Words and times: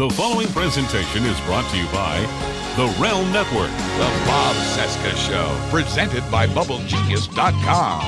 The 0.00 0.08
following 0.08 0.48
presentation 0.48 1.26
is 1.26 1.38
brought 1.42 1.70
to 1.72 1.76
you 1.76 1.84
by 1.88 2.20
the 2.74 2.86
Realm 2.98 3.30
Network. 3.34 3.68
The 3.68 4.08
Bob 4.24 4.56
Cesca 4.56 5.14
Show, 5.28 5.70
presented 5.70 6.22
by 6.30 6.46
BubbleGenius.com. 6.46 8.00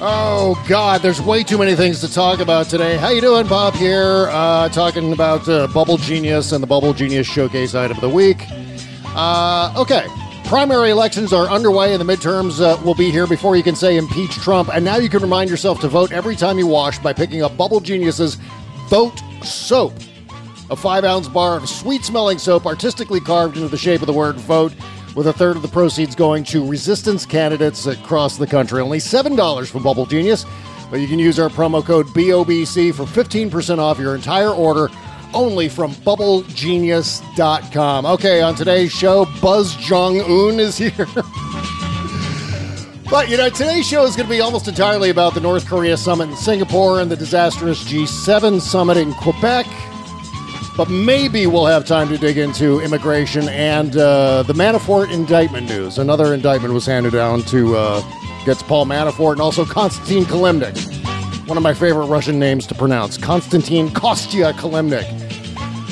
Oh 0.00 0.64
God, 0.66 1.02
there's 1.02 1.20
way 1.20 1.44
too 1.44 1.58
many 1.58 1.76
things 1.76 2.00
to 2.00 2.10
talk 2.10 2.40
about 2.40 2.70
today. 2.70 2.96
How 2.96 3.10
you 3.10 3.20
doing, 3.20 3.46
Bob? 3.46 3.74
Here, 3.74 4.28
uh, 4.30 4.70
talking 4.70 5.12
about 5.12 5.46
uh, 5.50 5.66
Bubble 5.66 5.98
Genius 5.98 6.52
and 6.52 6.62
the 6.62 6.66
Bubble 6.66 6.94
Genius 6.94 7.26
Showcase 7.26 7.74
item 7.74 7.98
of 7.98 8.00
the 8.00 8.08
week. 8.08 8.38
Uh, 9.08 9.74
okay, 9.76 10.06
primary 10.44 10.88
elections 10.88 11.34
are 11.34 11.46
underway, 11.48 11.92
and 11.92 12.00
the 12.00 12.10
midterms 12.10 12.58
uh, 12.58 12.82
will 12.82 12.94
be 12.94 13.10
here 13.10 13.26
before 13.26 13.54
you 13.54 13.62
can 13.62 13.76
say 13.76 13.98
impeach 13.98 14.36
Trump. 14.36 14.74
And 14.74 14.82
now 14.82 14.96
you 14.96 15.10
can 15.10 15.20
remind 15.20 15.50
yourself 15.50 15.78
to 15.80 15.88
vote 15.88 16.10
every 16.10 16.36
time 16.36 16.58
you 16.58 16.66
wash 16.66 16.98
by 17.00 17.12
picking 17.12 17.42
up 17.42 17.54
Bubble 17.54 17.80
Genius's 17.80 18.38
Vote 18.88 19.20
Soap, 19.42 19.92
a 20.70 20.76
five-ounce 20.76 21.28
bar 21.28 21.56
of 21.56 21.68
sweet-smelling 21.68 22.38
soap 22.38 22.66
artistically 22.66 23.20
carved 23.20 23.56
into 23.56 23.68
the 23.68 23.76
shape 23.76 24.00
of 24.00 24.06
the 24.06 24.12
word 24.12 24.36
vote 24.36 24.72
with 25.14 25.28
a 25.28 25.32
third 25.32 25.54
of 25.56 25.62
the 25.62 25.68
proceeds 25.68 26.14
going 26.14 26.44
to 26.44 26.66
resistance 26.66 27.24
candidates 27.24 27.86
across 27.86 28.36
the 28.36 28.46
country. 28.46 28.82
Only 28.82 28.98
$7 28.98 29.70
from 29.70 29.82
Bubble 29.82 30.04
Genius, 30.06 30.44
but 30.90 31.00
you 31.00 31.08
can 31.08 31.18
use 31.18 31.38
our 31.38 31.48
promo 31.48 31.82
code 31.84 32.06
BOBC 32.08 32.92
for 32.94 33.04
15% 33.04 33.78
off 33.78 33.98
your 33.98 34.14
entire 34.14 34.50
order 34.50 34.90
only 35.34 35.68
from 35.68 35.90
bubblegenius.com. 35.92 38.06
Okay, 38.06 38.42
on 38.42 38.54
today's 38.54 38.92
show, 38.92 39.26
Buzz 39.40 39.74
Jong 39.76 40.20
Un 40.20 40.60
is 40.60 40.78
here. 40.78 41.06
But, 43.08 43.28
you 43.28 43.36
know, 43.36 43.48
today's 43.48 43.86
show 43.86 44.04
is 44.04 44.16
going 44.16 44.26
to 44.26 44.34
be 44.34 44.40
almost 44.40 44.66
entirely 44.66 45.10
about 45.10 45.32
the 45.32 45.40
North 45.40 45.64
Korea 45.64 45.96
summit 45.96 46.28
in 46.28 46.36
Singapore 46.36 47.00
and 47.00 47.08
the 47.08 47.14
disastrous 47.14 47.84
G7 47.84 48.60
summit 48.60 48.96
in 48.96 49.14
Quebec 49.14 49.64
but 50.76 50.90
maybe 50.90 51.46
we'll 51.46 51.66
have 51.66 51.86
time 51.86 52.08
to 52.08 52.18
dig 52.18 52.36
into 52.38 52.80
immigration 52.80 53.48
and 53.48 53.96
uh, 53.96 54.42
the 54.42 54.52
Manafort 54.52 55.10
indictment 55.10 55.68
news. 55.68 55.98
Another 55.98 56.34
indictment 56.34 56.74
was 56.74 56.84
handed 56.84 57.12
down 57.12 57.42
to 57.42 57.76
uh, 57.76 58.44
gets 58.44 58.62
Paul 58.62 58.86
Manafort 58.86 59.32
and 59.32 59.40
also 59.40 59.64
Konstantin 59.64 60.24
Kilimnik, 60.24 61.48
one 61.48 61.56
of 61.56 61.62
my 61.62 61.74
favorite 61.74 62.06
Russian 62.06 62.38
names 62.38 62.66
to 62.66 62.74
pronounce, 62.74 63.16
Konstantin 63.16 63.88
Kostya 63.88 64.52
Kilimnik. 64.52 65.26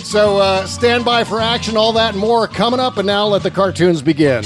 So 0.04 0.38
uh, 0.38 0.66
stand 0.66 1.04
by 1.04 1.24
for 1.24 1.40
action, 1.40 1.76
all 1.76 1.92
that 1.94 2.12
and 2.12 2.20
more 2.20 2.46
coming 2.46 2.78
up. 2.78 2.98
And 2.98 3.06
now 3.06 3.26
let 3.26 3.42
the 3.42 3.50
cartoons 3.50 4.02
begin. 4.02 4.44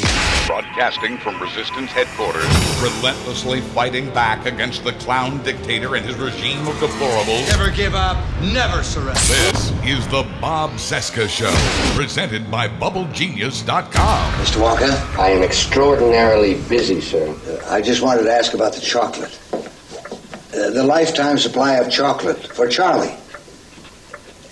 Broadcasting 0.78 1.18
from 1.18 1.42
Resistance 1.42 1.90
headquarters, 1.90 2.44
relentlessly 2.80 3.60
fighting 3.60 4.14
back 4.14 4.46
against 4.46 4.84
the 4.84 4.92
clown 4.92 5.42
dictator 5.42 5.96
and 5.96 6.06
his 6.06 6.14
regime 6.14 6.64
of 6.68 6.74
deplorables. 6.76 7.48
Never 7.48 7.72
give 7.72 7.96
up, 7.96 8.16
never 8.40 8.84
surrender. 8.84 9.18
This 9.18 9.72
is 9.82 10.06
the 10.06 10.24
Bob 10.40 10.70
Cesca 10.74 11.28
Show, 11.28 11.52
presented 11.96 12.48
by 12.48 12.68
BubbleGenius.com. 12.68 14.32
Mr. 14.34 14.60
Walker? 14.60 15.20
I 15.20 15.30
am 15.30 15.42
extraordinarily 15.42 16.54
busy, 16.68 17.00
sir. 17.00 17.28
Uh, 17.28 17.74
I 17.74 17.82
just 17.82 18.00
wanted 18.00 18.22
to 18.22 18.32
ask 18.32 18.54
about 18.54 18.72
the 18.72 18.80
chocolate. 18.80 19.36
Uh, 19.52 20.70
the 20.70 20.84
lifetime 20.84 21.38
supply 21.38 21.74
of 21.74 21.90
chocolate 21.90 22.46
for 22.54 22.68
Charlie. 22.68 23.16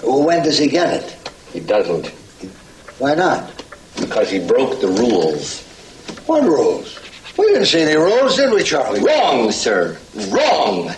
Well, 0.03 0.25
when 0.25 0.43
does 0.43 0.59
he 0.59 0.67
get 0.67 0.93
it? 0.93 1.31
He 1.53 1.61
doesn't. 1.61 2.09
Why 2.99 3.15
not? 3.15 3.63
Because 4.01 4.29
he 4.29 4.45
broke 4.45 4.81
the 4.81 4.89
rules. 4.89 5.66
What 6.27 6.43
rules? 6.43 6.99
We 7.39 7.47
didn't 7.47 7.67
see 7.67 7.83
any 7.83 7.95
rules, 7.95 8.37
did 8.37 8.53
we, 8.53 8.63
Charlie? 8.63 9.01
Wrong, 9.01 9.53
sir. 9.53 9.97
Wrong. 10.29 10.91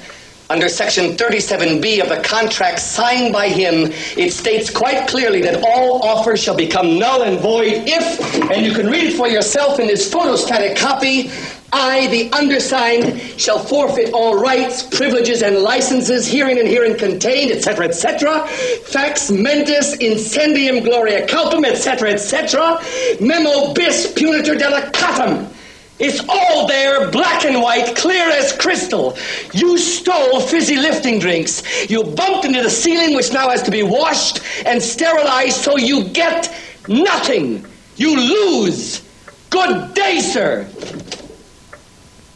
Under 0.50 0.70
Section 0.70 1.16
37B 1.16 2.00
of 2.00 2.08
the 2.08 2.22
contract 2.26 2.78
signed 2.78 3.34
by 3.34 3.48
him, 3.48 3.92
it 4.16 4.32
states 4.32 4.70
quite 4.70 5.06
clearly 5.06 5.42
that 5.42 5.62
all 5.62 6.02
offers 6.02 6.42
shall 6.42 6.56
become 6.56 6.98
null 6.98 7.22
and 7.22 7.38
void 7.38 7.74
if, 7.86 8.50
and 8.50 8.64
you 8.64 8.72
can 8.72 8.86
read 8.86 9.04
it 9.04 9.16
for 9.16 9.28
yourself 9.28 9.78
in 9.78 9.86
this 9.86 10.10
photostatic 10.10 10.74
copy, 10.74 11.30
I, 11.72 12.06
the 12.06 12.32
undersigned, 12.32 13.20
shall 13.38 13.58
forfeit 13.58 14.12
all 14.14 14.38
rights, 14.38 14.82
privileges, 14.82 15.42
and 15.42 15.58
licenses 15.58 16.26
herein 16.26 16.58
and 16.58 16.66
herein 16.66 16.96
contained, 16.96 17.50
etc., 17.50 17.86
etc. 17.86 18.46
Fax 18.46 19.30
mentis 19.30 19.96
incendium 19.98 20.82
gloria 20.82 21.26
culpum, 21.26 21.66
etc., 21.66 22.12
etc. 22.12 22.78
Memo 23.20 23.74
bis 23.74 24.12
punitor 24.14 24.58
delicatum. 24.58 25.52
It's 25.98 26.24
all 26.28 26.66
there, 26.68 27.10
black 27.10 27.44
and 27.44 27.60
white, 27.60 27.96
clear 27.96 28.30
as 28.30 28.56
crystal. 28.56 29.16
You 29.52 29.76
stole 29.76 30.40
fizzy 30.40 30.76
lifting 30.76 31.18
drinks. 31.18 31.90
You 31.90 32.04
bumped 32.04 32.44
into 32.44 32.62
the 32.62 32.70
ceiling, 32.70 33.16
which 33.16 33.32
now 33.32 33.50
has 33.50 33.62
to 33.64 33.70
be 33.70 33.82
washed 33.82 34.40
and 34.64 34.80
sterilized, 34.80 35.56
so 35.56 35.76
you 35.76 36.04
get 36.04 36.54
nothing. 36.86 37.66
You 37.96 38.16
lose. 38.16 39.02
Good 39.50 39.94
day, 39.94 40.20
sir. 40.20 40.68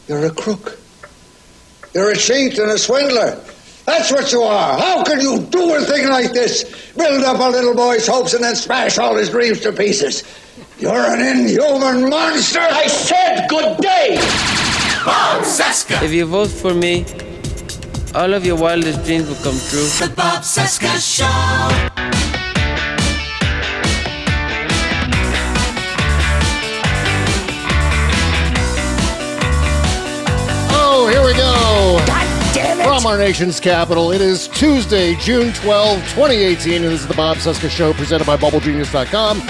You're 0.07 0.25
a 0.25 0.31
crook. 0.31 0.79
You're 1.93 2.11
a 2.11 2.15
cheat 2.15 2.57
and 2.57 2.71
a 2.71 2.77
swindler. 2.77 3.39
That's 3.85 4.11
what 4.11 4.31
you 4.31 4.41
are. 4.41 4.77
How 4.77 5.03
can 5.03 5.19
you 5.19 5.39
do 5.39 5.75
a 5.75 5.81
thing 5.81 6.07
like 6.07 6.31
this? 6.31 6.91
Build 6.95 7.23
up 7.23 7.39
a 7.39 7.49
little 7.49 7.75
boy's 7.75 8.07
hopes 8.07 8.33
and 8.33 8.43
then 8.43 8.55
smash 8.55 8.97
all 8.97 9.15
his 9.15 9.29
dreams 9.29 9.59
to 9.61 9.73
pieces. 9.73 10.23
You're 10.79 10.93
an 10.93 11.21
inhuman 11.21 12.09
monster. 12.09 12.59
I 12.59 12.87
said 12.87 13.47
good 13.47 13.77
day. 13.77 14.15
Bob 15.05 15.43
Cesca! 15.43 16.01
If 16.01 16.11
you 16.11 16.25
vote 16.25 16.49
for 16.49 16.73
me, 16.73 17.05
all 18.15 18.33
of 18.33 18.45
your 18.45 18.57
wildest 18.57 19.03
dreams 19.03 19.27
will 19.27 19.35
come 19.35 19.59
true. 19.69 19.87
The 19.99 20.13
Bob 20.15 20.43
Cesca 20.43 20.97
Show. 20.99 22.32
From 32.93 33.07
our 33.07 33.17
nation's 33.17 33.59
capital, 33.59 34.11
it 34.11 34.21
is 34.21 34.47
Tuesday, 34.49 35.15
June 35.15 35.51
12, 35.53 35.97
2018, 36.09 36.83
and 36.83 36.93
this 36.93 37.01
is 37.01 37.07
the 37.07 37.15
Bob 37.15 37.37
Cesca 37.37 37.67
Show 37.67 37.91
presented 37.91 38.27
by 38.27 38.37
BubbleGenius.com. 38.37 39.41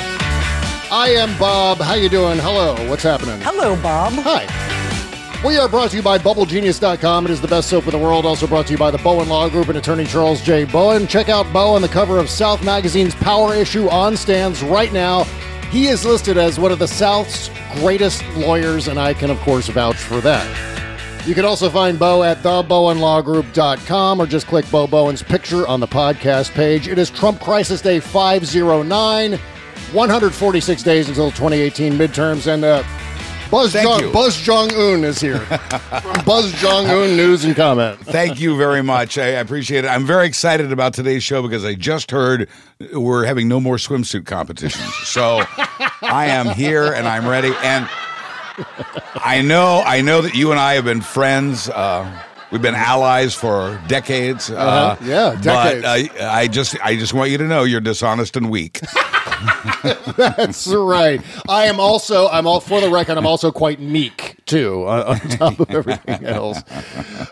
I 0.89 1.09
am 1.09 1.37
Bob. 1.37 1.79
How 1.79 1.95
you 1.95 2.07
doing? 2.07 2.39
Hello. 2.39 2.73
What's 2.89 3.03
happening? 3.03 3.41
Hello, 3.41 3.75
Bob. 3.83 4.13
Hi. 4.13 5.43
We 5.45 5.57
are 5.57 5.67
brought 5.67 5.89
to 5.89 5.97
you 5.97 6.01
by 6.01 6.19
BubbleGenius.com. 6.19 7.25
It 7.25 7.31
is 7.31 7.41
the 7.41 7.49
best 7.49 7.69
soap 7.69 7.83
in 7.83 7.91
the 7.91 7.97
world. 7.97 8.25
Also 8.25 8.47
brought 8.47 8.67
to 8.67 8.71
you 8.71 8.77
by 8.77 8.91
the 8.91 8.97
Bowen 8.99 9.27
Law 9.27 9.49
Group 9.49 9.67
and 9.67 9.77
attorney 9.77 10.05
Charles 10.05 10.41
J. 10.41 10.63
Bowen. 10.63 11.05
Check 11.05 11.27
out 11.27 11.51
Bowen, 11.51 11.81
the 11.81 11.89
cover 11.89 12.19
of 12.19 12.29
South 12.29 12.63
Magazine's 12.63 13.13
Power 13.13 13.53
issue 13.53 13.89
on 13.89 14.15
stands 14.15 14.63
right 14.63 14.93
now. 14.93 15.25
He 15.69 15.87
is 15.87 16.05
listed 16.05 16.37
as 16.37 16.57
one 16.57 16.71
of 16.71 16.79
the 16.79 16.87
South's 16.87 17.49
greatest 17.73 18.25
lawyers, 18.37 18.87
and 18.87 18.97
I 18.97 19.13
can, 19.13 19.29
of 19.29 19.39
course, 19.39 19.67
vouch 19.67 19.97
for 19.97 20.21
that. 20.21 20.82
You 21.25 21.34
can 21.34 21.45
also 21.45 21.69
find 21.69 21.97
Bo 21.97 22.23
at 22.23 22.39
thebowenlawgroup.com 22.39 24.19
or 24.19 24.25
just 24.25 24.45
click 24.45 24.69
Bo 24.69 24.88
Bowen's 24.88 25.23
picture 25.23 25.66
on 25.66 25.79
the 25.79 25.88
podcast 25.88 26.51
page. 26.51 26.89
It 26.89 26.97
is 26.97 27.09
Trump 27.09 27.39
Crisis 27.39 27.81
Day 27.81 28.01
509, 28.01 29.31
146 29.31 30.83
days 30.83 31.07
until 31.07 31.31
2018 31.31 31.94
midterms, 31.94 32.53
and 32.53 32.66
uh, 32.66 32.83
Buzz, 33.50 33.72
Jong. 33.72 34.12
Buzz 34.12 34.35
Jong 34.35 34.73
Un 34.73 35.06
is 35.06 35.22
here. 35.22 35.39
From 36.01 36.25
Buzz 36.25 36.51
Jong 36.53 36.88
Un 36.88 37.16
News 37.16 37.45
and 37.45 37.56
Comment. 37.56 37.97
Thank 38.00 38.41
you 38.41 38.57
very 38.57 38.81
much. 38.81 39.17
I 39.17 39.28
appreciate 39.28 39.85
it. 39.85 39.88
I'm 39.88 40.06
very 40.06 40.25
excited 40.28 40.73
about 40.73 40.94
today's 40.94 41.23
show 41.23 41.41
because 41.41 41.63
I 41.63 41.75
just 41.75 42.12
heard 42.12 42.50
we're 42.91 43.23
having 43.25 43.47
no 43.47 43.62
more 43.62 43.78
swimsuit 43.78 44.25
competitions. 44.25 44.94
So 45.06 45.44
I 46.01 46.25
am 46.25 46.47
here 46.47 46.91
and 46.91 47.07
I'm 47.07 47.28
ready. 47.28 47.53
And 47.63 47.88
I 49.15 49.41
know, 49.41 49.81
I 49.85 50.01
know 50.01 50.21
that 50.21 50.35
you 50.35 50.51
and 50.51 50.59
I 50.59 50.73
have 50.73 50.85
been 50.85 51.01
friends. 51.01 51.69
Uh, 51.69 52.23
we've 52.53 52.61
been 52.61 52.75
allies 52.75 53.33
for 53.35 53.81
decades. 53.87 54.49
Uh, 54.49 54.55
Uh-huh. 54.55 54.97
Yeah, 55.05 55.35
decades. 55.41 55.81
But 56.15 56.21
uh, 56.21 56.29
I 56.31 56.47
just, 56.47 56.77
I 56.81 56.95
just 56.95 57.13
want 57.13 57.31
you 57.31 57.37
to 57.39 57.43
know 57.45 57.63
you're 57.65 57.81
dishonest 57.81 58.37
and 58.37 58.49
weak. 58.49 58.79
That's 60.17 60.67
right. 60.67 61.21
I 61.50 61.65
am 61.65 61.79
also, 61.79 62.27
I'm 62.29 62.47
all 62.47 62.59
for 62.61 62.79
the 62.79 62.89
record, 62.89 63.17
I'm 63.17 63.25
also 63.25 63.51
quite 63.51 63.79
meek 63.81 64.38
too, 64.45 64.83
on, 64.88 65.01
on 65.03 65.19
top 65.19 65.59
of 65.59 65.69
everything 65.71 66.25
else. 66.27 66.61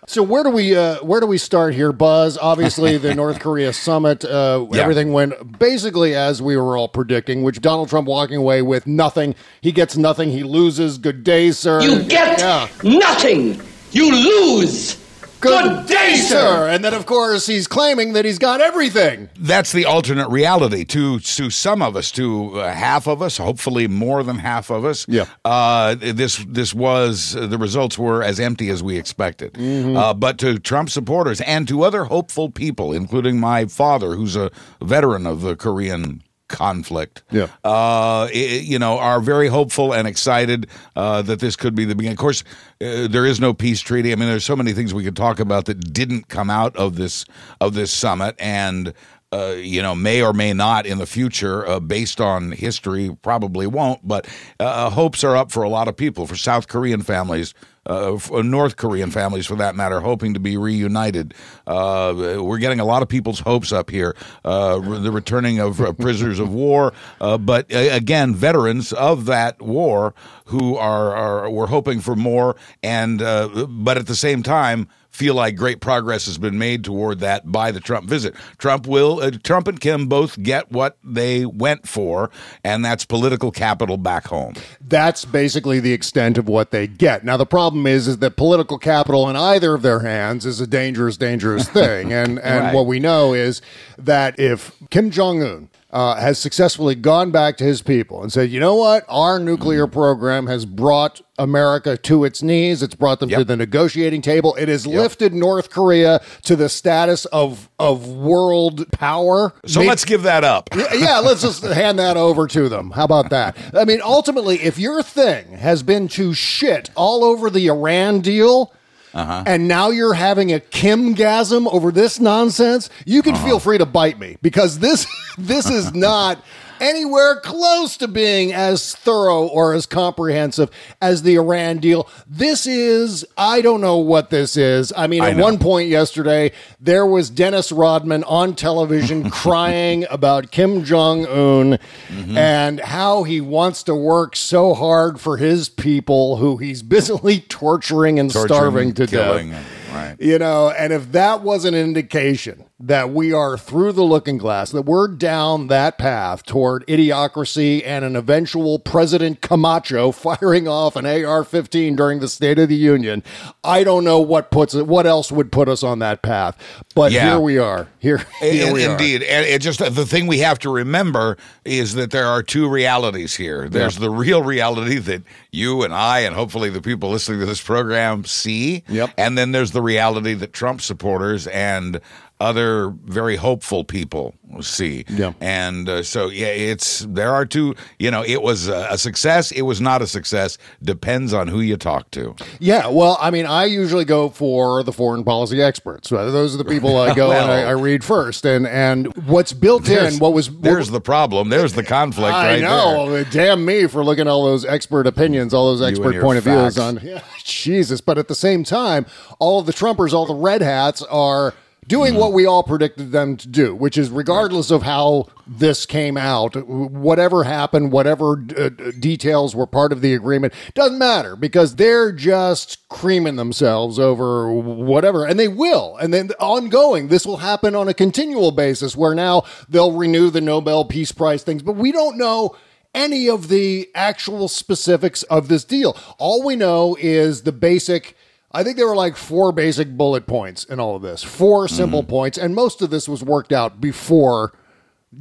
So 0.07 0.23
where 0.23 0.43
do 0.43 0.49
we, 0.49 0.75
uh, 0.75 0.97
where 1.03 1.21
do 1.21 1.27
we 1.27 1.37
start 1.37 1.73
here, 1.73 1.91
Buzz? 1.93 2.37
Obviously, 2.37 2.97
the 2.97 3.13
North 3.15 3.39
Korea 3.39 3.71
summit, 3.73 4.25
uh, 4.25 4.65
Yeah. 4.71 4.81
everything 4.81 5.13
went 5.13 5.59
basically 5.59 6.15
as 6.15 6.41
we 6.41 6.57
were 6.57 6.75
all 6.77 6.87
predicting, 6.89 7.43
which 7.43 7.61
Donald 7.61 7.87
Trump 7.89 8.07
walking 8.07 8.37
away 8.37 8.61
with 8.61 8.87
nothing. 8.87 9.35
He 9.61 9.71
gets 9.71 9.95
nothing. 9.95 10.31
He 10.31 10.43
loses. 10.43 10.97
Good 10.97 11.23
day, 11.23 11.51
sir. 11.51 11.81
You 11.81 12.03
get 12.03 12.39
Yeah. 12.39 12.67
nothing. 12.83 13.61
You 13.91 14.11
lose. 14.11 14.97
Good, 15.41 15.87
day, 15.87 16.15
sir. 16.15 16.69
And 16.69 16.83
then, 16.83 16.93
of 16.93 17.05
course, 17.05 17.47
he's 17.47 17.67
claiming 17.67 18.13
that 18.13 18.25
he's 18.25 18.37
got 18.37 18.61
everything. 18.61 19.29
That's 19.39 19.71
the 19.71 19.85
alternate 19.85 20.29
reality 20.29 20.85
to 20.85 21.19
to 21.19 21.49
some 21.49 21.81
of 21.81 21.95
us, 21.95 22.11
to 22.11 22.59
uh, 22.59 22.73
half 22.73 23.07
of 23.07 23.21
us, 23.21 23.37
hopefully 23.37 23.87
more 23.87 24.23
than 24.23 24.37
half 24.37 24.69
of 24.69 24.85
us. 24.85 25.05
Yeah. 25.07 25.25
Uh, 25.43 25.95
this 25.95 26.45
this 26.47 26.73
was 26.73 27.33
the 27.33 27.57
results 27.57 27.97
were 27.97 28.23
as 28.23 28.39
empty 28.39 28.69
as 28.69 28.83
we 28.83 28.97
expected. 28.97 29.53
Mm-hmm. 29.53 29.97
Uh, 29.97 30.13
but 30.13 30.37
to 30.39 30.59
Trump 30.59 30.89
supporters 30.89 31.41
and 31.41 31.67
to 31.67 31.83
other 31.83 32.05
hopeful 32.05 32.49
people, 32.49 32.93
including 32.93 33.39
my 33.39 33.65
father, 33.65 34.15
who's 34.15 34.35
a 34.35 34.51
veteran 34.81 35.25
of 35.25 35.41
the 35.41 35.55
Korean 35.55 36.21
conflict. 36.51 37.23
Yeah. 37.31 37.47
Uh, 37.65 38.25
i- 38.25 38.61
you 38.63 38.77
know, 38.77 38.99
are 38.99 39.19
very 39.21 39.47
hopeful 39.47 39.93
and 39.93 40.07
excited 40.07 40.67
uh, 40.95 41.21
that 41.23 41.39
this 41.39 41.55
could 41.55 41.73
be 41.75 41.85
the 41.85 41.95
beginning. 41.95 42.13
Of 42.13 42.19
course, 42.19 42.43
uh, 42.81 43.07
there 43.07 43.25
is 43.25 43.39
no 43.39 43.53
peace 43.53 43.79
treaty. 43.81 44.11
I 44.11 44.15
mean, 44.15 44.27
there's 44.29 44.45
so 44.45 44.55
many 44.55 44.73
things 44.73 44.93
we 44.93 45.03
could 45.03 45.15
talk 45.15 45.39
about 45.39 45.65
that 45.65 45.93
didn't 45.93 46.27
come 46.27 46.49
out 46.49 46.75
of 46.75 46.95
this 46.95 47.25
of 47.59 47.73
this 47.73 47.91
summit, 47.91 48.35
and 48.39 48.93
uh, 49.33 49.55
you 49.57 49.81
know, 49.81 49.95
may 49.95 50.21
or 50.21 50.33
may 50.33 50.51
not 50.53 50.85
in 50.85 50.97
the 50.97 51.05
future, 51.05 51.65
uh, 51.65 51.79
based 51.79 52.19
on 52.19 52.51
history, 52.51 53.15
probably 53.21 53.65
won't. 53.65 54.05
But 54.05 54.27
uh, 54.59 54.89
hopes 54.89 55.23
are 55.23 55.37
up 55.37 55.51
for 55.53 55.63
a 55.63 55.69
lot 55.69 55.87
of 55.87 55.95
people, 55.95 56.27
for 56.27 56.35
South 56.35 56.67
Korean 56.67 57.01
families, 57.01 57.53
uh, 57.85 58.17
for 58.17 58.43
North 58.43 58.77
Korean 58.77 59.11
families, 59.11 59.45
for 59.45 59.55
that 59.55 59.75
matter, 59.75 59.99
hoping 59.99 60.33
to 60.33 60.39
be 60.39 60.57
reunited. 60.57 61.33
Uh, 61.65 62.37
we're 62.39 62.59
getting 62.59 62.79
a 62.79 62.85
lot 62.85 63.01
of 63.01 63.09
people's 63.09 63.39
hopes 63.39 63.71
up 63.71 63.89
here. 63.89 64.15
Uh, 64.45 64.79
the 64.79 65.11
returning 65.11 65.59
of 65.59 65.81
uh, 65.81 65.93
prisoners 65.93 66.39
of 66.39 66.53
war, 66.53 66.93
uh, 67.19 67.37
but 67.37 67.73
uh, 67.73 67.77
again, 67.77 68.35
veterans 68.35 68.93
of 68.93 69.25
that 69.25 69.61
war 69.61 70.13
who 70.45 70.75
are, 70.75 71.15
are 71.15 71.49
we're 71.49 71.67
hoping 71.67 72.01
for 72.01 72.15
more, 72.15 72.55
and 72.83 73.21
uh, 73.21 73.65
but 73.69 73.97
at 73.97 74.07
the 74.07 74.15
same 74.15 74.43
time 74.43 74.87
feel 75.11 75.35
like 75.35 75.55
great 75.55 75.81
progress 75.81 76.25
has 76.25 76.37
been 76.37 76.57
made 76.57 76.83
toward 76.83 77.19
that 77.19 77.51
by 77.51 77.71
the 77.71 77.79
Trump 77.79 78.07
visit. 78.07 78.33
Trump 78.57 78.87
will 78.87 79.19
uh, 79.21 79.31
Trump 79.43 79.67
and 79.67 79.79
Kim 79.79 80.07
both 80.07 80.41
get 80.41 80.71
what 80.71 80.97
they 81.03 81.45
went 81.45 81.87
for, 81.87 82.31
and 82.63 82.83
that's 82.83 83.05
political 83.05 83.51
capital 83.51 83.97
back 83.97 84.27
home. 84.27 84.53
That's 84.79 85.25
basically 85.25 85.79
the 85.79 85.93
extent 85.93 86.37
of 86.37 86.47
what 86.47 86.71
they 86.71 86.87
get. 86.87 87.23
Now 87.25 87.37
the 87.37 87.45
problem 87.45 87.85
is 87.87 88.07
is 88.07 88.17
that 88.19 88.37
political 88.37 88.77
capital 88.77 89.29
in 89.29 89.35
either 89.35 89.73
of 89.73 89.81
their 89.81 89.99
hands 89.99 90.45
is 90.45 90.59
a 90.61 90.67
dangerous, 90.67 91.17
dangerous 91.17 91.67
thing. 91.67 92.11
and 92.13 92.39
and 92.39 92.61
Right. 92.65 92.73
what 92.75 92.85
we 92.85 92.99
know 92.99 93.33
is 93.33 93.61
that 93.97 94.39
if 94.39 94.71
Kim 94.89 95.09
Jong 95.11 95.41
Un 95.43 95.69
uh, 95.91 96.15
has 96.15 96.39
successfully 96.39 96.95
gone 96.95 97.31
back 97.31 97.57
to 97.57 97.63
his 97.63 97.81
people 97.81 98.21
and 98.21 98.31
said, 98.31 98.49
you 98.49 98.59
know 98.59 98.75
what, 98.75 99.03
our 99.09 99.39
nuclear 99.39 99.87
program 99.87 100.47
has 100.47 100.65
brought 100.65 101.21
America 101.37 101.97
to 101.97 102.23
its 102.23 102.41
knees. 102.41 102.81
It's 102.81 102.95
brought 102.95 103.19
them 103.19 103.29
to 103.29 103.43
the 103.43 103.57
negotiating 103.57 104.21
table. 104.21 104.55
It 104.55 104.69
has 104.69 104.87
lifted 104.87 105.33
North 105.33 105.69
Korea 105.69 106.21
to 106.43 106.55
the 106.55 106.69
status 106.69 107.25
of 107.25 107.69
of 107.79 108.07
world 108.07 108.89
power. 108.91 109.53
So 109.65 109.81
May- 109.81 109.87
let's 109.87 110.05
give 110.05 110.23
that 110.23 110.43
up. 110.43 110.69
yeah, 110.93 111.19
let's 111.19 111.41
just 111.41 111.63
hand 111.81 111.99
that 111.99 112.15
over 112.15 112.47
to 112.47 112.69
them. 112.69 112.91
How 112.91 113.05
about 113.05 113.29
that? 113.31 113.57
I 113.75 113.85
mean, 113.85 114.01
ultimately, 114.01 114.61
if 114.61 114.77
your 114.77 115.01
thing 115.03 115.53
has 115.53 115.83
been 115.83 116.07
to 116.09 116.33
shit 116.33 116.89
all 116.95 117.23
over 117.23 117.49
the 117.49 117.67
Iran 117.67 118.21
deal, 118.21 118.73
Uh-huh. 119.13 119.43
and 119.45 119.67
now 119.67 119.89
you're 119.89 120.13
having 120.13 120.53
a 120.53 120.59
Kimgasm 120.59 121.71
over 121.71 121.91
this 121.91 122.19
nonsense, 122.19 122.89
you 123.05 123.21
can 123.21 123.35
feel 123.35 123.57
uh-huh. 123.57 123.59
free 123.59 123.77
to 123.77 123.85
bite 123.85 124.17
me 124.17 124.37
because 124.41 124.79
this 124.79 125.05
this 125.37 125.69
is 125.69 125.93
not 125.95 126.43
anywhere 126.81 127.39
close 127.39 127.95
to 127.97 128.07
being 128.09 128.51
as 128.51 128.93
thorough 128.95 129.45
or 129.47 129.73
as 129.73 129.85
comprehensive 129.85 130.69
as 131.01 131.21
the 131.23 131.35
Iran 131.35 131.77
deal. 131.77 132.09
This 132.27 132.65
is 132.67 133.25
I 133.37 133.61
don't 133.61 133.79
know 133.79 133.97
what 133.99 134.29
this 134.31 134.57
is. 134.57 134.91
I 134.97 135.07
mean, 135.07 135.21
I 135.21 135.29
at 135.29 135.37
know. 135.37 135.43
one 135.43 135.59
point 135.59 135.87
yesterday, 135.87 136.51
there 136.79 137.05
was 137.05 137.29
Dennis 137.29 137.71
Rodman 137.71 138.23
on 138.25 138.55
television 138.55 139.29
crying 139.29 140.05
about 140.09 140.51
Kim 140.51 140.83
Jong 140.83 141.25
Un 141.27 141.61
Mm-hmm. 141.61 142.37
and 142.37 142.79
how 142.79 143.23
he 143.23 143.39
wants 143.39 143.83
to 143.83 143.93
work 143.95 144.35
so 144.35 144.73
hard 144.73 145.19
for 145.19 145.37
his 145.37 145.69
people 145.69 146.37
who 146.37 146.57
he's 146.57 146.81
busily 146.81 147.39
torturing 147.41 148.19
and 148.19 148.31
Torturing, 148.31 148.47
starving 148.57 148.93
to 148.95 149.07
killing, 149.07 149.51
death. 149.51 149.65
right. 149.93 150.15
You 150.19 150.39
know, 150.39 150.69
and 150.71 150.91
if 150.91 151.11
that 151.11 151.41
was 151.43 151.63
an 151.65 151.75
indication 151.75 152.65
that 152.83 153.11
we 153.11 153.31
are 153.31 153.57
through 153.57 153.91
the 153.91 154.03
looking 154.03 154.37
glass, 154.37 154.71
that 154.71 154.81
we're 154.83 155.07
down 155.07 155.67
that 155.67 155.97
path 155.97 156.43
toward 156.45 156.85
idiocracy 156.87 157.83
and 157.85 158.03
an 158.03 158.15
eventual 158.15 158.79
President 158.79 159.41
Camacho 159.41 160.11
firing 160.11 160.67
off 160.67 160.95
an 160.95 161.05
AR 161.05 161.43
15 161.43 161.95
during 161.95 162.19
the 162.19 162.27
State 162.27 162.57
of 162.57 162.69
the 162.69 162.75
Union, 162.75 163.23
I 163.63 163.83
don't 163.83 164.03
know 164.03 164.19
what 164.19 164.49
puts 164.51 164.73
it, 164.73 164.87
what 164.87 165.05
else 165.05 165.31
would 165.31 165.51
put 165.51 165.69
us 165.69 165.83
on 165.83 165.99
that 165.99 166.21
path. 166.21 166.57
But 166.95 167.11
Yeah. 167.11 167.29
here 167.31 167.39
we 167.39 167.57
are. 167.57 167.87
Here, 167.99 168.25
here 168.39 168.67
In- 168.67 168.73
we 168.73 168.85
are. 168.85 168.91
Indeed, 168.91 169.21
and 169.23 169.45
it 169.45 169.61
just 169.61 169.79
the 169.79 170.05
thing 170.05 170.25
we 170.25 170.39
have 170.39 170.57
to 170.59 170.69
remember 170.71 171.37
is 171.63 171.93
that 171.93 172.09
there 172.11 172.25
are 172.27 172.41
two 172.41 172.67
realities 172.67 173.35
here. 173.35 173.69
There's 173.69 173.97
the 173.97 174.09
real 174.09 174.41
reality 174.41 174.97
that 174.97 175.21
you 175.51 175.83
and 175.83 175.93
I, 175.93 176.21
and 176.21 176.35
hopefully 176.35 176.69
the 176.71 176.81
people 176.81 177.09
listening 177.11 177.39
to 177.41 177.45
this 177.45 177.61
program, 177.61 178.25
see. 178.25 178.83
Yep. 178.89 179.11
And 179.17 179.37
then 179.37 179.51
there's 179.51 179.71
the 179.71 179.81
reality 179.81 180.33
that 180.33 180.51
Trump 180.53 180.81
supporters 180.81 181.45
and 181.47 181.99
other 182.41 182.89
very 183.05 183.35
hopeful 183.35 183.83
people 183.83 184.33
see. 184.59 185.05
Yeah. 185.07 185.33
And 185.39 185.87
uh, 185.87 186.03
so, 186.03 186.27
yeah, 186.29 186.47
it's 186.47 187.05
there 187.07 187.33
are 187.33 187.45
two. 187.45 187.75
You 187.99 188.11
know, 188.11 188.23
it 188.23 188.41
was 188.41 188.67
a, 188.67 188.87
a 188.91 188.97
success. 188.97 189.51
It 189.51 189.61
was 189.61 189.79
not 189.79 190.01
a 190.01 190.07
success. 190.07 190.57
Depends 190.83 191.33
on 191.33 191.47
who 191.47 191.61
you 191.61 191.77
talk 191.77 192.11
to. 192.11 192.35
Yeah, 192.59 192.87
well, 192.87 193.17
I 193.21 193.31
mean, 193.31 193.45
I 193.45 193.65
usually 193.65 194.03
go 194.03 194.29
for 194.29 194.83
the 194.83 194.91
foreign 194.91 195.23
policy 195.23 195.61
experts. 195.61 196.11
Uh, 196.11 196.31
Those 196.31 196.53
are 196.53 196.57
the 196.57 196.65
people 196.65 196.97
I 196.97 197.13
go 197.13 197.31
and 197.31 197.49
I, 197.51 197.61
I 197.63 197.71
read 197.71 198.03
first. 198.03 198.45
And 198.45 198.67
and 198.67 199.15
what's 199.27 199.53
built 199.53 199.87
in, 199.87 200.15
what 200.19 200.33
was 200.33 200.49
what- 200.51 200.63
there's 200.63 200.89
the 200.89 201.01
problem. 201.01 201.49
There's 201.49 201.73
the 201.73 201.83
conflict. 201.83 202.33
I 202.33 202.53
right 202.53 202.61
know. 202.61 203.09
there. 203.11 203.23
Damn 203.23 203.63
me 203.63 203.87
for 203.87 204.03
looking 204.03 204.21
at 204.21 204.27
all 204.27 204.45
those 204.45 204.65
expert 204.65 205.07
opinions, 205.07 205.53
all 205.53 205.75
those 205.75 205.81
expert 205.87 206.19
point 206.21 206.37
of 206.39 206.43
views 206.43 206.77
on 206.77 206.99
yeah, 207.03 207.21
Jesus. 207.43 208.01
But 208.01 208.17
at 208.17 208.27
the 208.27 208.35
same 208.35 208.63
time, 208.63 209.05
all 209.39 209.59
of 209.59 209.65
the 209.65 209.73
Trumpers, 209.73 210.13
all 210.13 210.25
the 210.25 210.35
red 210.35 210.61
hats 210.61 211.01
are 211.03 211.53
doing 211.91 212.15
what 212.15 212.31
we 212.31 212.45
all 212.45 212.63
predicted 212.63 213.11
them 213.11 213.35
to 213.35 213.49
do, 213.49 213.75
which 213.75 213.97
is 213.97 214.09
regardless 214.09 214.71
of 214.71 214.83
how 214.83 215.27
this 215.45 215.85
came 215.85 216.15
out, 216.15 216.55
whatever 216.65 217.43
happened, 217.43 217.91
whatever 217.91 218.41
uh, 218.57 218.69
details 218.97 219.53
were 219.53 219.67
part 219.67 219.91
of 219.91 219.99
the 219.99 220.13
agreement, 220.13 220.53
doesn't 220.73 220.97
matter 220.97 221.35
because 221.35 221.75
they're 221.75 222.13
just 222.13 222.87
creaming 222.87 223.35
themselves 223.35 223.99
over 223.99 224.49
whatever, 224.53 225.25
and 225.25 225.37
they 225.37 225.49
will. 225.49 225.97
And 225.97 226.13
then 226.13 226.31
ongoing, 226.39 227.09
this 227.09 227.25
will 227.25 227.37
happen 227.37 227.75
on 227.75 227.89
a 227.89 227.93
continual 227.93 228.51
basis 228.51 228.95
where 228.95 229.13
now 229.13 229.43
they'll 229.67 229.91
renew 229.91 230.29
the 230.29 230.39
Nobel 230.39 230.85
Peace 230.85 231.11
Prize 231.11 231.43
things, 231.43 231.61
but 231.61 231.75
we 231.75 231.91
don't 231.91 232.17
know 232.17 232.55
any 232.95 233.29
of 233.29 233.49
the 233.49 233.89
actual 233.93 234.47
specifics 234.47 235.23
of 235.23 235.49
this 235.49 235.65
deal. 235.65 235.97
All 236.17 236.41
we 236.41 236.55
know 236.55 236.95
is 237.01 237.43
the 237.43 237.51
basic. 237.51 238.15
I 238.53 238.63
think 238.63 238.77
there 238.77 238.87
were 238.87 238.95
like 238.95 239.15
four 239.15 239.51
basic 239.51 239.95
bullet 239.95 240.27
points 240.27 240.65
in 240.65 240.79
all 240.79 240.95
of 240.95 241.01
this, 241.01 241.23
four 241.23 241.67
simple 241.67 242.01
mm-hmm. 242.01 242.09
points, 242.09 242.37
and 242.37 242.53
most 242.53 242.81
of 242.81 242.89
this 242.89 243.07
was 243.07 243.23
worked 243.23 243.53
out 243.53 243.79
before 243.79 244.53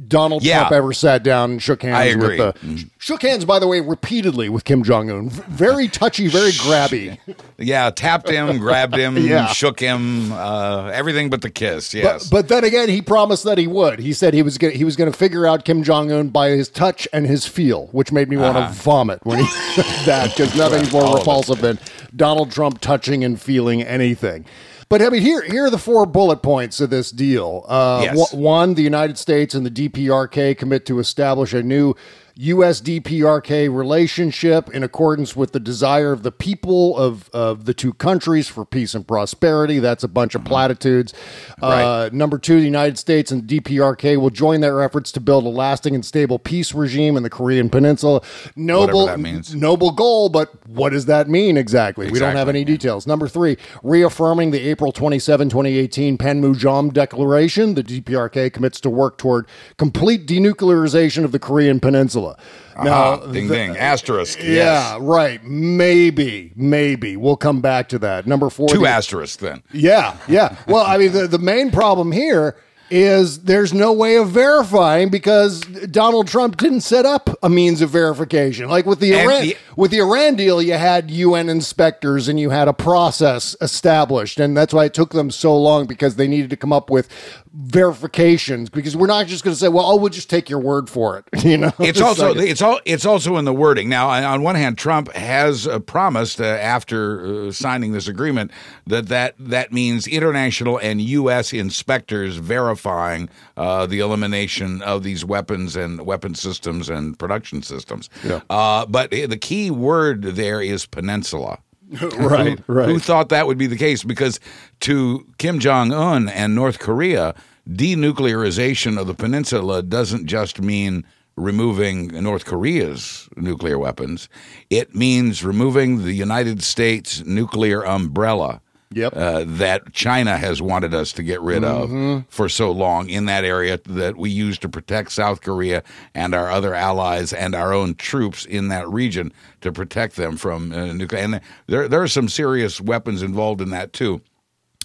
Donald 0.07 0.41
Yeah. 0.41 0.59
Trump 0.59 0.71
ever 0.71 0.93
sat 0.93 1.21
down 1.21 1.51
and 1.51 1.61
shook 1.61 1.81
hands 1.83 2.15
with 2.15 2.37
the 2.37 2.85
shook 2.97 3.23
hands 3.23 3.43
by 3.43 3.59
the 3.59 3.67
way 3.67 3.81
repeatedly 3.81 4.47
with 4.47 4.63
Kim 4.63 4.83
Jong 4.83 5.09
Un. 5.11 5.29
Very 5.29 5.89
touchy, 5.89 6.27
very 6.29 6.51
grabby. 6.63 7.17
Yeah, 7.57 7.89
tapped 7.89 8.29
him, 8.29 8.57
grabbed 8.57 8.95
him, 8.95 9.17
Yeah. 9.27 9.47
shook 9.47 9.81
him, 9.81 10.31
uh, 10.31 10.85
everything 10.93 11.29
but 11.29 11.41
the 11.41 11.49
kiss. 11.49 11.91
But, 11.91 11.97
Yes. 12.03 12.29
but 12.29 12.47
then 12.47 12.63
again, 12.63 12.87
he 12.87 13.01
promised 13.01 13.43
that 13.43 13.57
he 13.57 13.67
would. 13.67 13.99
He 13.99 14.13
said 14.13 14.33
he 14.33 14.43
was 14.43 14.57
gonna, 14.57 14.71
he 14.73 14.85
was 14.85 14.95
going 14.95 15.11
to 15.11 15.17
figure 15.17 15.45
out 15.45 15.65
Kim 15.65 15.83
Jong 15.83 16.09
Un 16.09 16.29
by 16.29 16.51
his 16.51 16.69
touch 16.69 17.05
and 17.11 17.27
his 17.27 17.45
feel, 17.45 17.87
which 17.87 18.13
made 18.13 18.29
me 18.29 18.37
want 18.37 18.55
to 18.57 18.69
vomit 18.81 19.19
when 19.25 19.39
he 19.39 19.45
said 19.45 20.05
that 20.05 20.29
because 20.29 20.55
nothing's 20.57 20.91
more 20.93 21.01
Uh-huh. 21.03 21.09
All 21.11 21.15
of 21.15 21.19
it. 21.19 21.21
repulsive 21.27 21.61
than 21.61 21.79
Donald 22.15 22.51
Trump 22.51 22.79
touching 22.79 23.25
and 23.25 23.41
feeling 23.41 23.81
anything. 23.83 24.45
But 24.91 25.01
I 25.01 25.07
mean, 25.09 25.21
here 25.21 25.41
here 25.41 25.63
are 25.67 25.69
the 25.69 25.77
four 25.77 26.05
bullet 26.05 26.41
points 26.43 26.81
of 26.81 26.89
this 26.89 27.11
deal. 27.11 27.63
Uh, 27.69 28.01
Yes. 28.03 28.33
wa- 28.33 28.37
one, 28.37 28.73
the 28.73 28.83
United 28.83 29.17
States 29.17 29.55
and 29.55 29.65
the 29.65 29.71
DPRK 29.71 30.53
commit 30.57 30.85
to 30.87 30.99
establish 30.99 31.53
a 31.53 31.63
new 31.63 31.95
U.S. 32.35 32.81
DPRK 32.81 33.73
relationship 33.73 34.69
in 34.69 34.83
accordance 34.83 35.35
with 35.35 35.51
the 35.51 35.59
desire 35.59 36.11
of 36.11 36.23
the 36.23 36.31
people 36.31 36.97
of, 36.97 37.29
of 37.33 37.65
the 37.65 37.73
two 37.73 37.93
countries 37.93 38.47
for 38.47 38.65
peace 38.65 38.93
and 38.93 39.07
prosperity. 39.07 39.79
That's 39.79 40.03
a 40.03 40.07
bunch 40.07 40.35
of 40.35 40.43
platitudes. 40.45 41.13
Uh, 41.61 42.09
number 42.11 42.37
two, 42.37 42.57
the 42.59 42.65
United 42.65 42.97
States 42.97 43.31
and 43.31 43.43
DPRK 43.43 44.17
will 44.19 44.29
join 44.29 44.61
their 44.61 44.81
efforts 44.81 45.11
to 45.13 45.19
build 45.19 45.45
a 45.45 45.49
lasting 45.49 45.93
and 45.95 46.05
stable 46.05 46.39
peace 46.39 46.73
regime 46.73 47.17
in 47.17 47.23
the 47.23 47.29
Korean 47.29 47.69
Peninsula. 47.69 48.21
Noble, 48.55 49.05
that 49.07 49.19
means. 49.19 49.53
noble 49.53 49.91
goal, 49.91 50.29
but 50.29 50.49
what 50.67 50.89
does 50.91 51.05
that 51.05 51.29
mean 51.29 51.57
exactly? 51.57 52.09
We 52.11 52.19
don't 52.19 52.29
have 52.35 52.47
Exactly. 52.47 52.61
any 52.61 52.65
details. 52.65 53.05
Number 53.07 53.27
three, 53.27 53.57
reaffirming 53.83 54.51
the 54.51 54.59
April 54.69 54.91
27, 54.91 55.49
2018 55.49 56.17
Panmunjom 56.17 56.93
Declaration, 56.93 57.75
the 57.75 57.83
DPRK 57.83 58.51
commits 58.53 58.79
to 58.81 58.89
work 58.89 59.17
toward 59.17 59.45
complete 59.77 60.25
denuclearization 60.25 61.23
of 61.23 61.31
the 61.31 61.39
Korean 61.39 61.79
Peninsula. 61.79 62.30
Peninsula. 62.35 62.37
Aha, 62.75 63.13
uh-huh. 63.13 63.31
ding 63.31 63.47
ding, 63.47 63.77
asterisk. 63.77 64.39
Yeah, 64.39 64.45
yes. 64.93 64.99
right. 65.01 65.43
Maybe, 65.43 66.51
maybe 66.55 67.17
we'll 67.17 67.37
come 67.37 67.61
back 67.61 67.89
to 67.89 67.99
that. 67.99 68.27
Number 68.27 68.49
four. 68.49 68.69
Two 68.69 68.79
the- 68.79 68.87
asterisks 68.87 69.37
then. 69.37 69.61
Yeah, 69.73 70.17
yeah. 70.27 70.55
Well, 70.67 70.85
I 70.85 70.97
mean, 70.97 71.11
the, 71.11 71.27
the 71.27 71.39
main 71.39 71.71
problem 71.71 72.11
here 72.11 72.55
is 72.93 73.43
there's 73.43 73.73
no 73.73 73.93
way 73.93 74.17
of 74.17 74.29
verifying 74.29 75.09
because 75.09 75.61
Donald 75.61 76.27
Trump 76.27 76.57
didn't 76.57 76.81
set 76.81 77.05
up 77.05 77.29
a 77.41 77.49
means 77.49 77.81
of 77.81 77.89
verification. 77.89 78.67
Like 78.67 78.85
with 78.85 78.99
the 78.99 79.17
Iran 79.17 79.43
the- 79.43 79.57
with 79.77 79.91
the 79.91 79.99
Iran 79.99 80.35
deal, 80.35 80.61
you 80.61 80.73
had 80.73 81.09
UN 81.09 81.47
inspectors 81.47 82.27
and 82.27 82.37
you 82.37 82.49
had 82.49 82.67
a 82.67 82.73
process 82.73 83.55
established, 83.61 84.39
and 84.39 84.55
that's 84.57 84.73
why 84.73 84.85
it 84.85 84.93
took 84.93 85.11
them 85.11 85.31
so 85.31 85.57
long 85.57 85.87
because 85.87 86.17
they 86.17 86.27
needed 86.27 86.49
to 86.49 86.57
come 86.57 86.73
up 86.73 86.89
with 86.89 87.07
verifications. 87.53 88.69
Because 88.69 88.95
we're 88.95 89.07
not 89.07 89.27
just 89.27 89.43
going 89.43 89.53
to 89.53 89.59
say, 89.59 89.67
"Well, 89.67 89.85
oh, 89.85 89.95
we'll 89.95 90.09
just 90.09 90.29
take 90.29 90.49
your 90.49 90.59
word 90.59 90.89
for 90.89 91.17
it." 91.17 91.25
You 91.51 91.57
know, 91.57 91.71
It's 91.79 91.99
also 91.99 92.33
like- 92.33 92.47
it's 92.49 92.61
all 92.61 92.79
it's 92.85 93.05
also 93.05 93.35
in 93.37 93.45
the 93.45 93.53
wording. 93.53 93.89
Now, 93.89 94.09
on- 94.09 94.23
on 94.23 94.41
one 94.43 94.55
hand, 94.55 94.77
Trump 94.77 95.11
has 95.13 95.67
uh, 95.67 95.79
promised 95.79 96.39
uh, 96.39 96.45
after 96.45 97.47
uh, 97.47 97.51
signing 97.51 97.91
this 97.91 98.07
agreement 98.07 98.51
that 98.87 99.07
that 99.09 99.35
that 99.39 99.73
means 99.73 100.07
international 100.07 100.77
and 100.79 101.01
U.S. 101.01 101.51
inspectors 101.51 102.37
verifying 102.37 103.27
uh, 103.57 103.85
the 103.85 103.99
elimination 103.99 104.81
of 104.83 105.03
these 105.03 105.25
weapons 105.25 105.75
and 105.75 106.05
weapon 106.05 106.35
systems 106.35 106.89
and 106.89 107.17
production 107.19 107.63
systems. 107.63 108.09
Yeah. 108.23 108.41
Uh, 108.49 108.85
but 108.85 109.11
the 109.11 109.37
key 109.37 109.71
word 109.71 110.21
there 110.23 110.61
is 110.61 110.85
peninsula. 110.85 111.59
right, 112.17 112.59
Who- 112.59 112.73
right. 112.73 112.89
Who 112.89 112.99
thought 112.99 113.29
that 113.29 113.47
would 113.47 113.57
be 113.57 113.67
the 113.67 113.77
case? 113.77 114.03
Because 114.03 114.39
to 114.81 115.25
Kim 115.37 115.59
Jong 115.59 115.91
Un 115.91 116.29
and 116.29 116.55
North 116.55 116.79
Korea, 116.79 117.35
denuclearization 117.69 118.99
of 118.99 119.07
the 119.07 119.13
peninsula 119.13 119.81
doesn't 119.83 120.25
just 120.25 120.61
mean 120.61 121.05
removing 121.37 122.07
North 122.23 122.45
Korea's 122.45 123.29
nuclear 123.37 123.77
weapons. 123.79 124.29
It 124.69 124.95
means 124.95 125.43
removing 125.43 126.03
the 126.03 126.13
United 126.13 126.63
States 126.63 127.23
nuclear 127.25 127.85
umbrella. 127.85 128.61
Yep. 128.93 129.15
Uh, 129.15 129.43
that 129.47 129.93
China 129.93 130.37
has 130.37 130.61
wanted 130.61 130.93
us 130.93 131.13
to 131.13 131.23
get 131.23 131.41
rid 131.41 131.63
of 131.63 132.25
for 132.27 132.49
so 132.49 132.71
long 132.71 133.09
in 133.09 133.25
that 133.25 133.45
area 133.45 133.79
that 133.85 134.17
we 134.17 134.29
use 134.29 134.57
to 134.59 134.69
protect 134.69 135.11
South 135.13 135.41
Korea 135.41 135.81
and 136.13 136.35
our 136.35 136.49
other 136.51 136.73
allies 136.73 137.31
and 137.31 137.55
our 137.55 137.73
own 137.73 137.95
troops 137.95 138.45
in 138.45 138.67
that 138.67 138.87
region 138.89 139.31
to 139.61 139.71
protect 139.71 140.17
them 140.17 140.35
from 140.35 140.73
uh, 140.73 140.91
nuclear. 140.93 141.21
And 141.21 141.41
there, 141.67 141.87
there 141.87 142.01
are 142.01 142.07
some 142.07 142.27
serious 142.27 142.81
weapons 142.81 143.21
involved 143.21 143.61
in 143.61 143.69
that 143.69 143.93
too 143.93 144.21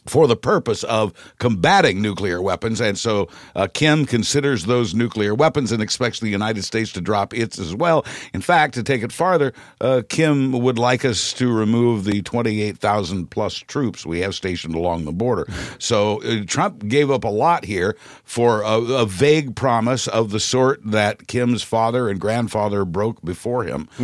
for 0.08 0.26
the 0.26 0.36
purpose 0.36 0.84
of 0.84 1.12
combating 1.38 2.02
nuclear 2.02 2.40
weapons. 2.42 2.80
And 2.80 2.98
so 2.98 3.28
uh, 3.54 3.68
Kim 3.72 4.06
considers 4.06 4.64
those 4.66 4.94
nuclear 4.94 5.34
weapons 5.34 5.72
and 5.72 5.82
expects 5.82 6.20
the 6.20 6.28
United 6.28 6.62
States 6.64 6.92
to 6.92 7.00
drop 7.00 7.34
its 7.34 7.58
as 7.58 7.74
well. 7.74 8.04
In 8.32 8.40
fact, 8.40 8.74
to 8.74 8.82
take 8.82 9.02
it 9.02 9.12
farther, 9.12 9.52
uh, 9.80 10.02
Kim 10.08 10.52
would 10.52 10.78
like 10.78 11.04
us 11.04 11.32
to 11.34 11.52
remove 11.52 12.04
the 12.04 12.22
28,000 12.22 13.30
plus 13.30 13.54
troops 13.54 14.04
we 14.06 14.20
have 14.20 14.34
stationed 14.34 14.74
along 14.74 15.04
the 15.04 15.12
border. 15.12 15.46
So 15.78 16.22
uh, 16.22 16.44
Trump 16.46 16.86
gave 16.88 17.10
up 17.10 17.24
a 17.24 17.28
lot 17.28 17.64
here 17.64 17.96
for 18.24 18.62
a, 18.62 18.78
a 18.78 19.06
vague 19.06 19.54
promise 19.56 20.08
of 20.08 20.30
the 20.30 20.40
sort 20.40 20.80
that 20.84 21.26
Kim's 21.26 21.62
father 21.62 22.08
and 22.08 22.20
grandfather 22.20 22.84
broke 22.84 23.22
before 23.22 23.64
him. 23.64 23.88
Uh, 23.98 24.02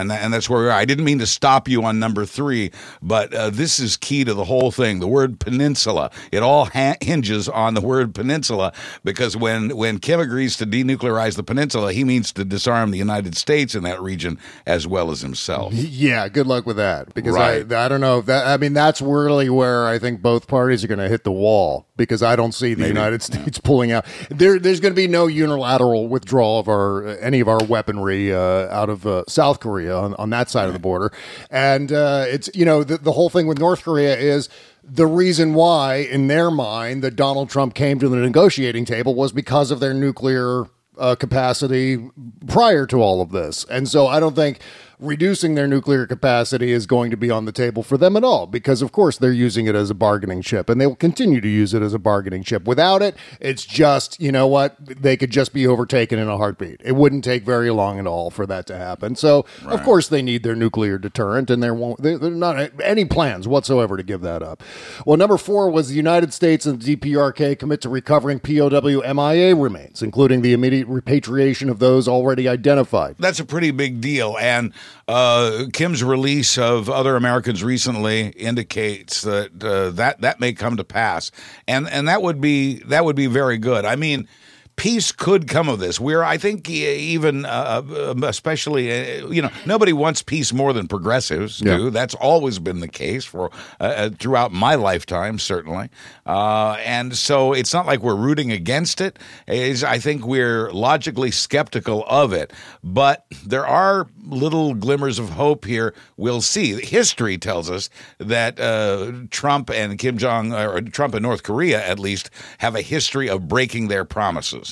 and, 0.00 0.10
and 0.12 0.32
that's 0.32 0.48
where 0.48 0.60
we 0.62 0.66
are. 0.68 0.72
I 0.72 0.84
didn't 0.84 1.04
mean 1.04 1.18
to 1.18 1.26
stop 1.26 1.68
you 1.68 1.84
on 1.84 1.98
number 1.98 2.24
three, 2.24 2.70
but 3.02 3.32
uh, 3.34 3.50
this 3.50 3.78
is 3.78 3.96
key 3.96 4.24
to 4.24 4.34
the 4.34 4.44
whole 4.44 4.70
thing. 4.70 5.00
The 5.00 5.06
word 5.06 5.35
peninsula. 5.38 6.10
It 6.32 6.42
all 6.42 6.66
ha- 6.66 6.96
hinges 7.00 7.48
on 7.48 7.74
the 7.74 7.80
word 7.80 8.14
peninsula 8.14 8.72
because 9.04 9.36
when, 9.36 9.76
when 9.76 9.98
Kim 9.98 10.20
agrees 10.20 10.56
to 10.56 10.66
denuclearize 10.66 11.36
the 11.36 11.42
peninsula, 11.42 11.92
he 11.92 12.04
means 12.04 12.32
to 12.32 12.44
disarm 12.44 12.90
the 12.90 12.98
United 12.98 13.36
States 13.36 13.74
in 13.74 13.82
that 13.84 14.00
region 14.00 14.38
as 14.66 14.86
well 14.86 15.10
as 15.10 15.20
himself. 15.20 15.72
Yeah, 15.74 16.28
good 16.28 16.46
luck 16.46 16.66
with 16.66 16.76
that 16.76 17.14
because 17.14 17.34
Right. 17.34 17.70
I 17.72 17.84
I 17.86 17.88
don't 17.88 18.00
know 18.00 18.18
if 18.18 18.26
that 18.26 18.46
I 18.46 18.56
mean 18.56 18.72
that's 18.72 19.00
really 19.00 19.48
where 19.50 19.86
I 19.86 19.98
think 19.98 20.22
both 20.22 20.46
parties 20.48 20.82
are 20.84 20.88
going 20.88 20.98
to 20.98 21.08
hit 21.08 21.24
the 21.24 21.32
wall 21.32 21.86
because 21.96 22.22
I 22.22 22.34
don't 22.36 22.52
see 22.52 22.74
the 22.74 22.88
United 22.88 23.22
States 23.22 23.58
pulling 23.62 23.92
out. 23.92 24.06
There 24.30 24.58
there's 24.58 24.80
going 24.80 24.92
to 24.92 24.96
be 24.96 25.06
no 25.08 25.26
unilateral 25.26 26.08
withdrawal 26.08 26.58
of 26.58 26.68
our 26.68 27.06
any 27.18 27.40
of 27.40 27.48
our 27.48 27.62
weaponry 27.64 28.32
uh, 28.34 28.38
out 28.70 28.88
of 28.88 29.06
uh, 29.06 29.24
South 29.28 29.60
Korea 29.60 29.96
on, 29.96 30.14
on 30.14 30.30
that 30.30 30.50
side 30.50 30.66
of 30.66 30.72
the 30.72 30.78
border, 30.78 31.12
and 31.50 31.92
uh, 31.92 32.24
it's 32.26 32.50
you 32.54 32.64
know 32.64 32.82
the, 32.84 32.98
the 32.98 33.12
whole 33.12 33.28
thing 33.30 33.46
with 33.46 33.58
North 33.58 33.82
Korea 33.84 34.16
is. 34.16 34.48
The 34.88 35.06
reason 35.06 35.54
why, 35.54 35.96
in 35.96 36.28
their 36.28 36.50
mind, 36.50 37.02
that 37.02 37.16
Donald 37.16 37.50
Trump 37.50 37.74
came 37.74 37.98
to 37.98 38.08
the 38.08 38.16
negotiating 38.16 38.84
table 38.84 39.14
was 39.14 39.32
because 39.32 39.72
of 39.72 39.80
their 39.80 39.92
nuclear 39.92 40.66
uh, 40.96 41.16
capacity 41.16 42.08
prior 42.46 42.86
to 42.86 43.02
all 43.02 43.20
of 43.20 43.30
this. 43.32 43.64
And 43.64 43.88
so 43.88 44.06
I 44.06 44.20
don't 44.20 44.36
think 44.36 44.60
reducing 44.98 45.54
their 45.54 45.66
nuclear 45.66 46.06
capacity 46.06 46.72
is 46.72 46.86
going 46.86 47.10
to 47.10 47.16
be 47.16 47.30
on 47.30 47.44
the 47.44 47.52
table 47.52 47.82
for 47.82 47.98
them 47.98 48.16
at 48.16 48.24
all 48.24 48.46
because, 48.46 48.82
of 48.82 48.92
course, 48.92 49.18
they're 49.18 49.32
using 49.32 49.66
it 49.66 49.74
as 49.74 49.90
a 49.90 49.94
bargaining 49.94 50.42
chip 50.42 50.68
and 50.68 50.80
they 50.80 50.86
will 50.86 50.96
continue 50.96 51.40
to 51.40 51.48
use 51.48 51.74
it 51.74 51.82
as 51.82 51.94
a 51.94 51.98
bargaining 51.98 52.42
chip. 52.42 52.64
Without 52.66 53.02
it, 53.02 53.16
it's 53.40 53.64
just, 53.64 54.20
you 54.20 54.32
know 54.32 54.46
what, 54.46 54.76
they 54.80 55.16
could 55.16 55.30
just 55.30 55.52
be 55.52 55.66
overtaken 55.66 56.18
in 56.18 56.28
a 56.28 56.36
heartbeat. 56.36 56.80
It 56.84 56.92
wouldn't 56.92 57.24
take 57.24 57.44
very 57.44 57.70
long 57.70 57.98
at 57.98 58.06
all 58.06 58.30
for 58.30 58.46
that 58.46 58.66
to 58.66 58.76
happen. 58.76 59.16
So, 59.16 59.44
of 59.66 59.82
course, 59.82 60.08
they 60.08 60.22
need 60.22 60.42
their 60.42 60.56
nuclear 60.56 60.98
deterrent 60.98 61.50
and 61.50 61.62
there 61.62 61.74
won't, 61.74 62.04
are 62.04 62.30
not 62.30 62.70
any 62.82 63.04
plans 63.04 63.46
whatsoever 63.46 63.96
to 63.96 64.02
give 64.02 64.22
that 64.22 64.42
up. 64.42 64.62
Well, 65.04 65.16
number 65.16 65.36
four 65.36 65.70
was 65.70 65.88
the 65.88 65.94
United 65.94 66.32
States 66.32 66.66
and 66.66 66.80
the 66.80 66.96
DPRK 66.96 67.58
commit 67.58 67.80
to 67.82 67.88
recovering 67.88 68.40
POW 68.40 69.02
MIA 69.14 69.54
remains, 69.54 70.02
including 70.02 70.42
the 70.42 70.52
immediate 70.52 70.88
repatriation 70.88 71.68
of 71.68 71.78
those 71.78 72.08
already 72.08 72.48
identified. 72.48 73.16
That's 73.18 73.40
a 73.40 73.44
pretty 73.44 73.70
big 73.70 74.00
deal. 74.00 74.36
And 74.38 74.72
uh, 75.08 75.64
Kim's 75.72 76.02
release 76.02 76.58
of 76.58 76.90
other 76.90 77.16
Americans 77.16 77.62
recently 77.62 78.28
indicates 78.28 79.22
that 79.22 79.62
uh, 79.62 79.90
that 79.90 80.20
that 80.20 80.40
may 80.40 80.52
come 80.52 80.76
to 80.76 80.84
pass, 80.84 81.30
and 81.68 81.88
and 81.88 82.08
that 82.08 82.22
would 82.22 82.40
be 82.40 82.80
that 82.86 83.04
would 83.04 83.16
be 83.16 83.26
very 83.26 83.58
good. 83.58 83.84
I 83.84 83.96
mean. 83.96 84.28
Peace 84.76 85.10
could 85.10 85.48
come 85.48 85.70
of 85.70 85.78
this. 85.78 85.98
We're, 85.98 86.22
I 86.22 86.36
think, 86.36 86.68
even 86.68 87.46
uh, 87.46 87.82
uh, 87.90 88.14
especially, 88.24 88.92
uh, 89.22 89.26
you 89.28 89.40
know, 89.40 89.50
nobody 89.64 89.94
wants 89.94 90.22
peace 90.22 90.52
more 90.52 90.74
than 90.74 90.86
progressives 90.86 91.62
Yeah. 91.64 91.78
do. 91.78 91.90
That's 91.90 92.14
always 92.14 92.58
been 92.58 92.80
the 92.80 92.88
case 92.88 93.24
for 93.24 93.50
uh, 93.80 93.84
uh, 93.84 94.10
throughout 94.10 94.52
my 94.52 94.74
lifetime, 94.74 95.38
certainly. 95.38 95.88
Uh, 96.26 96.76
and 96.84 97.16
so 97.16 97.54
it's 97.54 97.72
not 97.72 97.86
like 97.86 98.00
we're 98.00 98.14
rooting 98.16 98.52
against 98.52 99.00
it. 99.00 99.18
Is 99.46 99.82
I 99.82 99.98
think 99.98 100.26
we're 100.26 100.70
logically 100.72 101.30
skeptical 101.30 102.04
of 102.06 102.34
it, 102.34 102.52
but 102.84 103.24
there 103.46 103.66
are 103.66 104.08
little 104.26 104.74
glimmers 104.74 105.18
of 105.18 105.30
hope 105.30 105.64
here. 105.64 105.94
We'll 106.18 106.42
see. 106.42 106.74
History 106.84 107.38
tells 107.38 107.70
us 107.70 107.88
that 108.18 108.60
uh, 108.60 109.12
Trump 109.30 109.70
and 109.70 109.98
Kim 109.98 110.18
Jong, 110.18 110.52
or 110.52 110.80
Trump 110.82 111.14
and 111.14 111.22
North 111.22 111.44
Korea, 111.44 111.82
at 111.82 111.98
least, 111.98 112.28
have 112.58 112.74
a 112.74 112.82
history 112.82 113.30
of 113.30 113.48
breaking 113.48 113.88
their 113.88 114.04
promises. 114.04 114.65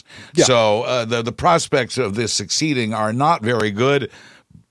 So 0.46 0.82
uh, 0.82 1.04
the 1.04 1.22
the 1.22 1.32
prospects 1.32 1.98
of 1.98 2.14
this 2.14 2.32
succeeding 2.32 2.92
are 2.94 3.12
not 3.12 3.42
very 3.42 3.70
good. 3.70 4.10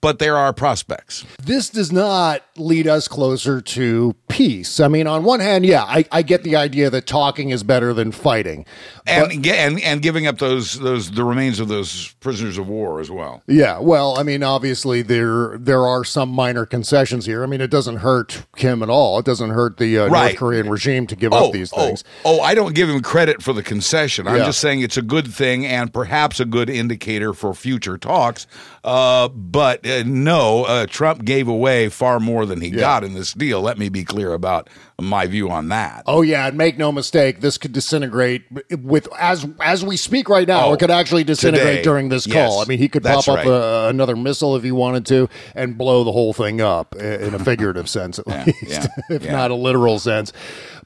But 0.03 0.19
there 0.19 0.38
are 0.38 0.53
prospects. 0.53 1.25
this 1.41 1.69
does 1.69 1.91
not 1.91 2.43
lead 2.57 2.88
us 2.88 3.07
closer 3.07 3.62
to 3.62 4.13
peace. 4.27 4.79
I 4.79 4.88
mean, 4.89 5.07
on 5.07 5.24
one 5.24 5.39
hand, 5.39 5.65
yeah, 5.65 5.83
I, 5.83 6.05
I 6.12 6.22
get 6.22 6.43
the 6.43 6.55
idea 6.57 6.89
that 6.91 7.07
talking 7.07 7.50
is 7.50 7.63
better 7.63 7.93
than 7.93 8.12
fighting. 8.12 8.65
and 9.07 9.43
ge- 9.43 9.48
and 9.48 9.79
and 9.81 10.01
giving 10.01 10.27
up 10.27 10.38
those 10.39 10.77
those 10.79 11.10
the 11.12 11.24
remains 11.24 11.60
of 11.60 11.69
those 11.69 12.13
prisoners 12.19 12.57
of 12.57 12.67
war 12.67 13.00
as 13.00 13.10
well. 13.10 13.41
Yeah, 13.48 13.79
well, 13.79 14.19
I 14.19 14.24
mean, 14.24 14.43
obviously 14.43 15.01
there 15.01 15.57
there 15.57 15.86
are 15.88 16.03
some 16.03 16.29
minor 16.29 16.65
concessions 16.65 17.25
here. 17.25 17.41
I 17.43 17.48
mean, 17.48 17.62
it 17.62 17.72
doesn't 17.72 17.98
hurt 17.98 18.45
Kim 18.57 18.83
at 18.83 18.89
all. 18.89 19.17
It 19.19 19.25
doesn't 19.25 19.51
hurt 19.51 19.77
the 19.77 19.98
uh, 20.00 20.07
North 20.10 20.36
Korean 20.36 20.69
regime 20.69 21.07
to 21.07 21.15
give 21.15 21.31
Oh, 21.33 21.48
up 21.48 21.53
these 21.53 21.72
oh, 21.74 21.77
things. 21.88 22.03
oh, 22.25 22.41
I 22.41 22.53
don't 22.55 22.75
give 22.75 22.89
him 22.89 23.01
credit 23.01 23.41
for 23.41 23.53
the 23.53 23.63
concession. 23.63 24.27
I'm 24.27 24.36
Yeah. 24.38 24.45
just 24.45 24.60
saying 24.60 24.81
it's 24.81 24.98
a 24.98 25.01
good 25.01 25.33
thing 25.33 25.65
and 25.65 25.93
perhaps 25.93 26.39
a 26.41 26.45
good 26.45 26.69
indicator 26.69 27.33
for 27.33 27.53
future 27.53 27.98
talks. 27.98 28.48
Uh, 28.83 29.29
but 29.29 29.86
uh, 30.00 30.03
no, 30.05 30.63
uh, 30.65 30.85
Trump 30.88 31.25
gave 31.25 31.47
away 31.47 31.89
far 31.89 32.19
more 32.19 32.45
than 32.45 32.62
he 32.62 32.69
got 32.69 33.03
in 33.03 33.13
this 33.13 33.33
deal. 33.33 33.62
Let 33.62 33.77
me 33.77 33.89
be 33.89 34.03
clear 34.03 34.33
about 34.33 34.69
my 35.01 35.25
view 35.27 35.50
on 35.50 35.69
that. 35.69 36.03
Oh 36.07 36.21
yeah, 36.21 36.47
and 36.47 36.57
make 36.57 36.77
no 36.77 36.91
mistake, 36.91 37.41
this 37.41 37.57
could 37.57 37.71
disintegrate 37.73 38.43
with 38.79 39.07
as 39.19 39.45
as 39.59 39.83
we 39.85 39.97
speak 39.97 40.29
right 40.29 40.47
now. 40.47 40.67
Oh, 40.67 40.73
it 40.73 40.79
could 40.79 40.91
actually 40.91 41.23
disintegrate 41.23 41.67
today. 41.77 41.83
during 41.83 42.09
this 42.09 42.25
Yes, 42.27 42.50
call. 42.50 42.62
I 42.62 42.65
mean, 42.65 42.77
he 42.79 42.88
could 42.89 43.03
pop 43.03 43.27
up 43.27 43.38
right. 43.38 43.47
a, 43.47 43.89
another 43.89 44.15
missile 44.15 44.55
if 44.55 44.63
he 44.63 44.71
wanted 44.71 45.05
to 45.07 45.29
and 45.55 45.77
blow 45.77 46.03
the 46.03 46.12
whole 46.12 46.33
thing 46.33 46.62
up 46.62 46.95
in 46.95 47.33
a 47.33 47.39
figurative 47.39 47.89
sense, 47.89 48.19
at 48.19 48.27
Yeah, 48.27 48.43
least, 48.45 48.63
yeah, 48.67 48.88
if 49.09 49.23
yeah. 49.25 49.31
not 49.31 49.51
a 49.51 49.55
literal 49.55 50.00
sense. 50.00 50.31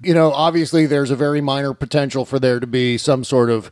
You 0.02 0.14
know, 0.14 0.32
obviously, 0.32 0.86
there's 0.86 1.12
a 1.12 1.16
very 1.16 1.42
minor 1.42 1.74
potential 1.74 2.26
for 2.26 2.40
there 2.40 2.60
to 2.60 2.68
be 2.68 2.98
some 2.98 3.24
sort 3.24 3.50
of 3.50 3.70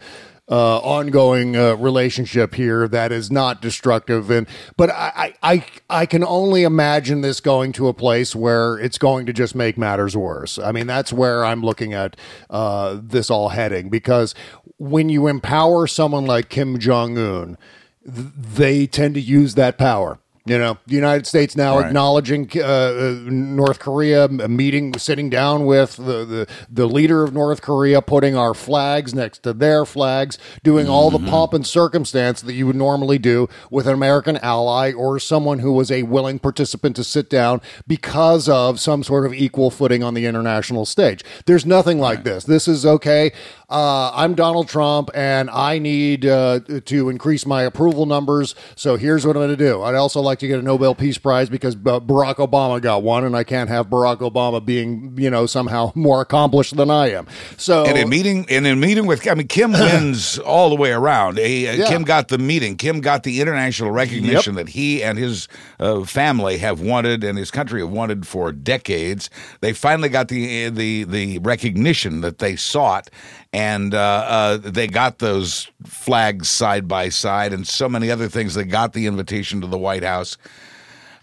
uh, 0.49 0.77
ongoing 0.79 1.55
uh, 1.55 1.75
relationship 1.75 2.53
here 2.53 2.87
that 2.87 3.11
is 3.11 3.31
not 3.31 3.61
destructive, 3.61 4.29
and 4.29 4.47
but 4.77 4.89
I, 4.91 5.33
I 5.41 5.65
I 5.89 6.05
can 6.05 6.23
only 6.23 6.63
imagine 6.63 7.21
this 7.21 7.39
going 7.39 7.71
to 7.73 7.87
a 7.87 7.93
place 7.93 8.35
where 8.35 8.77
it's 8.77 8.97
going 8.97 9.25
to 9.25 9.33
just 9.33 9.55
make 9.55 9.77
matters 9.77 10.15
worse. 10.15 10.59
I 10.59 10.71
mean, 10.71 10.87
that's 10.87 11.11
where 11.11 11.43
I'm 11.43 11.61
looking 11.61 11.93
at 11.93 12.15
uh, 12.49 12.99
this 13.01 13.29
all 13.31 13.49
heading 13.49 13.89
because 13.89 14.35
when 14.77 15.09
you 15.09 15.27
empower 15.27 15.87
someone 15.87 16.25
like 16.25 16.49
Kim 16.49 16.77
Jong 16.79 17.17
Un 17.17 17.57
th- 18.03 18.27
they 18.37 18.87
tend 18.87 19.15
to 19.15 19.21
use 19.21 19.55
that 19.55 19.77
power. 19.77 20.19
You 20.47 20.59
know, 20.59 20.77
the 20.85 20.93
United 20.93 21.25
States 21.25 21.55
now 21.55 21.79
Right. 21.79 21.87
acknowledging 21.87 22.47
uh, 22.55 22.59
uh, 22.61 23.15
North 23.25 23.79
Korea, 23.79 24.27
meeting, 24.27 24.95
sitting 24.95 25.27
down 25.27 25.65
with 25.65 25.95
the, 25.97 26.23
the, 26.23 26.47
the 26.69 26.85
leader 26.85 27.23
of 27.23 27.33
North 27.33 27.63
Korea, 27.63 27.99
putting 27.99 28.37
our 28.37 28.53
flags 28.53 29.15
next 29.15 29.41
to 29.41 29.53
their 29.53 29.85
flags, 29.85 30.37
doing 30.63 30.87
all 30.87 31.09
Mm-hmm. 31.09 31.25
the 31.25 31.31
pomp 31.31 31.53
and 31.55 31.65
circumstance 31.65 32.41
that 32.43 32.53
you 32.53 32.67
would 32.67 32.75
normally 32.75 33.17
do 33.17 33.49
with 33.71 33.87
an 33.87 33.95
American 33.95 34.37
ally 34.37 34.91
or 34.93 35.19
someone 35.19 35.59
who 35.59 35.73
was 35.73 35.89
a 35.89 36.03
willing 36.03 36.37
participant 36.37 36.95
to 36.97 37.03
sit 37.03 37.27
down 37.27 37.59
because 37.87 38.47
of 38.47 38.79
some 38.79 39.01
sort 39.03 39.25
of 39.25 39.33
equal 39.33 39.71
footing 39.71 40.03
on 40.03 40.13
the 40.13 40.27
international 40.27 40.85
stage. 40.85 41.23
There's 41.47 41.65
nothing 41.65 41.99
like 41.99 42.23
this. 42.23 42.43
This 42.43 42.67
is 42.67 42.85
okay. 42.85 43.31
Uh, 43.69 44.11
I'm 44.13 44.35
Donald 44.35 44.69
Trump, 44.69 45.09
and 45.15 45.49
I 45.49 45.79
need 45.79 46.25
uh, 46.25 46.59
to 46.85 47.09
increase 47.09 47.45
my 47.45 47.63
approval 47.63 48.05
numbers. 48.05 48.53
So 48.75 48.95
here's 48.95 49.25
what 49.25 49.35
I'm 49.35 49.41
going 49.41 49.57
to 49.57 49.57
do. 49.57 49.81
I'd 49.81 49.95
also 49.95 50.21
like 50.21 50.39
to 50.39 50.47
get 50.47 50.59
a 50.59 50.61
Nobel 50.61 50.93
Peace 50.93 51.17
Prize 51.17 51.49
because 51.49 51.75
uh, 51.75 51.99
Barack 51.99 52.35
Obama 52.35 52.79
got 52.79 53.01
one, 53.01 53.23
and 53.23 53.35
I 53.35 53.43
can't 53.43 53.69
have 53.69 53.87
Barack 53.87 54.17
Obama 54.17 54.63
being, 54.63 55.15
you 55.17 55.29
know, 55.31 55.45
somehow 55.47 55.91
more 55.95 56.21
accomplished 56.21 56.75
than 56.75 56.91
I 56.91 57.11
am. 57.11 57.25
So 57.57 57.85
And 57.85 57.97
in 57.97 58.09
meeting, 58.09 58.45
and 58.49 58.67
in 58.67 58.79
meeting 58.79 59.07
with, 59.07 59.27
I 59.27 59.33
mean, 59.33 59.47
Kim 59.47 59.71
wins 59.73 60.37
all 60.37 60.69
the 60.69 60.75
way 60.75 60.91
around. 60.91 61.39
Eh, 61.39 61.67
uh, 61.67 61.73
Yeah. 61.73 61.87
Kim 61.87 62.03
got 62.03 62.27
the 62.27 62.37
meeting. 62.37 62.77
Kim 62.77 63.01
got 63.01 63.23
the 63.23 63.41
international 63.41 63.89
recognition 63.91 64.55
that 64.55 64.69
he 64.69 65.03
and 65.03 65.17
his 65.17 65.47
uh, 65.79 66.03
family 66.03 66.59
have 66.59 66.81
wanted, 66.81 67.23
and 67.23 67.37
his 67.37 67.49
country 67.49 67.81
have 67.81 67.89
wanted 67.89 68.27
for 68.27 68.51
decades. 68.51 69.29
They 69.61 69.73
finally 69.73 70.09
got 70.09 70.27
the 70.27 70.69
the 70.69 71.03
the 71.05 71.39
recognition 71.39 72.21
that 72.21 72.37
they 72.39 72.55
sought, 72.55 73.09
and 73.55 73.93
uh, 73.93 73.97
uh, 73.97 74.57
they 74.57 74.85
got 74.85 75.19
those 75.19 75.71
flags 75.85 76.49
side 76.49 76.89
by 76.89 77.07
side, 77.07 77.53
and 77.53 77.65
so 77.65 77.87
many 77.87 78.11
other 78.11 78.27
things. 78.27 78.53
They 78.53 78.65
got 78.65 78.91
the 78.91 79.05
invitation 79.05 79.61
to 79.61 79.67
the 79.67 79.77
White 79.77 80.03
House. 80.03 80.35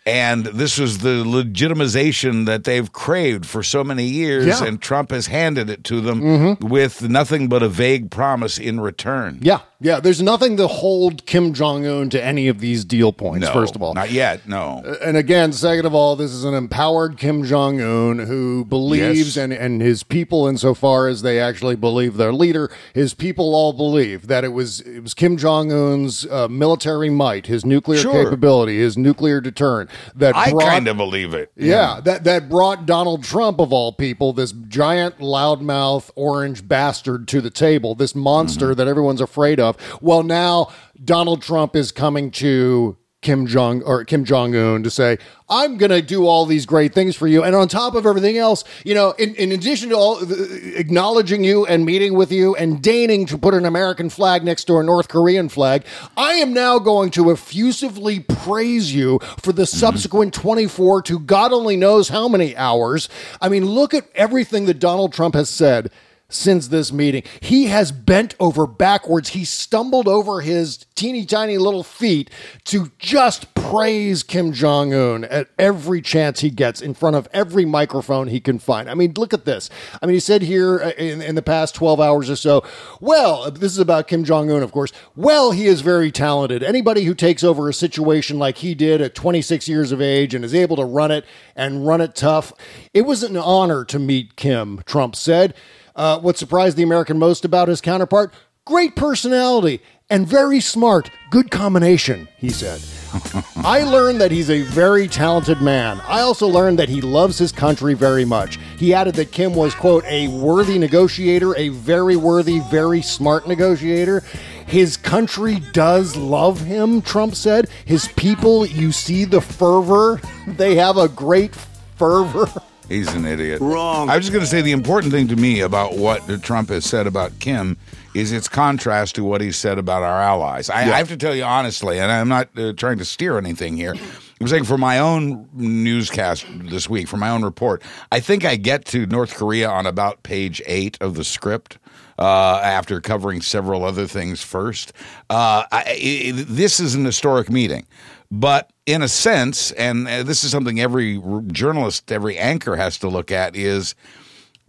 And 0.04 0.46
this 0.46 0.78
was 0.78 0.98
the 0.98 1.22
legitimization 1.24 2.46
that 2.46 2.64
they've 2.64 2.92
craved 2.92 3.46
for 3.46 3.62
so 3.62 3.84
many 3.84 4.04
years, 4.04 4.46
Yeah. 4.60 4.64
and 4.66 4.80
Trump 4.80 5.10
has 5.12 5.28
handed 5.28 5.70
it 5.70 5.84
to 5.84 6.00
them 6.00 6.56
with 6.60 7.08
nothing 7.08 7.48
but 7.48 7.62
a 7.62 7.68
vague 7.68 8.10
promise 8.10 8.58
in 8.58 8.80
return. 8.80 9.38
yeah, 9.42 9.60
yeah, 9.80 9.98
there's 9.98 10.22
nothing 10.22 10.56
to 10.58 10.66
hold 10.68 11.26
Kim 11.26 11.52
Jong 11.54 11.84
Un 11.86 12.08
to 12.10 12.24
any 12.24 12.46
of 12.48 12.60
these 12.60 12.84
deal 12.84 13.12
points. 13.12 13.46
No, 13.46 13.52
first 13.52 13.74
of 13.74 13.82
all, 13.82 13.94
not 13.94 14.10
yet. 14.12 14.40
No, 14.48 14.82
and 15.04 15.16
again, 15.16 15.52
second 15.52 15.86
of 15.86 15.94
all, 15.94 16.14
this 16.16 16.30
is 16.32 16.44
an 16.44 16.54
empowered 16.54 17.16
Kim 17.18 17.44
Jong 17.44 17.80
Un 17.80 18.20
who 18.20 18.64
believes, 18.64 19.36
Yes. 19.36 19.36
and, 19.36 19.52
and 19.52 19.80
his 19.80 20.02
people, 20.04 20.46
insofar 20.48 21.08
as 21.08 21.22
they 21.22 21.40
actually 21.40 21.74
believe 21.76 22.16
their 22.16 22.32
leader, 22.32 22.70
his 22.94 23.14
people 23.14 23.54
all 23.54 23.72
believe 23.72 24.26
that 24.28 24.44
it 24.44 24.52
was 24.52 24.80
it 24.80 25.00
was 25.02 25.14
Kim 25.14 25.36
Jong 25.36 25.72
Un's 25.72 26.26
uh, 26.26 26.48
military 26.48 27.10
might, 27.10 27.46
his 27.46 27.64
nuclear 27.64 27.98
Sure. 28.00 28.24
capability, 28.24 28.78
his 28.78 28.96
nuclear 28.96 29.40
deterrent 29.40 29.90
that 30.16 30.34
I 30.36 30.50
brought, 30.50 30.62
kind 30.68 30.88
of 30.88 30.96
believe 30.96 31.34
it. 31.34 31.52
yeah, 31.56 32.00
that 32.04 32.24
that 32.24 32.48
brought 32.48 32.86
Donald 32.86 33.24
Trump 33.24 33.60
of 33.60 33.72
all 33.72 33.92
people, 33.92 34.32
this 34.32 34.52
giant 34.52 35.18
loudmouth 35.18 36.10
orange 36.16 36.66
bastard 36.66 37.28
to 37.28 37.40
the 37.40 37.50
table, 37.50 37.94
this 37.94 38.14
monster 38.14 38.66
Mm-hmm. 38.68 38.78
that 38.78 38.88
everyone's 38.88 39.20
afraid 39.20 39.58
of. 39.60 39.76
Well, 40.00 40.22
now 40.22 40.68
Donald 41.04 41.42
Trump 41.42 41.74
is 41.74 41.90
coming 41.92 42.30
to 42.32 42.96
Kim 43.22 43.46
Jong 43.46 43.82
or 43.82 44.04
Kim 44.04 44.24
Jong 44.24 44.54
Un 44.54 44.82
to 44.82 44.90
say, 44.90 45.16
"I'm 45.48 45.78
going 45.78 45.90
to 45.90 46.02
do 46.02 46.26
all 46.26 46.44
these 46.44 46.66
great 46.66 46.92
things 46.92 47.16
for 47.16 47.28
you," 47.28 47.42
and 47.42 47.54
on 47.54 47.68
top 47.68 47.94
of 47.94 48.04
everything 48.04 48.36
else, 48.36 48.64
you 48.84 48.94
know, 48.94 49.12
in, 49.12 49.34
in 49.36 49.52
addition 49.52 49.90
to 49.90 49.96
all 49.96 50.16
the, 50.16 50.74
acknowledging 50.76 51.44
you 51.44 51.64
and 51.64 51.86
meeting 51.86 52.14
with 52.14 52.32
you 52.32 52.56
and 52.56 52.82
deigning 52.82 53.24
to 53.26 53.38
put 53.38 53.54
an 53.54 53.64
American 53.64 54.10
flag 54.10 54.44
next 54.44 54.64
to 54.64 54.78
a 54.78 54.82
North 54.82 55.08
Korean 55.08 55.48
flag, 55.48 55.84
I 56.16 56.34
am 56.34 56.52
now 56.52 56.80
going 56.80 57.10
to 57.12 57.30
effusively 57.30 58.20
praise 58.20 58.92
you 58.92 59.20
for 59.38 59.52
the 59.52 59.62
mm-hmm. 59.62 59.78
subsequent 59.78 60.34
24 60.34 61.02
to 61.02 61.18
God 61.20 61.52
only 61.52 61.76
knows 61.76 62.08
how 62.08 62.28
many 62.28 62.56
hours. 62.56 63.08
I 63.40 63.48
mean, 63.48 63.66
look 63.66 63.94
at 63.94 64.04
everything 64.16 64.66
that 64.66 64.80
Donald 64.80 65.12
Trump 65.12 65.34
has 65.34 65.48
said 65.48 65.90
since 66.34 66.68
this 66.68 66.92
meeting. 66.92 67.22
He 67.40 67.66
has 67.66 67.92
bent 67.92 68.34
over 68.40 68.66
backwards. 68.66 69.30
He 69.30 69.44
stumbled 69.44 70.08
over 70.08 70.40
his 70.40 70.86
teeny 70.94 71.24
tiny 71.24 71.58
little 71.58 71.82
feet 71.82 72.30
to 72.64 72.90
just 72.98 73.52
praise 73.54 74.22
Kim 74.22 74.52
Jong 74.52 74.92
un 74.92 75.24
at 75.24 75.48
every 75.58 76.02
chance 76.02 76.40
he 76.40 76.50
gets 76.50 76.80
in 76.80 76.94
front 76.94 77.16
of 77.16 77.28
every 77.32 77.64
microphone 77.64 78.28
he 78.28 78.40
can 78.40 78.58
find. 78.58 78.90
I 78.90 78.94
mean, 78.94 79.14
look 79.16 79.32
at 79.32 79.44
this. 79.44 79.70
I 80.02 80.06
mean, 80.06 80.14
he 80.14 80.20
said 80.20 80.42
here 80.42 80.80
uh, 80.80 80.90
in, 80.90 81.22
in 81.22 81.34
the 81.34 81.42
past 81.42 81.74
12 81.74 82.00
hours 82.00 82.28
or 82.28 82.36
so, 82.36 82.62
well, 83.00 83.50
this 83.50 83.72
is 83.72 83.78
about 83.78 84.08
Kim 84.08 84.24
Jong 84.24 84.50
un, 84.50 84.62
of 84.62 84.72
course. 84.72 84.92
Well, 85.16 85.52
he 85.52 85.66
is 85.66 85.80
very 85.80 86.12
talented. 86.12 86.62
Anybody 86.62 87.04
who 87.04 87.14
takes 87.14 87.42
over 87.42 87.68
a 87.68 87.74
situation 87.74 88.38
like 88.38 88.58
he 88.58 88.74
did 88.74 89.00
at 89.00 89.14
26 89.14 89.68
years 89.68 89.92
of 89.92 90.00
age 90.00 90.34
and 90.34 90.44
is 90.44 90.54
able 90.54 90.76
to 90.76 90.84
run 90.84 91.10
it 91.10 91.24
and 91.56 91.86
run 91.86 92.00
it 92.00 92.14
tough, 92.14 92.52
it 92.92 93.02
was 93.02 93.22
an 93.22 93.36
honor 93.36 93.84
to 93.86 93.98
meet 93.98 94.36
Kim, 94.36 94.82
Trump 94.86 95.16
said. 95.16 95.54
Uh, 95.94 96.18
what 96.20 96.38
surprised 96.38 96.76
the 96.76 96.82
American 96.82 97.18
most 97.18 97.44
about 97.44 97.68
his 97.68 97.80
counterpart? 97.80 98.32
Great 98.64 98.94
personality 98.94 99.80
and 100.08 100.26
very 100.26 100.60
smart. 100.60 101.10
Good 101.30 101.50
combination, 101.50 102.28
he 102.36 102.50
said. 102.50 102.80
I 103.56 103.82
learned 103.82 104.20
that 104.20 104.30
he's 104.30 104.50
a 104.50 104.62
very 104.62 105.08
talented 105.08 105.60
man. 105.60 106.00
I 106.06 106.20
also 106.20 106.46
learned 106.46 106.78
that 106.78 106.88
he 106.88 107.00
loves 107.00 107.38
his 107.38 107.50
country 107.50 107.94
very 107.94 108.24
much. 108.24 108.58
He 108.78 108.94
added 108.94 109.14
that 109.16 109.32
Kim 109.32 109.54
was, 109.54 109.74
quote, 109.74 110.04
a 110.04 110.28
worthy 110.28 110.78
negotiator, 110.78 111.56
a 111.56 111.70
very 111.70 112.16
worthy, 112.16 112.60
very 112.70 113.02
smart 113.02 113.48
negotiator. 113.48 114.22
His 114.66 114.96
country 114.96 115.60
does 115.72 116.14
love 116.16 116.60
him, 116.60 117.02
Trump 117.02 117.34
said. 117.34 117.68
His 117.84 118.08
people, 118.08 118.64
you 118.64 118.92
see 118.92 119.24
the 119.24 119.40
fervor. 119.40 120.20
They 120.46 120.76
have 120.76 120.96
a 120.96 121.08
great 121.08 121.54
fervor. 121.96 122.48
He's 122.88 123.12
an 123.14 123.24
idiot. 123.24 123.60
Wrong. 123.60 124.10
I 124.10 124.16
was 124.16 124.24
just 124.24 124.32
going 124.32 124.44
to 124.44 124.50
say 124.50 124.60
the 124.60 124.72
important 124.72 125.12
thing 125.12 125.28
to 125.28 125.36
me 125.36 125.60
about 125.60 125.96
what 125.96 126.42
Trump 126.42 126.68
has 126.68 126.84
said 126.84 127.06
about 127.06 127.38
Kim 127.38 127.76
is 128.14 128.32
its 128.32 128.48
contrast 128.48 129.14
to 129.14 129.24
what 129.24 129.40
he 129.40 129.52
said 129.52 129.78
about 129.78 130.02
our 130.02 130.20
allies. 130.20 130.68
I, 130.68 130.80
I 130.80 130.98
have 130.98 131.08
to 131.08 131.16
tell 131.16 131.34
you 131.34 131.44
honestly, 131.44 131.98
and 131.98 132.10
I'm 132.10 132.28
not 132.28 132.48
uh, 132.58 132.72
trying 132.74 132.98
to 132.98 133.04
steer 133.04 133.38
anything 133.38 133.76
here. 133.76 133.94
I'm 134.40 134.48
saying 134.48 134.64
for 134.64 134.76
my 134.76 134.98
own 134.98 135.48
newscast 135.54 136.44
this 136.50 136.90
week, 136.90 137.08
for 137.08 137.16
my 137.16 137.30
own 137.30 137.44
report, 137.44 137.82
I 138.10 138.20
think 138.20 138.44
I 138.44 138.56
get 138.56 138.84
to 138.86 139.06
North 139.06 139.34
Korea 139.34 139.70
on 139.70 139.86
about 139.86 140.22
page 140.24 140.60
eight 140.66 140.98
of 141.00 141.14
the 141.14 141.24
script. 141.24 141.78
Uh, 142.18 142.60
after 142.62 143.00
covering 143.00 143.40
several 143.40 143.84
other 143.84 144.06
things 144.06 144.42
first, 144.42 144.92
uh, 145.30 145.64
I, 145.72 146.32
I, 146.32 146.32
this 146.34 146.78
is 146.78 146.94
an 146.94 147.04
historic 147.04 147.50
meeting. 147.50 147.86
But 148.30 148.70
in 148.86 149.02
a 149.02 149.08
sense, 149.08 149.70
and 149.72 150.08
uh, 150.08 150.22
this 150.22 150.42
is 150.44 150.50
something 150.50 150.80
every 150.80 151.22
journalist, 151.48 152.10
every 152.10 152.36
anchor 152.36 152.76
has 152.76 152.98
to 152.98 153.08
look 153.08 153.30
at 153.30 153.54
is 153.56 153.94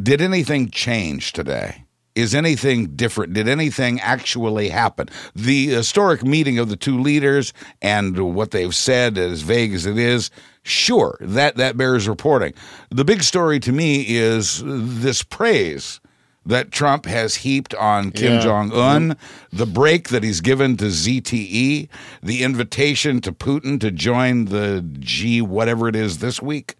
did 0.02 0.21
anything 0.21 0.69
change 0.69 1.34
today? 1.34 1.86
Is 2.15 2.36
anything 2.36 2.95
different? 2.95 3.34
Did 3.34 3.47
anything 3.47 3.99
actually 3.99 4.69
happen? 4.69 5.10
The 5.36 5.67
historic 5.67 6.23
meeting 6.23 6.60
of 6.60 6.69
the 6.69 6.76
two 6.76 6.99
leaders 6.99 7.54
and 7.82 8.36
what 8.36 8.52
they've 8.52 8.76
said, 8.76 9.17
as 9.17 9.41
vague 9.41 9.73
as 9.73 9.88
it 9.88 9.97
is, 9.97 10.30
sure, 10.62 11.17
that, 11.19 11.56
that 11.56 11.76
bears 11.76 12.08
reporting. 12.08 12.54
The 12.91 13.06
big 13.06 13.23
story 13.23 13.60
to 13.62 13.71
me 13.71 14.06
is 14.08 14.62
this 14.63 15.23
praise 15.23 15.99
that 16.45 16.71
Trump 16.71 17.06
has 17.06 17.36
heaped 17.36 17.73
on 17.75 18.12
Kim 18.12 18.34
Yeah. 18.34 18.39
Jong 18.39 18.71
un, 18.73 19.17
the 19.51 19.65
break 19.65 20.10
that 20.10 20.23
he's 20.23 20.41
given 20.41 20.77
to 20.77 20.86
ZTE, 20.86 21.88
the 22.21 22.43
invitation 22.43 23.21
to 23.21 23.32
Putin 23.32 23.79
to 23.79 23.91
join 23.91 24.45
the 24.45 24.86
G 24.99 25.41
whatever 25.41 25.88
it 25.88 25.95
is 25.95 26.17
this 26.19 26.41
week, 26.41 26.75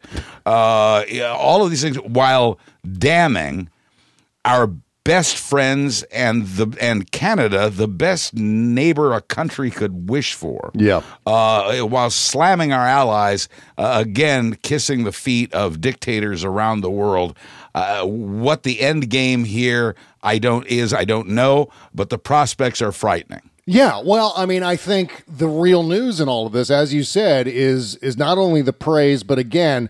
uh, 0.46 1.04
all 1.30 1.64
of 1.64 1.70
these 1.70 1.82
things, 1.82 1.98
while 1.98 2.60
damning 2.98 3.70
our 4.46 4.70
best 5.06 5.38
friends 5.38 6.04
and 6.04 6.46
the 6.48 6.78
and 6.80 7.12
Canada, 7.12 7.70
the 7.70 7.88
best 7.90 8.34
neighbor 8.36 9.14
a 9.14 9.22
country 9.22 9.70
could 9.70 10.10
wish 10.10 10.34
for. 10.34 10.72
Yeah. 10.74 11.02
Uh, 11.26 11.80
while 11.80 12.10
slamming 12.10 12.72
our 12.72 12.88
allies, 12.88 13.50
uh, 13.78 13.96
again 14.06 14.56
kissing 14.62 15.04
the 15.04 15.12
feet 15.12 15.54
of 15.54 15.82
dictators 15.82 16.44
around 16.44 16.82
the 16.82 16.90
world. 16.92 17.36
Uh, 17.76 18.06
what 18.06 18.64
the 18.64 18.82
end 18.82 19.10
game 19.10 19.46
here, 19.46 19.96
I 20.22 20.38
don't 20.38 20.66
is 20.68 20.94
I 20.94 21.06
don't 21.06 21.30
know, 21.30 21.70
but 21.94 22.10
the 22.10 22.20
prospects 22.20 22.82
are 22.82 22.92
frightening. 22.92 23.42
Yeah, 23.66 24.02
well, 24.04 24.34
I 24.36 24.46
mean, 24.46 24.62
I 24.62 24.76
think 24.76 25.24
the 25.28 25.48
real 25.48 25.84
news 25.84 26.20
in 26.20 26.28
all 26.28 26.46
of 26.46 26.52
this, 26.54 26.70
as 26.70 26.94
you 26.94 27.04
said, 27.04 27.48
is 27.48 27.96
is 27.98 28.18
not 28.18 28.38
only 28.38 28.62
the 28.62 28.74
praise, 28.74 29.24
but 29.24 29.40
again, 29.40 29.90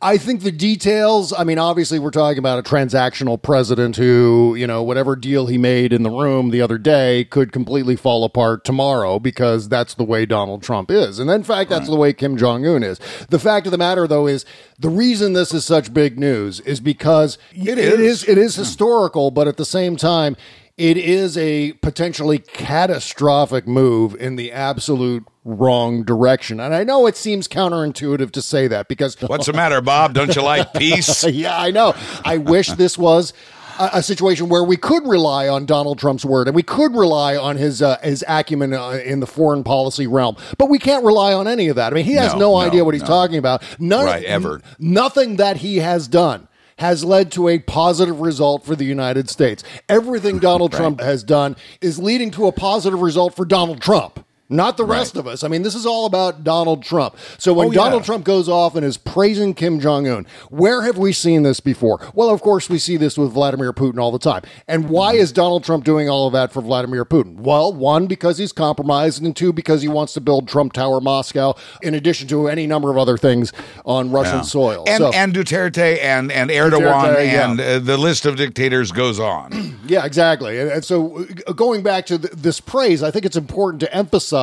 I 0.00 0.16
think 0.16 0.40
the 0.40 0.50
details. 0.50 1.34
I 1.36 1.44
mean, 1.44 1.58
obviously, 1.58 1.98
we're 1.98 2.10
talking 2.10 2.38
about 2.38 2.58
a 2.58 2.62
transactional 2.62 3.40
president 3.40 3.96
who, 3.96 4.54
you 4.56 4.66
know, 4.66 4.82
whatever 4.82 5.14
deal 5.14 5.46
he 5.46 5.58
made 5.58 5.92
in 5.92 6.02
the 6.02 6.10
room 6.10 6.48
the 6.48 6.62
other 6.62 6.78
day 6.78 7.24
could 7.24 7.52
completely 7.52 7.94
fall 7.94 8.24
apart 8.24 8.64
tomorrow 8.64 9.18
because 9.18 9.68
that's 9.68 9.92
the 9.92 10.04
way 10.04 10.24
Donald 10.24 10.62
Trump 10.62 10.90
is, 10.90 11.18
and 11.18 11.30
in 11.30 11.42
fact, 11.42 11.68
that's 11.68 11.86
the 11.86 11.96
way 11.96 12.14
Kim 12.14 12.38
Jong 12.38 12.66
Un 12.66 12.82
is. 12.82 12.98
The 13.28 13.38
fact 13.38 13.66
of 13.66 13.72
the 13.72 13.78
matter, 13.78 14.06
though, 14.06 14.26
is 14.26 14.46
the 14.78 14.88
reason 14.88 15.34
this 15.34 15.52
is 15.52 15.66
such 15.66 15.92
big 15.92 16.18
news 16.18 16.60
is 16.60 16.80
because 16.80 17.36
it 17.52 17.76
is. 17.76 18.00
is 18.00 18.24
it 18.26 18.38
is 18.38 18.54
historical, 18.54 19.30
but 19.30 19.46
at 19.48 19.58
the 19.58 19.66
same 19.66 19.96
time 19.96 20.34
it 20.78 20.96
is 20.96 21.36
a 21.36 21.72
potentially 21.74 22.38
catastrophic 22.38 23.66
move 23.66 24.14
in 24.14 24.36
the 24.36 24.52
absolute 24.52 25.26
wrong 25.44 26.04
direction. 26.04 26.60
And 26.60 26.72
I 26.72 26.84
know 26.84 27.06
it 27.08 27.16
seems 27.16 27.48
counterintuitive 27.48 28.30
to 28.30 28.40
say 28.40 28.68
that 28.68 28.86
because 28.86 29.16
What's 29.20 29.46
the 29.46 29.52
matter, 29.52 29.80
Bob? 29.80 30.14
Don't 30.14 30.34
you 30.36 30.42
like 30.42 30.72
peace? 30.76 31.24
yeah, 31.24 31.60
I 31.60 31.72
know. 31.72 31.94
I 32.24 32.38
wish 32.38 32.68
this 32.68 32.96
was 32.96 33.32
a, 33.80 34.02
situation 34.02 34.48
where 34.48 34.62
we 34.62 34.76
could 34.76 35.06
rely 35.06 35.48
on 35.48 35.66
Donald 35.66 35.98
Trump's 35.98 36.24
word 36.24 36.46
and 36.46 36.54
we 36.54 36.62
could 36.62 36.94
rely 36.94 37.36
on 37.36 37.56
his 37.56 37.82
uh, 37.82 37.98
his 38.02 38.24
acumen 38.28 38.72
uh, 38.72 39.00
in 39.04 39.20
the 39.20 39.26
foreign 39.26 39.64
policy 39.64 40.06
realm. 40.06 40.36
But 40.58 40.68
we 40.68 40.78
can't 40.78 41.04
rely 41.04 41.32
on 41.32 41.48
any 41.48 41.68
of 41.68 41.76
that. 41.76 41.92
I 41.92 41.96
mean, 41.96 42.04
he 42.04 42.14
has 42.14 42.34
No, 42.34 42.38
no, 42.38 42.50
no, 42.52 42.56
idea 42.58 42.84
what 42.84 42.94
he's 42.94 43.02
no. 43.02 43.08
talking 43.08 43.36
about. 43.36 43.62
None, 43.80 44.04
Right, 44.04 44.24
ever. 44.24 44.60
Nothing 44.78 45.36
that 45.36 45.58
he 45.58 45.78
has 45.78 46.06
done 46.06 46.48
has 46.78 47.04
led 47.04 47.30
to 47.32 47.48
a 47.48 47.58
positive 47.58 48.20
result 48.20 48.64
for 48.64 48.74
the 48.74 48.84
United 48.84 49.28
States. 49.28 49.62
Everything 49.88 50.38
Donald 50.40 50.72
Trump 50.72 51.00
has 51.00 51.22
done 51.22 51.56
is 51.80 51.98
leading 51.98 52.30
to 52.32 52.46
a 52.46 52.52
positive 52.52 53.00
result 53.00 53.34
for 53.34 53.44
Donald 53.44 53.80
Trump. 53.80 54.24
Not 54.50 54.76
the 54.78 54.84
rest 54.84 55.16
of 55.16 55.26
us. 55.26 55.44
I 55.44 55.48
mean, 55.48 55.62
this 55.62 55.74
is 55.74 55.84
all 55.84 56.06
about 56.06 56.42
Donald 56.42 56.82
Trump. 56.82 57.16
So 57.36 57.52
when 57.52 57.68
Oh, 57.68 57.70
yeah. 57.70 57.82
Donald 57.84 58.04
Trump 58.04 58.24
goes 58.24 58.48
off 58.48 58.74
and 58.76 58.84
is 58.84 58.96
praising 58.96 59.52
Kim 59.52 59.78
Jong 59.78 60.08
un, 60.08 60.26
where 60.48 60.82
have 60.82 60.96
we 60.96 61.12
seen 61.12 61.42
this 61.42 61.60
before? 61.60 62.00
Well, 62.14 62.30
of 62.30 62.40
course, 62.40 62.70
we 62.70 62.78
see 62.78 62.96
this 62.96 63.18
with 63.18 63.32
Vladimir 63.32 63.72
Putin 63.74 63.98
all 64.00 64.10
the 64.10 64.18
time. 64.18 64.42
And 64.66 64.88
why 64.88 65.12
Mm-hmm. 65.14 65.22
is 65.22 65.32
Donald 65.32 65.64
Trump 65.64 65.84
doing 65.84 66.08
all 66.08 66.26
of 66.26 66.32
that 66.32 66.52
for 66.52 66.62
Vladimir 66.62 67.04
Putin? 67.04 67.36
Well, 67.40 67.72
one, 67.72 68.06
because 68.06 68.38
he's 68.38 68.52
compromised, 68.52 69.22
and 69.22 69.36
two, 69.36 69.52
because 69.52 69.82
he 69.82 69.88
wants 69.88 70.14
to 70.14 70.20
build 70.20 70.48
Trump 70.48 70.72
Tower 70.72 71.00
Moscow, 71.00 71.54
in 71.82 71.94
addition 71.94 72.26
to 72.28 72.48
any 72.48 72.66
number 72.66 72.90
of 72.90 72.96
other 72.96 73.18
things 73.18 73.52
on 73.84 74.10
Russian 74.10 74.36
Yeah. 74.36 74.42
soil. 74.42 74.84
And, 74.86 74.98
so, 74.98 75.12
and 75.12 75.34
Duterte 75.34 75.98
and, 76.02 76.32
and 76.32 76.48
Erdogan 76.50 76.80
Duterte, 77.14 77.26
yeah. 77.32 77.50
and 77.50 77.60
uh, 77.60 77.78
the 77.80 77.98
list 77.98 78.24
of 78.26 78.36
dictators 78.36 78.92
goes 78.92 79.20
on. 79.20 79.74
Yeah, 79.88 80.04
exactly. 80.04 80.58
And, 80.60 80.70
and 80.70 80.84
so, 80.84 81.24
uh, 81.46 81.52
going 81.54 81.82
back 81.82 82.04
to 82.06 82.18
th- 82.18 82.32
this 82.34 82.60
praise, 82.60 83.02
I 83.02 83.10
think 83.10 83.24
it's 83.24 83.38
important 83.38 83.80
to 83.80 83.94
emphasize 83.94 84.37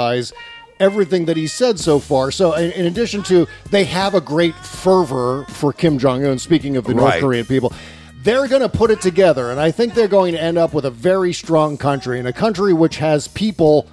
everything 0.79 1.25
that 1.25 1.37
he 1.37 1.47
said 1.47 1.79
so 1.79 1.99
far. 1.99 2.31
So, 2.31 2.53
in, 2.53 2.71
in 2.71 2.85
addition 2.85 3.23
to 3.23 3.47
they 3.71 3.85
have 3.85 4.13
a 4.13 4.21
great 4.21 4.55
fervor 4.55 5.45
for 5.49 5.73
Kim 5.73 5.97
Jong 5.97 6.25
Un. 6.25 6.37
Speaking 6.37 6.77
of 6.77 6.85
the 6.85 6.93
North 6.93 7.19
Korean 7.19 7.45
people. 7.45 7.73
They're 8.23 8.47
going 8.47 8.63
to 8.63 8.69
put 8.69 8.89
it 8.89 9.01
together, 9.01 9.51
and 9.51 9.59
I 9.59 9.69
think 9.69 9.93
they're 9.93 10.07
going 10.07 10.33
to 10.33 10.41
end 10.41 10.57
up 10.57 10.73
with 10.73 10.85
a 10.85 10.89
very 10.89 11.31
strong 11.31 11.77
country, 11.77 12.17
and 12.17 12.27
a 12.27 12.33
country 12.33 12.73
which 12.73 12.97
has 12.97 13.27
people 13.27 13.87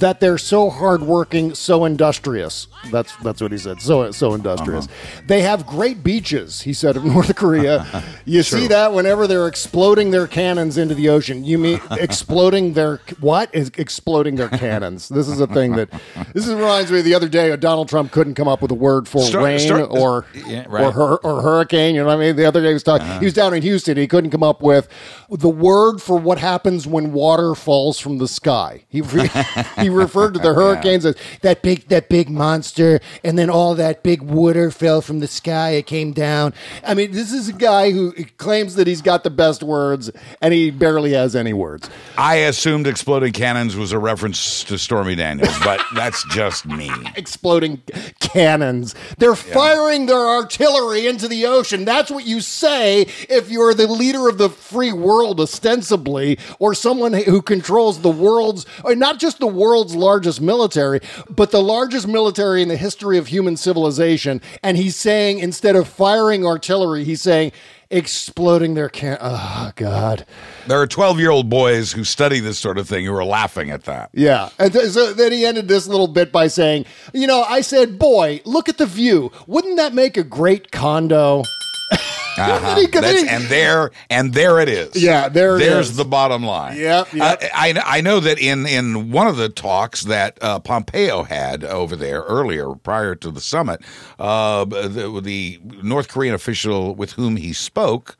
that 0.00 0.18
they're 0.18 0.38
so 0.38 0.70
hardworking, 0.70 1.54
so 1.54 1.84
industrious. 1.84 2.66
That's 2.90 3.14
that's 3.16 3.40
what 3.40 3.52
he 3.52 3.58
said. 3.58 3.80
So 3.80 4.10
so 4.10 4.34
industrious. 4.34 4.88
They 5.26 5.42
have 5.42 5.66
great 5.66 6.02
beaches. 6.02 6.60
He 6.62 6.72
said 6.72 6.96
of 6.96 7.04
North 7.14 7.34
Korea. 7.36 7.86
You 8.26 8.42
see 8.42 8.66
that 8.68 8.94
whenever 8.94 9.26
they're 9.26 9.46
exploding 9.46 10.10
their 10.10 10.26
cannons 10.26 10.78
into 10.78 10.94
the 10.94 11.10
ocean. 11.10 11.44
You 11.44 11.58
mean 11.58 11.78
exploding 11.90 12.72
their 12.72 13.00
what 13.20 13.54
is 13.54 13.70
exploding 13.76 14.36
their 14.36 14.48
cannons? 14.48 15.08
This 15.10 15.28
is 15.28 15.40
a 15.40 15.46
thing 15.46 15.72
that 15.72 15.90
this 16.32 16.46
is, 16.48 16.54
reminds 16.54 16.90
me 16.90 17.00
of 17.00 17.04
the 17.04 17.14
other 17.14 17.28
day. 17.28 17.52
uh, 17.52 17.56
Donald 17.56 17.88
Trump 17.90 18.12
couldn't 18.12 18.34
come 18.34 18.48
up 18.48 18.62
with 18.62 18.70
a 18.70 18.74
word 18.74 19.06
for 19.06 19.22
Start- 19.22 19.44
rain 19.44 19.58
start- 19.58 19.90
or 19.90 20.24
Yeah, 20.46 20.64
right. 20.68 20.84
or 20.86 20.92
hur- 20.92 21.16
or 21.16 21.42
hurricane. 21.42 21.94
You 21.94 22.00
know 22.00 22.06
what 22.06 22.16
I 22.16 22.20
mean? 22.20 22.36
The 22.36 22.46
other 22.46 22.62
day 22.62 22.68
he 22.68 22.72
was 22.74 22.82
talking. 22.82 23.06
He 23.18 23.26
was 23.26 23.34
down 23.34 23.52
in 23.52 23.62
Houston. 23.62 23.96
He 23.98 24.06
couldn't 24.06 24.30
come 24.30 24.42
up 24.42 24.62
with 24.62 24.88
the 25.30 25.48
word 25.50 26.00
for 26.00 26.16
what 26.18 26.38
happens 26.38 26.86
when 26.86 27.12
water 27.12 27.54
falls 27.54 27.98
from 28.00 28.16
the 28.18 28.28
sky. 28.28 28.84
He 28.88 29.02
he 29.78 29.88
referred 29.88 30.34
to 30.34 30.40
the 30.40 30.54
hurricanes 30.54 31.04
as 31.04 31.16
that 31.42 31.62
big 31.62 31.88
that 31.88 32.08
big 32.08 32.30
monster, 32.30 33.00
and 33.22 33.38
then 33.38 33.50
all 33.50 33.74
that 33.74 34.02
big 34.02 34.22
water 34.22 34.70
fell 34.70 35.00
from 35.00 35.20
the 35.20 35.28
sky. 35.28 35.70
It 35.70 35.86
came 35.86 36.12
down. 36.12 36.54
I 36.84 36.94
mean, 36.94 37.12
this 37.12 37.32
is 37.32 37.48
a 37.48 37.52
guy 37.52 37.90
who 37.90 38.12
claims 38.36 38.74
that 38.76 38.86
he's 38.86 39.02
got 39.02 39.24
the 39.24 39.30
best 39.30 39.62
words, 39.62 40.10
and 40.40 40.54
he 40.54 40.70
barely 40.70 41.12
has 41.12 41.36
any 41.36 41.52
words. 41.52 41.88
I 42.16 42.36
assumed 42.36 42.86
exploding 42.86 43.32
cannons 43.32 43.76
was 43.76 43.92
a 43.92 43.98
reference 43.98 44.64
to 44.64 44.78
Stormy 44.78 45.14
Daniels, 45.14 45.56
but 45.64 45.80
that's 45.94 46.24
just 46.30 46.66
me. 46.66 46.90
exploding 47.16 47.82
cannons. 48.20 48.94
They're 49.18 49.36
firing 49.36 50.06
their 50.06 50.26
artillery 50.26 51.06
into 51.06 51.28
the 51.28 51.46
ocean. 51.46 51.84
That's 51.84 52.10
what 52.10 52.26
you 52.26 52.40
say 52.40 53.02
if 53.28 53.50
you're 53.50 53.74
the 53.74 53.86
leader 53.86 54.28
of 54.28 54.38
the 54.38 54.48
free 54.50 54.92
world, 54.92 55.40
ostensibly, 55.40 56.38
or 56.58 56.74
someone 56.74 57.12
who 57.12 57.42
controls 57.42 58.00
the 58.00 58.10
world's, 58.10 58.66
or 58.84 58.94
not 58.94 59.18
just 59.18 59.38
the 59.38 59.46
world's 59.64 59.96
largest 59.96 60.42
military, 60.42 61.00
but 61.30 61.50
the 61.50 61.62
largest 61.62 62.06
military 62.06 62.60
in 62.60 62.68
the 62.68 62.76
history 62.76 63.16
of 63.16 63.28
human 63.28 63.56
civilization. 63.56 64.42
And 64.62 64.76
he's 64.76 64.94
saying, 64.94 65.38
instead 65.38 65.74
of 65.74 65.88
firing 65.88 66.44
artillery, 66.44 67.04
he's 67.04 67.22
saying, 67.22 67.52
exploding 67.90 68.74
their 68.74 68.88
can. 68.88 69.16
Oh, 69.20 69.72
God. 69.76 70.26
There 70.66 70.80
are 70.80 70.86
12 70.86 71.18
year 71.18 71.30
old 71.30 71.48
boys 71.48 71.92
who 71.92 72.04
study 72.04 72.40
this 72.40 72.58
sort 72.58 72.76
of 72.76 72.88
thing 72.88 73.06
who 73.06 73.14
are 73.14 73.24
laughing 73.24 73.70
at 73.70 73.84
that. 73.84 74.10
Yeah. 74.12 74.50
And 74.58 74.72
th- 74.72 74.90
so 74.90 75.12
then 75.12 75.32
he 75.32 75.46
ended 75.46 75.68
this 75.68 75.86
little 75.86 76.08
bit 76.08 76.30
by 76.30 76.48
saying, 76.48 76.84
you 77.12 77.26
know, 77.26 77.42
I 77.42 77.60
said, 77.60 77.98
boy, 77.98 78.42
look 78.44 78.68
at 78.68 78.78
the 78.78 78.86
view. 78.86 79.32
Wouldn't 79.46 79.76
that 79.76 79.94
make 79.94 80.16
a 80.16 80.24
great 80.24 80.72
condo? 80.72 81.42
Uh-huh. 82.36 82.76
He 82.76 83.28
and 83.28 83.44
there 83.44 83.90
and 84.10 84.32
there 84.32 84.60
it 84.60 84.68
is. 84.68 85.00
Yeah, 85.00 85.28
there 85.28 85.58
There's 85.58 85.90
is. 85.90 85.96
the 85.96 86.04
bottom 86.04 86.44
line. 86.44 86.76
Yep, 86.76 87.12
yep. 87.12 87.42
Uh, 87.42 87.46
I 87.54 87.80
I 87.84 88.00
know 88.00 88.20
that 88.20 88.38
in 88.38 88.66
in 88.66 89.10
one 89.10 89.26
of 89.26 89.36
the 89.36 89.48
talks 89.48 90.02
that 90.02 90.38
uh, 90.42 90.58
Pompeo 90.58 91.24
had 91.24 91.64
over 91.64 91.96
there 91.96 92.22
earlier, 92.22 92.74
prior 92.74 93.14
to 93.16 93.30
the 93.30 93.40
summit, 93.40 93.80
uh, 94.18 94.64
the, 94.64 95.20
the 95.22 95.60
North 95.82 96.08
Korean 96.08 96.34
official 96.34 96.94
with 96.94 97.12
whom 97.12 97.36
he 97.36 97.52
spoke. 97.52 98.16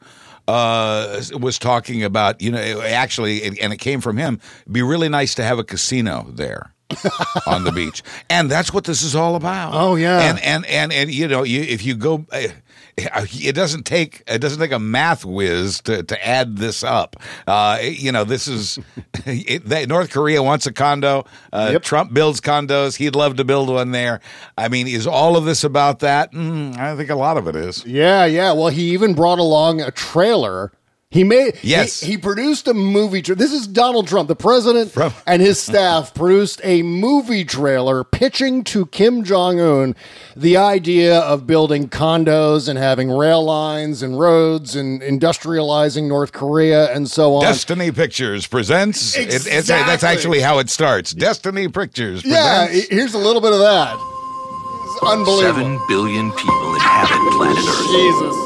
Uh, 0.47 1.23
was 1.41 1.59
talking 1.59 2.05
about 2.05 2.43
you 2.43 2.51
know 2.51 2.83
actually, 2.83 3.43
and 3.45 3.73
it 3.73 3.79
came 3.79 4.03
from 4.03 4.19
him. 4.19 4.39
It'd 4.63 4.75
be 4.75 4.83
really 4.83 5.09
nice 5.09 5.35
to 5.37 5.43
have 5.43 5.59
a 5.59 5.65
casino 5.65 6.27
there. 6.29 6.75
on 7.47 7.65
the 7.65 7.73
beach, 7.73 8.03
and 8.29 8.51
that's 8.51 8.73
what 8.73 8.85
this 8.85 9.03
is 9.03 9.17
all 9.17 9.37
about. 9.37 9.73
Oh, 9.75 9.97
yeah. 9.97 10.31
and 10.31 10.39
and 10.41 10.67
and 10.67 10.93
and 10.93 11.11
you 11.11 11.27
know, 11.27 11.43
you 11.43 11.63
if 11.63 11.85
you 11.85 11.95
go, 11.95 12.27
uh, 12.31 12.49
it 12.99 13.55
doesn't 13.55 13.85
take 13.85 14.23
it 14.29 14.39
doesn't 14.39 14.61
take 14.61 14.73
a 14.73 14.79
math 14.79 15.25
whiz 15.25 15.81
to 15.83 16.03
to 16.05 16.27
add 16.27 16.57
this 16.57 16.85
up. 16.85 17.17
Uh, 17.47 17.79
you 17.83 18.13
know, 18.13 18.25
this 18.25 18.47
is 18.47 18.79
it, 19.27 19.65
they, 19.67 19.85
North 19.87 20.11
Korea 20.11 20.43
wants 20.43 20.67
a 20.67 20.73
condo. 20.73 21.25
Uh, 21.53 21.71
Yep. 21.73 21.83
Trump 21.83 22.15
builds 22.15 22.41
condos. 22.41 22.97
He'd 22.97 23.17
love 23.17 23.37
to 23.37 23.45
build 23.45 23.69
one 23.69 23.91
there. 23.91 24.21
I 24.57 24.69
mean, 24.69 24.87
is 24.87 25.07
all 25.07 25.37
of 25.37 25.45
this 25.45 25.65
about 25.65 25.99
that? 26.01 26.33
Mm, 26.33 26.77
I 26.79 26.95
think 26.97 27.11
a 27.11 27.15
lot 27.17 27.37
of 27.37 27.49
it 27.49 27.57
is. 27.57 27.85
Yeah, 27.85 28.25
yeah. 28.27 28.53
Well, 28.53 28.69
he 28.69 28.91
even 28.93 29.15
brought 29.15 29.39
along 29.41 29.81
a 29.81 29.91
trailer. 29.91 30.71
He 31.11 31.23
made 31.23 31.59
Yes. 31.63 32.01
He, 32.01 32.13
he 32.13 32.19
produced 32.19 32.67
a 32.67 32.75
movie. 32.75 33.23
Tra- 33.23 33.37
this 33.37 33.53
is 33.53 33.69
Donald 33.69 34.09
Trump, 34.09 34.27
the 34.27 34.35
president, 34.35 34.91
From- 34.91 35.13
and 35.29 35.41
his 35.41 35.61
staff 35.61 36.13
produced 36.13 36.61
a 36.65 36.83
movie 36.83 37.45
trailer 37.45 38.03
pitching 38.03 38.65
to 38.65 38.87
Kim 38.87 39.23
Jong 39.23 39.61
Un 39.61 39.95
the 40.35 40.57
idea 40.57 41.21
of 41.21 41.47
building 41.47 41.89
condos 41.89 42.69
and 42.69 42.77
having 42.79 43.13
rail 43.13 43.45
lines 43.45 44.03
and 44.03 44.19
roads 44.19 44.75
and 44.75 45.01
industrializing 45.03 46.09
North 46.09 46.33
Korea 46.33 46.93
and 46.93 47.09
so 47.09 47.37
on. 47.37 47.43
Destiny 47.43 47.93
Pictures 47.93 48.49
presents. 48.49 49.17
It, 49.17 49.33
it's, 49.47 49.69
that's 49.69 50.03
actually 50.03 50.41
how 50.41 50.59
it 50.59 50.69
starts. 50.69 51.13
Destiny 51.13 51.69
Pictures. 51.69 52.25
yeah, 52.25 52.67
presents. 52.67 52.89
he- 52.89 52.97
here's 52.97 53.15
a 53.15 53.19
little 53.19 53.41
bit 53.41 53.53
of 53.53 53.61
that. 53.61 53.95
It's 53.95 55.03
unbelievable. 55.13 55.55
Seven 55.63 55.81
billion 55.87 56.33
people 56.33 56.75
inhabit 56.75 57.33
planet 57.35 57.59
Earth. 57.59 57.87
Jesus. 57.91 58.37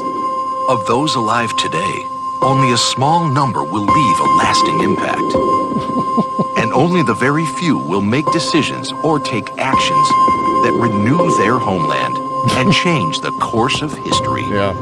Of 0.69 0.85
those 0.85 1.15
alive 1.15 1.49
today, 1.57 2.03
only 2.41 2.71
a 2.73 2.77
small 2.77 3.27
number 3.27 3.63
will 3.63 3.85
leave 3.85 4.19
a 4.19 4.29
lasting 4.37 4.79
impact. 4.81 5.19
and 6.57 6.71
only 6.73 7.03
the 7.03 7.13
very 7.19 7.45
few 7.59 7.77
will 7.77 8.01
make 8.01 8.25
decisions 8.31 8.91
or 9.03 9.19
take 9.19 9.47
actions 9.57 10.07
that 10.63 10.73
renew 10.79 11.37
their 11.37 11.57
homeland 11.57 12.15
and 12.57 12.73
change 12.83 13.19
the 13.21 13.31
course 13.39 13.81
of 13.81 13.91
history. 14.05 14.43
Yeah. 14.51 14.73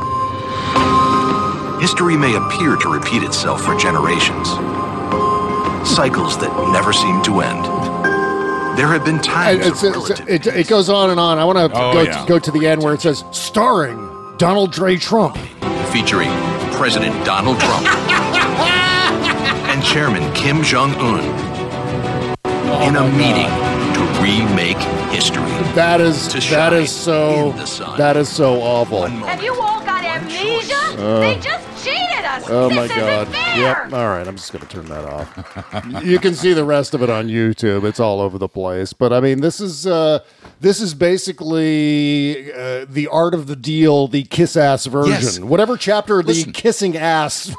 History 1.81 2.17
may 2.17 2.35
appear 2.35 2.75
to 2.75 2.89
repeat 2.89 3.23
itself 3.23 3.61
for 3.63 3.75
generations. 3.77 4.49
Cycles 5.87 6.37
that 6.39 6.51
never 6.73 6.91
seem 6.91 7.21
to 7.23 7.41
end. 7.41 7.65
There 8.77 8.87
have 8.87 9.03
been 9.05 9.19
times 9.19 9.65
it's, 9.65 9.83
of 9.83 9.95
it's, 10.29 10.47
it, 10.47 10.55
it 10.55 10.67
goes 10.67 10.89
on 10.89 11.09
and 11.09 11.19
on. 11.19 11.39
I 11.39 11.45
want 11.45 11.57
to 11.57 11.79
Oh, 11.79 11.93
go, 11.93 12.01
yeah. 12.01 12.25
go 12.27 12.37
to 12.39 12.51
the 12.51 12.67
end 12.67 12.83
where 12.83 12.93
it 12.93 13.01
says 13.01 13.23
starring 13.31 13.97
Donald 14.37 14.73
J. 14.73 14.97
Trump. 14.97 15.35
featuring 15.91 16.29
President 16.77 17.25
Donald 17.25 17.59
Trump 17.59 17.87
and 19.67 19.83
Chairman 19.83 20.31
Kim 20.33 20.61
Jong 20.61 20.93
Un 20.95 21.23
in 22.83 22.95
a 22.95 23.07
meeting 23.17 23.49
to 23.95 24.21
remake 24.21 24.77
history. 25.11 25.41
That 25.73 25.99
is 25.99 26.27
To 26.27 26.39
that 26.51 26.87
so 26.87 27.49
in 27.49 27.55
the 27.57 27.65
sun. 27.65 27.97
that 27.97 28.15
is 28.15 28.29
so 28.29 28.61
awful. 28.61 29.07
Have 29.07 29.41
you 29.41 29.53
all 29.55 29.81
got 29.83 30.03
amnesia? 30.03 30.75
Uh, 31.01 31.19
they 31.19 31.39
just 31.39 31.65
cheated 31.87 32.25
us. 32.25 32.43
Oh 32.49 32.67
this 32.69 32.75
my 32.75 32.83
isn't 32.85 32.97
god. 32.97 33.27
fair. 33.29 33.57
Yep. 33.57 33.93
All 33.93 34.07
right, 34.09 34.27
I'm 34.27 34.35
just 34.35 34.51
going 34.51 34.65
to 34.65 34.69
turn 34.69 34.85
that 34.87 35.05
off. 35.05 36.03
you 36.03 36.19
can 36.19 36.33
see 36.35 36.53
the 36.53 36.63
rest 36.63 36.93
of 36.93 37.01
it 37.01 37.09
on 37.09 37.27
YouTube. 37.27 37.83
It's 37.83 37.99
all 37.99 38.21
over 38.21 38.37
the 38.37 38.47
place. 38.47 38.93
But 38.93 39.13
I 39.13 39.19
mean, 39.19 39.41
this 39.41 39.59
is 39.59 39.87
uh 39.87 40.19
this 40.59 40.81
is 40.81 40.93
basically 40.93 42.51
uh, 42.53 42.85
the 42.89 43.07
art 43.11 43.33
of 43.33 43.47
the 43.47 43.55
deal, 43.55 44.07
the 44.07 44.23
kiss 44.23 44.55
ass 44.57 44.85
version. 44.85 45.11
Yes. 45.13 45.39
Whatever 45.39 45.77
chapter 45.77 46.21
Listen. 46.23 46.51
the 46.51 46.53
kissing 46.53 46.97
ass 46.97 47.53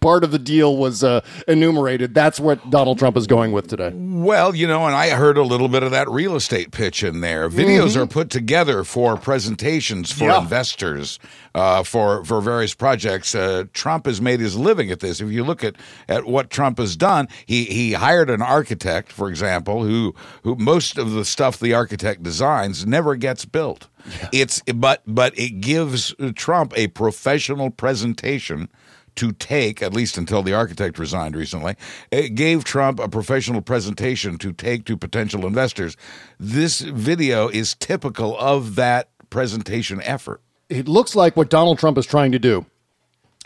part 0.00 0.24
of 0.24 0.30
the 0.30 0.38
deal 0.38 0.76
was 0.76 1.02
uh, 1.04 1.20
enumerated. 1.48 2.14
That's 2.14 2.38
what 2.40 2.70
Donald 2.70 2.98
Trump 2.98 3.16
is 3.16 3.26
going 3.26 3.52
with 3.52 3.68
today. 3.68 3.92
Well, 3.94 4.54
you 4.54 4.66
know, 4.66 4.86
and 4.86 4.94
I 4.94 5.10
heard 5.10 5.36
a 5.36 5.42
little 5.42 5.68
bit 5.68 5.82
of 5.82 5.90
that 5.90 6.08
real 6.08 6.36
estate 6.36 6.70
pitch 6.70 7.02
in 7.02 7.20
there. 7.20 7.48
Videos 7.48 7.96
are 7.96 8.06
put 8.06 8.30
together 8.30 8.84
for 8.84 9.16
presentations 9.16 10.10
for 10.12 10.20
Mm-hmm. 10.24 10.30
Yeah. 10.30 10.42
investors 10.42 11.18
uh, 11.54 11.82
for 11.82 12.24
for 12.24 12.40
various 12.40 12.74
projects. 12.74 13.34
Uh, 13.34 13.64
Trump 13.72 14.06
has 14.06 14.20
made 14.20 14.38
his 14.40 14.56
living 14.56 14.90
at 14.90 15.00
this. 15.00 15.20
If 15.20 15.30
you 15.30 15.42
look 15.44 15.64
at, 15.64 15.74
at 16.08 16.26
what 16.26 16.50
Trump 16.50 16.78
has 16.78 16.96
done, 16.96 17.26
he 17.46 17.64
he 17.64 17.92
hired 17.94 18.30
an 18.30 18.42
architect, 18.42 19.10
for 19.10 19.28
example, 19.28 19.82
who 19.84 20.14
who 20.42 20.54
most 20.56 20.98
of 20.98 21.12
the 21.12 21.24
stuff 21.24 21.58
the 21.58 21.74
architect 21.74 22.22
designs 22.22 22.86
never 22.86 23.16
gets 23.16 23.44
built. 23.44 23.88
It's 24.32 24.62
but 24.74 25.02
but 25.06 25.36
it 25.38 25.60
gives 25.60 26.14
Trump 26.34 26.72
a 26.76 26.86
professional 26.88 27.70
presentation 27.70 28.68
to 29.16 29.32
take, 29.32 29.82
at 29.82 29.92
least 29.92 30.18
until 30.18 30.42
the 30.42 30.52
architect 30.52 30.98
resigned 30.98 31.36
recently, 31.36 31.76
it 32.10 32.34
gave 32.34 32.64
Trump 32.64 32.98
a 32.98 33.08
professional 33.08 33.60
presentation 33.60 34.38
to 34.38 34.52
take 34.52 34.84
to 34.86 34.96
potential 34.96 35.46
investors. 35.46 35.96
This 36.38 36.80
video 36.80 37.48
is 37.48 37.74
typical 37.74 38.38
of 38.38 38.74
that 38.76 39.08
presentation 39.30 40.00
effort. 40.02 40.40
It 40.68 40.88
looks 40.88 41.14
like 41.14 41.36
what 41.36 41.50
Donald 41.50 41.78
Trump 41.78 41.98
is 41.98 42.06
trying 42.06 42.32
to 42.32 42.38
do 42.38 42.66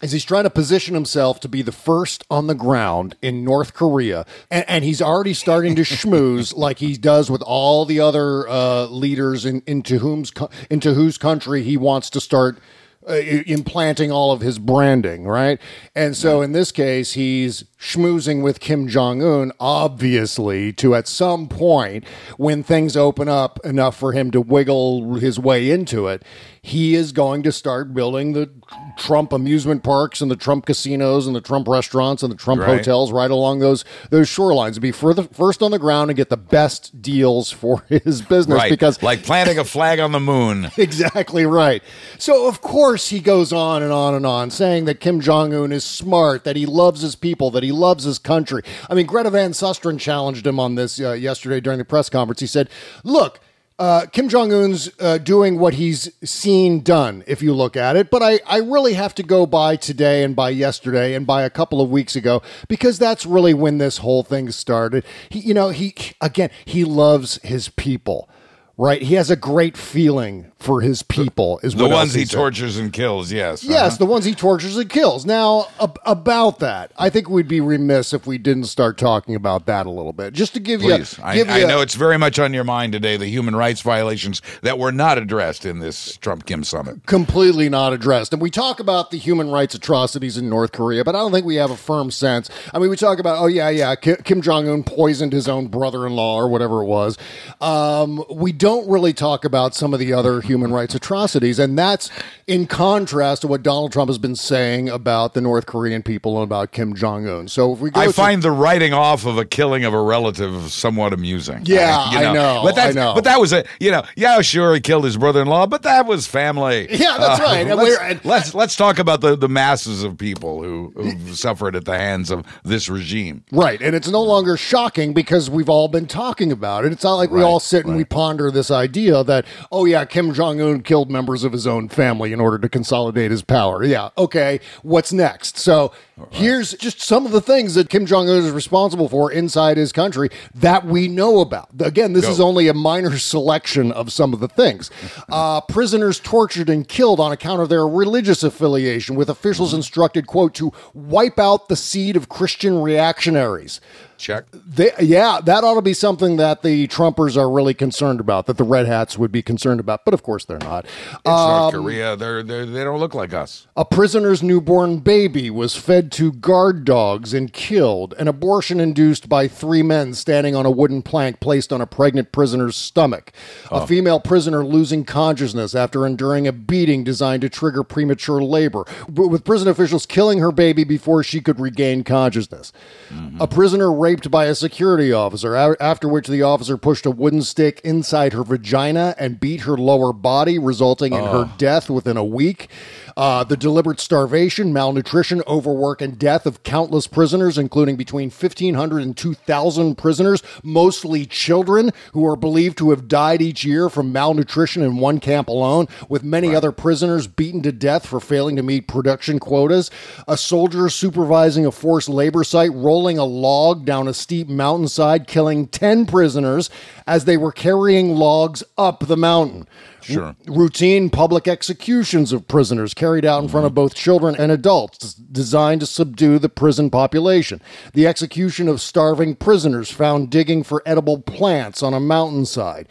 is 0.03 0.13
he's 0.13 0.25
trying 0.25 0.45
to 0.45 0.51
position 0.51 0.95
himself 0.95 1.41
to 1.41 1.49
be 1.49 1.63
the 1.63 1.73
first 1.73 2.25
on 2.31 2.47
the 2.47 2.55
ground 2.55 3.17
in 3.23 3.45
North 3.45 3.75
Korea, 3.75 4.27
and, 4.51 4.65
and 4.69 4.85
he's 4.85 5.01
already 5.01 5.33
starting 5.33 5.75
to 5.77 5.83
schmooze 5.83 6.55
like 6.55 6.79
he 6.79 6.97
does 6.97 7.31
with 7.31 7.43
all 7.43 7.85
the 7.85 8.01
other 8.01 8.49
uh, 8.49 8.87
leaders 8.87 9.47
in, 9.47 9.63
into 9.67 9.99
whom's 9.99 10.31
co- 10.31 10.51
into 10.69 10.95
whose 10.95 11.17
country 11.17 11.63
he 11.63 11.77
wants 11.77 12.11
to 12.11 12.21
start 12.21 12.59
uh, 13.09 13.15
implanting 13.15 14.11
all 14.11 14.33
of 14.33 14.41
his 14.41 14.59
branding, 14.59 15.27
right? 15.27 15.61
And 15.95 16.17
so 16.17 16.43
in 16.43 16.53
this 16.53 16.73
case, 16.73 17.13
he's 17.13 17.65
schmoozing 17.79 18.43
with 18.43 18.61
Kim 18.61 18.89
Jong 18.89 19.23
Un, 19.23 19.53
obviously, 19.61 20.73
to 20.75 20.95
at 20.95 21.07
some 21.07 21.49
point 21.49 22.05
when 22.39 22.63
things 22.63 22.97
open 22.97 23.29
up 23.29 23.59
enough 23.65 23.97
for 23.97 24.13
him 24.13 24.31
to 24.31 24.41
wiggle 24.41 25.15
his 25.17 25.39
way 25.39 25.71
into 25.71 26.07
it, 26.09 26.23
he 26.67 26.95
is 26.95 27.13
going 27.13 27.43
to 27.43 27.53
start 27.53 27.93
building 27.93 28.33
the 28.33 28.49
Trump 28.97 29.35
amusement 29.35 29.83
parks 29.83 30.23
and 30.23 30.31
the 30.31 30.37
Trump 30.37 30.65
casinos 30.65 31.27
and 31.27 31.37
the 31.37 31.41
Trump 31.43 31.69
restaurants 31.69 32.23
and 32.23 32.33
the 32.33 32.37
Trump 32.37 32.63
Right. 32.63 32.79
hotels 32.79 33.13
right 33.13 33.31
along 33.31 33.59
those 33.59 33.85
those 34.09 34.29
shorelines. 34.31 34.73
To 34.75 34.81
be 34.81 34.91
further, 34.91 35.25
first 35.25 35.63
on 35.63 35.73
the 35.73 35.79
ground 35.79 36.09
and 36.11 36.17
get 36.17 36.31
the 36.31 36.39
best 36.39 37.03
deals 37.03 37.51
for 37.51 37.85
his 37.91 38.23
business 38.23 38.57
Right. 38.57 38.71
because 38.71 39.03
like 39.03 39.23
planting 39.25 39.59
a 39.59 39.65
flag 39.65 40.01
on 40.01 40.13
the 40.13 40.21
moon. 40.21 40.71
Exactly 40.79 41.45
right. 41.45 41.83
So, 42.19 42.49
of 42.49 42.63
course, 42.63 43.11
he 43.11 43.21
goes 43.21 43.53
on 43.53 43.83
and 43.83 43.93
on 43.93 44.15
and 44.15 44.25
on 44.25 44.51
saying 44.51 44.87
that 44.87 45.01
Kim 45.01 45.21
Jong 45.21 45.53
un 45.53 45.71
is 45.71 45.85
smart, 45.85 46.45
that 46.45 46.57
he 46.57 46.65
loves 46.65 47.03
his 47.03 47.15
people, 47.15 47.51
that 47.51 47.63
he 47.63 47.73
loves 47.73 48.05
his 48.05 48.19
country. 48.19 48.63
I 48.89 48.95
mean, 48.95 49.05
Greta 49.05 49.29
Van 49.29 49.51
Susteren 49.53 49.99
challenged 50.01 50.47
him 50.47 50.59
on 50.59 50.77
this 50.77 50.99
uh, 50.99 51.13
yesterday 51.13 51.61
during 51.61 51.79
the 51.79 51.85
press 51.85 52.09
conference. 52.09 52.41
He 52.41 52.47
said, 52.47 52.71
Look, 53.03 53.41
uh, 53.79 54.07
Kim 54.13 54.29
Jong 54.29 54.53
un's 54.53 54.91
uh, 55.01 55.19
doing 55.19 55.59
what 55.59 55.75
he's 55.75 56.13
seen 56.23 56.81
done, 56.81 57.25
if 57.27 57.43
you 57.43 57.53
look 57.53 57.77
at 57.77 57.97
it. 57.97 58.11
But 58.11 58.23
I, 58.23 58.41
I 58.47 58.59
really 58.59 58.95
have 58.95 59.15
to 59.17 59.23
go 59.23 59.47
by 59.47 59.77
today 59.77 60.23
and 60.23 60.37
by 60.37 60.51
yesterday 60.51 61.15
and 61.15 61.27
by 61.27 61.43
a 61.43 61.51
couple 61.51 61.81
of 61.81 61.91
weeks 61.91 62.15
ago 62.15 62.43
because 62.69 62.99
that's 62.99 63.27
really 63.27 63.55
when 63.55 63.79
this 63.79 63.99
whole 63.99 64.23
thing 64.23 64.51
started. 64.51 65.05
He, 65.29 65.41
you 65.41 65.55
know, 65.55 65.71
he, 65.71 65.95
again, 66.21 66.51
he 66.65 66.85
loves 66.85 67.41
his 67.43 67.69
people. 67.69 68.29
Right, 68.77 69.03
he 69.03 69.15
has 69.15 69.31
a 69.31 69.37
great 69.37 69.77
feeling 69.77 70.51
for 70.65 70.81
his 70.81 71.03
people. 71.03 71.61
Is 71.63 71.75
The 71.75 71.85
what 71.85 71.93
ones 71.93 72.15
he 72.15 72.25
said. 72.25 72.35
tortures 72.37 72.79
and 72.79 72.93
kills, 72.93 73.31
yes. 73.31 73.63
Yes, 73.63 73.81
Uh-huh. 73.93 73.97
the 73.99 74.07
ones 74.07 74.25
he 74.25 74.35
tortures 74.35 74.77
and 74.77 74.89
kills. 74.89 75.27
Now, 75.27 75.69
ab- 75.81 75.99
about 76.07 76.59
that, 76.61 76.91
I 76.99 77.11
think 77.11 77.29
we'd 77.29 77.47
be 77.49 77.61
remiss 77.61 78.13
if 78.15 78.27
we 78.27 78.39
didn't 78.39 78.65
start 78.65 78.97
talking 78.99 79.35
about 79.35 79.67
that 79.67 79.85
a 79.87 79.91
little 79.91 80.13
bit. 80.15 80.33
Just 80.33 80.55
to 80.55 80.61
give 80.61 80.81
Please. 80.81 81.19
you, 81.19 81.25
I, 81.25 81.35
give 81.35 81.51
I 81.51 81.59
you 81.59 81.67
know 81.67 81.81
it's 81.83 81.95
very 81.95 82.19
much 82.19 82.39
on 82.39 82.55
your 82.55 82.65
mind 82.65 82.93
today, 82.95 83.17
the 83.17 83.27
human 83.27 83.55
rights 83.55 83.83
violations 83.83 84.41
that 84.63 84.79
were 84.79 84.91
not 84.93 85.19
addressed 85.19 85.65
in 85.67 85.81
this 85.81 86.17
Trump 86.17 86.47
Kim 86.47 86.65
summit. 86.65 87.05
completely 87.07 87.69
not 87.69 87.93
addressed. 87.93 88.33
And 88.33 88.41
we 88.41 88.51
talk 88.51 88.81
about 88.81 89.11
the 89.11 89.19
human 89.19 89.51
rights 89.51 89.75
atrocities 89.75 90.37
in 90.39 90.49
North 90.49 90.73
Korea, 90.73 91.05
but 91.05 91.15
I 91.15 91.19
don't 91.19 91.33
think 91.33 91.45
we 91.47 91.57
have 91.57 91.71
a 91.71 91.77
firm 91.77 92.11
sense. 92.11 92.49
I 92.73 92.79
mean, 92.79 92.89
we 92.91 92.97
talk 92.97 93.19
about, 93.19 93.39
oh, 93.39 93.47
yeah, 93.47 93.69
yeah, 93.69 93.95
Ki- 93.97 94.17
Kim 94.25 94.41
Jong 94.41 94.69
un 94.69 94.83
poisoned 94.83 95.33
his 95.35 95.47
own 95.49 95.67
brother 95.67 96.07
in 96.07 96.15
law 96.15 96.37
or 96.37 96.49
whatever 96.49 96.83
it 96.83 96.87
was. 96.87 97.19
Um, 97.61 98.25
we 98.31 98.53
don't 98.53 98.89
really 98.89 99.13
talk 99.13 99.45
about 99.45 99.75
some 99.75 99.93
of 99.93 100.01
the 100.01 100.13
other 100.13 100.41
human 100.55 100.73
rights 100.73 100.95
atrocities. 100.95 101.59
And 101.59 101.77
that's 101.77 102.11
in 102.47 102.67
contrast 102.67 103.43
to 103.43 103.49
what 103.49 103.63
Donald 103.65 103.91
Trump 103.93 104.09
has 104.09 104.19
been 104.19 104.37
saying 104.37 104.89
about 104.89 105.35
the 105.35 105.41
North 105.41 105.67
Korean 105.67 106.01
people 106.03 106.37
and 106.37 106.45
about 106.45 106.71
Kim 106.71 106.95
Jong 106.95 107.27
un. 107.29 107.49
So 107.49 107.73
if 107.73 107.81
we 107.81 107.91
go 107.91 108.01
I 108.01 108.07
to- 108.07 108.13
find 108.13 108.41
the 108.43 108.53
writing 108.53 108.93
off 108.93 109.27
of 109.27 109.37
a 109.37 109.45
killing 109.45 109.85
of 109.85 109.93
a 109.93 110.01
relative 110.01 110.71
somewhat 110.71 111.13
amusing. 111.13 111.63
Yeah, 111.65 112.11
you 112.13 112.19
I 112.19 112.33
know, 112.33 112.61
But 112.63 112.77
that's, 112.77 112.97
I 112.97 113.01
know. 113.01 113.15
But 113.15 113.25
that 113.25 113.41
was 113.41 113.53
a, 113.53 113.65
you 113.81 113.91
know, 113.91 114.05
yeah, 114.17 114.41
sure, 114.43 114.75
he 114.75 114.81
killed 114.81 115.05
his 115.05 115.17
brother-in-law, 115.17 115.67
but 115.67 115.83
that 115.83 116.07
was 116.07 116.27
family. 116.27 116.89
Uh, 116.89 116.97
Yeah, 117.05 117.19
that's 117.19 117.41
right. 117.41 117.67
And 117.67 117.77
let's, 117.77 118.25
let's 118.25 118.55
let's 118.55 118.77
talk 118.77 118.99
about 118.99 119.21
the, 119.21 119.37
the 119.37 119.49
masses 119.49 120.03
of 120.05 120.17
people 120.17 120.63
who 120.63 120.93
who've 120.97 121.37
suffered 121.37 121.75
at 121.77 121.85
the 121.85 121.99
hands 121.99 122.31
of 122.31 122.47
this 122.65 122.89
regime. 122.89 123.45
Right. 123.53 123.81
And 123.83 123.95
it's 123.97 124.09
no 124.09 124.23
longer 124.23 124.57
shocking 124.57 125.13
because 125.13 125.51
we've 125.51 125.69
all 125.69 125.89
been 125.89 126.07
talking 126.07 126.51
about 126.53 126.85
it. 126.85 126.93
It's 126.93 127.05
not 127.05 127.15
like 127.17 127.31
we 127.31 127.43
all 127.43 127.61
sit 127.61 127.85
and 127.85 127.97
we 127.97 128.05
ponder 128.05 128.51
this 128.51 128.71
idea 128.71 129.23
that, 129.25 129.45
oh, 129.73 129.85
yeah, 129.85 130.05
Kim 130.05 130.33
Jong 130.33 130.44
un 130.45 130.83
killed 130.83 131.11
members 131.11 131.45
of 131.45 131.53
his 131.53 131.67
own 131.67 131.89
family 131.89 132.33
in 132.33 132.41
order 132.41 132.59
to 132.59 132.69
consolidate 132.69 133.31
his 133.31 133.43
power. 133.43 133.85
Yeah. 133.85 134.11
Okay. 134.19 134.61
What's 134.83 135.13
next? 135.13 135.59
So 135.59 135.93
here's 136.31 136.75
just 136.75 137.01
some 137.01 137.27
of 137.27 137.33
the 137.33 137.41
things 137.41 137.75
that 137.75 137.89
Kim 137.89 138.07
Jong 138.07 138.29
un 138.29 138.37
is 138.39 138.51
responsible 138.51 139.09
for 139.09 139.31
inside 139.33 139.77
his 139.77 139.93
country 139.93 140.31
that 140.55 140.85
we 140.87 141.09
know 141.09 141.41
about. 141.41 141.69
Again, 141.81 142.13
this 142.13 142.25
Go. 142.27 142.31
is 142.31 142.41
only 142.41 142.69
a 142.69 142.75
minor 142.75 143.19
selection 143.19 143.91
of 143.93 144.13
some 144.13 144.33
of 144.33 144.41
the 144.41 144.49
things. 144.49 144.91
Uh, 145.31 145.61
prisoners 145.63 146.21
tortured 146.21 146.69
and 146.69 146.87
killed 146.87 147.19
on 147.19 147.33
account 147.33 147.61
of 147.61 147.69
their 147.69 147.87
religious 147.89 148.43
affiliation, 148.45 149.17
with 149.17 149.29
officials 149.29 149.73
instructed, 149.75 150.27
quote, 150.27 150.55
to 150.55 150.71
wipe 150.93 151.39
out 151.39 151.69
the 151.69 151.75
seed 151.77 152.15
of 152.17 152.29
Christian 152.29 152.81
reactionaries. 152.83 153.81
Check. 154.17 154.45
They, 154.53 154.93
yeah, 155.01 155.41
that 155.45 155.65
ought 155.65 155.75
to 155.75 155.83
be 155.83 155.93
something 155.93 156.37
that 156.37 156.63
the 156.63 156.87
Trumpers 156.89 157.37
are 157.37 157.51
really 157.51 157.75
concerned 157.75 158.21
about, 158.21 158.47
that 158.47 158.59
the 158.59 158.65
Red 158.65 158.87
Hats 158.87 159.19
would 159.19 159.33
be 159.33 159.43
concerned 159.43 159.81
about, 159.81 160.05
but 160.05 160.15
of 160.15 160.23
course 160.23 160.45
they're 160.45 160.59
not. 160.59 160.85
It's 160.85 161.25
North 161.25 161.75
Um, 161.75 161.83
Korea. 161.83 162.15
They're, 162.17 162.43
they're 162.43 162.65
they 162.67 162.85
don't 162.85 163.01
look 163.01 163.15
like 163.15 163.35
us. 163.35 163.67
a 163.77 163.85
prisoner's 163.85 164.43
newborn 164.43 164.99
baby 165.01 165.51
was 165.51 165.75
fed 165.75 166.04
to 166.13 166.33
guard 166.33 166.85
dogs 166.85 167.35
and 167.35 167.53
killed. 167.53 168.15
An 168.19 168.29
abortion 168.29 168.81
induced 168.81 169.29
by 169.29 169.49
three 169.49 169.83
men 169.83 170.15
standing 170.15 170.55
on 170.55 170.67
a 170.67 170.71
wooden 170.71 171.03
plank 171.03 171.41
placed 171.41 171.73
on 171.73 171.81
a 171.81 171.87
pregnant 171.87 172.33
prisoner's 172.33 172.77
stomach. 172.77 173.33
A 173.71 173.75
oh. 173.75 173.87
female 173.87 174.21
prisoner 174.21 174.65
losing 174.65 175.05
consciousness 175.05 175.75
after 175.75 176.07
enduring 176.07 176.47
a 176.47 176.53
beating 176.53 177.05
designed 177.05 177.43
to 177.43 177.49
trigger 177.49 177.83
premature 177.83 178.43
labor, 178.43 178.85
with 179.09 179.45
prison 179.45 179.69
officials 179.69 180.07
killing 180.07 180.39
her 180.39 180.53
baby 180.53 180.85
before 180.85 181.23
she 181.23 181.41
could 181.41 181.61
regain 181.61 182.05
consciousness. 182.05 182.73
Mm-hmm. 183.11 183.41
A 183.41 183.47
prisoner 183.47 183.93
raped 183.93 184.31
by 184.31 184.47
a 184.47 184.55
security 184.55 185.13
officer, 185.13 185.55
after 185.57 186.09
which 186.09 186.29
the 186.29 186.43
officer 186.43 186.77
pushed 186.77 187.07
a 187.07 187.11
wooden 187.11 187.43
stick 187.43 187.81
inside 187.85 188.33
her 188.33 188.45
vagina 188.45 189.15
and 189.19 189.41
beat 189.41 189.63
her 189.63 189.77
lower 189.77 190.13
body, 190.13 190.59
resulting 190.59 191.13
in 191.13 191.25
her 191.25 191.49
oh. 191.49 191.53
death 191.59 191.91
within 191.91 192.17
a 192.17 192.25
week. 192.25 192.69
Uh, 193.17 193.45
the 193.45 193.57
deliberate 193.57 194.01
starvation, 194.01 194.73
malnutrition, 194.73 195.43
overwork, 195.47 196.01
and 196.01 196.19
death 196.19 196.47
of 196.47 196.63
countless 196.63 197.07
prisoners, 197.07 197.57
including 197.57 197.97
between 197.97 198.31
1,500 198.31 199.03
and 199.03 199.17
2,000 199.17 199.97
prisoners, 199.97 200.43
mostly 200.63 201.25
children, 201.25 201.93
who 202.13 202.27
are 202.27 202.37
believed 202.37 202.77
to 202.79 202.91
have 202.91 203.09
died 203.09 203.41
each 203.41 203.65
year 203.65 203.89
from 203.89 204.13
malnutrition 204.13 204.83
in 204.83 204.97
one 204.97 205.21
camp 205.21 205.49
alone, 205.49 205.87
with 206.09 206.25
many 206.25 206.55
other 206.55 206.73
prisoners 206.73 207.27
beaten 207.27 207.63
to 207.63 207.73
death 207.73 208.07
for 208.07 208.21
failing 208.21 208.57
to 208.57 208.63
meet 208.63 208.89
production 208.89 209.39
quotas. 209.39 209.91
A 210.27 210.37
soldier 210.37 210.89
supervising 210.89 211.65
a 211.67 211.71
forced 211.71 212.09
labor 212.09 212.45
site 212.45 212.73
rolling 212.73 213.19
a 213.19 213.25
log 213.25 213.85
down 213.85 214.09
a 214.09 214.15
steep 214.15 214.49
mountainside, 214.49 215.27
killing 215.27 215.67
10 215.69 216.07
prisoners 216.07 216.71
as 217.07 217.25
they 217.25 217.37
were 217.37 217.53
carrying 217.53 218.15
logs 218.17 218.65
up 218.77 219.07
the 219.07 219.17
mountain. 219.17 219.67
Sure. 220.05 220.37
Routine 220.47 221.09
public 221.09 221.49
executions 221.49 222.33
of 222.33 222.47
prisoners 222.47 222.93
carried 223.05 223.27
out 223.27 223.43
in 223.43 223.51
front 223.51 223.67
of 223.67 223.75
both 223.75 223.95
children 223.95 224.35
and 224.35 224.51
adults, 224.51 225.13
designed 225.13 225.83
to 225.83 225.87
subdue 225.87 226.39
the 226.39 226.49
prison 226.49 226.89
population. 226.89 227.61
The 227.93 228.07
execution 228.07 228.67
of 228.67 228.81
starving 228.81 229.35
prisoners 229.35 229.91
found 229.91 230.31
digging 230.31 230.63
for 230.63 230.83
edible 230.87 231.21
plants 231.21 231.83
on 231.83 231.93
a 231.93 232.01
mountainside. 232.01 232.89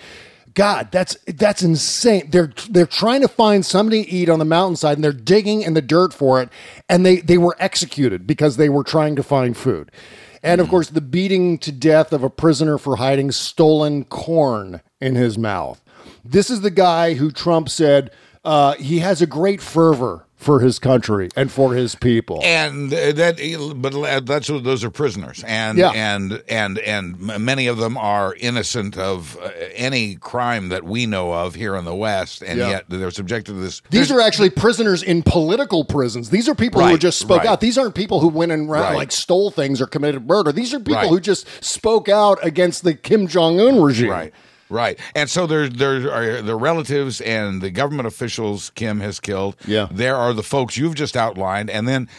God, 0.53 0.91
that's 0.91 1.17
that's 1.25 1.63
insane. 1.63 2.29
They're 2.29 2.53
they're 2.69 2.85
trying 2.85 3.21
to 3.21 3.27
find 3.27 3.65
something 3.65 4.03
to 4.03 4.09
eat 4.09 4.29
on 4.29 4.37
the 4.37 4.45
mountainside, 4.45 4.97
and 4.97 5.03
they're 5.03 5.11
digging 5.11 5.63
in 5.63 5.73
the 5.73 5.81
dirt 5.81 6.13
for 6.13 6.39
it, 6.43 6.49
and 6.87 7.03
they 7.03 7.15
they 7.15 7.39
were 7.39 7.55
executed 7.57 8.27
because 8.27 8.57
they 8.57 8.69
were 8.69 8.83
trying 8.83 9.15
to 9.15 9.23
find 9.23 9.57
food. 9.57 9.91
And 10.43 10.61
of 10.61 10.67
hmm. 10.67 10.71
course, 10.71 10.89
the 10.91 11.01
beating 11.01 11.57
to 11.57 11.71
death 11.71 12.13
of 12.13 12.21
a 12.21 12.29
prisoner 12.29 12.77
for 12.77 12.97
hiding 12.97 13.31
stolen 13.31 14.03
corn 14.03 14.81
in 15.01 15.15
his 15.15 15.39
mouth. 15.39 15.81
This 16.23 16.51
is 16.51 16.61
the 16.61 16.69
guy 16.69 17.15
who 17.15 17.31
Trump 17.31 17.67
said 17.67 18.11
uh, 18.43 18.73
he 18.75 18.99
has 18.99 19.21
a 19.21 19.27
great 19.27 19.61
fervor 19.61 20.25
for 20.35 20.59
his 20.59 20.77
country 20.77 21.29
and 21.37 21.49
for 21.49 21.73
his 21.73 21.95
people. 21.95 22.41
and 22.43 22.91
that 22.91 23.37
but 23.77 24.25
that's 24.25 24.49
what 24.49 24.65
those 24.65 24.83
are 24.83 24.89
prisoners 24.89 25.41
and 25.47 25.77
Yeah. 25.77 25.91
and 25.91 26.43
and 26.49 26.79
and 26.79 27.17
many 27.17 27.67
of 27.67 27.77
them 27.77 27.95
are 27.97 28.35
innocent 28.37 28.97
of 28.97 29.37
uh, 29.41 29.49
any 29.73 30.15
crime 30.17 30.67
that 30.67 30.83
we 30.83 31.05
know 31.05 31.31
of 31.31 31.55
here 31.55 31.77
in 31.77 31.85
the 31.85 31.95
west 31.95 32.41
and 32.41 32.59
Yeah. 32.59 32.69
yet 32.71 32.85
they're 32.89 33.09
subjected 33.09 33.53
to 33.53 33.59
this 33.59 33.81
These 33.89 34.11
are 34.11 34.19
actually 34.19 34.49
prisoners 34.49 35.01
in 35.01 35.23
political 35.23 35.85
prisons. 35.85 36.29
These 36.29 36.49
are 36.49 36.55
people 36.55 36.85
who 36.85 36.97
just 36.97 37.19
spoke 37.19 37.37
right. 37.43 37.47
out. 37.47 37.61
These 37.61 37.77
aren't 37.77 37.95
people 37.95 38.19
who 38.19 38.27
went 38.27 38.51
and 38.51 38.69
ra- 38.69 38.81
Right. 38.89 38.95
like 38.97 39.13
stole 39.13 39.49
things 39.49 39.79
or 39.79 39.85
committed 39.87 40.27
murder. 40.27 40.51
These 40.51 40.73
are 40.73 40.79
people 40.79 40.95
Right. 40.95 41.07
who 41.09 41.21
just 41.21 41.47
spoke 41.63 42.09
out 42.09 42.37
against 42.45 42.83
the 42.83 42.95
Kim 42.95 43.27
Jong 43.27 43.61
Un 43.61 43.81
regime. 43.81 44.09
Right. 44.09 44.33
Right. 44.69 44.99
And 45.15 45.29
so 45.29 45.45
there 45.47 45.67
there 45.69 46.11
are 46.11 46.41
the 46.41 46.55
relatives 46.55 47.21
and 47.21 47.61
the 47.61 47.69
government 47.69 48.07
officials 48.07 48.71
Kim 48.75 48.99
has 49.01 49.19
killed. 49.19 49.55
Yeah. 49.67 49.87
There 49.91 50.15
are 50.15 50.33
the 50.33 50.43
folks 50.43 50.77
you've 50.77 50.95
just 50.95 51.15
outlined 51.15 51.69
and 51.69 51.87
then 51.87 52.09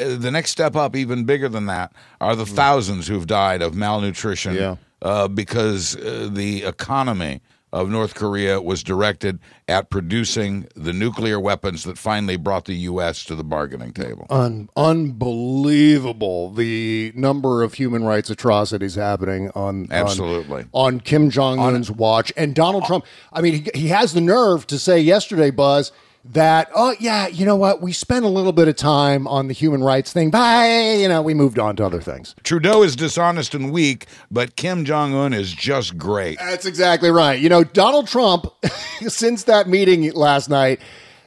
uh, 0.00 0.16
the 0.16 0.30
next 0.30 0.50
step 0.50 0.76
up 0.76 0.94
even 0.96 1.24
bigger 1.24 1.48
than 1.48 1.66
that 1.66 1.92
are 2.20 2.36
the 2.36 2.46
thousands 2.46 3.08
who've 3.08 3.26
died 3.26 3.62
of 3.62 3.74
malnutrition. 3.74 4.54
Yeah. 4.54 4.76
uh, 5.02 5.28
because 5.28 5.96
uh, 5.96 6.28
the 6.32 6.64
economy 6.64 7.40
of 7.72 7.90
North 7.90 8.14
Korea 8.14 8.60
was 8.60 8.82
directed 8.82 9.38
at 9.68 9.90
producing 9.90 10.66
the 10.74 10.92
nuclear 10.92 11.38
weapons 11.38 11.84
that 11.84 11.98
finally 11.98 12.36
brought 12.36 12.64
the 12.64 12.74
US 12.74 13.24
to 13.26 13.34
the 13.34 13.44
bargaining 13.44 13.92
table. 13.92 14.26
Un- 14.30 14.68
unbelievable 14.76 16.50
the 16.52 17.12
number 17.14 17.62
of 17.62 17.74
human 17.74 18.04
rights 18.04 18.30
atrocities 18.30 18.94
happening 18.94 19.50
on 19.54 19.68
on- 19.68 19.88
Absolutely. 19.90 20.64
on, 20.72 21.00
Kim 21.00 21.30
Jong 21.30 21.58
Un's 21.58 21.90
watch 21.90 22.32
and 22.36 22.54
Donald 22.54 22.84
Trump. 22.86 23.04
I 23.32 23.40
mean, 23.42 23.64
he, 23.64 23.70
he 23.80 23.88
has 23.88 24.12
the 24.14 24.20
nerve 24.20 24.66
to 24.68 24.78
say 24.78 24.98
yesterday, 25.00 25.50
Buzz, 25.50 25.92
that 26.32 26.70
oh 26.74 26.94
yeah, 27.00 27.26
you 27.28 27.46
know 27.46 27.56
what? 27.56 27.80
We 27.80 27.92
spent 27.92 28.24
a 28.24 28.28
little 28.28 28.52
bit 28.52 28.68
of 28.68 28.76
time 28.76 29.26
on 29.26 29.48
the 29.48 29.54
human 29.54 29.82
rights 29.82 30.12
thing. 30.12 30.30
Bye, 30.30 30.96
you 31.00 31.08
know, 31.08 31.22
we 31.22 31.34
moved 31.34 31.58
on 31.58 31.76
to 31.76 31.86
other 31.86 32.00
things. 32.00 32.34
Trudeau 32.44 32.82
is 32.82 32.96
dishonest 32.96 33.54
and 33.54 33.72
weak, 33.72 34.06
but 34.30 34.56
Kim 34.56 34.84
Jong 34.84 35.14
Un 35.14 35.32
is 35.32 35.52
just 35.52 35.96
great. 35.96 36.38
That's 36.38 36.66
exactly 36.66 37.10
right. 37.10 37.40
You 37.40 37.48
know, 37.48 37.64
Donald 37.64 38.08
Trump, 38.08 38.46
since 39.00 39.44
that 39.44 39.68
meeting 39.68 40.12
last 40.12 40.48
night, 40.50 40.80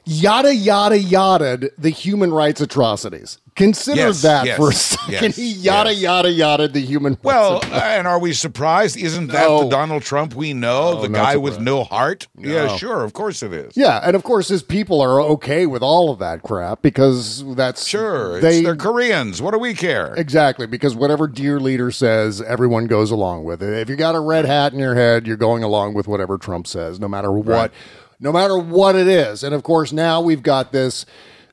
yada 0.06 0.54
yada 0.54 0.98
yada 0.98 1.72
the 1.78 1.90
human 1.90 2.32
rights 2.32 2.62
atrocities. 2.62 3.40
Consider 3.56 3.98
Yes, 3.98 4.22
that 4.22 4.46
yes, 4.46 4.58
for 4.58 4.70
a 4.70 4.74
second. 4.74 5.12
yes, 5.12 5.36
he 5.36 5.52
yada 5.52 5.94
yada 5.94 6.32
yada 6.32 6.68
the 6.70 6.80
human. 6.80 7.18
Well, 7.22 7.58
uh, 7.72 7.76
and 7.84 8.08
are 8.08 8.18
we 8.18 8.32
surprised? 8.32 8.96
Isn't 8.96 9.28
that 9.28 9.46
No. 9.48 9.64
the 9.64 9.70
Donald 9.70 10.04
Trump 10.04 10.34
we 10.36 10.54
know? 10.54 10.94
No, 10.94 11.02
the 11.02 11.10
guy 11.10 11.36
with 11.36 11.60
no 11.60 11.84
heart? 11.84 12.28
Yeah, 12.38 12.78
sure. 12.78 13.04
Of 13.04 13.12
course 13.12 13.44
it 13.44 13.52
is. 13.52 13.76
yeah, 13.76 14.00
and 14.04 14.16
of 14.16 14.24
course 14.24 14.48
his 14.48 14.64
people 14.64 15.02
are 15.02 15.20
okay 15.22 15.66
with 15.66 15.84
all 15.84 16.12
of 16.12 16.20
that 16.20 16.44
crap 16.44 16.82
because 16.82 17.44
that's 17.56 17.86
Sure. 17.86 18.38
It's, 18.38 18.42
They 18.42 18.64
they're 18.64 18.76
Koreans. 18.78 19.42
What 19.42 19.52
do 19.54 19.60
we 19.60 19.74
care? 19.74 20.14
Exactly, 20.16 20.66
because 20.66 20.96
whatever 20.96 21.28
dear 21.28 21.60
leader 21.60 21.92
says, 21.92 22.42
everyone 22.42 22.88
goes 22.88 23.12
along 23.12 23.44
with 23.44 23.62
it. 23.62 23.74
If 23.74 23.90
you 23.90 23.98
got 23.98 24.16
a 24.16 24.20
red 24.22 24.46
hat 24.46 24.72
in 24.72 24.80
your 24.80 24.96
head, 24.96 25.28
you're 25.28 25.36
going 25.38 25.62
along 25.62 25.94
with 25.94 26.08
whatever 26.08 26.38
Trump 26.38 26.68
says, 26.68 27.00
no 27.02 27.10
matter 27.10 27.32
what, 27.32 27.48
Right. 27.48 27.72
no 28.20 28.32
matter 28.32 28.58
what 28.58 28.96
it 28.96 29.08
is. 29.08 29.44
And 29.44 29.54
of 29.54 29.64
course, 29.64 29.92
now 29.92 30.22
we've 30.22 30.42
got 30.44 30.72
this 30.72 31.06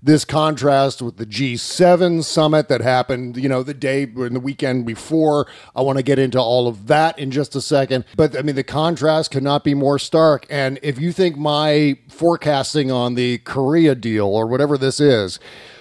this 0.03 0.25
contrast 0.25 1.03
with 1.03 1.17
the 1.17 1.27
G7 1.27 2.25
summit 2.25 2.69
that 2.69 2.81
happened, 2.81 3.37
you 3.37 3.49
know, 3.49 3.63
the 3.63 3.75
day 3.75 4.03
in 4.03 4.35
the 4.35 4.41
weekend 4.41 4.87
before. 4.87 5.47
I 5.75 5.83
want 5.83 5.99
to 5.99 6.03
get 6.03 6.19
into 6.19 6.41
all 6.41 6.69
of 6.69 6.87
that 6.87 7.19
in 7.19 7.31
just 7.31 7.57
a 7.57 7.61
second. 7.61 8.05
But 8.17 8.37
I 8.37 8.43
mean, 8.43 8.57
the 8.57 8.65
contrast 8.65 9.31
could 9.31 9.43
not 9.43 9.65
be 9.65 9.75
more 9.75 9.99
stark. 9.99 10.47
And 10.51 10.79
if 10.83 10.99
you 10.99 11.13
think 11.13 11.37
my 11.37 11.99
forecasting 12.09 12.91
on 12.91 13.15
the 13.15 13.39
Korea 13.39 13.95
deal 13.95 14.27
or 14.27 14.47
whatever 14.47 14.79
this 14.79 15.01
is 15.01 15.39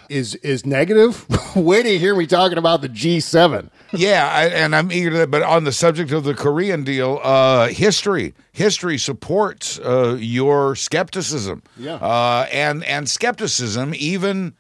is 0.10 0.36
is 0.36 0.66
negative, 0.66 1.26
wait 1.56 1.86
you 1.86 2.00
hear 2.00 2.16
me 2.16 2.28
talking 2.28 2.58
about 2.58 2.82
the 2.82 2.90
G7. 2.90 3.70
yeah, 3.94 4.30
I, 4.32 4.46
and 4.48 4.76
I'm 4.76 4.92
eager 4.92 5.12
to. 5.12 5.28
But 5.28 5.44
on 5.44 5.64
the 5.64 5.72
subject 5.72 6.12
of 6.12 6.24
the 6.24 6.34
Korean 6.34 6.84
deal, 6.84 7.20
uh, 7.24 7.68
history 7.68 8.34
history 8.52 8.98
supports 8.98 9.80
uh, 9.80 10.18
your 10.20 10.76
skepticism. 10.76 11.64
Yeah. 11.78 11.96
uh, 11.96 12.48
and 12.52 12.84
and 12.84 13.10
skepticism 13.10 13.94
even. 13.96 14.56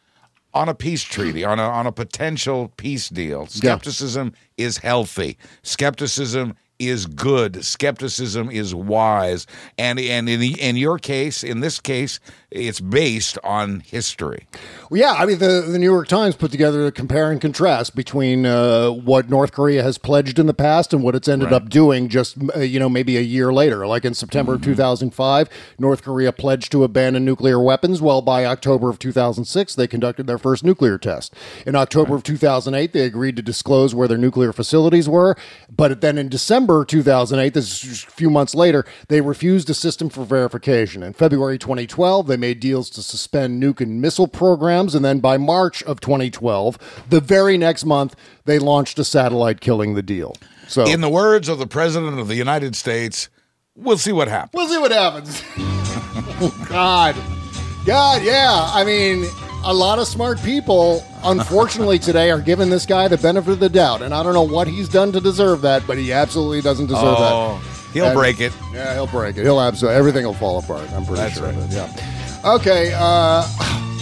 On 0.53 0.69
a 0.69 0.73
peace 0.73 1.03
treaty, 1.03 1.45
on 1.45 1.59
a 1.59 1.63
on 1.63 1.85
a 1.85 1.91
potential 1.91 2.73
peace 2.77 3.09
deal, 3.09 3.45
skepticism 3.45 4.33
is 4.57 4.77
healthy. 4.79 5.37
Skepticism 5.61 6.55
is 6.79 7.05
good. 7.05 7.63
Skepticism 7.63 8.49
is 8.49 8.73
wise, 8.73 9.45
and 9.77 9.99
and 9.99 10.29
in 10.29 10.39
the, 10.39 10.59
in 10.59 10.75
your 10.77 10.97
case, 10.97 11.43
in 11.43 11.59
this 11.59 11.79
case, 11.79 12.19
it's 12.49 12.79
based 12.79 13.37
on 13.43 13.81
history. 13.81 14.47
Well, 14.89 15.01
yeah, 15.01 15.11
I 15.13 15.25
mean, 15.25 15.39
the, 15.39 15.65
the 15.67 15.77
New 15.77 15.85
York 15.91 16.07
Times 16.07 16.37
put 16.37 16.49
together 16.49 16.85
a 16.85 16.91
compare 16.93 17.29
and 17.29 17.41
contrast 17.41 17.93
between 17.93 18.45
uh, 18.45 18.89
what 18.89 19.29
North 19.29 19.51
Korea 19.51 19.83
has 19.83 19.97
pledged 19.97 20.39
in 20.39 20.45
the 20.45 20.53
past 20.53 20.93
and 20.93 21.03
what 21.03 21.13
it's 21.13 21.27
ended 21.27 21.47
Right. 21.51 21.55
up 21.61 21.67
doing 21.69 22.07
just, 22.07 22.37
uh, 22.55 22.59
you 22.59 22.79
know, 22.79 22.87
maybe 22.87 23.17
a 23.17 23.21
year 23.21 23.51
later. 23.51 23.85
Like 23.85 24.05
in 24.05 24.13
September 24.13 24.53
Mm-hmm. 24.53 24.69
of 24.71 24.77
2005, 24.77 25.49
North 25.77 26.03
Korea 26.03 26.31
pledged 26.31 26.71
to 26.71 26.85
abandon 26.85 27.25
nuclear 27.25 27.59
weapons. 27.59 28.01
Well, 28.01 28.21
by 28.21 28.45
October 28.45 28.89
of 28.89 28.97
2006, 28.97 29.75
they 29.75 29.87
conducted 29.87 30.25
their 30.25 30.37
first 30.37 30.63
nuclear 30.63 30.97
test. 30.97 31.33
In 31.65 31.75
October 31.75 32.15
of 32.15 32.23
2008, 32.23 32.93
they 32.93 33.01
agreed 33.01 33.35
to 33.35 33.41
disclose 33.41 33.93
where 33.93 34.07
their 34.07 34.17
nuclear 34.17 34.53
facilities 34.53 35.09
were. 35.09 35.35
But 35.69 35.99
then 35.99 36.17
in 36.17 36.29
December 36.29 36.85
2008, 36.85 37.53
this 37.53 37.65
is 37.71 37.79
just 37.81 38.07
a 38.07 38.11
few 38.11 38.29
months 38.29 38.55
later, 38.55 38.85
they 39.09 39.19
refused 39.19 39.69
a 39.69 39.73
system 39.73 40.07
for 40.09 40.23
verification. 40.23 41.03
In 41.03 41.11
February 41.11 41.57
2012, 41.57 42.27
they 42.27 42.37
made 42.37 42.61
deals 42.61 42.89
to 42.91 43.01
suspend 43.03 43.61
nuke 43.61 43.81
and 43.81 43.99
missile 43.99 44.27
programs. 44.29 44.76
And 44.77 45.03
then 45.03 45.19
by 45.19 45.37
March 45.37 45.81
of 45.83 45.99
2012, 45.99 46.77
the 47.09 47.19
very 47.19 47.57
next 47.57 47.83
month, 47.85 48.15
they 48.45 48.59
launched 48.59 48.99
a 48.99 49.03
satellite 49.03 49.59
killing 49.61 49.95
the 49.95 50.03
deal. 50.03 50.35
So 50.67 50.85
In 50.85 51.01
the 51.01 51.09
words 51.09 51.49
of 51.49 51.57
the 51.59 51.67
President 51.67 52.19
of 52.19 52.27
the 52.27 52.35
United 52.35 52.75
States, 52.75 53.29
we'll 53.75 53.97
see 53.97 54.11
what 54.11 54.27
happens. 54.27 54.51
We'll 54.53 54.67
see 54.67 54.77
what 54.77 54.91
happens. 54.91 55.41
oh, 55.57 56.65
God. 56.69 57.15
God, 57.85 58.21
yeah. 58.23 58.69
I 58.73 58.83
mean, 58.83 59.25
a 59.63 59.73
lot 59.73 59.97
of 59.97 60.07
smart 60.07 60.41
people, 60.43 61.03
unfortunately, 61.23 61.99
today 61.99 62.31
are 62.31 62.41
giving 62.41 62.69
this 62.69 62.85
guy 62.85 63.07
the 63.07 63.17
benefit 63.17 63.51
of 63.53 63.59
the 63.59 63.69
doubt. 63.69 64.01
And 64.01 64.13
I 64.13 64.23
don't 64.23 64.33
know 64.33 64.43
what 64.43 64.67
he's 64.67 64.89
done 64.89 65.11
to 65.13 65.21
deserve 65.21 65.61
that, 65.61 65.87
but 65.87 65.97
he 65.97 66.11
absolutely 66.11 66.61
doesn't 66.61 66.87
deserve 66.87 67.03
Oh, 67.17 67.59
that. 67.61 67.91
he'll 67.93 68.05
And- 68.19 68.39
it. 68.41 68.53
Yeah, 68.73 68.93
he'll 68.93 69.07
break 69.07 69.37
it. 69.37 69.43
He'll 69.43 69.61
absolutely, 69.61 69.97
everything 69.97 70.25
will 70.25 70.33
fall 70.33 70.59
apart. 70.59 70.81
I'm 70.91 71.05
pretty 71.05 71.21
That's 71.21 71.35
sure. 71.35 71.45
right. 71.47 71.55
of 71.55 71.71
it, 71.71 71.75
Yeah. 71.75 72.13
Okay. 72.47 72.93
Uh, 72.95 73.45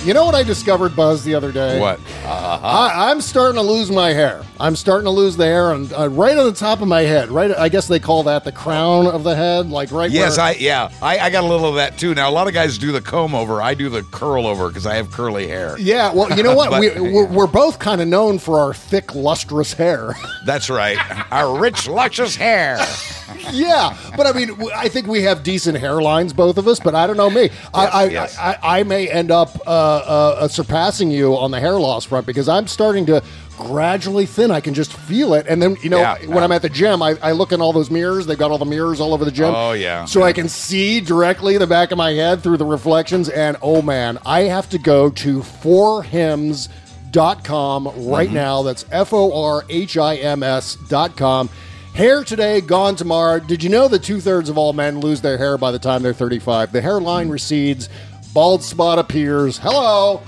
you 0.04 0.14
know 0.14 0.24
what 0.24 0.36
I 0.36 0.44
discovered, 0.44 0.96
Buzz, 0.96 1.24
the 1.24 1.34
other 1.34 1.52
day? 1.52 1.80
What? 1.80 2.00
I, 2.24 3.10
I'm 3.10 3.20
starting 3.22 3.56
to 3.56 3.64
lose 3.64 3.90
my 3.90 4.10
hair. 4.10 4.44
I'm 4.60 4.76
starting 4.76 5.06
to 5.06 5.10
lose 5.10 5.36
the 5.36 5.46
hair 5.46 5.72
on, 5.74 5.92
uh, 5.92 6.10
right 6.10 6.38
on 6.38 6.46
the 6.46 6.54
top 6.54 6.82
of 6.82 6.88
my 6.88 7.02
head. 7.02 7.30
Right, 7.30 7.50
I 7.50 7.70
guess 7.70 7.88
they 7.88 8.00
call 8.00 8.22
that 8.24 8.44
the 8.44 8.52
crown 8.52 9.08
of 9.08 9.24
the 9.24 9.36
head, 9.36 9.72
like 9.72 9.92
right. 9.92 10.12
Yes, 10.12 10.38
where, 10.38 10.46
I 10.46 10.52
yeah, 10.60 10.92
I, 11.02 11.18
I 11.18 11.30
got 11.32 11.44
a 11.44 11.48
little 11.48 11.70
of 11.70 11.76
that 11.76 11.98
too. 11.98 12.14
Now 12.14 12.30
a 12.30 12.32
lot 12.32 12.48
of 12.48 12.54
guys 12.54 12.78
do 12.78 12.92
the 12.92 13.02
comb 13.02 13.34
over. 13.34 13.64
I 13.64 13.74
do 13.74 13.90
the 13.90 14.04
curl 14.04 14.46
over 14.46 14.68
because 14.68 14.86
I 14.86 14.94
have 14.94 15.10
curly 15.10 15.48
hair. 15.48 15.76
Yeah, 15.80 16.14
well, 16.14 16.32
you 16.38 16.44
know 16.44 16.54
what? 16.56 16.70
But- 16.76 16.82
we, 16.82 16.90
we're, 17.00 17.26
we're 17.26 17.48
both 17.48 17.80
kind 17.80 18.00
of 18.00 18.08
known 18.08 18.38
for 18.38 18.60
our 18.60 18.76
thick, 18.76 19.16
lustrous 19.16 19.74
hair. 19.74 20.14
That's 20.46 20.70
right. 20.70 20.98
Our 21.32 21.58
rich, 21.60 21.88
luscious 21.88 22.36
hair. 22.36 22.78
yeah, 23.52 23.98
but 24.16 24.28
I 24.28 24.34
mean, 24.34 24.56
I 24.76 24.90
think 24.90 25.08
we 25.08 25.24
have 25.24 25.44
decent 25.44 25.78
hairlines, 25.78 26.36
both 26.36 26.58
of 26.58 26.68
us. 26.68 26.80
But 26.80 26.96
I 26.96 27.08
don't 27.08 27.18
know 27.18 27.30
me. 27.30 27.50
I, 27.74 27.86
I, 27.86 28.04
yes. 28.06 28.38
I, 28.38 28.58
I 28.62 28.84
may 28.84 29.10
end 29.10 29.32
up 29.32 29.56
uh, 29.66 29.70
uh, 29.70 30.38
uh, 30.40 30.48
surpassing 30.48 31.10
you 31.12 31.36
on 31.36 31.52
the 31.52 31.60
hair 31.60 31.80
loss 31.80 32.06
front 32.06 32.26
because 32.28 32.48
I'm 32.48 32.68
starting 32.68 33.06
to 33.08 33.24
gradually 33.58 34.26
thin. 34.26 34.52
I 34.52 34.60
can 34.60 34.74
just 34.74 34.92
feel 34.94 35.34
it. 35.34 35.46
And 35.48 35.62
then, 35.62 35.78
you 35.82 35.90
know, 35.90 36.00
Yeah, 36.00 36.18
when 36.20 36.30
yeah. 36.38 36.44
I'm 36.44 36.52
at 36.52 36.62
the 36.62 36.70
gym, 36.70 37.02
I, 37.02 37.16
I 37.22 37.32
look 37.32 37.52
in 37.54 37.62
all 37.62 37.72
those 37.72 37.90
mirrors. 37.90 38.26
They've 38.26 38.38
got 38.38 38.52
all 38.52 38.58
the 38.58 38.66
mirrors 38.66 39.00
all 39.00 39.14
over 39.14 39.24
the 39.24 39.32
gym. 39.32 39.54
Oh, 39.56 39.72
yeah. 39.72 40.04
So 40.06 40.24
I 40.24 40.34
can 40.34 40.50
see 40.50 41.00
directly 41.00 41.58
the 41.58 41.66
back 41.68 41.92
of 41.92 41.98
my 41.98 42.12
head 42.12 42.44
through 42.44 42.58
the 42.58 42.66
reflections. 42.66 43.30
And 43.30 43.56
oh 43.62 43.82
man, 43.82 44.20
I 44.26 44.42
have 44.42 44.70
to 44.72 44.78
go 44.78 45.10
to 45.10 45.40
forhims 45.40 46.68
dot 47.12 47.46
com 47.46 47.90
right 48.10 48.30
now. 48.30 48.62
That's 48.62 48.86
F 48.92 49.14
O 49.14 49.32
R 49.46 49.64
H 49.70 49.98
I 49.98 50.16
M 50.18 50.44
S 50.44 50.76
dot 50.90 51.16
com. 51.16 51.50
Hair 51.96 52.26
today, 52.26 52.60
gone 52.60 52.98
tomorrow. 52.98 53.40
Did 53.40 53.64
you 53.64 53.70
know 53.70 53.88
that 53.88 54.04
two 54.04 54.20
thirds 54.20 54.50
of 54.50 54.58
all 54.58 54.74
men 54.74 55.00
lose 55.00 55.22
their 55.22 55.38
hair 55.38 55.58
by 55.58 55.72
the 55.72 55.80
time 55.80 56.04
they're 56.04 56.14
35? 56.14 56.74
The 56.74 56.82
hairline 56.82 57.30
recedes, 57.30 57.88
bald 58.34 58.62
spot 58.64 59.00
appears. 59.00 59.58
Hello. 59.58 60.22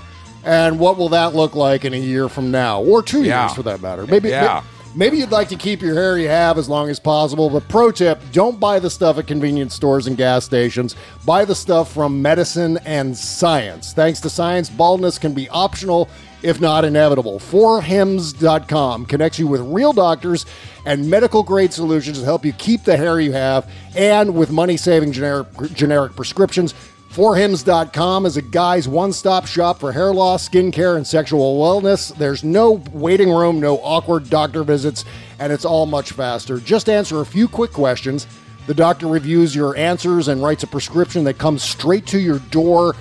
And 0.44 0.78
what 0.78 0.96
will 0.96 1.10
that 1.10 1.34
look 1.34 1.54
like 1.54 1.84
in 1.84 1.92
a 1.92 1.98
year 1.98 2.30
from 2.30 2.50
now? 2.50 2.80
Or 2.80 3.02
two 3.02 3.22
Yeah. 3.22 3.42
years 3.44 3.52
for 3.54 3.62
that 3.64 3.82
matter. 3.82 4.06
Maybe, 4.06 4.30
Yeah. 4.30 4.62
Maybe 4.94 5.18
you'd 5.18 5.30
like 5.30 5.48
to 5.50 5.56
keep 5.56 5.82
your 5.82 5.94
hair 5.94 6.16
you 6.16 6.28
have 6.28 6.56
as 6.56 6.70
long 6.70 6.88
as 6.88 6.98
possible, 6.98 7.50
but 7.50 7.68
pro 7.68 7.90
tip 7.90 8.18
don't 8.32 8.58
buy 8.58 8.78
the 8.78 8.88
stuff 8.88 9.18
at 9.18 9.26
convenience 9.26 9.74
stores 9.74 10.06
and 10.06 10.16
gas 10.16 10.46
stations. 10.46 10.96
Buy 11.26 11.44
the 11.44 11.54
stuff 11.54 11.92
from 11.92 12.22
medicine 12.22 12.78
and 12.86 13.14
science. 13.16 13.92
Thanks 13.92 14.20
to 14.20 14.30
science, 14.30 14.70
baldness 14.70 15.18
can 15.18 15.34
be 15.34 15.48
optional, 15.50 16.08
if 16.42 16.60
not 16.60 16.84
inevitable. 16.84 17.38
Forhims.com 17.38 19.06
connects 19.06 19.38
you 19.38 19.46
with 19.46 19.60
real 19.62 19.92
doctors 19.92 20.46
and 20.86 21.08
medical 21.10 21.42
grade 21.42 21.72
solutions 21.72 22.18
to 22.18 22.24
help 22.24 22.44
you 22.44 22.52
keep 22.52 22.84
the 22.84 22.96
hair 22.96 23.20
you 23.20 23.32
have, 23.32 23.70
and 23.96 24.34
with 24.34 24.50
money 24.50 24.76
saving 24.76 25.12
generic, 25.12 25.46
generic 25.74 26.14
prescriptions. 26.14 26.74
Forhims.com 27.10 28.26
is 28.26 28.36
a 28.36 28.42
guy's 28.42 28.86
one 28.86 29.12
stop 29.12 29.46
shop 29.46 29.80
for 29.80 29.92
hair 29.92 30.12
loss, 30.12 30.48
skincare, 30.48 30.96
and 30.96 31.06
sexual 31.06 31.58
wellness. 31.58 32.14
There's 32.14 32.44
no 32.44 32.82
waiting 32.92 33.30
room, 33.30 33.60
no 33.60 33.78
awkward 33.78 34.28
doctor 34.28 34.62
visits, 34.62 35.04
and 35.38 35.52
it's 35.52 35.64
all 35.64 35.86
much 35.86 36.12
faster. 36.12 36.58
Just 36.58 36.88
answer 36.88 37.20
a 37.20 37.26
few 37.26 37.48
quick 37.48 37.72
questions. 37.72 38.26
The 38.66 38.74
doctor 38.74 39.06
reviews 39.06 39.56
your 39.56 39.74
answers 39.76 40.28
and 40.28 40.42
writes 40.42 40.62
a 40.62 40.66
prescription 40.66 41.24
that 41.24 41.38
comes 41.38 41.62
straight 41.62 42.06
to 42.08 42.18
your 42.18 42.38
door. 42.38 42.94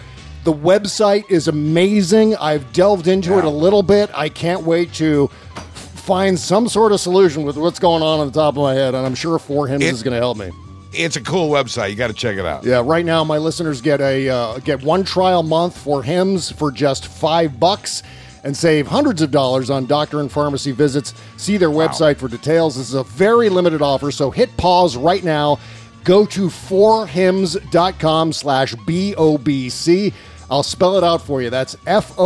The 0.47 0.53
website 0.53 1.29
is 1.29 1.49
amazing. 1.49 2.37
I've 2.37 2.71
delved 2.71 3.09
into 3.09 3.37
it 3.37 3.43
a 3.43 3.49
little 3.49 3.83
bit. 3.83 4.09
I 4.13 4.29
can't 4.29 4.63
wait 4.63 4.93
to 4.93 5.27
find 5.27 6.39
some 6.39 6.69
sort 6.69 6.93
of 6.93 7.01
solution 7.01 7.43
with 7.43 7.57
what's 7.57 7.79
going 7.79 8.01
on 8.01 8.21
on 8.21 8.27
the 8.27 8.31
top 8.31 8.55
of 8.55 8.61
my 8.63 8.73
head, 8.73 8.95
and 8.95 9.05
I'm 9.05 9.13
sure 9.13 9.39
For 9.39 9.67
Hims 9.67 9.83
It- 9.83 9.87
is 9.93 10.03
going 10.03 10.13
to 10.13 10.19
help 10.19 10.37
me. 10.37 10.49
It's 10.93 11.17
a 11.17 11.21
cool 11.21 11.49
website. 11.49 11.89
You 11.89 11.97
got 11.97 12.07
to 12.07 12.13
check 12.13 12.37
it 12.37 12.45
out. 12.45 12.63
Yeah, 12.63 12.81
right 12.81 13.03
now 13.03 13.25
my 13.25 13.37
listeners 13.37 13.81
get 13.81 13.99
a 13.99 14.29
uh, 14.29 14.59
get 14.59 14.81
one 14.81 15.03
trial 15.03 15.43
month 15.43 15.77
for 15.77 16.01
Hims 16.01 16.49
for 16.49 16.71
just 16.71 17.07
five 17.07 17.59
bucks 17.59 18.01
and 18.45 18.55
save 18.55 18.87
hundreds 18.87 19.21
of 19.21 19.31
dollars 19.31 19.69
on 19.69 19.85
doctor 19.85 20.21
and 20.21 20.31
pharmacy 20.31 20.71
visits. 20.71 21.13
See 21.35 21.57
their 21.57 21.71
website 21.71 22.15
for 22.15 22.29
details. 22.29 22.77
This 22.77 22.87
is 22.87 22.95
a 22.95 23.03
very 23.03 23.49
limited 23.49 23.81
offer, 23.81 24.11
so 24.11 24.31
hit 24.31 24.55
pause 24.55 24.95
right 24.95 25.25
now. 25.25 25.59
Go 26.05 26.25
to 26.27 26.47
forhims.com 26.47 28.31
slash 28.31 28.75
B-O-B-C. 28.85 30.13
I'll 30.49 30.63
spell 30.63 30.97
it 30.97 31.03
out 31.03 31.21
for 31.21 31.41
you. 31.41 31.49
That's 31.49 31.75
F-O-R-H-I-M-S 31.85 32.19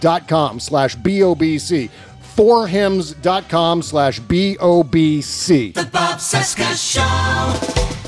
dot 0.00 0.28
com 0.28 0.60
slash 0.60 0.94
B-O-B-C. 0.96 1.90
Forhims.com 2.36 3.82
slash 3.82 4.18
B-O-B-C. 4.20 5.70
The 5.72 5.84
Bob 5.84 6.18
Cesca 6.18 6.72
Show. 6.74 8.01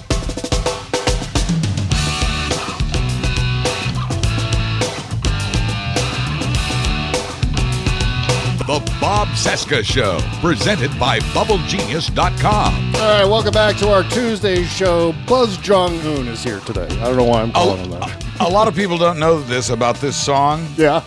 The 8.66 8.78
Bob 8.98 9.28
Cesca 9.28 9.84
Show, 9.84 10.20
presented 10.40 10.98
by 10.98 11.18
BubbleGenius.com. 11.20 12.94
All 12.94 13.00
right, 13.02 13.24
welcome 13.26 13.52
back 13.52 13.76
to 13.76 13.92
our 13.92 14.02
Tuesday 14.04 14.64
show. 14.64 15.14
Buzz 15.26 15.58
Jong 15.58 15.98
Un 16.00 16.26
is 16.28 16.42
here 16.42 16.60
today. 16.60 16.86
I 16.86 17.04
don't 17.04 17.16
know 17.18 17.24
why 17.24 17.42
I'm 17.42 17.52
calling 17.52 17.84
him 17.84 17.90
that. 17.90 18.24
A 18.40 18.48
lot 18.48 18.66
of 18.66 18.74
people 18.74 18.96
don't 18.96 19.18
know 19.18 19.38
this 19.42 19.68
about 19.68 19.96
this 19.96 20.16
song. 20.16 20.66
Yeah. 20.78 21.04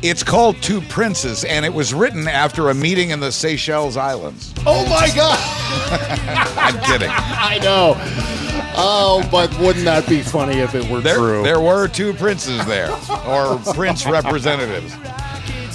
It's 0.00 0.22
called 0.22 0.62
Two 0.62 0.80
Princes, 0.82 1.42
and 1.44 1.64
it 1.66 1.74
was 1.74 1.92
written 1.92 2.28
after 2.28 2.70
a 2.70 2.74
meeting 2.74 3.10
in 3.10 3.18
the 3.18 3.32
Seychelles 3.32 3.96
Islands. 3.96 4.54
Oh 4.64 4.84
my 4.88 5.10
God! 5.14 5.38
I'm 6.56 6.78
kidding. 6.84 7.08
I 7.12 7.58
know. 7.62 7.94
Oh, 8.76 9.28
but 9.32 9.50
wouldn't 9.58 9.84
that 9.86 10.08
be 10.08 10.22
funny 10.22 10.58
if 10.60 10.76
it 10.76 10.88
were 10.88 11.00
There, 11.00 11.16
true? 11.16 11.42
there 11.42 11.60
were 11.60 11.88
two 11.88 12.12
princes 12.14 12.64
there, 12.66 12.90
or 13.26 13.58
prince 13.74 14.06
representatives. 14.06 14.94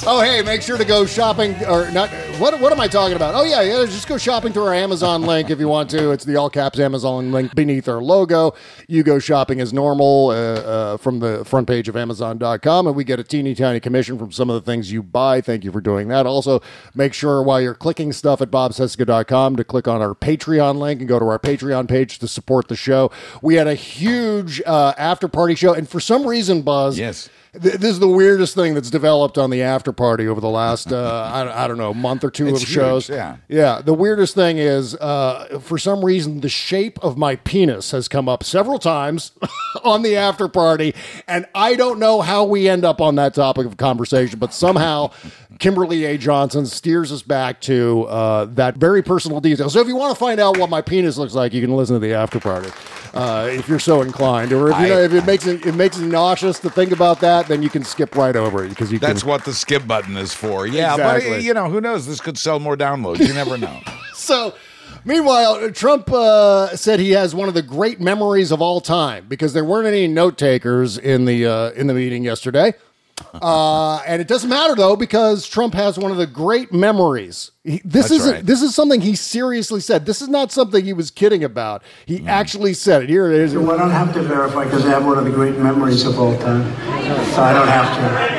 Oh, 0.09 0.21
hey, 0.21 0.41
make 0.41 0.61
sure 0.61 0.77
to 0.77 0.85
go 0.85 1.05
shopping 1.05 1.53
or 1.65 1.91
not. 1.91 2.09
What, 2.39 2.57
what 2.61 2.71
am 2.71 2.79
I 2.79 2.87
talking 2.87 3.17
about? 3.17 3.35
Oh, 3.35 3.43
yeah, 3.43 3.61
yeah. 3.61 3.85
Just 3.85 4.07
go 4.07 4.17
shopping 4.17 4.53
through 4.53 4.63
our 4.63 4.73
Amazon 4.73 5.23
link 5.23 5.49
if 5.49 5.59
you 5.59 5.67
want 5.67 5.89
to. 5.89 6.11
It's 6.11 6.23
the 6.23 6.37
all 6.37 6.49
caps 6.49 6.79
Amazon 6.79 7.33
link 7.33 7.53
beneath 7.53 7.89
our 7.89 8.01
logo. 8.01 8.53
You 8.87 9.03
go 9.03 9.19
shopping 9.19 9.59
as 9.59 9.73
normal 9.73 10.29
uh, 10.29 10.33
uh, 10.33 10.97
from 10.97 11.19
the 11.19 11.43
front 11.43 11.67
page 11.67 11.89
of 11.89 11.97
Amazon.com, 11.97 12.87
and 12.87 12.95
we 12.95 13.03
get 13.03 13.19
a 13.19 13.23
teeny 13.23 13.53
tiny 13.53 13.81
commission 13.81 14.17
from 14.17 14.31
some 14.31 14.49
of 14.49 14.53
the 14.53 14.61
things 14.61 14.93
you 14.93 15.03
buy. 15.03 15.41
Thank 15.41 15.65
you 15.65 15.73
for 15.73 15.81
doing 15.81 16.07
that. 16.07 16.25
Also, 16.25 16.61
make 16.95 17.13
sure 17.13 17.43
while 17.43 17.59
you're 17.59 17.75
clicking 17.75 18.13
stuff 18.13 18.41
at 18.41 18.49
bobcesca.com 18.49 19.57
to 19.57 19.63
click 19.65 19.89
on 19.89 20.01
our 20.01 20.15
Patreon 20.15 20.77
link 20.77 21.01
and 21.01 21.09
go 21.09 21.19
to 21.19 21.25
our 21.25 21.37
Patreon 21.37 21.89
page 21.89 22.17
to 22.19 22.29
support 22.29 22.69
the 22.69 22.77
show. 22.77 23.11
We 23.41 23.55
had 23.55 23.67
a 23.67 23.75
huge 23.75 24.61
uh, 24.65 24.93
after 24.97 25.27
party 25.27 25.55
show, 25.55 25.73
and 25.73 25.89
for 25.89 25.99
some 25.99 26.25
reason, 26.25 26.61
Buzz. 26.61 26.97
Yes. 26.97 27.29
Th- 27.61 27.75
This 27.75 27.91
is 27.91 27.99
the 27.99 28.07
weirdest 28.07 28.55
thing 28.55 28.73
that's 28.73 28.89
developed 28.89 29.37
on 29.37 29.49
the 29.49 29.61
after 29.61 29.91
party 29.91 30.27
over 30.27 30.39
the 30.41 30.49
last, 30.49 30.91
uh, 30.91 31.29
I, 31.33 31.63
I 31.63 31.67
don't 31.67 31.77
know, 31.77 31.93
month 31.93 32.23
or 32.23 32.29
two 32.31 32.47
It's 32.47 32.61
of 32.63 32.67
huge, 32.67 32.75
shows. 32.75 33.09
yeah. 33.09 33.37
Yeah. 33.47 33.81
The 33.83 33.93
weirdest 33.93 34.35
thing 34.35 34.57
is, 34.57 34.95
uh, 34.95 35.59
for 35.61 35.77
some 35.77 36.03
reason, 36.05 36.41
the 36.41 36.49
shape 36.49 36.97
of 37.03 37.17
my 37.17 37.35
penis 37.37 37.91
has 37.91 38.07
come 38.07 38.27
up 38.29 38.43
several 38.43 38.79
times 38.79 39.31
on 39.83 40.01
the 40.01 40.15
after 40.15 40.47
party. 40.47 40.93
And 41.27 41.45
I 41.55 41.75
don't 41.75 41.99
know 41.99 42.21
how 42.21 42.43
we 42.45 42.67
end 42.69 42.85
up 42.85 43.01
on 43.01 43.15
that 43.15 43.33
topic 43.33 43.65
of 43.65 43.77
conversation, 43.77 44.39
but 44.39 44.53
somehow 44.53 45.11
Kimberly 45.59 46.05
A. 46.05 46.17
Johnson 46.17 46.65
steers 46.65 47.11
us 47.11 47.21
back 47.21 47.61
to 47.61 48.03
uh, 48.03 48.45
that 48.45 48.75
very 48.77 49.01
personal 49.01 49.39
detail. 49.39 49.69
So 49.69 49.79
if 49.79 49.87
you 49.87 49.95
want 49.95 50.13
to 50.15 50.19
find 50.19 50.39
out 50.39 50.57
what 50.57 50.69
my 50.69 50.81
penis 50.81 51.17
looks 51.17 51.33
like, 51.33 51.53
you 51.53 51.61
can 51.61 51.75
listen 51.75 51.95
to 51.95 51.99
the 51.99 52.13
after 52.13 52.39
party. 52.39 52.69
Uh, 53.13 53.47
if 53.51 53.67
you're 53.67 53.79
so 53.79 54.01
inclined, 54.01 54.51
or 54.53 54.69
if 54.69 54.77
you 54.77 54.85
I- 54.85 54.89
know 54.89 54.99
if 54.99 55.13
it 55.13 55.25
makes 55.25 55.47
it, 55.47 55.65
it 55.65 55.73
makes 55.73 55.97
it 55.97 56.05
nauseous 56.05 56.59
to 56.59 56.69
think 56.69 56.91
about 56.91 57.19
that, 57.21 57.47
then 57.47 57.63
you 57.63 57.69
can 57.69 57.83
skip 57.83 58.15
right 58.15 58.35
over 58.35 58.63
it 58.65 58.69
because 58.69 58.91
you 58.91 58.99
That's 58.99 59.21
can. 59.21 59.29
what 59.29 59.45
the 59.45 59.53
skip 59.53 59.87
button 59.87 60.15
is 60.17 60.33
for. 60.33 60.67
Yeah, 60.67 60.93
Exactly. 60.93 61.29
but 61.31 61.43
you 61.43 61.53
know, 61.53 61.69
who 61.69 61.81
knows? 61.81 62.05
This 62.05 62.19
could 62.21 62.37
sell 62.37 62.59
more 62.59 62.77
downloads. 62.77 63.19
You 63.25 63.33
never 63.33 63.57
know. 63.57 63.79
So, 64.17 64.55
meanwhile, 65.05 65.71
Trump 65.71 66.11
uh, 66.11 66.75
said 66.75 66.99
he 66.99 67.11
has 67.11 67.33
one 67.33 67.47
of 67.47 67.53
the 67.53 67.61
great 67.61 68.01
memories 68.01 68.51
of 68.51 68.61
all 68.61 68.81
time 68.81 69.25
because 69.29 69.53
there 69.53 69.63
weren't 69.63 69.87
any 69.87 70.05
note 70.07 70.37
takers 70.37 70.97
in 70.97 71.23
the 71.23 71.45
uh, 71.45 71.69
in 71.71 71.87
the 71.87 71.93
meeting 71.93 72.25
yesterday. 72.25 72.73
Uh, 73.33 73.97
and 74.07 74.21
it 74.21 74.27
doesn't 74.27 74.49
matter 74.49 74.75
though 74.75 74.95
because 74.95 75.47
Trump 75.47 75.73
has 75.73 75.97
one 75.97 76.11
of 76.11 76.17
the 76.17 76.27
great 76.27 76.71
memories. 76.71 77.51
He, 77.63 77.81
this 77.83 78.11
is 78.11 78.29
right. 78.31 78.45
this 78.45 78.61
is 78.61 78.73
something 78.75 79.01
he 79.01 79.15
seriously 79.15 79.79
said. 79.81 80.05
This 80.05 80.21
is 80.21 80.29
not 80.29 80.51
something 80.51 80.83
he 80.85 80.93
was 80.93 81.11
kidding 81.11 81.43
about. 81.43 81.83
He 82.05 82.17
Hmm. 82.19 82.27
actually 82.29 82.73
said 82.73 83.03
it. 83.03 83.09
Here 83.09 83.31
it 83.31 83.39
is. 83.39 83.55
Well, 83.55 83.71
I 83.71 83.77
don't 83.77 83.91
have 83.91 84.13
to 84.13 84.21
verify 84.23 84.63
because 84.65 84.85
I 84.85 84.89
have 84.89 85.05
one 85.05 85.17
of 85.17 85.25
the 85.25 85.31
great 85.31 85.57
memories 85.57 86.05
of 86.05 86.19
all 86.19 86.37
time. 86.37 86.63
So 87.33 87.41
I 87.41 87.53
don't 87.53 87.67
have 87.67 87.97
to. 87.97 88.37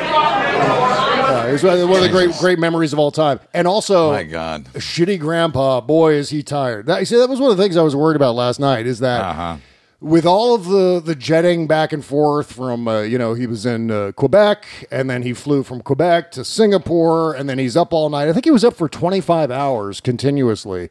Uh, 0.59 1.45
it's 1.53 1.63
one 1.63 1.73
of 1.79 1.79
the 2.01 2.09
great 2.09 2.31
great 2.39 2.59
memories 2.59 2.93
of 2.93 2.99
all 2.99 3.11
time. 3.11 3.39
And 3.53 3.67
also, 3.67 4.11
My 4.11 4.23
God. 4.23 4.65
shitty 4.73 5.19
grandpa. 5.19 5.81
Boy, 5.81 6.13
is 6.13 6.29
he 6.29 6.41
tired. 6.43 6.85
That, 6.87 7.07
see, 7.07 7.17
that 7.17 7.29
was 7.29 7.39
one 7.39 7.51
of 7.51 7.57
the 7.57 7.63
things 7.63 7.77
I 7.77 7.81
was 7.83 7.95
worried 7.95 8.15
about 8.15 8.35
last 8.35 8.59
night. 8.59 8.85
Is 8.87 8.99
that 8.99 9.21
Uh-huh. 9.21 9.57
With 10.01 10.25
all 10.25 10.55
of 10.55 10.65
the 10.65 11.01
the 11.03 11.15
jetting 11.15 11.67
back 11.67 11.91
and 11.91 12.03
forth 12.05 12.53
from 12.53 12.87
uh, 12.87 13.01
you 13.01 13.17
know 13.17 13.33
he 13.33 13.47
was 13.47 13.65
in 13.65 13.91
uh, 13.91 14.11
Quebec 14.15 14.65
and 14.91 15.09
then 15.09 15.23
he 15.23 15.33
flew 15.33 15.63
from 15.63 15.81
Quebec 15.81 16.31
to 16.31 16.45
Singapore 16.45 17.33
and 17.33 17.49
then 17.49 17.59
he's 17.59 17.75
up 17.75 17.93
all 17.93 18.09
night. 18.09 18.29
I 18.29 18.33
think 18.33 18.45
he 18.45 18.51
was 18.51 18.63
up 18.63 18.75
for 18.75 18.87
twenty 18.87 19.21
five 19.21 19.51
hours 19.51 19.99
continuously. 19.99 20.89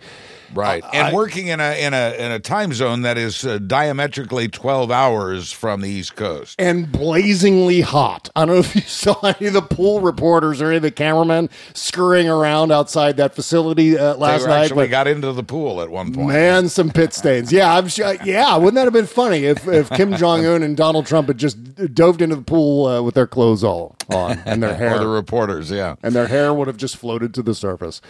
Right, 0.55 0.85
and 0.93 1.15
working 1.15 1.49
in 1.49 1.61
a 1.61 1.79
in 1.79 1.95
a 1.95 2.15
in 2.19 2.31
a 2.33 2.39
time 2.39 2.73
zone 2.73 3.03
that 3.03 3.19
is 3.19 3.45
uh, 3.45 3.59
diametrically 3.59 4.49
twelve 4.49 4.91
hours 4.91 5.53
from 5.53 5.81
the 5.81 5.89
East 5.89 6.17
Coast. 6.17 6.55
and 6.59 6.91
blazingly 6.91 7.81
hot. 7.81 8.29
I 8.35 8.45
don't 8.47 8.55
know 8.55 8.61
if 8.61 8.75
you 8.75 8.81
saw 8.87 9.19
any 9.23 9.49
of 9.49 9.53
the 9.53 9.63
pool 9.63 10.01
reporters 10.01 10.63
or 10.63 10.67
any 10.69 10.77
of 10.77 10.83
the 10.83 10.91
cameramen 10.91 11.51
scurrying 11.75 12.29
around 12.29 12.73
outside 12.73 13.17
that 13.19 13.35
facility 13.35 13.99
uh, 13.99 14.15
last 14.17 14.41
they 14.41 14.45
were 14.45 14.49
night. 14.55 14.65
actually 14.65 14.85
but- 14.87 14.91
got 14.91 15.07
into 15.07 15.33
the 15.33 15.43
pool 15.43 15.81
at 15.81 15.91
one 15.91 16.13
point. 16.15 16.29
Man, 16.29 16.69
some 16.69 16.91
pit 16.91 17.13
stains. 17.13 17.53
Yeah, 17.53 17.75
I'm 17.75 17.89
sure. 17.89 18.15
Yeah, 18.25 18.57
wouldn't 18.57 18.75
that 18.77 18.85
have 18.85 18.93
been 18.93 19.07
funny 19.07 19.45
if, 19.45 19.67
if 19.69 19.91
Kim 19.91 20.15
Jong 20.17 20.45
Un 20.47 20.63
and 20.63 20.77
Donald 20.77 21.07
Trump 21.07 21.29
had 21.29 21.39
just 21.39 21.59
dove 21.95 22.21
into 22.23 22.37
the 22.37 22.43
pool 22.43 22.87
uh, 22.87 23.03
with 23.03 23.15
their 23.15 23.27
clothes 23.27 23.63
all 23.63 23.97
on 24.11 24.39
and 24.47 24.63
their 24.63 24.75
hair 24.75 24.95
or 24.97 24.99
the 24.99 25.07
reporters, 25.09 25.71
yeah. 25.71 25.97
and 26.03 26.15
their 26.15 26.27
hair 26.27 26.53
would 26.55 26.67
have 26.69 26.77
just 26.77 26.97
floated 26.97 27.35
to 27.35 27.43
the 27.43 27.55
surface. 27.55 28.01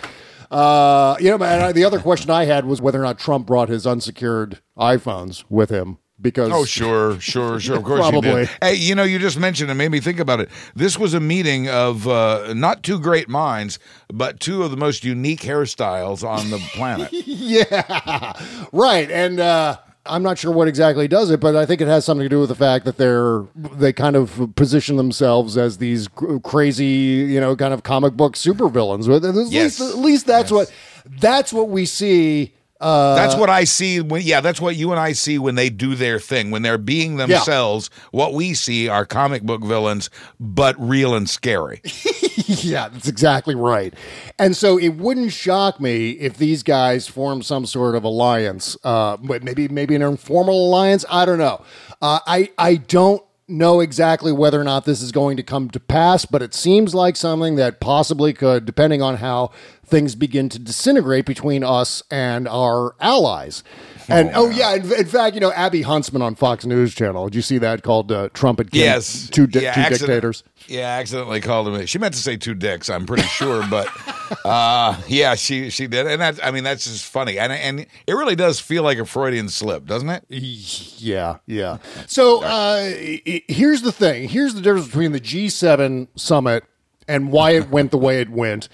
Uh, 0.51 1.17
you 1.21 1.37
know, 1.37 1.45
and 1.45 1.75
the 1.75 1.85
other 1.85 1.99
question 1.99 2.31
I 2.31 2.45
had 2.45 2.65
was 2.65 2.81
whether 2.81 2.99
or 3.01 3.05
not 3.05 3.19
Trump 3.19 3.47
brought 3.47 3.69
his 3.69 3.87
unsecured 3.87 4.61
iPhones 4.79 5.45
with 5.49 5.71
him 5.71 5.99
because 6.21 6.51
Oh, 6.53 6.65
sure, 6.65 7.21
sure, 7.21 7.61
sure. 7.61 7.77
Of 7.77 7.85
course 7.85 8.05
you 8.07 8.11
Probably. 8.11 8.47
did. 8.47 8.51
Hey, 8.63 8.75
you 8.75 8.95
know, 8.95 9.05
you 9.05 9.19
just 9.19 9.39
mentioned 9.39 9.71
it 9.71 9.75
made 9.75 9.91
me 9.91 10.01
think 10.01 10.19
about 10.19 10.41
it. 10.41 10.49
This 10.75 10.99
was 10.99 11.15
a 11.15 11.21
meeting 11.21 11.69
of 11.69 12.09
uh, 12.09 12.55
not 12.55 12.83
two 12.83 12.99
great 12.99 13.29
minds, 13.29 13.79
but 14.13 14.41
two 14.41 14.63
of 14.63 14.71
the 14.71 14.77
most 14.77 15.05
unique 15.05 15.41
hairstyles 15.41 16.27
on 16.27 16.51
the 16.51 16.59
planet. 16.75 17.13
yeah, 17.13 18.33
right. 18.73 19.11
And 19.11 19.39
uh, 19.41 19.77
I'm 20.09 20.23
not 20.23 20.39
sure 20.39 20.53
what 20.53 20.69
exactly 20.69 21.07
does 21.09 21.31
it, 21.31 21.41
but 21.41 21.55
I 21.57 21.67
think 21.67 21.81
it 21.81 21.89
has 21.89 22.05
something 22.05 22.25
to 22.25 22.29
do 22.29 22.41
with 22.41 22.49
the 22.49 22.55
fact 22.55 22.85
that 22.87 22.97
they're 22.97 23.45
they 23.55 23.93
kind 23.93 24.17
of 24.17 24.53
position 24.57 24.97
themselves 24.97 25.57
as 25.57 25.79
these 25.79 26.09
cr- 26.09 26.39
crazy, 26.39 26.85
you 26.87 27.41
know, 27.41 27.55
kind 27.57 27.75
of 27.75 27.83
comic 27.83 28.15
book 28.15 28.35
supervillains. 28.35 29.09
At 29.15 29.35
least, 29.35 29.53
Yes. 29.53 29.81
at 29.81 29.99
least 29.99 30.27
that's 30.27 30.51
what 30.51 30.73
that's 31.21 31.53
what 31.53 31.69
we 31.69 31.85
see. 31.87 32.55
Uh, 32.81 33.16
that's 33.16 33.35
what 33.35 33.51
I 33.51 33.64
see 33.64 34.01
when 34.01 34.22
yeah, 34.22 34.41
that's 34.41 34.61
what 34.61 34.76
you 34.76 34.93
and 34.93 35.01
I 35.01 35.12
see 35.12 35.39
when 35.39 35.57
they 35.57 35.68
do 35.68 35.95
their 35.97 36.20
thing. 36.20 36.51
When 36.51 36.62
they're 36.62 36.79
being 36.79 37.16
themselves, 37.16 37.91
what 38.12 38.35
we 38.35 38.55
see 38.55 38.89
are 38.89 39.05
comic 39.05 39.43
book 39.43 39.64
villains, 39.64 40.11
but 40.39 40.76
real 40.79 41.14
and 41.14 41.29
scary. 41.29 41.81
yeah, 42.47 42.89
that's 42.89 43.09
exactly 43.09 43.57
right. 43.57 43.93
And 44.39 44.57
so 44.57 44.79
it 44.79 44.91
wouldn't 44.91 45.33
shock 45.33 45.81
me 45.81 46.12
if 46.12 46.39
these 46.39 46.62
guys 46.62 47.09
form 47.09 47.43
some 47.43 47.66
sort 47.66 47.97
of 47.97 48.05
alliance, 48.05 48.76
uh, 48.85 49.16
but 49.16 49.43
maybe 49.43 49.66
maybe 49.66 49.97
an 49.97 50.03
informal 50.03 50.68
alliance. 50.68 51.05
I 51.11 51.24
don't 51.24 51.39
know. 51.39 51.64
Uh, 52.01 52.20
I 52.26 52.51
I 52.59 52.76
don't 52.76 53.22
know 53.49 53.81
exactly 53.81 54.31
whether 54.31 54.61
or 54.61 54.64
not 54.64 54.85
this 54.85 55.01
is 55.01 55.11
going 55.11 55.37
to 55.39 55.43
come 55.43 55.70
to 55.70 55.81
pass, 55.81 56.26
but 56.26 56.43
it 56.43 56.55
seems 56.55 56.95
like 56.95 57.16
something 57.16 57.57
that 57.57 57.81
possibly 57.81 58.33
could, 58.33 58.66
depending 58.66 59.01
on 59.01 59.16
how 59.16 59.51
things 59.89 60.14
begin 60.14 60.49
to 60.51 60.59
disintegrate 60.59 61.26
between 61.26 61.64
us 61.64 62.03
and 62.11 62.47
our 62.49 62.95
allies. 63.01 63.62
And 64.11 64.30
oh, 64.34 64.49
yeah, 64.49 64.74
in, 64.74 64.91
in 64.91 65.05
fact, 65.05 65.34
you 65.34 65.41
know 65.41 65.53
Abby 65.53 65.82
Huntsman 65.82 66.22
on 66.22 66.34
Fox 66.34 66.64
News 66.64 66.95
Channel. 66.95 67.26
Did 67.26 67.34
you 67.34 67.43
see 67.43 67.59
that 67.59 67.82
called 67.82 68.11
uh, 68.11 68.30
Trump 68.32 68.59
and 68.59 68.70
Kim? 68.70 68.80
Yes, 68.80 69.28
two, 69.28 69.47
di- 69.47 69.61
Yeah, 69.61 69.74
two 69.74 69.80
accident- 69.80 70.07
dictators. 70.09 70.45
Yeah, 70.66 70.86
accidentally 70.99 71.43
called 71.43 71.68
him. 71.68 71.84
She 71.86 71.99
meant 71.99 72.14
to 72.14 72.20
say 72.20 72.36
two 72.39 72.55
dicks. 72.55 72.89
I'm 72.89 73.05
pretty 73.05 73.24
sure, 73.24 73.66
but 73.70 73.89
uh, 74.47 74.99
yeah, 75.09 75.34
she 75.34 75.68
she 75.68 75.86
did, 75.86 76.07
and 76.07 76.20
that 76.22 76.45
I 76.45 76.51
mean 76.53 76.64
that's 76.64 76.84
just 76.84 77.05
funny, 77.05 77.39
and 77.39 77.53
and 77.53 77.80
it 77.80 78.12
really 78.14 78.34
does 78.36 78.61
feel 78.61 78.82
like 78.82 78.99
a 78.99 79.05
Freudian 79.05 79.49
slip, 79.51 79.84
doesn't 79.86 80.09
it? 80.09 80.24
Yeah, 80.28 81.39
yeah. 81.47 81.78
So 82.07 82.43
uh, 82.43 82.91
here's 82.95 83.82
the 83.82 83.93
thing. 83.93 84.28
Here's 84.28 84.55
the 84.55 84.61
difference 84.62 84.86
between 84.86 85.12
the 85.12 85.20
G7 85.20 86.09
summit 86.16 86.64
and 87.07 87.30
why 87.32 87.53
it 87.53 87.68
went 87.70 87.91
the 87.91 87.99
way 87.99 88.20
it 88.20 88.28
went, 88.30 88.68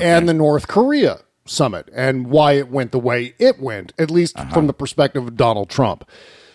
and 0.00 0.28
the 0.28 0.34
North 0.34 0.68
Korea 0.68 1.20
summit 1.44 1.88
and 1.94 2.26
why 2.28 2.52
it 2.52 2.68
went 2.70 2.92
the 2.92 2.98
way 2.98 3.34
it 3.38 3.60
went, 3.60 3.92
at 3.98 4.10
least 4.10 4.38
uh-huh. 4.38 4.52
from 4.52 4.66
the 4.66 4.72
perspective 4.72 5.26
of 5.26 5.36
Donald 5.36 5.70
Trump. 5.70 6.08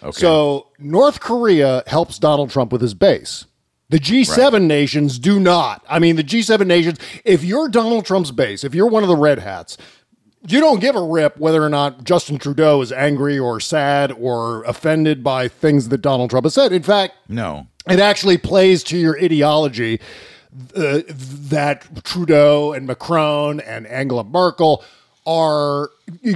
Okay. 0.04 0.20
So 0.20 0.68
North 0.80 1.20
Korea 1.20 1.84
helps 1.88 2.18
Donald 2.20 2.50
Trump 2.50 2.72
with 2.72 2.82
his 2.82 2.94
base. 2.94 3.46
The 3.90 4.00
G7 4.00 4.68
nations 4.68 5.20
do 5.20 5.38
not. 5.38 5.84
I 5.90 6.00
mean, 6.00 6.16
the 6.16 6.24
G7 6.24 6.66
nations, 6.66 6.98
if 7.26 7.44
you're 7.44 7.68
Donald 7.68 8.06
Trump's 8.06 8.32
base, 8.32 8.64
if 8.64 8.74
you're 8.74 8.88
one 8.88 9.04
of 9.04 9.10
the 9.10 9.18
red 9.18 9.40
hats, 9.40 9.78
you 10.48 10.60
don't 10.60 10.80
give 10.80 10.96
a 10.96 11.04
rip 11.04 11.38
whether 11.38 11.62
or 11.62 11.70
not 11.70 12.04
Justin 12.06 12.38
Trudeau 12.38 12.82
is 12.82 12.92
angry 12.92 13.38
or 13.38 13.60
sad 13.60 14.12
or 14.14 14.64
offended 14.64 15.24
by 15.24 15.48
things 15.48 15.90
that 15.90 16.00
Donald 16.00 16.30
Trump 16.30 16.46
has 16.46 16.54
said. 16.54 16.72
In 16.72 16.84
fact, 16.84 17.16
No. 17.28 17.68
it 17.90 18.00
actually 18.00 18.38
plays 18.38 18.82
to 18.86 18.98
your 18.98 19.22
ideology 19.22 20.00
uh, 20.76 21.00
that 21.08 22.04
Trudeau 22.04 22.74
and 22.74 22.88
Macron 22.88 23.60
and 23.60 23.88
Angela 23.88 24.24
Merkel 24.24 24.84
are 25.26 25.90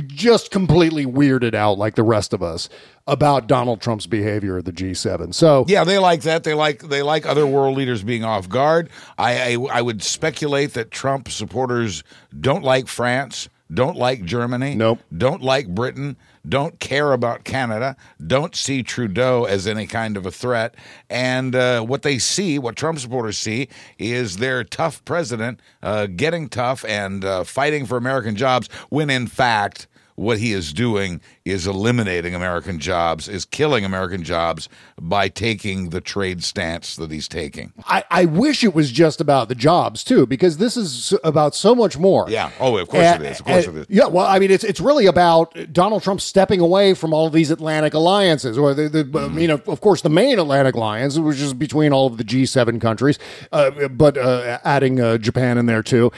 just 0.05 0.51
completely 0.51 1.05
weirded 1.05 1.55
out 1.55 1.77
like 1.77 1.95
the 1.95 2.03
rest 2.03 2.33
of 2.33 2.43
us 2.43 2.69
about 3.07 3.47
Donald 3.47 3.81
Trump's 3.81 4.05
behavior 4.05 4.57
at 4.57 4.65
the 4.65 4.71
G7. 4.71 5.33
So 5.33 5.65
Yeah, 5.67 5.83
they 5.83 5.97
like 5.97 6.21
that. 6.21 6.43
They 6.43 6.53
like 6.53 6.83
they 6.83 7.01
like 7.01 7.25
other 7.25 7.47
world 7.47 7.77
leaders 7.77 8.03
being 8.03 8.23
off 8.23 8.47
guard. 8.47 8.89
I, 9.17 9.53
I 9.53 9.79
I 9.79 9.81
would 9.81 10.03
speculate 10.03 10.73
that 10.73 10.91
Trump 10.91 11.29
supporters 11.29 12.03
don't 12.39 12.63
like 12.63 12.87
France, 12.87 13.49
don't 13.75 13.97
like 13.97 14.23
Germany, 14.23 14.73
Nope. 14.75 14.99
don't 15.15 15.41
like 15.41 15.67
Britain, 15.67 16.17
don't 16.47 16.79
care 16.79 17.11
about 17.13 17.43
Canada, 17.43 17.95
don't 18.25 18.55
see 18.55 18.81
Trudeau 18.83 19.43
as 19.45 19.67
any 19.67 19.85
kind 19.85 20.17
of 20.17 20.25
a 20.25 20.31
threat, 20.31 20.75
and 21.09 21.55
uh, 21.55 21.81
what 21.81 22.01
they 22.01 22.17
see, 22.17 22.57
what 22.57 22.75
Trump 22.75 22.99
supporters 22.99 23.37
see, 23.37 23.67
is 23.99 24.37
their 24.37 24.63
tough 24.63 25.03
president 25.05 25.59
uh, 25.83 26.07
getting 26.07 26.49
tough 26.49 26.83
and 26.85 27.23
uh, 27.23 27.43
fighting 27.43 27.85
for 27.85 27.97
American 27.97 28.35
jobs. 28.35 28.67
When 28.89 29.09
in 29.09 29.27
fact. 29.27 29.87
What 30.17 30.37
he 30.39 30.53
is 30.53 30.71
doing 30.71 31.19
is 31.43 31.67
eliminating 31.67 32.33
American 32.33 32.79
jobs, 32.79 33.27
is 33.27 33.43
killing 33.43 33.83
American 33.83 34.23
jobs 34.23 34.69
by 34.97 35.27
taking 35.27 35.89
the 35.89 35.99
trade 35.99 36.41
stance 36.41 36.95
that 36.95 37.11
he's 37.11 37.27
taking. 37.27 37.73
I, 37.85 38.05
I 38.09 38.23
wish 38.25 38.63
it 38.63 38.73
was 38.73 38.91
just 38.93 39.19
about 39.19 39.49
the 39.49 39.55
jobs 39.55 40.05
too, 40.05 40.25
because 40.25 40.55
this 40.55 40.77
is 40.77 41.13
about 41.25 41.53
so 41.53 41.75
much 41.75 41.97
more. 41.97 42.29
Yeah. 42.29 42.49
Oh, 42.61 42.77
of 42.77 42.87
course 42.87 43.03
And- 43.03 43.23
it 43.25 43.31
is. 43.31 43.39
Of 43.41 43.45
course 43.45 43.67
and- 43.67 43.77
it 43.77 43.79
is. 43.81 43.85
Yeah. 43.89 44.07
Well, 44.07 44.25
I 44.25 44.39
mean, 44.39 44.51
it's 44.51 44.63
it's 44.63 44.79
really 44.79 45.05
about 45.05 45.53
Donald 45.73 46.01
Trump 46.01 46.21
stepping 46.21 46.61
away 46.61 46.93
from 46.93 47.13
all 47.13 47.27
of 47.27 47.33
these 47.33 47.51
Atlantic 47.51 47.93
alliances, 47.93 48.57
or 48.57 48.73
the, 48.73 48.87
the 48.87 49.19
I 49.19 49.27
mean, 49.27 49.49
of, 49.49 49.67
of 49.67 49.81
course, 49.81 50.01
the 50.01 50.09
main 50.09 50.39
Atlantic 50.39 50.75
alliance, 50.75 51.19
which 51.19 51.41
is 51.41 51.53
between 51.53 51.91
all 51.91 52.07
of 52.07 52.15
the 52.17 52.23
G7 52.23 52.79
countries, 52.79 53.19
uh, 53.51 53.89
but 53.89 54.17
uh, 54.17 54.59
adding 54.63 55.01
uh, 55.01 55.17
Japan 55.17 55.57
in 55.57 55.65
there 55.65 55.83
too. 55.83 56.11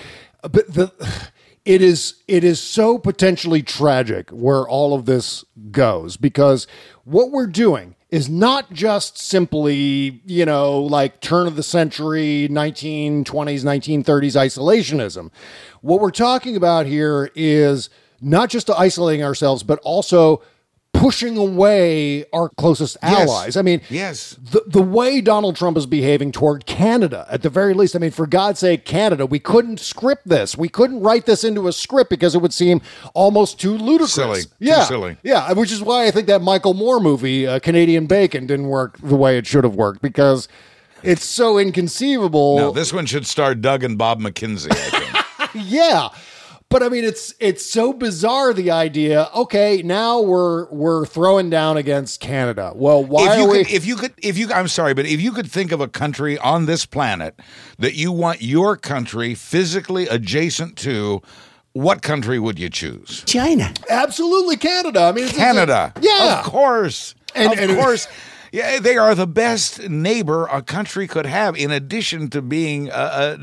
But 0.43 0.71
the 0.71 0.91
it 1.68 1.82
is 1.82 2.24
it 2.30 2.45
is 2.45 2.61
so 2.61 2.97
potentially 2.97 3.61
tragic 3.61 4.30
where 4.30 4.65
all 4.65 4.93
of 4.93 5.05
this 5.05 5.43
goes 5.70 6.15
because 6.15 6.65
what 7.03 7.30
we're 7.30 7.45
doing 7.45 7.93
is 8.09 8.30
not 8.30 8.72
just 8.72 9.18
simply, 9.18 10.22
you 10.26 10.45
know, 10.45 10.80
like 10.80 11.20
turn 11.20 11.45
of 11.45 11.57
the 11.57 11.63
century 11.63 12.47
1920s, 12.49 13.26
1930s 13.26 14.05
isolationism. 14.05 15.30
What 15.82 15.99
we're 15.99 16.11
talking 16.11 16.55
about 16.55 16.86
here 16.86 17.32
is 17.36 17.89
not 18.22 18.49
just 18.49 18.70
isolating 18.70 19.26
ourselves, 19.26 19.61
but 19.61 19.80
also 19.80 20.41
pushing 20.97 21.37
away 21.37 22.25
our 22.33 22.49
closest 22.49 22.97
Yes. 23.03 23.29
allies. 23.29 23.55
I 23.57 23.61
mean, 23.61 23.81
Yes. 23.89 24.35
the, 24.51 24.63
the 24.67 24.81
way 24.81 25.21
Donald 25.21 25.55
Trump 25.55 25.77
is 25.77 25.85
behaving 25.85 26.31
toward 26.31 26.65
Canada, 26.65 27.25
at 27.29 27.43
the 27.43 27.49
very 27.49 27.73
least, 27.73 27.95
I 27.95 27.99
mean, 27.99 28.11
for 28.11 28.25
God's 28.27 28.59
sake, 28.59 28.83
Canada, 28.85 29.25
we 29.25 29.39
couldn't 29.39 29.79
script 29.79 30.27
this. 30.27 30.57
We 30.57 30.69
couldn't 30.69 31.01
write 31.01 31.25
this 31.25 31.43
into 31.43 31.67
a 31.67 31.73
script 31.73 32.09
because 32.09 32.33
it 32.35 32.41
would 32.41 32.53
seem 32.53 32.81
almost 33.13 33.59
too 33.59 33.77
ludicrous. 33.77 34.13
Silly. 34.13 34.41
Too 34.43 34.49
Yeah. 34.59 34.83
silly. 34.85 35.17
Yeah. 35.23 35.53
Which 35.53 35.71
is 35.71 35.81
why 35.81 36.07
I 36.07 36.11
think 36.11 36.27
that 36.27 36.41
Michael 36.41 36.73
Moore 36.73 36.99
movie, 36.99 37.45
uh, 37.47 37.59
Canadian 37.59 38.07
Bacon, 38.07 38.47
didn't 38.47 38.67
work 38.67 38.97
the 39.01 39.15
way 39.15 39.37
it 39.37 39.45
should 39.45 39.63
have 39.63 39.75
worked 39.75 40.01
because 40.01 40.47
it's 41.03 41.23
so 41.25 41.57
inconceivable. 41.59 42.57
No, 42.57 42.71
this 42.71 42.91
one 42.91 43.05
should 43.05 43.25
star 43.27 43.53
Doug 43.55 43.83
and 43.83 43.97
Bob 43.97 44.19
McKenzie, 44.19 44.71
I 44.71 44.75
think. 45.45 45.65
yeah. 45.67 46.09
But 46.70 46.84
I 46.84 46.89
mean, 46.89 47.05
it's 47.05 47.34
it's 47.39 47.65
so 47.65 47.93
bizarre 47.93 48.53
the 48.53 48.72
idea. 48.72 49.30
Okay, 49.34 49.82
now 49.84 50.20
we're 50.20 50.65
we're 50.70 51.05
throwing 51.05 51.49
down 51.49 51.78
against 51.78 52.20
Canada. 52.20 52.74
Well, 52.76 53.03
why 53.05 53.32
if 53.34 53.38
you 53.39 53.45
are 53.45 53.51
we? 53.51 53.63
could, 53.63 53.74
if 53.74 53.86
you 53.86 53.95
could, 53.95 54.13
if 54.22 54.38
you, 54.38 54.51
I'm 54.51 54.68
sorry, 54.68 54.93
but 54.93 55.05
if 55.05 55.22
you 55.22 55.32
could 55.32 55.49
think 55.49 55.72
of 55.72 55.80
a 55.80 55.88
country 55.88 56.38
on 56.38 56.65
this 56.65 56.86
planet 56.86 57.39
that 57.80 57.93
you 57.95 58.11
want 58.11 58.41
your 58.41 58.76
country 58.76 59.34
physically 59.34 60.07
adjacent 60.09 60.78
to, 60.80 61.22
what 61.72 62.01
country 62.01 62.38
would 62.38 62.59
you 62.59 62.70
choose? 62.70 63.24
China. 63.26 63.74
Absolutely, 63.89 64.57
Canada. 64.57 65.03
I 65.03 65.11
mean, 65.13 65.24
it's, 65.24 65.32
it's 65.34 65.39
a- 65.39 65.43
Canada. 65.43 65.93
yeah, 66.01 66.39
Of 66.39 66.45
course. 66.45 67.15
And- 67.34 67.53
of 67.53 67.59
and- 67.59 67.78
course. 67.80 68.07
Yeah, 68.51 68.80
they 68.80 68.95
are 68.97 69.13
the 69.13 69.28
best 69.28 69.89
neighbor 69.89 70.47
a 70.47 70.61
country 70.61 71.05
could 71.05 71.26
have, 71.26 71.57
in 71.57 71.70
addition 71.70 72.30
to 72.30 72.41
being 72.41 72.88
a, 72.88 72.91
uh, 72.91 73.38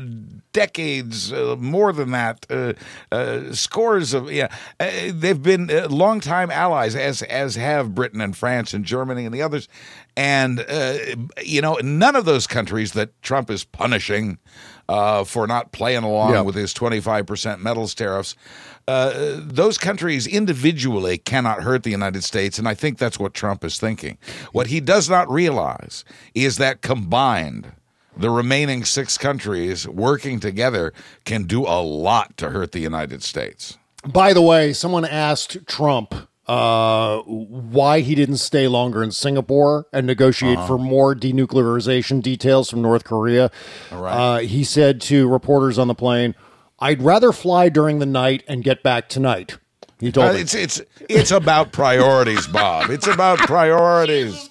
decades, 0.55 1.33
uh, 1.33 1.57
more 1.59 1.91
than 1.91 2.11
that, 2.11 2.45
uh, 2.49 2.71
uh, 3.11 3.51
scores 3.53 4.13
of, 4.13 4.31
yeah. 4.31 4.47
Uh, 4.79 4.89
they've 5.11 5.43
been 5.43 5.69
uh, 5.69 5.87
longtime 5.89 6.49
allies, 6.49 6.95
as, 6.95 7.21
as 7.23 7.55
have 7.55 7.93
Britain 7.93 8.21
and 8.21 8.35
France 8.37 8.73
and 8.73 8.85
Germany 8.85 9.25
and 9.25 9.33
the 9.35 9.41
others. 9.41 9.67
And, 10.15 10.61
uh, 10.69 10.93
you 11.43 11.61
know, 11.61 11.77
none 11.83 12.15
of 12.15 12.23
those 12.23 12.47
countries 12.47 12.93
that 12.93 13.09
Trump 13.21 13.51
is 13.51 13.65
punishing 13.65 14.37
uh, 14.87 15.25
for 15.25 15.45
not 15.45 15.73
playing 15.73 16.03
along 16.03 16.31
Yeah. 16.31 16.41
with 16.41 16.55
his 16.55 16.73
25% 16.73 17.59
metals 17.59 17.93
tariffs, 17.93 18.35
uh, 18.87 19.11
those 19.39 19.77
countries 19.77 20.25
individually 20.27 21.17
cannot 21.17 21.63
hurt 21.63 21.83
the 21.83 21.89
United 21.91 22.23
States. 22.23 22.57
And 22.57 22.67
I 22.67 22.75
think 22.75 22.97
that's 22.97 23.19
what 23.19 23.33
Trump 23.33 23.65
is 23.65 23.77
thinking. 23.77 24.17
What 24.53 24.67
he 24.67 24.79
does 24.79 25.09
not 25.09 25.29
realize 25.29 26.05
is 26.33 26.57
that 26.57 26.81
combined, 26.81 27.73
the 28.17 28.29
remaining 28.29 28.85
six 28.85 29.17
countries 29.17 29.87
working 29.87 30.39
together 30.39 30.93
can 31.25 31.43
do 31.43 31.63
a 31.63 31.81
lot 31.81 32.37
to 32.37 32.49
hurt 32.51 32.71
the 32.71 32.79
United 32.79 33.23
States. 33.23 33.77
By 34.07 34.33
the 34.33 34.41
way, 34.41 34.71
someone 34.73 35.05
asked 35.05 35.65
Trump 35.67 36.13
uh, 36.47 37.19
why 37.21 38.01
he 38.01 38.13
didn't 38.13 38.37
stay 38.37 38.67
longer 38.67 39.03
in 39.03 39.11
Singapore 39.11 39.87
and 39.91 40.05
negotiate 40.05 40.59
Uh-huh. 40.59 40.67
for 40.67 40.77
more 40.77 41.15
denuclearization 41.15 42.21
details 42.21 42.69
from 42.69 42.81
North 42.83 43.03
Korea. 43.03 43.49
Uh, 43.91 44.39
he 44.39 44.63
said 44.63 45.01
to 45.01 45.27
reporters 45.27 45.79
on 45.79 45.87
the 45.87 45.95
plane, 45.95 46.35
"I'd 46.79 47.01
rather 47.01 47.31
fly 47.31 47.69
during 47.69 47.97
the 47.97 48.05
night 48.05 48.43
and 48.47 48.63
get 48.63 48.83
back 48.83 49.09
tonight." 49.09 49.57
He 49.99 50.11
told 50.11 50.27
Uh, 50.29 50.33
me. 50.33 50.41
it's 50.41 50.53
it's 50.53 50.81
it's 51.09 51.31
about 51.31 51.71
priorities, 51.71 52.45
Bob. 52.47 52.91
It's 52.91 53.07
about 53.07 53.39
priorities. 53.47 54.49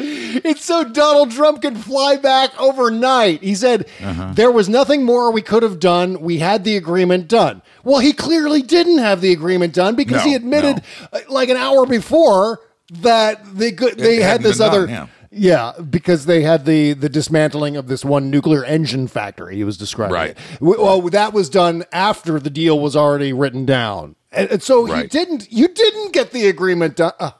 It's 0.00 0.64
so 0.64 0.84
Donald 0.84 1.32
Trump 1.32 1.60
can 1.62 1.74
fly 1.74 2.16
back 2.16 2.50
overnight. 2.60 3.42
He 3.42 3.54
said 3.56 3.86
Uh-huh. 4.02 4.32
there 4.34 4.50
was 4.50 4.68
nothing 4.68 5.04
more 5.04 5.32
we 5.32 5.42
could 5.42 5.62
have 5.64 5.80
done. 5.80 6.20
We 6.20 6.38
had 6.38 6.62
the 6.64 6.76
agreement 6.76 7.26
done. 7.28 7.62
Well, 7.82 7.98
he 7.98 8.12
clearly 8.12 8.62
didn't 8.62 8.98
have 8.98 9.20
the 9.20 9.32
agreement 9.32 9.74
done 9.74 9.96
because 9.96 10.24
No, 10.24 10.30
he 10.30 10.34
admitted 10.36 10.82
uh, 11.12 11.18
like 11.28 11.48
an 11.48 11.56
hour 11.56 11.84
before 11.84 12.60
that 12.90 13.40
they 13.56 13.72
could 13.72 13.98
they 13.98 14.18
It 14.18 14.22
had 14.22 14.42
this 14.42 14.60
other 14.60 14.86
done, 14.86 15.08
yeah. 15.32 15.72
yeah, 15.76 15.82
because 15.82 16.26
they 16.26 16.42
had 16.42 16.64
the 16.64 16.92
the 16.92 17.08
dismantling 17.08 17.76
of 17.76 17.88
this 17.88 18.04
one 18.04 18.30
nuclear 18.30 18.64
engine 18.64 19.08
factory. 19.08 19.56
He 19.56 19.64
was 19.64 19.76
describing 19.76 20.14
Right. 20.14 20.30
it. 20.30 20.60
Well, 20.60 21.02
that 21.02 21.32
was 21.32 21.48
done 21.50 21.84
after 21.92 22.38
the 22.38 22.50
deal 22.50 22.78
was 22.78 22.94
already 22.96 23.32
written 23.32 23.66
down, 23.66 24.14
and, 24.32 24.48
and 24.48 24.62
so 24.62 24.84
he 24.86 25.06
didn't. 25.08 25.50
You 25.52 25.68
didn't 25.68 26.12
get 26.12 26.30
the 26.30 26.46
agreement 26.46 26.96
done. 26.96 27.12
Uh, 27.18 27.32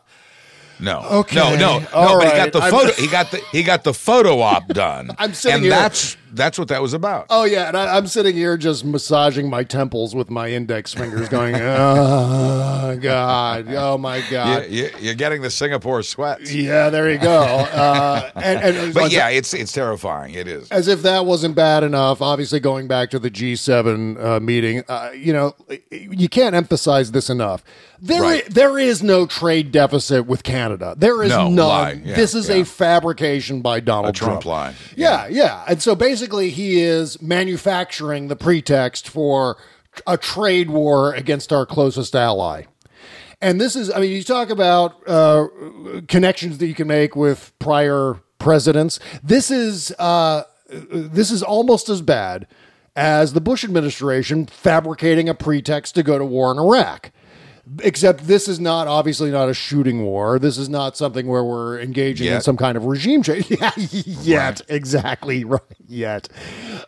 No. 0.80 1.00
Okay. 1.20 1.36
No, 1.36 1.56
no, 1.56 1.78
no. 1.80 1.86
All 1.92 2.18
but 2.18 2.28
he 2.30 2.36
got 2.36 2.52
the 2.52 2.60
I'm- 2.60 2.70
photo. 2.72 2.92
he 2.92 3.08
got 3.08 3.30
the 3.30 3.40
he 3.52 3.62
got 3.62 3.84
the 3.84 3.92
photo 3.94 4.40
op 4.40 4.68
done. 4.68 5.10
I'm 5.18 5.34
sitting 5.34 5.64
and 5.64 5.72
that's 5.72 6.16
that's 6.32 6.58
what 6.58 6.68
that 6.68 6.82
was 6.82 6.92
about. 6.94 7.26
Oh 7.30 7.44
yeah, 7.44 7.68
and 7.68 7.76
I, 7.76 7.96
I'm 7.96 8.06
sitting 8.06 8.34
here 8.34 8.56
just 8.56 8.84
massaging 8.84 9.48
my 9.50 9.64
temples 9.64 10.14
with 10.14 10.30
my 10.30 10.50
index 10.50 10.92
fingers, 10.94 11.28
going, 11.28 11.54
"Oh 11.56 12.98
God, 13.00 13.66
oh 13.68 13.98
my 13.98 14.22
God." 14.30 14.66
You, 14.70 14.84
you, 14.84 14.90
you're 15.00 15.14
getting 15.14 15.42
the 15.42 15.50
Singapore 15.50 16.02
sweats. 16.02 16.52
Yeah, 16.52 16.90
there 16.90 17.10
you 17.10 17.18
go. 17.18 17.38
Uh, 17.78 18.30
and, 18.36 18.76
and 18.76 18.94
But 18.94 19.12
yeah, 19.12 19.28
it's 19.28 19.54
it's 19.54 19.72
terrifying. 19.72 20.34
It 20.34 20.48
is. 20.48 20.68
as 20.70 20.88
if 20.88 21.02
that 21.02 21.26
wasn't 21.26 21.54
bad 21.54 21.82
enough, 21.84 22.20
obviously 22.20 22.60
going 22.60 22.88
back 22.88 23.10
to 23.10 23.18
the 23.18 23.30
G7 23.30 24.22
uh, 24.22 24.40
meeting, 24.40 24.82
uh, 24.88 25.10
you 25.14 25.32
know, 25.32 25.54
you 25.90 26.28
can't 26.28 26.54
emphasize 26.54 27.12
this 27.12 27.30
enough. 27.30 27.62
There, 28.00 28.22
Right. 28.22 28.44
i- 28.44 28.48
there 28.48 28.78
is 28.78 29.02
no 29.02 29.26
trade 29.26 29.70
deficit 29.72 30.26
with 30.26 30.42
Canada. 30.44 30.94
There 30.96 31.22
is 31.22 31.30
No, 31.30 31.48
none. 31.48 32.02
Yeah, 32.04 32.14
this 32.16 32.34
is 32.34 32.48
yeah. 32.48 32.56
a 32.56 32.64
fabrication 32.64 33.60
by 33.60 33.80
Donald 33.80 34.14
A 34.14 34.18
Trump 34.18 34.44
lie. 34.44 34.74
Yeah, 34.96 35.26
yeah. 35.28 35.64
And 35.66 35.80
so 35.82 35.94
basically, 35.94 36.17
he 36.50 36.80
is 36.80 37.20
manufacturing 37.22 38.28
the 38.28 38.36
pretext 38.36 39.08
for 39.08 39.56
a 40.06 40.16
trade 40.16 40.70
war 40.70 41.14
against 41.14 41.52
our 41.52 41.66
closest 41.66 42.14
ally. 42.14 42.64
And 43.40 43.60
this 43.60 43.76
is, 43.76 43.90
I 43.90 44.00
mean, 44.00 44.10
you 44.10 44.24
talk 44.24 44.50
about 44.50 44.96
uh, 45.08 45.46
connections 46.08 46.58
that 46.58 46.66
you 46.66 46.74
can 46.74 46.88
make 46.88 47.14
with 47.14 47.52
prior 47.58 48.20
presidents. 48.38 48.98
This 49.22 49.50
is 49.50 49.92
uh, 49.92 50.42
this 50.68 51.30
is 51.30 51.42
almost 51.42 51.88
as 51.88 52.02
bad 52.02 52.46
as 52.96 53.32
the 53.32 53.40
Bush 53.40 53.64
administration 53.64 54.46
fabricating 54.46 55.28
a 55.28 55.34
pretext 55.34 55.94
to 55.94 56.02
go 56.02 56.18
to 56.18 56.24
war 56.24 56.50
in 56.50 56.58
Iraq. 56.58 57.12
Except 57.82 58.26
this 58.26 58.48
is 58.48 58.58
not 58.58 58.86
obviously 58.86 59.30
not 59.30 59.48
a 59.48 59.54
shooting 59.54 60.02
war. 60.04 60.38
This 60.38 60.56
is 60.58 60.68
not 60.68 60.96
something 60.96 61.26
where 61.26 61.44
we're 61.44 61.80
engaging 61.80 62.28
in 62.32 62.40
some 62.40 62.56
kind 62.56 62.76
of 62.76 62.84
regime 62.86 63.22
change. 63.22 63.50
Yeah, 63.50 63.70
yet 63.76 64.60
exactly 64.68 65.44
right. 65.56 65.60
Yet, 65.86 66.28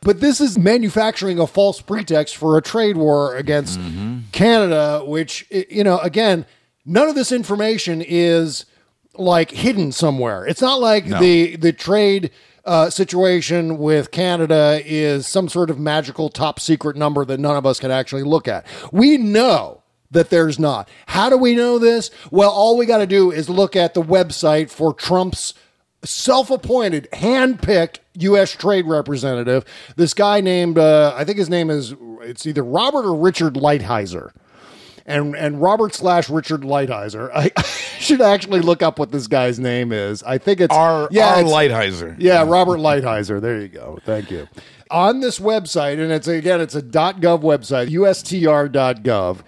but 0.02 0.20
this 0.20 0.40
is 0.40 0.58
manufacturing 0.58 1.38
a 1.38 1.46
false 1.46 1.80
pretext 1.80 2.36
for 2.36 2.56
a 2.56 2.62
trade 2.62 2.96
war 2.96 3.36
against 3.36 3.78
Canada, 4.32 5.02
which 5.04 5.46
you 5.50 5.84
know 5.84 5.98
again, 5.98 6.46
none 6.84 7.08
of 7.08 7.14
this 7.14 7.32
information 7.32 8.02
is 8.06 8.64
like 9.14 9.50
hidden 9.50 9.92
somewhere. 9.92 10.46
It's 10.46 10.62
not 10.62 10.80
like 10.80 11.06
No. 11.06 11.18
the 11.20 11.56
the 11.56 11.72
trade 11.72 12.30
uh, 12.64 12.90
situation 12.90 13.78
with 13.78 14.10
Canada 14.10 14.80
is 14.84 15.26
some 15.26 15.48
sort 15.48 15.70
of 15.70 15.78
magical 15.78 16.28
top 16.28 16.60
secret 16.60 16.96
number 16.96 17.24
that 17.24 17.40
none 17.40 17.56
of 17.56 17.64
us 17.66 17.80
can 17.80 17.90
actually 17.90 18.22
look 18.22 18.46
at. 18.46 18.66
We 18.92 19.16
know 19.16 19.79
that 20.10 20.30
there's 20.30 20.58
not. 20.58 20.88
How 21.06 21.28
do 21.30 21.36
we 21.36 21.54
know 21.54 21.78
this? 21.78 22.10
Well, 22.30 22.50
all 22.50 22.76
we 22.76 22.86
got 22.86 22.98
to 22.98 23.06
do 23.06 23.30
is 23.30 23.48
look 23.48 23.76
at 23.76 23.94
the 23.94 24.02
website 24.02 24.70
for 24.70 24.92
Trump's 24.92 25.54
self-appointed, 26.02 27.08
hand-picked 27.12 28.00
U.S. 28.14 28.52
trade 28.52 28.86
representative. 28.86 29.64
This 29.96 30.14
guy 30.14 30.40
named, 30.40 30.78
uh, 30.78 31.14
I 31.16 31.24
think 31.24 31.38
his 31.38 31.50
name 31.50 31.70
is, 31.70 31.94
it's 32.22 32.46
either 32.46 32.62
Robert 32.64 33.04
or 33.04 33.14
Richard 33.14 33.54
Lighthizer 33.54 34.30
and 35.06 35.34
and 35.34 35.60
Robert 35.60 35.94
slash 35.94 36.28
Richard 36.28 36.60
Lighthizer. 36.60 37.30
I, 37.34 37.50
I 37.56 37.62
should 37.98 38.20
actually 38.20 38.60
look 38.60 38.82
up 38.82 38.98
what 38.98 39.10
this 39.10 39.26
guy's 39.26 39.58
name 39.58 39.92
is. 39.92 40.22
I 40.22 40.38
think 40.38 40.60
it's 40.60 40.74
R. 40.74 41.08
yeah, 41.10 41.34
R. 41.34 41.40
it's- 41.40 41.52
Lighthizer. 41.52 42.16
Yeah, 42.18 42.44
Robert 42.46 42.78
Lighthizer. 42.78 43.40
There 43.40 43.60
you 43.60 43.68
go. 43.68 43.98
Thank 44.04 44.30
you. 44.30 44.46
On 44.90 45.20
this 45.20 45.38
website, 45.38 46.02
and 46.02 46.10
it's 46.10 46.26
again, 46.26 46.60
it's 46.60 46.74
a 46.74 46.82
.gov 46.82 47.42
website, 47.42 47.88
ustr.gov. 47.90 49.42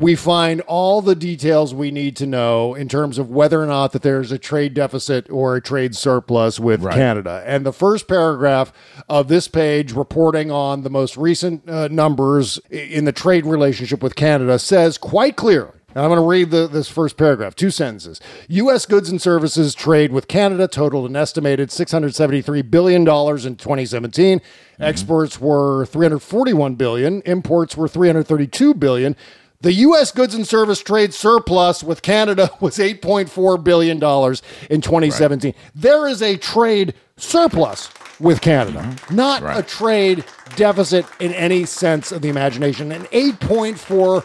We 0.00 0.14
find 0.14 0.62
all 0.62 1.02
the 1.02 1.14
details 1.14 1.74
we 1.74 1.90
need 1.90 2.16
to 2.16 2.26
know 2.26 2.74
in 2.74 2.88
terms 2.88 3.18
of 3.18 3.28
whether 3.28 3.62
or 3.62 3.66
not 3.66 3.92
that 3.92 4.00
there's 4.00 4.32
a 4.32 4.38
trade 4.38 4.72
deficit 4.72 5.28
or 5.28 5.56
a 5.56 5.60
trade 5.60 5.94
surplus 5.94 6.58
with 6.58 6.80
Right. 6.82 6.94
Canada. 6.94 7.42
And 7.44 7.66
the 7.66 7.72
first 7.72 8.08
paragraph 8.08 8.72
of 9.10 9.28
this 9.28 9.46
page, 9.46 9.92
reporting 9.92 10.50
on 10.50 10.84
the 10.84 10.90
most 10.90 11.18
recent 11.18 11.68
uh, 11.68 11.88
numbers 11.88 12.58
in 12.70 13.04
the 13.04 13.12
trade 13.12 13.44
relationship 13.44 14.02
with 14.02 14.14
Canada, 14.14 14.58
says 14.58 14.96
quite 14.96 15.36
clearly. 15.36 15.77
And 15.94 16.04
I'm 16.04 16.10
going 16.10 16.20
to 16.20 16.26
read 16.26 16.50
the, 16.50 16.68
this 16.68 16.88
first 16.88 17.16
paragraph, 17.16 17.56
two 17.56 17.70
sentences. 17.70 18.20
U.S. 18.48 18.84
goods 18.84 19.08
and 19.08 19.20
services 19.20 19.74
trade 19.74 20.12
with 20.12 20.28
Canada 20.28 20.68
totaled 20.68 21.08
an 21.08 21.16
estimated 21.16 21.70
$673 21.70 22.70
billion 22.70 23.00
in 23.00 23.06
2017. 23.06 24.38
Mm-hmm. 24.38 24.82
Exports 24.82 25.40
were 25.40 25.86
341 25.86 26.74
billion. 26.74 27.22
Imports 27.22 27.74
were 27.76 27.88
332 27.88 28.74
billion. 28.74 29.16
The 29.60 29.72
U.S. 29.72 30.12
goods 30.12 30.34
and 30.34 30.46
service 30.46 30.80
trade 30.80 31.14
surplus 31.14 31.82
with 31.82 32.02
Canada 32.02 32.50
was 32.60 32.76
$8.4 32.76 33.64
billion 33.64 33.96
in 33.96 34.80
2017. 34.80 35.54
There 35.74 36.06
is 36.06 36.22
a 36.22 36.36
trade 36.36 36.94
surplus 37.16 37.90
with 38.20 38.40
Canada, 38.40 38.80
mm-hmm. 38.80 39.14
not 39.16 39.42
a 39.58 39.62
trade 39.62 40.24
deficit 40.56 41.06
in 41.18 41.32
any 41.32 41.64
sense 41.64 42.12
of 42.12 42.22
the 42.22 42.28
imagination. 42.28 42.92
An 42.92 43.04
$8.4 43.06 44.24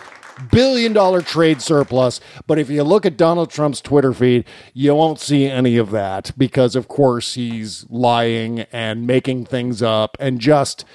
billion 0.51 0.93
dollar 0.93 1.21
trade 1.21 1.61
surplus. 1.61 2.19
But 2.47 2.59
if 2.59 2.69
you 2.69 2.83
look 2.83 3.05
at 3.05 3.17
Donald 3.17 3.49
Trump's 3.49 3.81
Twitter 3.81 4.13
feed, 4.13 4.45
you 4.73 4.95
won't 4.95 5.19
see 5.19 5.45
any 5.45 5.77
of 5.77 5.91
that 5.91 6.31
because, 6.37 6.75
of 6.75 6.87
course, 6.87 7.33
he's 7.35 7.85
lying 7.89 8.61
and 8.71 9.05
making 9.07 9.45
things 9.45 9.81
up 9.81 10.17
and 10.19 10.39
just. 10.39 10.85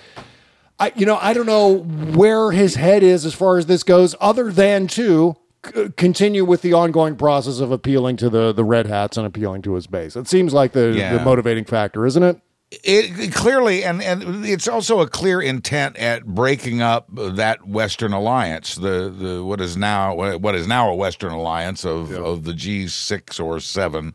I, 0.80 0.93
you 0.95 1.07
know, 1.07 1.18
I 1.20 1.32
don't 1.32 1.47
know 1.47 1.78
where 1.78 2.53
his 2.53 2.76
head 2.76 3.03
is 3.03 3.26
as 3.26 3.34
far 3.34 3.59
as 3.59 3.66
this 3.66 3.82
goes, 3.82 4.14
other 4.20 4.53
than 4.53 4.86
to 4.89 5.34
c- 5.66 5.89
continue 5.97 6.45
with 6.45 6.62
the 6.62 6.72
ongoing 6.72 7.16
process 7.16 7.59
of 7.59 7.72
appealing 7.72 8.16
to 8.18 8.30
the 8.30 8.53
the 8.53 8.62
red 8.62 8.86
hats 8.86 9.16
and 9.16 9.26
appealing 9.26 9.62
to 9.62 9.74
his 9.74 9.89
base. 9.89 10.14
It 10.14 10.28
seems 10.28 10.53
like 10.55 10.72
the, 10.72 10.95
Yeah. 10.97 11.16
the 11.18 11.24
motivating 11.24 11.64
factor, 11.64 12.07
isn't 12.07 12.22
it? 12.22 12.41
It, 12.70 13.32
clearly, 13.32 13.82
and 13.82 14.02
and 14.02 14.44
it's 14.44 14.68
also 14.68 15.00
a 15.00 15.08
clear 15.08 15.40
intent 15.40 15.96
at 15.96 16.26
breaking 16.26 16.82
up 16.82 17.06
that 17.14 17.66
Western 17.66 18.12
alliance, 18.12 18.74
the 18.74 19.08
the 19.08 19.42
what 19.42 19.62
is 19.62 19.74
now 19.78 20.14
what 20.14 20.54
is 20.54 20.66
now 20.66 20.90
a 20.90 20.94
Western 20.94 21.32
alliance 21.32 21.86
of 21.86 22.12
of 22.12 22.44
the 22.44 22.52
G 22.52 22.86
six 22.86 23.40
or 23.40 23.58
seven. 23.58 24.12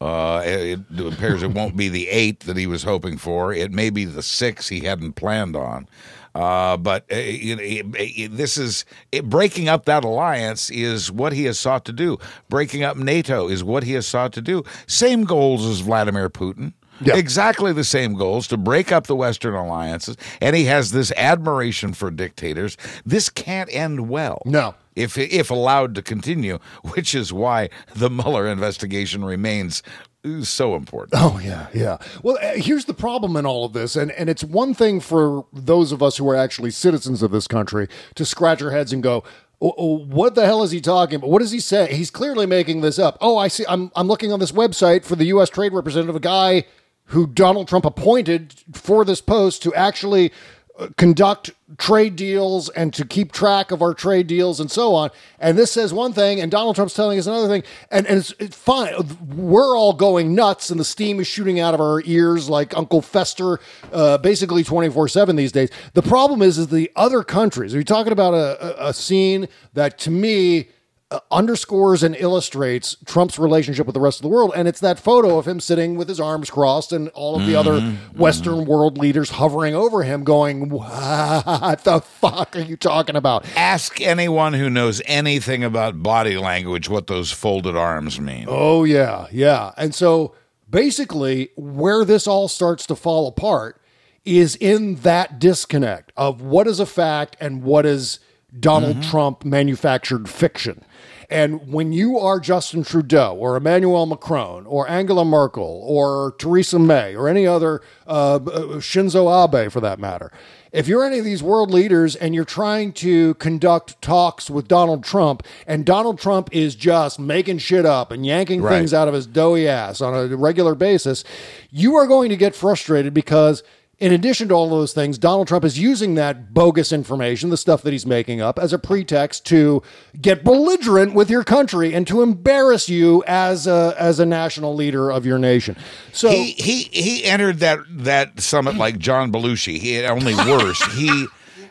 Uh, 0.00 0.42
it, 0.44 0.80
it 0.98 1.12
appears 1.14 1.44
it 1.44 1.52
won't 1.52 1.76
be 1.76 1.88
the 1.88 2.08
eight 2.08 2.40
that 2.40 2.56
he 2.56 2.66
was 2.66 2.82
hoping 2.82 3.16
for. 3.16 3.52
It 3.54 3.70
may 3.70 3.90
be 3.90 4.04
the 4.04 4.22
six 4.24 4.68
he 4.68 4.80
hadn't 4.80 5.12
planned 5.12 5.54
on. 5.54 5.88
Uh, 6.34 6.76
but 6.76 7.02
uh, 7.04 7.14
it, 7.14 7.60
it, 7.60 7.86
it- 7.96 8.36
this 8.36 8.56
is 8.56 8.84
it, 9.12 9.30
breaking 9.30 9.68
up 9.68 9.84
that 9.84 10.02
alliance 10.02 10.68
is 10.68 11.12
what 11.12 11.32
he 11.32 11.44
has 11.44 11.60
sought 11.60 11.84
to 11.84 11.92
do. 11.92 12.18
Breaking 12.48 12.82
up 12.82 12.96
NATO 12.96 13.48
is 13.48 13.62
what 13.62 13.84
he 13.84 13.92
has 13.92 14.04
sought 14.04 14.32
to 14.32 14.42
do. 14.42 14.64
Same 14.88 15.22
goals 15.24 15.64
as 15.64 15.78
Vladimir 15.78 16.28
Putin. 16.28 16.72
Exactly 17.04 17.72
the 17.72 17.84
same 17.84 18.14
goals 18.14 18.46
to 18.48 18.56
break 18.56 18.92
up 18.92 19.06
the 19.06 19.16
Western 19.16 19.54
alliances, 19.54 20.16
and 20.40 20.54
he 20.54 20.64
has 20.66 20.92
this 20.92 21.12
admiration 21.16 21.92
for 21.92 22.10
dictators. 22.10 22.76
This 23.04 23.28
can't 23.28 23.68
end 23.74 24.08
well. 24.08 24.42
No. 24.44 24.74
If 24.94 25.18
if 25.18 25.50
allowed 25.50 25.94
to 25.96 26.02
continue, 26.02 26.58
which 26.94 27.14
is 27.14 27.32
why 27.32 27.70
the 27.94 28.08
Mueller 28.08 28.46
investigation 28.46 29.24
remains 29.24 29.82
uh, 30.24 30.42
so 30.42 30.76
important. 30.76 31.14
Oh 31.20 31.40
yeah, 31.42 31.66
yeah. 31.74 31.98
Well, 32.22 32.38
uh, 32.40 32.52
here's 32.54 32.84
the 32.84 32.94
problem 32.94 33.36
in 33.36 33.44
all 33.44 33.64
of 33.64 33.72
this, 33.72 33.96
and 33.96 34.12
and 34.12 34.30
it's 34.30 34.44
one 34.44 34.72
thing 34.72 35.00
for 35.00 35.46
those 35.52 35.90
of 35.90 36.00
us 36.02 36.16
who 36.16 36.28
are 36.30 36.36
actually 36.36 36.70
citizens 36.70 37.22
of 37.22 37.32
this 37.32 37.48
country 37.48 37.88
to 38.14 38.24
scratch 38.24 38.62
our 38.62 38.70
heads 38.70 38.92
and 38.92 39.02
go. 39.02 39.24
"Oh, 39.60 39.74
oh, 39.76 39.98
What 39.98 40.34
the 40.36 40.44
hell 40.46 40.62
is 40.62 40.70
he 40.70 40.80
talking 40.80 41.16
about? 41.16 41.30
What 41.30 41.40
does 41.40 41.50
he 41.50 41.60
say? 41.60 41.92
He's 41.94 42.10
clearly 42.10 42.46
making 42.46 42.80
this 42.80 42.98
up. 42.98 43.18
Oh, 43.20 43.36
I 43.36 43.48
see. 43.48 43.64
I'm 43.68 43.90
I'm 43.96 44.06
looking 44.06 44.32
on 44.32 44.38
this 44.38 44.52
website 44.52 45.04
for 45.04 45.16
the 45.16 45.24
U.S. 45.26 45.50
Trade 45.50 45.72
Representative, 45.72 46.14
a 46.14 46.20
guy 46.20 46.64
who 47.06 47.26
Donald 47.26 47.68
Trump 47.68 47.84
appointed 47.84 48.54
for 48.72 49.04
this 49.04 49.20
post 49.20 49.62
to 49.62 49.74
actually 49.74 50.32
uh, 50.76 50.88
conduct 50.96 51.52
trade 51.78 52.16
deals 52.16 52.68
and 52.70 52.92
to 52.92 53.04
keep 53.04 53.30
track 53.30 53.70
of 53.70 53.80
our 53.80 53.94
trade 53.94 54.26
deals 54.26 54.58
and 54.58 54.68
so 54.70 54.92
on. 54.94 55.10
And 55.38 55.56
this 55.56 55.70
says 55.70 55.94
one 55.94 56.12
thing, 56.12 56.40
and 56.40 56.50
Donald 56.50 56.74
Trump's 56.74 56.94
telling 56.94 57.16
us 57.16 57.28
another 57.28 57.46
thing. 57.46 57.62
And, 57.92 58.06
and 58.08 58.18
it's, 58.18 58.34
it's 58.40 58.56
fine. 58.56 58.92
We're 59.36 59.76
all 59.76 59.92
going 59.92 60.34
nuts, 60.34 60.70
and 60.70 60.80
the 60.80 60.84
steam 60.84 61.20
is 61.20 61.28
shooting 61.28 61.60
out 61.60 61.74
of 61.74 61.80
our 61.80 62.02
ears 62.04 62.48
like 62.48 62.76
Uncle 62.76 63.02
Fester, 63.02 63.60
uh, 63.92 64.18
basically 64.18 64.64
24 64.64 65.06
7 65.06 65.36
these 65.36 65.52
days. 65.52 65.70
The 65.92 66.02
problem 66.02 66.42
is, 66.42 66.58
is 66.58 66.68
the 66.68 66.90
other 66.96 67.22
countries. 67.22 67.72
Are 67.72 67.78
you 67.78 67.84
talking 67.84 68.12
about 68.12 68.34
a, 68.34 68.86
a, 68.86 68.88
a 68.88 68.92
scene 68.92 69.46
that 69.74 69.96
to 70.00 70.10
me, 70.10 70.70
uh, 71.10 71.20
underscores 71.30 72.02
and 72.02 72.16
illustrates 72.16 72.96
Trump's 73.04 73.38
relationship 73.38 73.86
with 73.86 73.94
the 73.94 74.00
rest 74.00 74.18
of 74.18 74.22
the 74.22 74.28
world. 74.28 74.52
And 74.56 74.66
it's 74.66 74.80
that 74.80 74.98
photo 74.98 75.38
of 75.38 75.46
him 75.46 75.60
sitting 75.60 75.96
with 75.96 76.08
his 76.08 76.18
arms 76.18 76.50
crossed 76.50 76.92
and 76.92 77.08
all 77.10 77.36
of 77.36 77.42
the 77.42 77.52
mm-hmm. 77.52 77.58
other 77.58 77.80
mm-hmm. 77.80 78.18
Western 78.18 78.64
world 78.64 78.98
leaders 78.98 79.30
hovering 79.30 79.74
over 79.74 80.02
him, 80.02 80.24
going, 80.24 80.70
What 80.70 81.84
the 81.84 82.00
fuck 82.00 82.56
are 82.56 82.60
you 82.60 82.76
talking 82.76 83.16
about? 83.16 83.44
Ask 83.54 84.00
anyone 84.00 84.54
who 84.54 84.70
knows 84.70 85.02
anything 85.04 85.62
about 85.62 86.02
body 86.02 86.38
language 86.38 86.88
what 86.88 87.06
those 87.06 87.30
folded 87.30 87.76
arms 87.76 88.18
mean. 88.18 88.46
Oh, 88.48 88.84
yeah, 88.84 89.26
yeah. 89.30 89.72
And 89.76 89.94
so 89.94 90.34
basically, 90.68 91.50
where 91.56 92.04
this 92.04 92.26
all 92.26 92.48
starts 92.48 92.86
to 92.86 92.96
fall 92.96 93.28
apart 93.28 93.80
is 94.24 94.56
in 94.56 94.96
that 94.96 95.38
disconnect 95.38 96.12
of 96.16 96.40
what 96.40 96.66
is 96.66 96.80
a 96.80 96.86
fact 96.86 97.36
and 97.40 97.62
what 97.62 97.84
is 97.84 98.20
Donald 98.58 98.96
mm-hmm. 98.96 99.10
Trump 99.10 99.44
manufactured 99.44 100.28
fiction. 100.28 100.84
And 101.30 101.72
when 101.72 101.92
you 101.92 102.18
are 102.18 102.38
Justin 102.40 102.84
Trudeau 102.84 103.34
or 103.34 103.56
Emmanuel 103.56 104.06
Macron 104.06 104.66
or 104.66 104.88
Angela 104.88 105.24
Merkel 105.24 105.82
or 105.84 106.34
Theresa 106.38 106.78
May 106.78 107.14
or 107.14 107.28
any 107.28 107.46
other 107.46 107.80
uh, 108.06 108.38
Shinzo 108.78 109.28
Abe 109.64 109.70
for 109.70 109.80
that 109.80 109.98
matter, 109.98 110.30
if 110.72 110.88
you're 110.88 111.04
any 111.04 111.18
of 111.20 111.24
these 111.24 111.42
world 111.42 111.70
leaders 111.70 112.16
and 112.16 112.34
you're 112.34 112.44
trying 112.44 112.92
to 112.94 113.34
conduct 113.34 114.00
talks 114.02 114.50
with 114.50 114.66
Donald 114.66 115.04
Trump 115.04 115.44
and 115.66 115.86
Donald 115.86 116.18
Trump 116.18 116.48
is 116.52 116.74
just 116.74 117.18
making 117.20 117.58
shit 117.58 117.86
up 117.86 118.10
and 118.10 118.26
yanking 118.26 118.60
Right. 118.60 118.78
things 118.78 118.92
out 118.92 119.06
of 119.06 119.14
his 119.14 119.26
doughy 119.26 119.68
ass 119.68 120.00
on 120.00 120.14
a 120.14 120.36
regular 120.36 120.74
basis, 120.74 121.22
you 121.70 121.94
are 121.94 122.06
going 122.06 122.28
to 122.30 122.36
get 122.36 122.54
frustrated 122.56 123.14
because 123.14 123.62
in 123.98 124.12
addition 124.12 124.48
to 124.48 124.54
all 124.54 124.68
those 124.68 124.92
things, 124.92 125.18
Donald 125.18 125.48
Trump 125.48 125.64
is 125.64 125.78
using 125.78 126.14
that 126.14 126.52
bogus 126.52 126.92
information, 126.92 127.50
the 127.50 127.56
stuff 127.56 127.82
that 127.82 127.92
he's 127.92 128.06
making 128.06 128.40
up, 128.40 128.58
as 128.58 128.72
a 128.72 128.78
pretext 128.78 129.46
to 129.46 129.82
get 130.20 130.44
belligerent 130.44 131.14
with 131.14 131.30
your 131.30 131.44
country 131.44 131.94
and 131.94 132.06
to 132.06 132.22
embarrass 132.22 132.88
you 132.88 133.22
as 133.26 133.66
a 133.66 133.94
as 133.98 134.18
a 134.18 134.26
national 134.26 134.74
leader 134.74 135.10
of 135.10 135.24
your 135.24 135.38
nation. 135.38 135.76
So 136.12 136.28
he 136.30 136.52
he 136.52 136.82
he 136.92 137.24
entered 137.24 137.58
that 137.60 137.78
that 137.88 138.40
summit 138.40 138.76
like 138.76 138.98
John 138.98 139.30
Belushi. 139.32 139.78
He 139.78 140.02
only 140.04 140.34
worse. 140.34 140.82
he. 140.94 141.26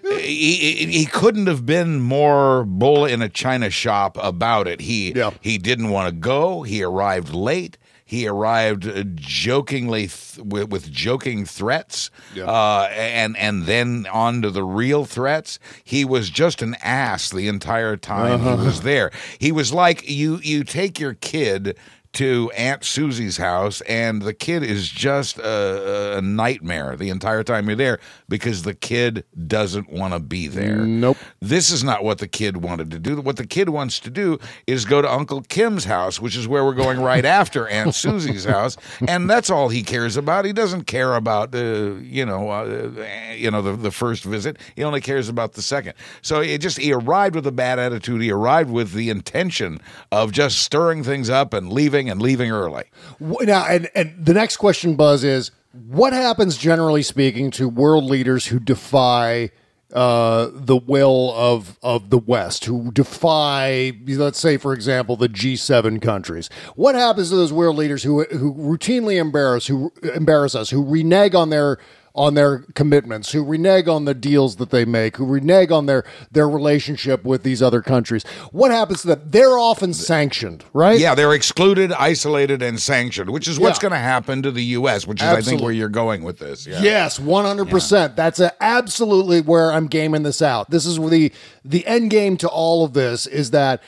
He, 0.05 0.86
he 0.88 1.05
couldn't 1.05 1.47
have 1.47 1.65
been 1.65 2.01
more 2.01 2.65
bull 2.65 3.05
in 3.05 3.21
a 3.21 3.30
china 3.30 3.69
shop 3.69 4.17
about 4.21 4.67
it. 4.67 4.82
He 4.82 5.15
he 5.39 5.57
didn't 5.57 5.91
want 5.91 6.09
to 6.09 6.11
go. 6.11 6.63
He 6.63 6.84
arrived 6.84 7.34
late. 7.34 7.78
He 8.14 8.28
arrived 8.28 8.88
uh, 8.88 9.03
jokingly 9.16 10.07
th- 10.07 10.38
with, 10.45 10.70
with 10.70 10.91
joking 10.91 11.45
threats, 11.45 12.11
uh, 12.38 12.84
and 12.93 13.36
and 13.38 13.66
then 13.66 14.05
on 14.11 14.43
to 14.43 14.51
the 14.51 14.64
real 14.64 15.03
threats. 15.05 15.57
He 15.84 16.05
was 16.05 16.30
just 16.30 16.61
an 16.61 16.76
ass 16.84 17.32
the 17.32 17.47
entire 17.47 17.97
time 17.97 18.34
Uh-huh. 18.41 18.57
he 18.57 18.66
was 18.68 18.82
there. 18.82 19.09
He 19.39 19.51
was 19.51 19.74
like 19.74 20.07
you. 20.07 20.39
You 20.43 20.64
take 20.64 20.99
your 20.99 21.16
kid 21.16 21.76
to 22.14 22.51
Aunt 22.55 22.84
Susie's 22.84 23.38
house, 23.38 23.82
and 23.82 24.22
the 24.22 24.34
kid 24.34 24.61
is 24.61 24.88
just 24.88 25.39
a, 25.39 26.18
a 26.18 26.22
nightmare 26.22 26.95
the 26.95 27.09
entire 27.09 27.43
time 27.43 27.68
you're 27.68 27.76
there 27.76 27.99
because 28.30 28.64
the 28.64 28.76
kid 28.76 29.24
doesn't 29.47 29.91
want 29.91 30.14
to 30.14 30.20
be 30.20 30.47
there. 30.47 30.78
Nope. 30.78 31.18
This 31.41 31.72
is 31.72 31.84
not 31.84 32.03
what 32.03 32.20
the 32.20 32.28
kid 32.28 32.57
wanted 32.57 32.91
to 32.91 32.99
do. 32.99 33.20
What 33.20 33.38
the 33.38 33.47
kid 33.47 33.70
wants 33.70 33.99
to 34.01 34.11
do 34.11 34.38
is 34.68 34.86
go 34.86 35.01
to 35.01 35.11
Uncle 35.11 35.41
Kim's 35.41 35.86
house, 35.86 36.22
which 36.22 36.38
is 36.38 36.47
where 36.47 36.64
we're 36.64 36.76
going 36.76 36.99
right 36.99 37.26
after 37.34 37.68
Aunt 37.68 37.95
Susie's 37.95 38.45
house, 38.45 38.78
and 39.07 39.28
that's 39.28 39.49
all 39.49 39.70
he 39.70 39.82
cares 39.82 40.16
about. 40.16 40.45
He 40.45 40.53
doesn't 40.53 40.84
care 40.86 41.16
about 41.16 41.53
uh, 41.55 41.95
you 41.95 42.26
know 42.26 42.49
uh, 42.49 42.91
you 43.34 43.49
know 43.49 43.64
the, 43.64 43.76
the 43.76 43.91
first 43.91 44.24
visit. 44.24 44.57
He 44.76 44.84
only 44.84 45.01
cares 45.01 45.30
about 45.30 45.53
the 45.53 45.64
second. 45.64 45.93
So 46.22 46.41
it 46.41 46.59
just 46.59 46.78
he 46.78 46.93
arrived 46.93 47.34
with 47.34 47.47
a 47.47 47.51
bad 47.51 47.80
attitude. 47.80 48.22
He 48.22 48.32
arrived 48.32 48.70
with 48.70 48.91
the 48.93 49.09
intention 49.09 49.82
of 50.11 50.32
just 50.32 50.59
stirring 50.59 51.03
things 51.03 51.32
up 51.32 51.53
and 51.53 51.74
leaving 51.74 52.03
and 52.10 52.22
leaving 52.22 52.51
early. 52.51 52.86
Now, 53.20 53.66
and, 53.66 53.89
and 53.95 54.26
the 54.26 54.34
next 54.34 54.58
question, 54.58 54.95
Buzz, 54.95 55.24
is 55.24 55.51
what 55.72 56.14
happens, 56.14 56.58
generally 56.58 57.04
speaking, 57.04 57.51
to 57.51 57.68
world 57.68 58.06
leaders 58.06 58.47
who 58.47 58.60
defy 58.60 59.51
uh, 59.93 60.49
the 60.51 60.76
will 60.76 61.34
of 61.36 61.78
of 61.84 62.10
the 62.10 62.18
West, 62.18 62.66
who 62.66 62.91
defy, 62.91 63.91
let's 64.08 64.39
say, 64.39 64.58
for 64.58 64.74
example, 64.74 65.16
the 65.16 65.30
G7 65.30 66.01
countries? 66.01 66.49
What 66.76 66.95
happens 66.95 67.30
to 67.30 67.36
those 67.36 67.54
world 67.54 67.76
leaders 67.76 68.04
who 68.04 68.24
who 68.26 68.54
routinely 68.54 69.20
embarrass 69.20 69.68
who 69.68 69.91
embarrass 70.16 70.56
us, 70.56 70.70
who 70.70 70.84
renege 70.84 71.36
on 71.36 71.49
their 71.49 71.78
on 72.16 72.36
their 72.36 72.59
commitments, 72.76 73.32
who 73.32 73.43
renege 73.43 73.88
on 73.88 74.05
the 74.05 74.14
deals 74.14 74.57
that 74.57 74.70
they 74.70 74.86
make, 74.86 75.18
who 75.18 75.26
renege 75.26 75.72
on 75.72 75.88
their 75.88 76.03
their 76.32 76.47
relationship 76.47 77.24
with 77.24 77.41
these 77.43 77.61
other 77.61 77.82
countries? 77.82 78.24
What 78.51 78.70
happens 78.70 79.01
to 79.01 79.07
them? 79.07 79.22
They're 79.26 79.57
often 79.57 79.93
sanctioned, 79.95 80.64
right? 80.74 80.99
Yeah, 80.99 81.16
they're 81.16 81.34
excluded, 81.34 81.91
isolated, 81.93 82.61
and 82.61 82.80
sanctioned, 82.80 83.32
which 83.32 83.47
is 83.47 83.59
what's 83.59 83.80
Yeah. 83.80 83.89
going 83.89 83.91
to 83.93 83.97
happen 83.97 84.43
to 84.43 84.51
the 84.51 84.64
U.S., 84.64 85.07
which 85.07 85.22
is, 85.24 85.28
I 85.28 85.41
think, 85.41 85.61
where 85.61 85.72
you're 85.72 85.89
going 85.89 86.24
with 86.24 86.38
this. 86.38 86.68
Yeah. 86.68 86.82
Yes, 86.82 87.20
one 87.20 87.45
hundred 87.45 87.70
percent. 87.70 88.16
That's 88.16 88.39
a, 88.39 88.51
absolutely 88.64 89.41
where 89.41 89.72
I'm 89.72 89.88
gaming 89.88 90.22
this 90.24 90.41
out. 90.41 90.70
This 90.70 90.86
is 90.86 90.97
the 90.99 91.32
the 91.66 91.86
end 91.88 92.11
game 92.11 92.38
to 92.38 92.47
all 92.47 92.86
of 92.86 92.93
this 92.93 93.26
is 93.26 93.49
that 93.51 93.82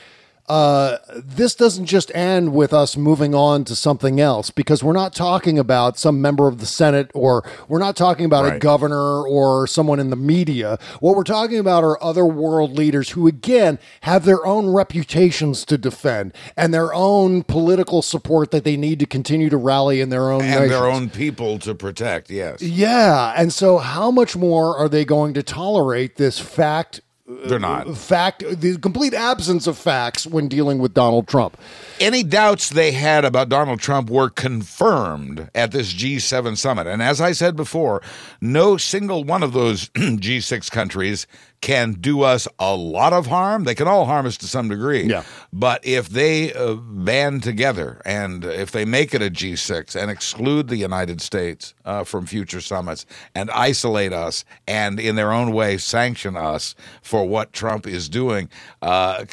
uh, 0.48 0.98
this 1.12 1.54
doesn't 1.54 1.86
just 1.86 2.14
end 2.14 2.54
with 2.54 2.72
us 2.72 2.96
moving 2.96 3.34
on 3.34 3.64
to 3.64 3.74
something 3.74 4.20
else 4.20 4.50
because 4.50 4.82
we're 4.82 4.92
not 4.92 5.12
talking 5.12 5.58
about 5.58 5.98
some 5.98 6.20
member 6.20 6.46
of 6.46 6.58
the 6.58 6.66
Senate 6.66 7.10
or 7.14 7.42
we're 7.68 7.80
not 7.80 7.96
talking 7.96 8.24
about 8.24 8.52
a 8.54 8.58
governor 8.58 9.26
or 9.26 9.66
someone 9.66 9.98
in 9.98 10.10
the 10.10 10.16
media. 10.16 10.78
What 11.00 11.16
we're 11.16 11.24
talking 11.24 11.58
about 11.58 11.82
are 11.82 12.02
other 12.02 12.24
world 12.24 12.76
leaders 12.78 13.10
who, 13.10 13.26
again, 13.26 13.78
have 14.02 14.24
their 14.24 14.46
own 14.46 14.68
reputations 14.68 15.64
to 15.64 15.76
defend 15.76 16.32
and 16.56 16.72
their 16.72 16.94
own 16.94 17.42
political 17.42 18.00
support 18.02 18.52
that 18.52 18.62
they 18.62 18.76
need 18.76 19.00
to 19.00 19.06
continue 19.06 19.48
to 19.50 19.56
rally 19.56 20.00
in 20.00 20.10
their 20.10 20.30
own 20.30 20.42
And 20.42 20.70
their 20.70 20.86
own 20.86 21.10
people 21.10 21.58
to 21.60 21.74
protect, 21.74 22.30
yes. 22.30 22.62
Yeah, 22.62 23.32
and 23.36 23.52
so 23.52 23.78
how 23.78 24.10
much 24.12 24.36
more 24.36 24.76
are 24.76 24.88
they 24.88 25.04
going 25.04 25.34
to 25.34 25.42
tolerate 25.42 26.16
this 26.16 26.38
fact? 26.38 27.00
Uh, 27.28 27.48
They're 27.48 27.58
not. 27.58 27.96
Fact, 27.96 28.44
the 28.48 28.78
complete 28.78 29.14
absence 29.14 29.66
of 29.66 29.76
facts 29.76 30.26
when 30.26 30.48
dealing 30.48 30.78
with 30.78 30.94
Donald 30.94 31.26
Trump. 31.26 31.56
Any 31.98 32.22
doubts 32.22 32.68
they 32.68 32.92
had 32.92 33.24
about 33.24 33.48
Donald 33.48 33.80
Trump 33.80 34.10
were 34.10 34.30
confirmed 34.30 35.50
at 35.54 35.72
this 35.72 35.92
G7 35.92 36.56
summit. 36.56 36.86
And 36.86 37.02
as 37.02 37.20
I 37.20 37.32
said 37.32 37.56
before, 37.56 38.00
no 38.40 38.76
single 38.76 39.24
one 39.24 39.42
of 39.42 39.52
those 39.52 39.88
G6 39.94 40.70
countries 40.70 41.26
can 41.66 41.94
do 41.94 42.22
us 42.22 42.46
a 42.60 42.76
lot 42.76 43.12
of 43.12 43.26
harm. 43.26 43.64
They 43.64 43.74
can 43.74 43.88
all 43.88 44.04
harm 44.04 44.24
us 44.24 44.36
to 44.36 44.46
some 44.46 44.68
degree. 44.68 45.02
Yeah. 45.02 45.24
But 45.52 45.84
if 45.84 46.08
they 46.08 46.52
uh, 46.52 46.74
band 46.74 47.42
together 47.42 48.00
and 48.04 48.44
if 48.44 48.70
they 48.70 48.84
make 48.84 49.12
it 49.14 49.20
a 49.20 49.28
G6 49.28 50.00
and 50.00 50.08
exclude 50.08 50.68
the 50.68 50.76
United 50.76 51.20
States 51.20 51.74
uh, 51.84 52.04
from 52.04 52.24
future 52.24 52.60
summits 52.60 53.04
and 53.34 53.50
isolate 53.50 54.12
us 54.12 54.44
and 54.68 55.00
in 55.00 55.16
their 55.16 55.32
own 55.32 55.50
way 55.52 55.76
sanction 55.76 56.36
us 56.36 56.76
for 57.02 57.26
what 57.26 57.52
Trump 57.52 57.84
is 57.84 58.08
doing, 58.08 58.48
uh, 58.82 59.24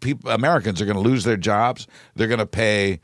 people, 0.00 0.30
Americans 0.30 0.80
are 0.80 0.86
going 0.86 0.96
to 0.96 1.02
lose 1.02 1.24
their 1.24 1.36
jobs. 1.36 1.86
They're 2.16 2.26
going 2.26 2.38
to 2.38 2.46
pay 2.46 3.00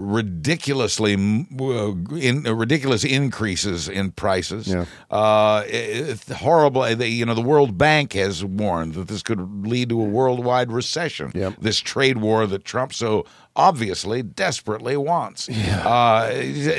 ridiculously 0.00 1.12
in 1.14 2.44
uh, 2.46 2.54
ridiculous 2.54 3.04
increases 3.04 3.88
in 3.88 4.10
prices. 4.12 4.68
Yeah. 4.68 4.84
Uh, 5.10 5.62
it- 5.66 6.20
horrible. 6.28 6.82
uh, 6.82 6.88
You 6.90 7.26
know, 7.26 7.34
the 7.34 7.40
World 7.42 7.76
Bank 7.76 8.12
has 8.14 8.44
warned 8.44 8.94
that 8.94 9.08
this 9.08 9.22
could 9.22 9.66
lead 9.66 9.88
to 9.90 10.00
a 10.00 10.04
worldwide 10.04 10.72
recession. 10.72 11.32
Yep. 11.34 11.54
This 11.60 11.78
trade 11.78 12.18
war 12.18 12.46
that 12.46 12.64
Trump 12.64 12.92
so 12.92 13.24
obviously 13.60 14.22
desperately 14.22 14.96
wants. 14.96 15.48
Uh, 15.48 16.30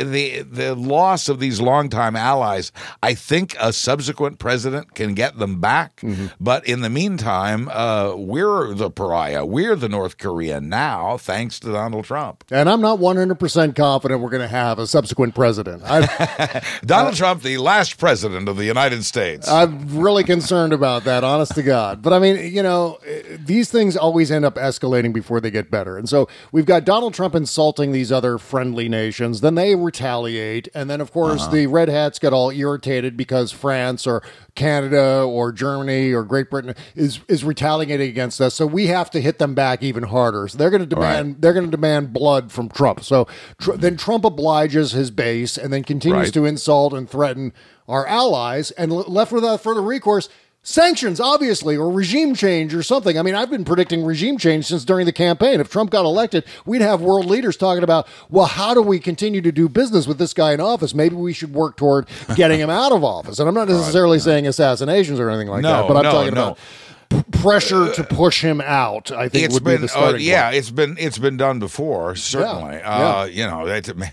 the 0.03 0.41
the 0.41 0.73
loss 0.75 1.29
of 1.29 1.39
these 1.39 1.61
longtime 1.61 2.15
allies. 2.15 2.71
I 3.03 3.13
think 3.13 3.55
a 3.59 3.71
subsequent 3.71 4.39
president 4.39 4.95
can 4.95 5.13
get 5.13 5.37
them 5.37 5.59
back, 5.61 5.97
Mm-hmm. 6.01 6.27
but 6.39 6.65
in 6.65 6.81
the 6.81 6.89
meantime, 6.89 7.69
uh, 7.69 8.15
we're 8.15 8.73
the 8.73 8.89
pariah. 8.89 9.45
We're 9.45 9.75
the 9.75 9.89
North 9.89 10.17
Korea 10.17 10.59
now, 10.59 11.17
thanks 11.17 11.59
to 11.59 11.71
Donald 11.71 12.05
Trump. 12.05 12.43
And 12.49 12.67
I'm 12.69 12.81
not 12.81 12.99
100% 12.99 13.75
confident 13.75 14.21
we're 14.21 14.29
going 14.29 14.41
to 14.41 14.47
have 14.47 14.79
a 14.79 14.87
subsequent 14.87 15.35
president. 15.35 15.83
Donald 16.85 17.15
Trump, 17.15 17.43
the 17.43 17.57
last 17.57 17.97
president 17.97 18.47
of 18.49 18.57
the 18.57 18.65
United 18.65 19.03
States. 19.05 19.47
I'm 19.47 19.99
really 19.99 20.23
concerned 20.23 20.73
about 20.73 21.03
that, 21.03 21.23
honest 21.23 21.53
to 21.55 21.63
God. 21.63 22.01
But 22.01 22.13
I 22.13 22.19
mean, 22.19 22.53
you 22.53 22.63
know, 22.63 22.99
these 23.37 23.69
things 23.69 23.95
always 23.95 24.31
end 24.31 24.45
up 24.45 24.55
escalating 24.55 25.13
before 25.13 25.39
they 25.39 25.51
get 25.51 25.69
better. 25.69 25.97
And 25.97 26.07
so 26.09 26.27
we've 26.51 26.65
got 26.71 26.85
Donald 26.85 27.13
Trump 27.13 27.35
insulting 27.35 27.91
these 27.91 28.11
other 28.11 28.37
friendly 28.37 28.87
nations, 28.87 29.41
then 29.41 29.55
they 29.55 29.75
retaliate. 29.75 30.69
And 30.73 30.89
then, 30.89 31.01
of 31.01 31.11
course, 31.11 31.41
Uh-huh. 31.43 31.51
the 31.51 31.67
red 31.67 31.89
hats 31.89 32.17
get 32.17 32.31
all 32.31 32.49
irritated 32.49 33.17
because 33.17 33.51
France 33.51 34.07
or 34.07 34.23
Canada 34.55 35.21
or 35.27 35.51
Germany 35.51 36.13
or 36.13 36.23
Great 36.23 36.49
Britain 36.49 36.73
is, 36.95 37.19
is 37.27 37.43
retaliating 37.43 38.09
against 38.09 38.39
us. 38.39 38.53
So 38.55 38.65
we 38.65 38.87
have 38.87 39.11
to 39.11 39.19
hit 39.21 39.37
them 39.37 39.53
back 39.53 39.83
even 39.83 40.03
harder. 40.03 40.47
So 40.47 40.57
they're 40.57 40.69
going 40.69 40.81
to 40.81 40.85
demand, 40.85 41.37
they're 41.39 41.53
going 41.53 41.65
to 41.65 41.71
demand 41.71 42.13
blood 42.13 42.51
from 42.51 42.69
Trump. 42.69 43.03
So 43.03 43.27
tr- 43.59 43.73
then 43.73 43.97
Trump 43.97 44.23
obliges 44.23 44.93
his 44.93 45.11
base 45.11 45.57
and 45.57 45.73
then 45.73 45.83
continues 45.83 46.27
Right. 46.27 46.33
to 46.33 46.45
insult 46.45 46.93
and 46.93 47.09
threaten 47.09 47.51
our 47.87 48.07
allies 48.07 48.71
and 48.71 48.91
left 48.93 49.33
without 49.33 49.59
further 49.61 49.81
recourse 49.81 50.29
sanctions 50.63 51.19
obviously 51.19 51.75
or 51.75 51.89
regime 51.89 52.35
change 52.35 52.75
or 52.75 52.83
something. 52.83 53.17
I 53.17 53.23
mean 53.23 53.33
i've 53.33 53.49
been 53.49 53.65
predicting 53.65 54.03
regime 54.05 54.37
change 54.37 54.65
since 54.67 54.85
during 54.85 55.05
the 55.07 55.11
campaign. 55.11 55.59
If 55.59 55.69
trump 55.69 55.89
got 55.89 56.05
elected 56.05 56.43
we'd 56.65 56.81
have 56.81 57.01
world 57.01 57.25
leaders 57.25 57.57
talking 57.57 57.83
about 57.83 58.07
well 58.29 58.45
how 58.45 58.73
do 58.75 58.81
we 58.81 58.99
continue 58.99 59.41
to 59.41 59.51
do 59.51 59.67
business 59.67 60.05
with 60.05 60.19
this 60.19 60.33
guy 60.33 60.53
in 60.53 60.61
office? 60.61 60.93
Maybe 60.93 61.15
we 61.15 61.33
should 61.33 61.53
work 61.53 61.77
toward 61.77 62.07
getting 62.35 62.59
him 62.59 62.69
out 62.69 62.91
of 62.91 63.03
office. 63.03 63.39
And 63.39 63.49
i'm 63.49 63.55
not 63.55 63.67
necessarily 63.69 64.19
saying 64.19 64.45
assassinations 64.45 65.19
or 65.19 65.29
anything 65.29 65.47
like 65.47 65.63
No, 65.63 65.69
that 65.81 65.87
but 65.87 65.97
i'm 65.97 66.03
no, 66.03 66.11
talking 66.11 66.33
no. 66.35 66.41
about 66.49 66.59
p- 67.11 67.23
pressure 67.39 67.91
to 67.93 68.03
push 68.03 68.41
him 68.43 68.61
out 68.61 69.11
i 69.11 69.27
think 69.29 69.45
it's 69.45 69.53
would 69.53 69.63
been 69.63 69.81
be 69.81 69.87
the 69.87 69.93
uh, 69.93 69.97
starting 69.97 70.21
yeah 70.21 70.45
point. 70.45 70.55
it's 70.57 70.69
been 70.71 70.95
it's 70.99 71.17
been 71.17 71.37
done 71.37 71.59
before 71.59 72.15
certainly 72.15 72.75
Yeah, 72.77 73.19
uh 73.21 73.23
you 73.25 73.45
know 73.45 73.65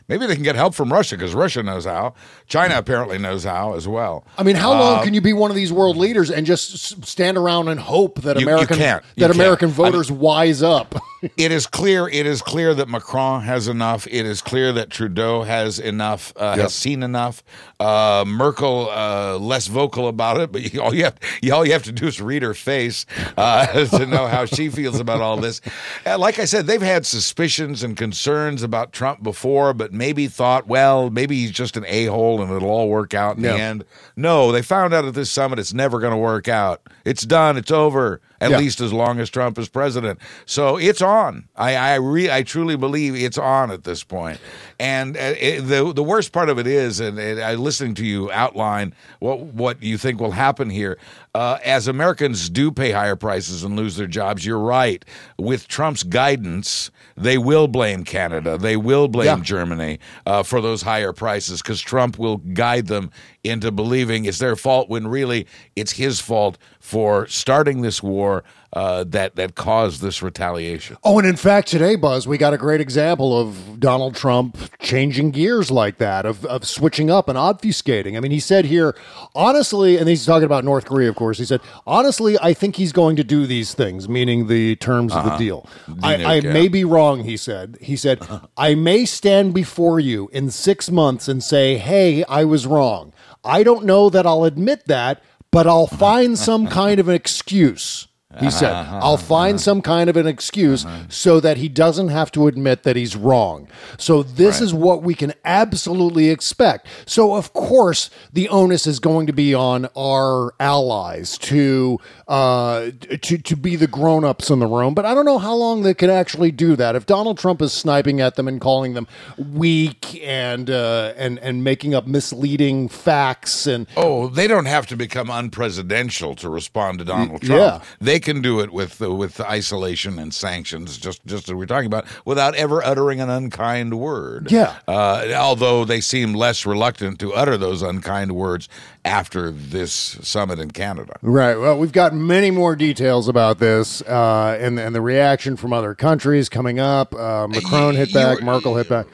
maybe 0.09 0.27
they 0.27 0.35
can 0.35 0.45
get 0.45 0.57
help 0.57 0.75
from 0.75 0.93
russia 0.93 1.17
because 1.17 1.35
russia 1.35 1.63
knows 1.63 1.85
how 1.85 2.15
china 2.49 2.77
apparently 2.79 3.19
knows 3.19 3.45
how 3.45 3.75
as 3.75 3.87
well 3.89 4.25
I 4.37 4.43
mean, 4.43 4.57
how 4.57 4.71
long 4.73 4.99
Uh, 4.99 5.05
can 5.05 5.15
you 5.15 5.21
be 5.21 5.33
one 5.33 5.51
of 5.51 5.57
these 5.57 5.73
world 5.73 5.97
leaders 5.97 6.31
and 6.31 6.47
just 6.47 7.05
stand 7.07 7.37
around 7.37 7.69
and 7.69 7.79
hope 7.81 8.21
that 8.23 8.39
You- 8.41 8.47
American. 8.47 8.79
You 8.79 8.85
that 8.85 9.03
can't. 9.17 9.35
American 9.35 9.67
I 9.67 9.71
mean- 9.71 9.77
voters 9.77 10.11
wise 10.11 10.63
up? 10.63 10.95
it 11.37 11.51
is 11.53 11.67
clear. 11.67 12.09
It 12.09 12.27
is 12.27 12.41
clear 12.43 12.75
that 12.75 12.89
Macron 12.89 13.43
has 13.43 13.67
enough. 13.69 14.07
It 14.07 14.25
is 14.25 14.41
clear 14.41 14.73
that 14.73 14.91
Trudeau 14.91 15.43
has 15.43 15.79
enough. 15.79 16.33
Uh, 16.37 16.55
Yep. 16.57 16.63
Has 16.65 16.75
seen 16.75 17.03
enough. 17.03 17.43
Uh, 17.81 18.25
Merkel 18.27 18.89
uh, 18.91 19.37
less 19.39 19.67
vocal 19.67 20.09
about 20.09 20.39
it, 20.41 20.51
but 20.53 20.73
you, 20.73 20.81
all 20.83 20.95
you 20.95 21.05
have 21.05 21.17
all 21.53 21.67
you 21.67 21.73
have 21.73 21.83
to 21.85 21.93
do 21.93 22.07
is 22.07 22.21
read 22.21 22.43
her 22.43 22.55
face 22.55 22.88
uh, 23.37 23.67
to 23.87 24.07
know 24.07 24.27
how 24.27 24.45
she 24.45 24.69
feels 24.69 25.01
about 25.01 25.21
all 25.21 25.37
this. 25.37 25.61
Uh, 26.07 26.19
like 26.19 26.39
I 26.39 26.45
said, 26.45 26.67
they've 26.67 26.81
had 26.83 27.07
suspicions 27.07 27.83
and 27.83 27.97
concerns 27.97 28.63
about 28.63 28.93
Trump 28.93 29.23
before, 29.23 29.73
but 29.75 29.93
maybe 29.93 30.27
thought, 30.29 30.67
well, 30.67 31.11
maybe 31.11 31.37
he's 31.37 31.51
just 31.53 31.77
an 31.77 31.85
a 31.87 32.07
hole 32.07 32.41
and 32.43 32.53
it'll 32.53 32.71
all 32.71 32.89
work 32.89 33.15
out 33.15 33.37
in 33.37 33.45
Yeah. 33.45 33.53
the 33.55 33.61
end. 33.61 33.85
No, 34.17 34.53
they 34.53 34.63
found 34.63 34.95
out 34.95 35.05
at 35.05 35.15
this 35.15 35.31
summit 35.31 35.59
it's 35.59 35.75
never 35.75 35.99
going 36.01 36.13
to 36.13 36.17
work 36.19 36.49
out. 36.49 36.83
It's 37.05 37.25
done. 37.25 37.57
It's 37.57 37.71
over. 37.71 38.21
At 38.41 38.51
Yeah. 38.51 38.59
least 38.59 38.81
as 38.81 38.93
long 38.93 39.19
as 39.19 39.29
Trump 39.31 39.59
is 39.59 39.69
president. 39.69 40.19
So 40.47 40.77
it's 40.77 41.03
on. 41.03 41.49
I 41.57 41.75
I 41.75 41.95
re, 41.97 42.31
I 42.31 42.43
truly 42.45 42.77
believe 42.77 43.15
it's 43.17 43.39
on 43.39 43.71
at 43.71 43.85
this 43.85 44.05
point. 44.05 44.39
And 44.79 45.17
uh, 45.17 45.35
it, 45.41 45.63
the 45.63 45.93
the 45.93 46.05
worst 46.05 46.31
part 46.33 46.49
of 46.49 46.59
it 46.59 46.67
is, 46.67 47.01
and, 47.01 47.19
and 47.19 47.41
I 47.41 47.55
listening 47.55 47.95
to 47.97 48.07
you 48.07 48.31
outline 48.31 48.95
what 49.19 49.41
what 49.41 49.83
you 49.83 49.99
think 49.99 50.21
will 50.21 50.31
happen 50.33 50.71
here. 50.71 50.99
Uh, 51.35 51.59
as 51.65 51.87
Americans 51.89 52.49
do 52.49 52.71
pay 52.73 52.91
higher 52.91 53.15
prices 53.17 53.63
and 53.63 53.77
lose 53.77 53.97
their 53.97 54.07
jobs, 54.07 54.45
you're 54.47 54.59
right. 54.59 55.05
With 55.39 55.69
Trump's 55.69 56.03
guidance, 56.03 56.91
they 57.17 57.39
will 57.39 57.69
blame 57.69 58.03
Canada. 58.05 58.57
They 58.59 58.77
will 58.77 59.09
blame 59.09 59.39
Yeah. 59.39 59.45
Germany 59.45 59.99
uh, 60.27 60.43
for 60.43 60.61
those 60.61 60.83
higher 60.83 61.13
prices 61.13 61.61
because 61.63 61.81
Trump 61.81 62.19
will 62.19 62.39
guide 62.39 62.87
them 62.89 63.11
into 63.49 63.71
believing 63.71 64.25
it's 64.25 64.39
their 64.39 64.57
fault 64.57 64.89
when 64.89 65.09
really 65.09 65.47
it's 65.77 65.93
his 65.93 66.21
fault 66.21 66.59
for 66.81 67.27
starting 67.27 67.83
this 67.83 68.03
war 68.03 68.45
uh, 68.73 69.03
that 69.05 69.35
that 69.37 69.55
caused 69.55 70.03
this 70.03 70.23
retaliation. 70.23 70.97
Oh, 71.03 71.19
and 71.19 71.27
in 71.27 71.37
fact, 71.37 71.69
today, 71.69 71.97
Buzz, 71.97 72.29
we 72.29 72.37
got 72.37 72.53
a 72.53 72.59
great 72.59 72.83
example 72.83 73.39
of 73.39 73.81
Donald 73.81 74.15
Trump 74.15 74.59
changing 74.79 75.31
gears 75.31 75.71
like 75.71 75.97
that, 75.99 76.27
of, 76.27 76.45
of 76.45 76.67
switching 76.67 77.11
up 77.11 77.29
and 77.29 77.39
obfuscating. 77.39 78.17
I 78.17 78.21
mean, 78.21 78.31
he 78.31 78.41
said 78.41 78.67
here, 78.67 78.95
honestly, 79.35 79.97
and 79.97 80.07
he's 80.07 80.27
talking 80.27 80.45
about 80.45 80.65
North 80.65 80.85
Korea, 80.85 81.09
of 81.09 81.17
course. 81.17 81.39
He 81.39 81.47
said, 81.47 81.63
honestly, 81.87 82.37
I 82.43 82.53
think 82.53 82.77
he's 82.77 82.93
going 82.93 83.17
to 83.17 83.25
do 83.25 83.47
these 83.47 83.73
things, 83.73 84.07
meaning 84.07 84.49
the 84.49 84.77
terms 84.77 85.15
of 85.15 85.25
the 85.25 85.37
deal. 85.39 85.67
I, 86.03 86.23
I 86.23 86.35
yeah. 86.35 86.53
may 86.53 86.69
be 86.69 86.85
wrong, 86.85 87.25
he 87.25 87.39
said. 87.39 87.79
He 87.81 87.97
said, 87.97 88.21
I 88.57 88.75
may 88.75 89.07
stand 89.07 89.55
before 89.55 89.99
you 89.99 90.29
in 90.33 90.51
six 90.51 90.91
months 90.91 91.27
and 91.27 91.43
say, 91.43 91.79
hey, 91.79 92.23
I 92.25 92.45
was 92.45 92.67
wrong. 92.67 93.15
I 93.45 93.63
don't 93.63 93.85
know 93.85 94.11
that 94.11 94.27
I'll 94.27 94.45
admit 94.45 94.87
that, 94.87 95.23
but 95.51 95.67
I'll 95.67 95.87
find 95.87 96.39
some 96.39 96.67
kind 96.67 96.99
of 97.01 97.09
an 97.09 97.15
excuse. 97.15 98.08
He 98.41 98.51
said, 98.51 98.73
I'll 98.75 99.17
find 99.17 99.59
some 99.59 99.81
kind 99.81 100.11
of 100.11 100.17
an 100.17 100.27
excuse 100.27 100.85
so 101.09 101.41
that 101.41 101.57
he 101.57 101.67
doesn't 101.69 102.09
have 102.09 102.31
to 102.33 102.47
admit 102.47 102.83
that 102.83 102.95
he's 102.95 103.17
wrong. 103.17 103.69
So, 103.97 104.23
this 104.23 104.61
is 104.61 104.75
what 104.75 105.03
we 105.03 105.15
can 105.15 105.33
absolutely 105.47 106.29
expect. 106.29 106.87
So, 107.07 107.35
of 107.35 107.55
course, 107.55 108.11
the 108.31 108.47
onus 108.51 108.87
is 108.87 109.01
going 109.01 109.29
to 109.29 109.33
be 109.33 109.55
on 109.55 109.89
our 109.97 110.53
allies 110.61 111.39
to 111.39 111.99
uh, 112.29 112.91
to, 113.23 113.39
to 113.39 113.57
be 113.57 113.77
the 113.77 113.87
grown 113.87 114.25
ups 114.27 114.51
in 114.51 114.59
the 114.59 114.67
room. 114.67 114.93
But 114.93 115.07
I 115.07 115.15
don't 115.15 115.25
know 115.25 115.39
how 115.39 115.55
long 115.55 115.83
they 115.83 115.95
can 115.95 116.11
actually 116.11 116.51
do 116.51 116.77
that. 116.77 116.95
If 116.95 117.07
Donald 117.07 117.39
Trump 117.39 117.63
is 117.63 117.73
sniping 117.73 118.21
at 118.21 118.35
them 118.37 118.47
and 118.47 118.61
calling 118.61 118.93
them 118.93 119.09
weak 119.39 120.21
and, 120.23 120.69
uh, 120.69 121.15
and, 121.17 121.39
and 121.39 121.65
making 121.65 121.95
up 121.95 122.07
misleading 122.07 122.89
facts 122.91 123.67
and 123.67 123.87
Oh, 123.97 124.29
they 124.29 124.47
don't 124.47 124.67
have 124.67 124.87
to 124.89 124.97
become 124.97 125.29
unpresidential 125.29 126.37
to 126.37 126.49
respond 126.51 126.99
to 126.99 127.05
Donald 127.07 127.41
Trump. 127.43 127.61
yeah. 127.83 127.83
They 128.01 128.18
can 128.21 128.43
do 128.43 128.61
it 128.61 128.73
with 128.73 129.01
uh, 129.01 129.15
with 129.15 129.41
isolation 129.41 130.19
and 130.19 130.33
sanctions, 130.33 130.99
just 130.99 131.25
just 131.27 131.49
as 131.49 131.55
we're 131.55 131.67
talking 131.67 131.87
about, 131.87 132.07
without 132.25 132.55
ever 132.55 132.85
uttering 132.85 133.21
an 133.21 133.31
unkind 133.31 133.99
word. 133.99 134.51
Yeah. 134.51 134.77
Uh, 134.87 135.27
although 135.37 135.85
they 135.85 136.01
seem 136.01 136.33
less 136.35 136.67
reluctant 136.67 137.19
to 137.21 137.35
utter 137.35 137.57
those 137.57 137.83
unkind 137.83 138.33
words 138.33 138.69
after 139.05 139.51
this 139.51 139.93
summit 139.93 140.59
in 140.59 140.71
Canada. 140.71 141.17
Right. 141.23 141.57
Well, 141.57 141.79
we've 141.79 141.93
got 141.93 142.15
many 142.15 142.51
more 142.51 142.77
details 142.77 143.29
about 143.29 143.59
this 143.59 144.03
uh, 144.03 144.59
and, 144.61 144.79
and 144.79 144.95
the 144.95 145.01
reaction 145.01 145.57
from 145.57 145.73
other 145.73 145.95
countries 145.95 146.49
coming 146.49 146.79
up. 146.79 147.15
Uh, 147.15 147.49
Macron 147.49 147.95
hit 147.95 148.13
back, 148.13 148.43
Merkel 148.43 148.77
hit 148.77 148.89
back. 148.89 149.07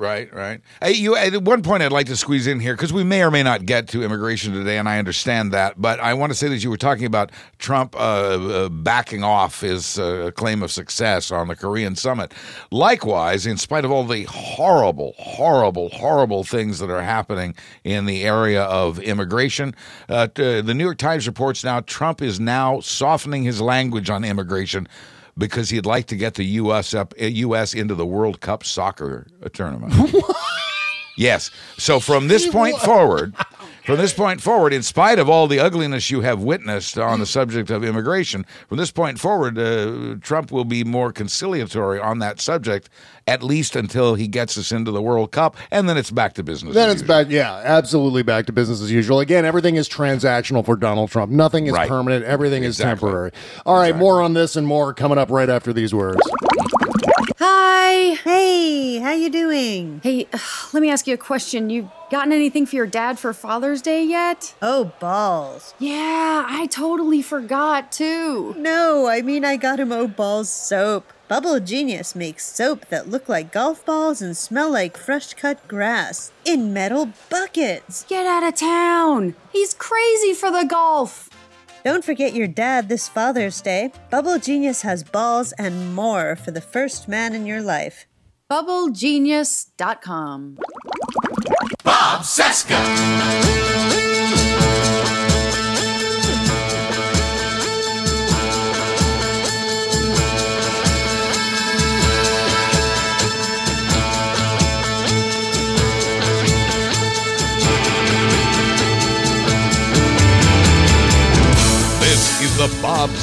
Right, 0.00 0.32
right. 0.32 0.62
Hey, 0.80 0.92
you 0.92 1.14
at 1.14 1.42
one 1.42 1.62
point 1.62 1.82
I'd 1.82 1.92
like 1.92 2.06
to 2.06 2.16
squeeze 2.16 2.46
in 2.46 2.58
here 2.58 2.72
because 2.72 2.90
we 2.90 3.04
may 3.04 3.22
or 3.22 3.30
may 3.30 3.42
not 3.42 3.66
get 3.66 3.86
to 3.88 4.02
immigration 4.02 4.54
today, 4.54 4.78
and 4.78 4.88
I 4.88 4.98
understand 4.98 5.52
that. 5.52 5.78
But 5.78 6.00
I 6.00 6.14
want 6.14 6.32
to 6.32 6.34
say 6.34 6.48
that 6.48 6.64
you 6.64 6.70
were 6.70 6.78
talking 6.78 7.04
about 7.04 7.30
Trump 7.58 7.94
uh, 7.94 7.98
uh, 7.98 8.68
backing 8.70 9.22
off 9.22 9.60
his 9.60 9.98
uh, 9.98 10.30
claim 10.34 10.62
of 10.62 10.72
success 10.72 11.30
on 11.30 11.48
the 11.48 11.54
Korean 11.54 11.96
summit. 11.96 12.32
Likewise, 12.70 13.44
in 13.44 13.58
spite 13.58 13.84
of 13.84 13.90
all 13.90 14.04
the 14.04 14.22
horrible, 14.22 15.12
horrible, 15.18 15.90
horrible 15.90 16.44
things 16.44 16.78
that 16.78 16.88
are 16.88 17.02
happening 17.02 17.54
in 17.84 18.06
the 18.06 18.22
area 18.22 18.62
of 18.62 18.98
immigration, 19.00 19.74
uh, 20.08 20.28
t- 20.28 20.62
the 20.62 20.72
New 20.72 20.84
York 20.84 20.96
Times 20.96 21.26
reports 21.26 21.62
now 21.62 21.80
Trump 21.80 22.22
is 22.22 22.40
now 22.40 22.80
softening 22.80 23.42
his 23.42 23.60
language 23.60 24.08
on 24.08 24.24
immigration 24.24 24.88
because 25.36 25.70
he'd 25.70 25.86
like 25.86 26.06
to 26.06 26.16
get 26.16 26.34
the 26.34 26.44
U.S. 26.44 26.94
up 26.94 27.14
U.S. 27.18 27.74
into 27.74 27.94
the 27.94 28.06
World 28.06 28.40
Cup 28.40 28.64
soccer 28.64 29.26
tournament. 29.52 29.92
yes. 31.20 31.50
So 31.78 32.00
from 32.00 32.28
this 32.28 32.46
point 32.48 32.76
forward, 32.78 33.34
from 33.84 33.96
this 33.96 34.12
point 34.12 34.40
forward, 34.40 34.72
in 34.72 34.82
spite 34.82 35.18
of 35.18 35.28
all 35.28 35.46
the 35.46 35.58
ugliness 35.60 36.10
you 36.10 36.20
have 36.22 36.42
witnessed 36.42 36.98
on 36.98 37.20
the 37.20 37.26
subject 37.26 37.70
of 37.70 37.84
immigration, 37.84 38.44
from 38.68 38.78
this 38.78 38.90
point 38.90 39.18
forward, 39.18 39.58
uh, 39.58 40.16
Trump 40.20 40.50
will 40.50 40.64
be 40.64 40.84
more 40.84 41.12
conciliatory 41.12 42.00
on 42.00 42.18
that 42.20 42.40
subject, 42.40 42.88
at 43.26 43.42
least 43.42 43.76
until 43.76 44.14
he 44.16 44.26
gets 44.26 44.58
us 44.58 44.72
into 44.72 44.90
the 44.90 45.02
World 45.02 45.30
Cup, 45.32 45.56
and 45.70 45.88
then 45.88 45.96
it's 45.96 46.10
back 46.10 46.32
to 46.34 46.42
business. 46.42 46.74
Then 46.74 46.88
as 46.88 46.94
it's 46.94 47.02
usual. 47.02 47.16
back, 47.24 47.30
yeah, 47.30 47.60
absolutely 47.64 48.22
back 48.22 48.46
to 48.46 48.52
business 48.52 48.80
as 48.80 48.90
usual. 48.90 49.20
Again, 49.20 49.44
everything 49.44 49.76
is 49.76 49.88
transactional 49.88 50.64
for 50.64 50.74
Donald 50.76 51.10
Trump. 51.10 51.30
Nothing 51.30 51.66
is 51.66 51.72
Right. 51.72 51.88
permanent. 51.88 52.24
Everything 52.24 52.64
is 52.64 52.78
Exactly. 52.80 53.08
temporary. 53.08 53.30
All 53.66 53.76
right, 53.76 53.96
more 53.96 54.20
on 54.20 54.34
this 54.34 54.56
and 54.56 54.66
more 54.66 54.92
coming 54.94 55.18
up 55.18 55.30
right 55.30 55.48
after 55.48 55.72
these 55.72 55.94
words. 55.94 56.20
Hi. 57.62 58.14
Hey, 58.14 58.98
how 59.00 59.12
you 59.12 59.28
doing? 59.28 60.00
Hey, 60.02 60.26
uh, 60.32 60.38
let 60.72 60.80
me 60.80 60.88
ask 60.88 61.06
you 61.06 61.12
a 61.12 61.18
question. 61.18 61.68
You 61.68 61.90
gotten 62.10 62.32
anything 62.32 62.64
for 62.64 62.74
your 62.76 62.86
dad 62.86 63.18
for 63.18 63.34
Father's 63.34 63.82
Day 63.82 64.02
yet? 64.02 64.54
Oh, 64.62 64.92
balls. 64.98 65.74
Yeah, 65.78 66.46
I 66.48 66.68
totally 66.70 67.20
forgot 67.20 67.92
too. 67.92 68.54
No, 68.56 69.08
I 69.08 69.20
mean 69.20 69.44
I 69.44 69.58
got 69.58 69.78
him 69.78 69.92
Oh 69.92 70.08
Balls 70.08 70.48
soap. 70.48 71.12
Bubble 71.28 71.60
Genius 71.60 72.16
makes 72.16 72.44
soap 72.44 72.86
that 72.88 73.08
look 73.08 73.28
like 73.28 73.52
golf 73.52 73.84
balls 73.84 74.20
and 74.20 74.36
smell 74.36 74.72
like 74.72 74.96
fresh 74.96 75.34
cut 75.34 75.68
grass 75.68 76.32
in 76.44 76.72
metal 76.72 77.10
buckets. 77.28 78.04
Get 78.08 78.26
out 78.26 78.42
of 78.42 78.56
town. 78.56 79.36
He's 79.52 79.74
crazy 79.74 80.32
for 80.32 80.50
the 80.50 80.64
golf. 80.64 81.29
Don't 81.84 82.04
forget 82.04 82.34
your 82.34 82.46
dad 82.46 82.88
this 82.88 83.08
Father's 83.08 83.60
Day. 83.62 83.90
Bubble 84.10 84.38
Genius 84.38 84.82
has 84.82 85.02
balls 85.02 85.50
and 85.52 85.94
more 85.94 86.36
for 86.36 86.50
the 86.50 86.60
first 86.60 87.08
man 87.08 87.34
in 87.34 87.46
your 87.46 87.62
life. 87.62 88.06
BubbleGenius.com. 88.50 90.58
Bob 91.84 92.22
Cesca. 92.22 92.76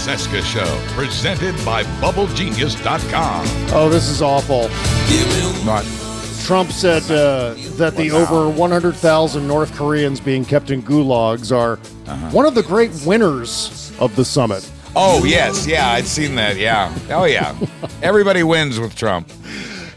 Cesca 0.08 0.42
Show, 0.42 0.80
presented 0.96 1.54
by 1.66 1.84
BubbleGenius.com. 2.00 3.46
Oh, 3.74 3.90
this 3.90 4.08
is 4.08 4.22
awful. 4.22 4.70
Not 5.66 5.84
Trump 6.46 6.72
said 6.72 7.04
uh, 7.12 7.56
that 7.76 7.98
the 7.98 8.12
over 8.12 8.48
100,000 8.50 9.46
North 9.46 9.76
Koreans 9.76 10.22
being 10.22 10.46
kept 10.46 10.72
in 10.72 10.82
gulags 10.82 11.54
are 11.54 11.74
Uh-huh. 12.08 12.30
one 12.30 12.46
of 12.46 12.56
the 12.56 12.64
great 12.64 12.92
winners 13.06 13.92
of 14.00 14.16
the 14.16 14.24
summit. 14.24 14.70
Oh 14.96 15.26
yes, 15.26 15.68
yeah, 15.68 15.90
I'd 15.92 16.06
seen 16.08 16.36
that. 16.36 16.56
Yeah. 16.56 16.98
Oh 17.10 17.26
yeah. 17.26 17.54
Everybody 18.02 18.44
wins 18.44 18.80
with 18.80 18.96
Trump. 18.96 19.30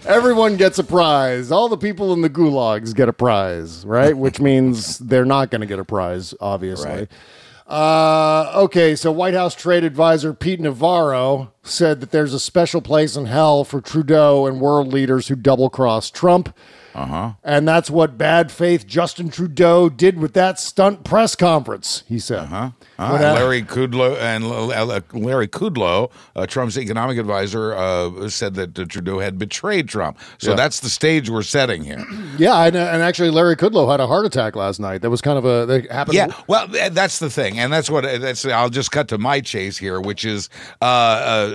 Everyone 0.06 0.56
gets 0.56 0.80
a 0.80 0.84
prize. 0.84 1.52
All 1.52 1.68
the 1.68 1.76
people 1.78 2.12
in 2.14 2.20
the 2.22 2.30
gulags 2.30 2.92
get 2.96 3.08
a 3.08 3.12
prize, 3.12 3.86
right? 3.86 4.16
Which 4.24 4.40
means 4.40 4.98
they're 4.98 5.24
not 5.24 5.50
going 5.52 5.60
to 5.60 5.68
get 5.68 5.78
a 5.78 5.84
prize, 5.84 6.34
obviously. 6.40 6.90
Right. 6.90 7.08
Uh, 7.70 8.50
okay, 8.52 8.96
so 8.96 9.12
White 9.12 9.34
House 9.34 9.54
trade 9.54 9.84
advisor 9.84 10.34
Pete 10.34 10.58
Navarro 10.58 11.52
said 11.62 12.00
that 12.00 12.10
there's 12.10 12.34
a 12.34 12.40
special 12.40 12.82
place 12.82 13.14
in 13.14 13.26
hell 13.26 13.62
for 13.62 13.80
Trudeau 13.80 14.44
and 14.44 14.60
world 14.60 14.92
leaders 14.92 15.28
who 15.28 15.36
double 15.36 15.70
cross 15.70 16.10
Trump. 16.10 16.52
Uh 16.94 17.06
huh. 17.06 17.32
And 17.44 17.66
that's 17.68 17.88
what 17.90 18.18
bad 18.18 18.50
faith 18.50 18.86
Justin 18.86 19.30
Trudeau 19.30 19.88
did 19.88 20.18
with 20.18 20.32
that 20.34 20.58
stunt 20.58 21.04
press 21.04 21.34
conference, 21.36 22.02
he 22.08 22.18
said. 22.18 22.40
Uh-huh. 22.44 22.70
Uh, 22.98 23.02
uh, 23.14 23.18
Larry 23.18 23.62
Kudlow 23.62 24.18
and 24.20 24.44
uh, 24.44 25.00
Larry 25.14 25.48
Kudlow, 25.48 26.10
uh, 26.36 26.46
Trump's 26.46 26.76
economic 26.76 27.16
advisor, 27.18 27.74
uh, 27.74 28.28
said 28.28 28.54
that 28.54 28.78
uh, 28.78 28.84
Trudeau 28.84 29.20
had 29.20 29.38
betrayed 29.38 29.88
Trump. 29.88 30.18
So 30.38 30.50
Yeah. 30.50 30.56
that's 30.56 30.80
the 30.80 30.90
stage 30.90 31.30
we're 31.30 31.42
setting 31.42 31.82
here. 31.84 32.04
Yeah, 32.38 32.64
and, 32.64 32.74
and 32.74 33.02
actually, 33.02 33.28
Larry 33.30 33.54
Kudlow 33.56 33.90
had 33.90 34.00
a 34.00 34.06
heart 34.06 34.24
attack 34.24 34.56
last 34.56 34.80
night. 34.80 35.02
That 35.02 35.10
was 35.10 35.20
kind 35.20 35.36
of 35.36 35.44
a 35.44 35.66
that 35.66 35.90
happened. 35.90 36.14
Yeah, 36.14 36.28
well, 36.46 36.66
that's 36.68 37.18
the 37.18 37.28
thing, 37.28 37.58
and 37.58 37.70
that's 37.70 37.90
what 37.90 38.02
that's. 38.04 38.46
I'll 38.46 38.70
just 38.70 38.92
cut 38.92 39.08
to 39.08 39.18
my 39.18 39.40
chase 39.42 39.76
here, 39.76 40.00
which 40.00 40.24
is 40.24 40.48
uh, 40.80 40.84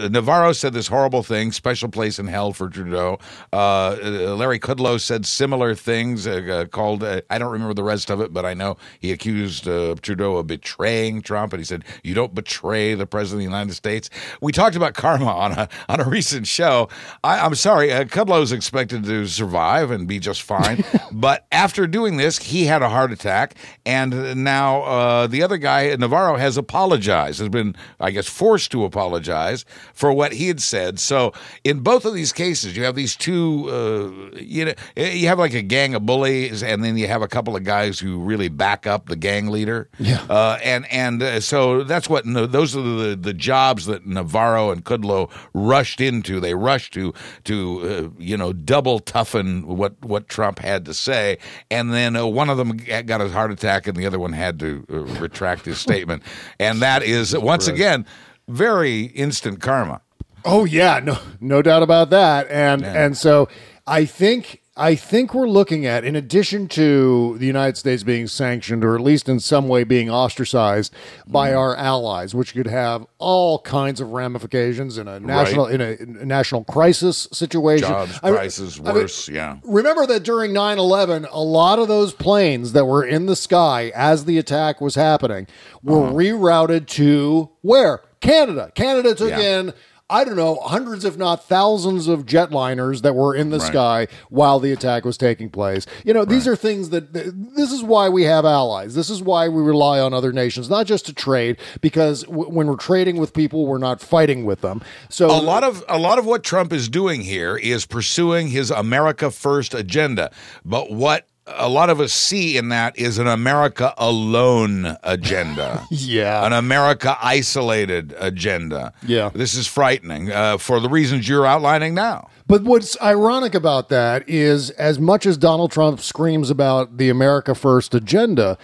uh, 0.04 0.10
Navarro 0.12 0.52
said 0.52 0.74
this 0.74 0.88
horrible 0.88 1.24
thing, 1.24 1.52
special 1.52 1.90
place 1.90 2.20
in 2.20 2.28
hell 2.28 2.54
for 2.54 2.70
Trudeau. 2.70 3.18
Uh, 3.52 3.56
uh, 4.04 4.36
Larry 4.36 4.60
Kudlow 4.60 5.00
said 5.00 5.25
similar 5.26 5.76
things, 5.76 6.28
uh, 6.28 6.32
uh, 6.32 6.66
called 6.66 7.04
uh, 7.04 7.22
I 7.30 7.38
don't 7.38 7.52
remember 7.52 7.74
the 7.74 7.84
rest 7.84 8.10
of 8.10 8.22
it, 8.22 8.34
but 8.34 8.46
I 8.46 8.54
know 8.54 8.78
he 9.00 9.12
accused 9.12 9.68
uh, 9.68 9.96
Trudeau 10.02 10.38
of 10.38 10.48
betraying 10.48 11.22
Trump, 11.22 11.54
and 11.54 11.60
he 11.60 11.66
said 11.66 11.84
you 12.04 12.14
don't 12.14 12.34
betray 12.34 12.94
the 12.94 13.06
president 13.06 13.46
of 13.46 13.52
the 13.52 13.56
United 13.58 13.74
States. 13.74 14.10
We 14.42 14.52
talked 14.52 14.76
about 14.76 14.94
karma 14.94 15.26
on 15.26 15.52
a 15.54 15.70
on 15.90 16.00
a 16.00 16.06
recent 16.06 16.48
show. 16.48 16.90
I, 17.24 17.40
I'm 17.40 17.56
sorry, 17.56 17.92
uh, 17.92 18.06
Kudlow's 18.06 18.52
expected 18.52 19.04
to 19.06 19.28
survive 19.28 19.92
and 19.92 20.08
be 20.08 20.20
just 20.20 20.42
fine, 20.42 20.84
but 21.12 21.46
after 21.52 21.88
doing 21.88 22.18
this, 22.18 22.38
he 22.38 22.66
had 22.66 22.82
a 22.82 22.90
heart 22.90 23.12
attack, 23.12 23.56
and 23.86 24.44
now 24.44 24.84
uh, 24.84 25.28
the 25.28 25.44
other 25.44 25.58
guy, 25.58 25.96
Navarro, 25.96 26.38
has 26.38 26.58
apologized. 26.58 27.40
Has 27.40 27.50
been, 27.50 27.76
I 28.00 28.12
guess, 28.12 28.28
forced 28.28 28.72
to 28.72 28.84
apologize 28.86 29.66
for 29.94 30.14
what 30.14 30.34
he 30.34 30.48
had 30.48 30.62
said. 30.62 31.00
So 31.00 31.34
in 31.64 31.80
both 31.80 32.06
of 32.06 32.14
these 32.14 32.32
cases, 32.32 32.76
you 32.78 32.84
have 32.84 32.96
these 32.96 33.16
two. 33.16 33.70
Uh, 33.70 34.36
you 34.46 34.66
know, 34.66 34.74
you 35.16 35.28
have 35.28 35.40
like 35.40 35.54
a 35.54 35.62
gang 35.62 35.96
of 35.96 36.06
bullies, 36.06 36.62
and 36.62 36.84
then 36.84 36.98
you 36.98 37.08
have 37.08 37.22
a 37.22 37.28
couple 37.28 37.56
of 37.56 37.64
guys 37.64 38.00
who 38.00 38.20
really 38.20 38.50
back 38.50 38.86
up 38.86 39.08
the 39.08 39.16
gang 39.16 39.48
leader. 39.48 39.90
Yeah. 40.00 40.22
Uh, 40.30 40.60
and 40.64 40.86
and 40.92 41.24
uh, 41.24 41.40
so 41.40 41.84
that's 41.84 42.10
what 42.10 42.24
those 42.26 42.76
are 42.76 42.82
the 42.82 43.16
the 43.16 43.34
jobs 43.34 43.86
that 43.86 44.06
Navarro 44.06 44.72
and 44.72 44.84
Kudlow 44.84 45.32
rushed 45.54 46.02
into. 46.02 46.40
They 46.40 46.54
rushed 46.54 46.94
to 46.94 47.14
to 47.46 48.12
uh, 48.16 48.22
you 48.22 48.38
know 48.38 48.54
double 48.54 49.00
toughen 49.00 49.66
what 49.66 49.96
what 50.04 50.28
Trump 50.28 50.60
had 50.60 50.86
to 50.86 50.94
say, 50.94 51.38
and 51.72 51.94
then 51.94 52.16
uh, 52.16 52.26
one 52.26 52.50
of 52.50 52.58
them 52.58 52.78
got 52.78 53.22
a 53.22 53.30
heart 53.30 53.52
attack, 53.52 53.88
and 53.88 53.98
the 53.98 54.06
other 54.06 54.20
one 54.20 54.34
had 54.34 54.60
to 54.60 54.86
uh, 54.92 54.98
retract 55.20 55.66
his 55.66 55.80
statement, 55.80 56.24
and 56.60 56.82
that 56.82 57.04
is 57.04 57.38
once 57.38 57.66
Christ. 57.66 57.76
again 57.76 58.06
very 58.48 59.04
instant 59.06 59.62
karma. 59.62 60.02
Oh 60.44 60.66
yeah, 60.66 61.00
no, 61.00 61.18
no 61.40 61.62
doubt 61.62 61.84
about 61.84 62.12
that. 62.12 62.48
And 62.50 62.86
and 62.86 63.18
so 63.18 63.50
I 63.88 64.06
think 64.06 64.62
I 64.78 64.96
think 64.96 65.34
we're 65.34 65.48
looking 65.48 65.86
at, 65.86 66.04
in 66.04 66.18
addition 66.18 66.68
to 66.70 67.38
the 67.38 67.46
United 67.46 67.78
States 67.78 68.04
being 68.04 68.28
sanctioned, 68.28 68.84
or 68.84 68.94
at 68.96 69.02
least 69.02 69.30
in 69.30 69.40
some 69.40 69.70
way 69.70 69.86
being 69.86 70.10
ostracized 70.10 70.94
by 71.26 71.50
Mm-hmm. 71.50 71.58
our 71.60 71.76
allies, 71.78 72.36
which 72.36 72.54
could 72.54 72.68
have 72.68 73.06
all 73.18 73.60
kinds 73.60 74.02
of 74.02 74.10
ramifications 74.12 74.98
in 74.98 75.08
a 75.08 75.18
national 75.20 75.68
in, 75.68 75.80
a, 75.80 75.92
in 75.92 76.18
a 76.18 76.26
national 76.26 76.66
crisis 76.66 77.28
situation. 77.32 77.88
Jobs, 77.88 78.20
I 78.22 78.32
prices, 78.32 78.80
I 78.82 78.84
mean, 78.84 78.94
worse. 78.96 79.30
yeah. 79.30 79.58
Remember 79.64 80.06
that 80.08 80.24
during 80.24 80.52
9 80.52 80.78
11, 80.78 81.26
a 81.32 81.40
lot 81.42 81.80
of 81.80 81.88
those 81.88 82.12
planes 82.14 82.74
that 82.74 82.84
were 82.86 83.06
in 83.06 83.28
the 83.28 83.36
sky 83.38 83.94
as 83.96 84.26
the 84.26 84.38
attack 84.38 84.82
was 84.82 84.96
happening 84.96 85.48
were 85.84 86.04
Uh-huh. 86.08 86.14
rerouted 86.16 86.88
to 86.88 87.50
where? 87.62 88.02
Canada. 88.20 88.72
Canada 88.76 89.16
took 89.16 89.30
Yeah. 89.30 89.60
in, 89.60 89.74
I 90.08 90.24
don't 90.24 90.36
know, 90.36 90.58
hundreds, 90.58 91.04
if 91.04 91.18
not 91.18 91.46
thousands 91.46 92.08
of 92.08 92.28
jetliners 92.28 93.02
that 93.02 93.16
were 93.16 93.34
in 93.34 93.50
the 93.50 93.58
Right. 93.58 93.68
sky 93.68 94.08
while 94.30 94.60
the 94.60 94.72
attack 94.72 95.04
was 95.04 95.18
taking 95.18 95.50
place. 95.50 95.88
You 96.04 96.14
know, 96.14 96.26
these 96.26 96.48
are 96.48 96.56
things 96.56 96.90
that, 96.92 97.12
this 97.14 97.72
is 97.72 97.82
why 97.82 98.10
we 98.10 98.22
have 98.24 98.46
allies. 98.46 98.94
This 98.94 99.10
is 99.10 99.24
why 99.24 99.48
we 99.50 99.64
rely 99.64 100.00
on 100.00 100.14
other 100.14 100.32
nations, 100.32 100.70
not 100.70 100.86
just 100.86 101.08
to 101.08 101.14
trade, 101.14 101.58
because 101.82 102.24
w- 102.26 102.50
when 102.50 102.68
we're 102.68 102.76
trading 102.76 103.18
with 103.18 103.34
people, 103.34 103.66
we're 103.66 103.80
not 103.80 104.00
fighting 104.00 104.46
with 104.46 104.62
them. 104.62 104.82
So 105.10 105.26
a 105.26 105.42
lot 105.42 105.64
of 105.64 105.84
a 105.90 105.98
lot 105.98 106.20
of 106.20 106.26
what 106.28 106.44
Trump 106.44 106.72
is 106.72 106.88
doing 106.88 107.22
here 107.22 107.58
is 107.58 107.88
pursuing 107.88 108.50
his 108.50 108.70
America 108.70 109.32
First 109.32 109.74
agenda. 109.74 110.30
But 110.64 110.92
what 110.92 111.26
a 111.48 111.70
lot 111.70 111.90
of 111.90 112.00
us 112.00 112.12
see 112.12 112.58
in 112.58 112.70
that 112.70 112.98
is 112.98 113.18
an 113.18 113.28
America 113.28 113.94
alone 113.98 114.98
agenda. 115.04 115.84
Yeah. 115.92 116.46
An 116.46 116.54
America 116.54 117.18
isolated 117.22 118.14
agenda. 118.20 118.94
Yeah. 119.06 119.30
This 119.34 119.54
is 119.56 119.66
frightening 119.66 120.32
uh, 120.32 120.58
for 120.58 120.80
the 120.80 120.90
reasons 120.90 121.28
you're 121.28 121.46
outlining 121.46 121.94
now. 121.94 122.30
But 122.48 122.64
what's 122.64 123.00
ironic 123.02 123.56
about 123.56 123.90
that 123.90 124.28
is, 124.28 124.70
as 124.72 125.00
much 125.00 125.26
as 125.26 125.38
Donald 125.38 125.72
Trump 125.72 126.00
screams 126.00 126.50
about 126.50 126.98
the 126.98 127.10
America 127.10 127.56
First 127.56 127.96
agenda, 127.96 128.58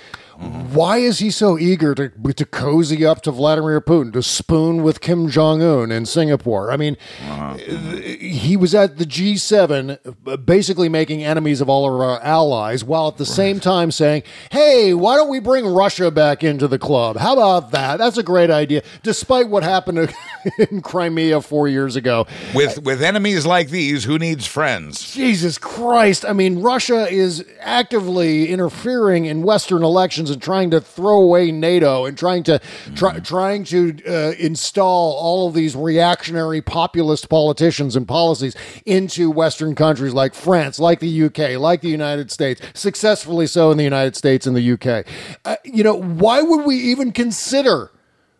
why 0.73 0.97
is 0.97 1.19
he 1.19 1.29
so 1.29 1.59
eager 1.59 1.93
to 1.93 2.09
to 2.09 2.45
cozy 2.45 3.05
up 3.05 3.21
to 3.23 3.31
Vladimir 3.31 3.81
Putin, 3.81 4.13
to 4.13 4.23
spoon 4.23 4.83
with 4.83 5.01
Kim 5.01 5.29
Jong 5.29 5.61
Un 5.61 5.91
in 5.91 6.05
Singapore? 6.05 6.71
I 6.71 6.77
mean, 6.77 6.97
uh-huh. 7.27 7.55
he 7.57 8.57
was 8.57 8.73
at 8.73 8.97
the 8.97 9.05
G7, 9.05 10.45
basically 10.45 10.89
making 10.89 11.23
enemies 11.23 11.61
of 11.61 11.69
all 11.69 11.93
of 11.93 11.99
our 11.99 12.21
allies, 12.21 12.83
while 12.83 13.09
at 13.09 13.17
the 13.17 13.25
same 13.25 13.59
time 13.59 13.91
saying, 13.91 14.23
"Hey, 14.51 14.93
why 14.93 15.15
don't 15.15 15.29
we 15.29 15.39
bring 15.39 15.65
Russia 15.67 16.09
back 16.09 16.43
into 16.43 16.67
the 16.67 16.79
club? 16.79 17.17
How 17.17 17.33
about 17.33 17.71
that? 17.71 17.97
That's 17.97 18.17
a 18.17 18.23
great 18.23 18.49
idea." 18.49 18.81
Despite 19.03 19.49
what 19.49 19.63
happened 19.63 20.13
in 20.57 20.81
Crimea 20.81 21.41
four 21.41 21.67
years 21.67 21.95
ago, 21.95 22.25
With 22.55 22.81
with 22.81 23.03
enemies 23.03 23.45
like 23.45 23.69
these, 23.69 24.05
who 24.05 24.17
needs 24.17 24.47
friends? 24.47 25.13
Jesus 25.13 25.57
Christ. 25.57 26.25
I 26.25 26.33
mean, 26.33 26.61
Russia 26.61 27.07
is 27.07 27.45
actively 27.59 28.47
interfering 28.47 29.25
in 29.25 29.43
Western 29.43 29.83
elections 29.83 30.30
and 30.31 30.41
trying 30.41 30.71
to 30.71 30.81
throw 30.81 31.21
away 31.21 31.51
NATO 31.51 32.05
and 32.05 32.17
trying 32.17 32.43
to 32.43 32.59
try, 32.95 33.19
trying 33.19 33.63
to 33.65 33.97
uh, 34.07 34.33
install 34.39 35.13
all 35.13 35.47
of 35.47 35.53
these 35.53 35.75
reactionary 35.75 36.61
populist 36.61 37.29
politicians 37.29 37.95
and 37.95 38.07
policies 38.07 38.55
into 38.85 39.29
Western 39.29 39.75
countries 39.75 40.13
like 40.13 40.33
France, 40.33 40.79
like 40.79 40.99
the 40.99 41.23
UK, 41.23 41.59
like 41.59 41.81
the 41.81 41.89
United 41.89 42.31
States, 42.31 42.61
successfully 42.73 43.47
so 43.47 43.71
in 43.71 43.77
the 43.77 43.83
United 43.83 44.15
States 44.15 44.47
and 44.47 44.55
the 44.55 44.71
UK. 44.71 45.05
Uh, 45.45 45.55
you 45.63 45.83
know, 45.83 45.95
why 45.95 46.41
would 46.41 46.65
we 46.65 46.77
even 46.77 47.11
consider 47.11 47.91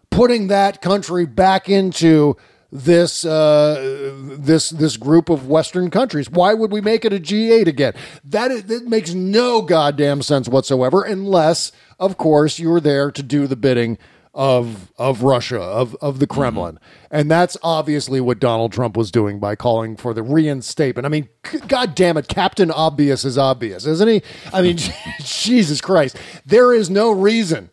putting 0.10 0.48
that 0.48 0.82
country 0.82 1.26
back 1.26 1.70
into 1.70 2.38
this 2.72 3.26
uh, 3.26 4.14
this 4.40 4.70
this 4.70 4.98
group 4.98 5.30
of 5.30 5.48
Western 5.48 5.90
countries. 5.90 6.30
Why 6.30 6.54
would 6.54 6.72
we 6.72 6.82
make 6.82 7.04
it 7.06 7.14
a 7.14 7.20
G8 7.20 7.68
again? 7.68 7.94
That 8.24 8.52
is, 8.52 8.64
that 8.66 8.88
makes 8.88 9.14
no 9.14 9.62
goddamn 9.62 10.22
sense 10.22 10.48
whatsoever, 10.48 11.04
unless, 11.04 11.72
of 12.00 12.18
course, 12.18 12.60
you 12.60 12.70
were 12.70 12.82
there 12.82 13.12
to 13.12 13.24
do 13.24 13.48
the 13.48 13.56
bidding 13.56 13.98
of 14.34 14.92
of 14.98 15.24
Russia 15.24 15.60
of 15.60 15.96
of 15.96 16.20
the 16.20 16.28
Kremlin, 16.28 16.80
and 17.10 17.30
that's 17.30 17.58
obviously 17.62 18.22
what 18.22 18.40
Donald 18.40 18.72
Trump 18.72 18.96
was 18.96 19.12
doing 19.12 19.40
by 19.40 19.56
calling 19.56 19.98
for 19.98 20.14
the 20.14 20.24
reinstatement. 20.24 21.06
I 21.06 21.10
mean, 21.10 21.28
g- 21.52 21.60
God 21.68 21.96
damn 21.96 22.16
it, 22.16 22.30
Captain 22.30 22.72
Obvious 22.72 23.26
is 23.26 23.38
obvious, 23.38 23.86
isn't 23.86 24.08
he? 24.08 24.22
I 24.54 24.62
mean, 24.62 24.78
Jesus 25.20 25.82
Christ, 25.82 26.16
there 26.46 26.74
is 26.74 26.90
no 26.90 27.12
reason. 27.12 27.70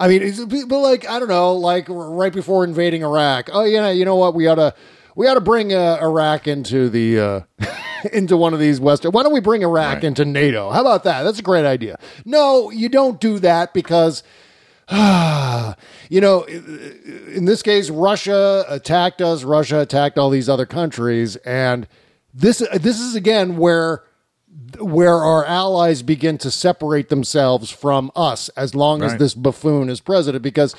I 0.00 0.08
mean, 0.08 0.22
it's, 0.22 0.42
but 0.42 0.78
like 0.80 1.08
I 1.08 1.18
don't 1.18 1.28
know, 1.28 1.52
like 1.52 1.84
right 1.88 2.32
before 2.32 2.64
invading 2.64 3.02
Iraq. 3.02 3.50
Oh, 3.52 3.64
yeah, 3.64 3.90
you 3.90 4.06
know 4.06 4.16
what? 4.16 4.34
We 4.34 4.46
ought 4.46 4.54
to 4.54 4.74
we 5.14 5.28
ought 5.28 5.34
to 5.34 5.42
bring 5.42 5.74
uh, 5.74 5.98
Iraq 6.00 6.48
into 6.48 6.88
the 6.88 7.20
uh, 7.20 7.40
into 8.12 8.36
one 8.38 8.54
of 8.54 8.60
these 8.60 8.80
Western. 8.80 9.12
Why 9.12 9.22
don't 9.22 9.34
we 9.34 9.40
bring 9.40 9.60
Iraq 9.62 9.96
Right. 9.96 10.04
into 10.04 10.24
NATO? 10.24 10.70
How 10.70 10.80
about 10.80 11.04
that? 11.04 11.22
That's 11.24 11.38
a 11.38 11.42
great 11.42 11.66
idea. 11.66 11.98
No, 12.24 12.70
you 12.70 12.88
don't 12.88 13.20
do 13.20 13.38
that 13.40 13.74
because. 13.74 14.22
you 14.92 16.20
know, 16.20 16.42
in 16.42 17.44
this 17.44 17.62
case, 17.62 17.90
Russia 17.90 18.64
attacked 18.68 19.22
us. 19.22 19.44
Russia 19.44 19.78
attacked 19.78 20.18
all 20.18 20.30
these 20.30 20.48
other 20.48 20.66
countries, 20.66 21.36
and 21.36 21.86
this 22.34 22.58
this 22.74 22.98
is 22.98 23.14
again 23.14 23.56
where 23.56 24.02
where 24.78 25.16
our 25.16 25.44
allies 25.44 26.02
begin 26.02 26.38
to 26.38 26.50
separate 26.50 27.08
themselves 27.08 27.70
from 27.70 28.10
us 28.16 28.48
as 28.50 28.74
long 28.74 29.02
as 29.02 29.16
this 29.16 29.34
buffoon 29.34 29.88
is 29.88 30.00
president 30.00 30.42
because 30.42 30.74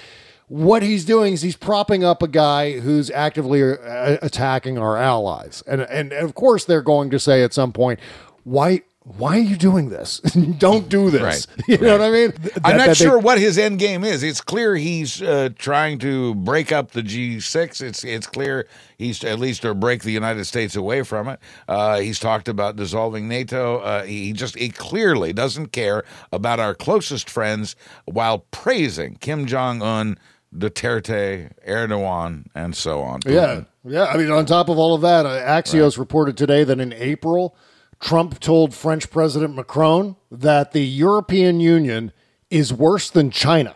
what 0.47 0.83
he's 0.83 1.05
doing 1.05 1.33
is 1.33 1.41
he's 1.41 1.55
propping 1.55 2.03
up 2.03 2.21
a 2.21 2.27
guy 2.27 2.79
who's 2.79 3.09
actively 3.09 3.63
uh, 3.63 4.17
attacking 4.21 4.77
our 4.77 4.97
allies. 4.97 5.63
And 5.65 5.81
and 5.83 6.11
of 6.11 6.35
course 6.35 6.65
they're 6.65 6.81
going 6.81 7.09
to 7.11 7.19
say 7.19 7.41
at 7.43 7.53
some 7.53 7.71
point 7.71 8.01
why 8.43 8.81
why 9.03 9.35
are 9.35 9.39
you 9.41 9.55
doing 9.57 9.89
this 9.89 10.19
don't 10.59 10.87
do 10.87 11.09
this 11.09 11.21
Right. 11.21 11.45
you 11.67 11.77
know 11.79 11.93
what 11.97 12.01
i 12.01 12.11
mean 12.11 12.31
Th- 12.33 12.53
I'm 12.63 12.71
that- 12.73 12.77
not 12.77 12.87
that 12.87 12.97
they- 12.97 13.05
sure 13.05 13.17
what 13.17 13.39
his 13.39 13.57
end 13.57 13.79
game 13.79 14.03
is. 14.03 14.21
It's 14.21 14.41
clear 14.41 14.75
he's 14.75 15.21
uh, 15.23 15.49
trying 15.57 15.97
to 15.99 16.35
break 16.35 16.71
up 16.71 16.91
the 16.91 17.01
G6. 17.01 17.81
It's 17.81 18.03
it's 18.03 18.27
clear 18.27 18.67
he's 18.99 19.23
at 19.23 19.39
least 19.39 19.63
to 19.63 19.73
break 19.73 20.03
the 20.03 20.11
United 20.11 20.45
States 20.45 20.75
away 20.75 21.01
from 21.03 21.27
it. 21.29 21.39
Uh, 21.67 21.99
he's 21.99 22.19
talked 22.19 22.47
about 22.47 22.75
dissolving 22.75 23.27
NATO. 23.27 23.79
Uh, 23.79 24.03
he 24.03 24.33
just 24.33 24.55
he 24.55 24.69
clearly 24.69 25.33
doesn't 25.33 25.67
care 25.71 26.03
about 26.31 26.59
our 26.59 26.75
closest 26.75 27.27
friends 27.29 27.75
while 28.05 28.39
praising 28.51 29.15
Kim 29.15 29.47
Jong 29.47 29.81
Un, 29.81 30.17
Duterte, 30.55 31.51
Erdogan, 31.67 32.45
and 32.55 32.75
so 32.75 33.01
on. 33.01 33.19
Yeah. 33.25 33.63
Yeah, 33.83 34.03
I 34.05 34.17
mean, 34.17 34.29
on 34.29 34.45
top 34.45 34.69
of 34.69 34.77
all 34.77 34.93
of 34.93 35.01
that, 35.01 35.25
uh, 35.25 35.39
Axios 35.43 35.97
reported 35.97 36.37
today 36.37 36.63
that 36.63 36.79
in 36.79 36.93
April, 36.93 37.55
Trump 38.01 38.39
told 38.39 38.73
French 38.73 39.09
President 39.11 39.55
Macron 39.55 40.15
that 40.31 40.73
the 40.73 40.81
European 40.81 41.59
Union 41.59 42.11
is 42.49 42.73
worse 42.73 43.09
than 43.09 43.31
China. 43.31 43.75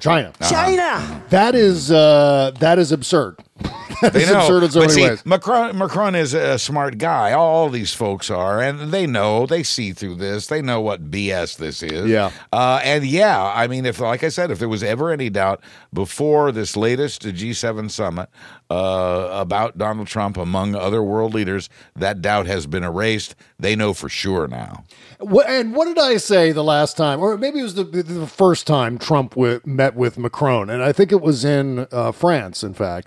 China. 0.00 0.32
China. 0.40 1.22
That 1.30 1.54
is 1.54 1.90
uh, 1.90 2.52
that 2.58 2.78
is 2.78 2.90
absurd. 2.90 3.38
that 4.00 4.16
is 4.16 4.28
know. 4.28 4.40
absurd 4.40 4.64
in 4.64 4.70
so 4.70 4.80
many 4.80 4.92
see, 4.92 5.02
ways. 5.02 5.24
Macron, 5.24 5.78
Macron 5.78 6.16
is 6.16 6.34
a 6.34 6.58
smart 6.58 6.98
guy. 6.98 7.32
All 7.32 7.68
these 7.68 7.94
folks 7.94 8.28
are, 8.28 8.60
and 8.60 8.92
they 8.92 9.06
know. 9.06 9.46
They 9.46 9.62
see 9.62 9.92
through 9.92 10.16
this. 10.16 10.48
They 10.48 10.62
know 10.62 10.80
what 10.80 11.10
BS 11.10 11.58
this 11.58 11.82
is. 11.82 12.10
Yeah. 12.10 12.32
Uh, 12.52 12.80
and 12.82 13.06
yeah, 13.06 13.52
I 13.54 13.68
mean, 13.68 13.86
if 13.86 14.00
like 14.00 14.24
I 14.24 14.30
said, 14.30 14.50
if 14.50 14.58
there 14.58 14.68
was 14.68 14.82
ever 14.82 15.12
any 15.12 15.30
doubt 15.30 15.62
before 15.92 16.50
this 16.50 16.76
latest 16.76 17.22
G7 17.22 17.90
summit 17.90 18.28
uh, 18.74 19.28
about 19.30 19.78
Donald 19.78 20.08
Trump 20.08 20.36
among 20.36 20.74
other 20.74 21.00
world 21.00 21.32
leaders, 21.32 21.68
that 21.94 22.20
doubt 22.20 22.46
has 22.46 22.66
been 22.66 22.82
erased. 22.82 23.36
They 23.56 23.76
know 23.76 23.94
for 23.94 24.08
sure 24.08 24.48
now. 24.48 24.84
And 25.20 25.76
what 25.76 25.84
did 25.84 25.98
I 25.98 26.16
say 26.16 26.50
the 26.50 26.64
last 26.64 26.96
time, 26.96 27.20
or 27.20 27.38
maybe 27.38 27.60
it 27.60 27.62
was 27.62 27.76
the, 27.76 27.84
the 27.84 28.26
first 28.26 28.66
time 28.66 28.98
Trump 28.98 29.30
wi- 29.34 29.60
met 29.64 29.94
with 29.94 30.18
Macron, 30.18 30.70
and 30.70 30.82
I 30.82 30.92
think 30.92 31.12
it 31.12 31.20
was 31.20 31.44
in 31.44 31.86
uh, 31.92 32.10
France. 32.10 32.64
In 32.64 32.74
fact, 32.74 33.06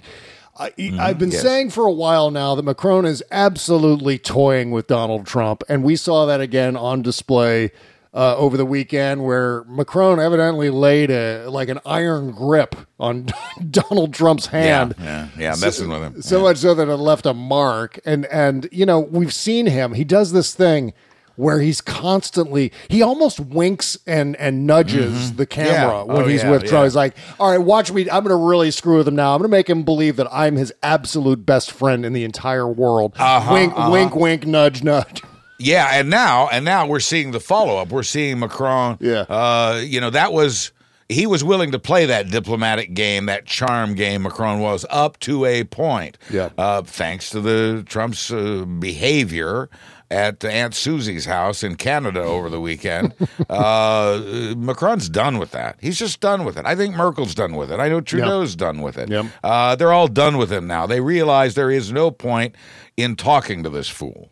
I, 0.57 0.71
I've 0.99 1.19
been 1.19 1.31
yes. 1.31 1.41
saying 1.41 1.71
for 1.71 1.85
a 1.85 1.91
while 1.91 2.31
now 2.31 2.55
that 2.55 2.63
Macron 2.63 3.05
is 3.05 3.21
absolutely 3.29 4.17
toying 4.17 4.71
with 4.71 4.87
Donald 4.87 5.27
Trump, 5.27 5.63
and 5.67 5.83
we 5.83 5.97
saw 5.97 6.25
that 6.25 6.39
again 6.39 6.77
on 6.77 7.01
display. 7.01 7.71
Uh, 8.13 8.35
over 8.37 8.57
the 8.57 8.65
weekend, 8.65 9.23
where 9.23 9.63
Macron 9.65 10.19
evidently 10.19 10.69
laid 10.71 11.11
a 11.11 11.47
like 11.49 11.69
an 11.69 11.79
iron 11.85 12.31
grip 12.31 12.75
on 12.99 13.27
Donald 13.69 14.13
Trump's 14.13 14.47
hand, 14.47 14.95
Yeah, 14.97 15.05
yeah, 15.05 15.29
yeah, 15.37 15.55
messing 15.59 15.89
with 15.89 16.01
him. 16.01 16.21
so 16.21 16.41
much 16.41 16.57
so 16.57 16.73
that 16.73 16.87
it 16.87 16.95
left 16.95 17.25
a 17.27 17.33
mark. 17.35 17.99
And 18.05 18.25
and 18.27 18.67
you 18.71 18.85
know 18.87 18.99
we've 18.99 19.33
seen 19.33 19.67
him. 19.67 19.93
He 19.93 20.03
does 20.03 20.31
this 20.31 20.55
thing 20.55 20.93
where 21.35 21.59
he's 21.59 21.81
constantly 21.81 22.71
he 22.89 23.03
almost 23.03 23.39
winks 23.39 23.99
and 24.07 24.35
and 24.37 24.65
nudges 24.65 25.33
the 25.35 25.45
camera 25.45 25.67
Mm-hmm. 25.99 26.09
Yeah. 26.09 26.15
when 26.15 26.25
Oh, 26.25 26.27
he's 26.27 26.41
yeah, 26.43 26.49
with 26.51 26.63
yeah. 26.63 26.69
Trump. 26.69 26.83
He's 26.85 26.95
like, 26.95 27.15
"All 27.39 27.51
right, 27.51 27.59
watch 27.61 27.91
me. 27.91 28.09
I'm 28.09 28.23
going 28.23 28.29
to 28.29 28.35
really 28.47 28.71
screw 28.71 28.97
with 28.97 29.07
him 29.07 29.15
now. 29.15 29.33
I'm 29.35 29.39
going 29.41 29.51
to 29.51 29.55
make 29.55 29.69
him 29.69 29.83
believe 29.83 30.15
that 30.15 30.27
I'm 30.31 30.55
his 30.55 30.73
absolute 30.81 31.45
best 31.45 31.71
friend 31.71 32.03
in 32.05 32.13
the 32.13 32.23
entire 32.23 32.67
world." 32.67 33.13
Uh-huh, 33.19 33.53
wink, 33.53 33.73
uh-huh. 33.77 33.91
wink, 33.91 34.15
wink, 34.15 34.47
nudge, 34.47 34.81
nudge. 34.81 35.21
Yeah, 35.59 35.89
and 35.93 36.09
now 36.09 36.47
and 36.49 36.63
now 36.65 36.85
we're 36.87 36.99
seeing 36.99 37.31
the 37.31 37.39
follow 37.39 37.77
up. 37.77 37.89
We're 37.89 38.03
seeing 38.03 38.39
Macron. 38.39 38.97
Yeah. 38.99 39.21
uh, 39.29 39.81
you 39.83 39.99
know 39.99 40.09
that 40.11 40.31
was 40.33 40.71
he 41.09 41.25
was 41.25 41.43
willing 41.43 41.71
to 41.71 41.79
play 41.79 42.05
that 42.05 42.29
diplomatic 42.29 42.93
game, 42.93 43.27
that 43.27 43.45
charm 43.45 43.95
game. 43.95 44.23
Macron 44.23 44.59
was 44.59 44.85
up 44.89 45.17
to 45.21 45.45
a 45.45 45.63
point. 45.63 46.17
Yeah. 46.29 46.49
uh, 46.57 46.81
thanks 46.81 47.29
to 47.31 47.39
the 47.41 47.83
Trump's 47.87 48.31
uh, 48.31 48.65
behavior 48.65 49.69
at 50.09 50.43
Aunt 50.45 50.73
Susie's 50.73 51.25
house 51.25 51.63
in 51.63 51.75
Canada 51.75 52.21
over 52.21 52.49
the 52.49 52.59
weekend. 52.61 53.13
uh, 53.49 54.53
Macron's 54.57 55.09
done 55.09 55.37
with 55.37 55.51
that. 55.51 55.77
He's 55.81 55.97
just 55.97 56.19
done 56.19 56.45
with 56.45 56.57
it. 56.57 56.65
I 56.65 56.75
think 56.75 56.95
Merkel's 56.95 57.35
done 57.35 57.55
with 57.55 57.71
it. 57.71 57.79
I 57.79 57.89
know 57.89 58.01
Trudeau's 58.01 58.55
done 58.55 58.81
with 58.81 58.97
it. 58.97 59.09
Yep. 59.09 59.25
Uh, 59.43 59.75
they're 59.75 59.93
all 59.93 60.07
done 60.07 60.37
with 60.37 60.51
him 60.51 60.67
now. 60.67 60.85
They 60.85 61.01
realize 61.01 61.55
there 61.55 61.71
is 61.71 61.91
no 61.91 62.11
point 62.11 62.55
in 62.95 63.15
talking 63.15 63.63
to 63.63 63.69
this 63.69 63.89
fool. 63.89 64.29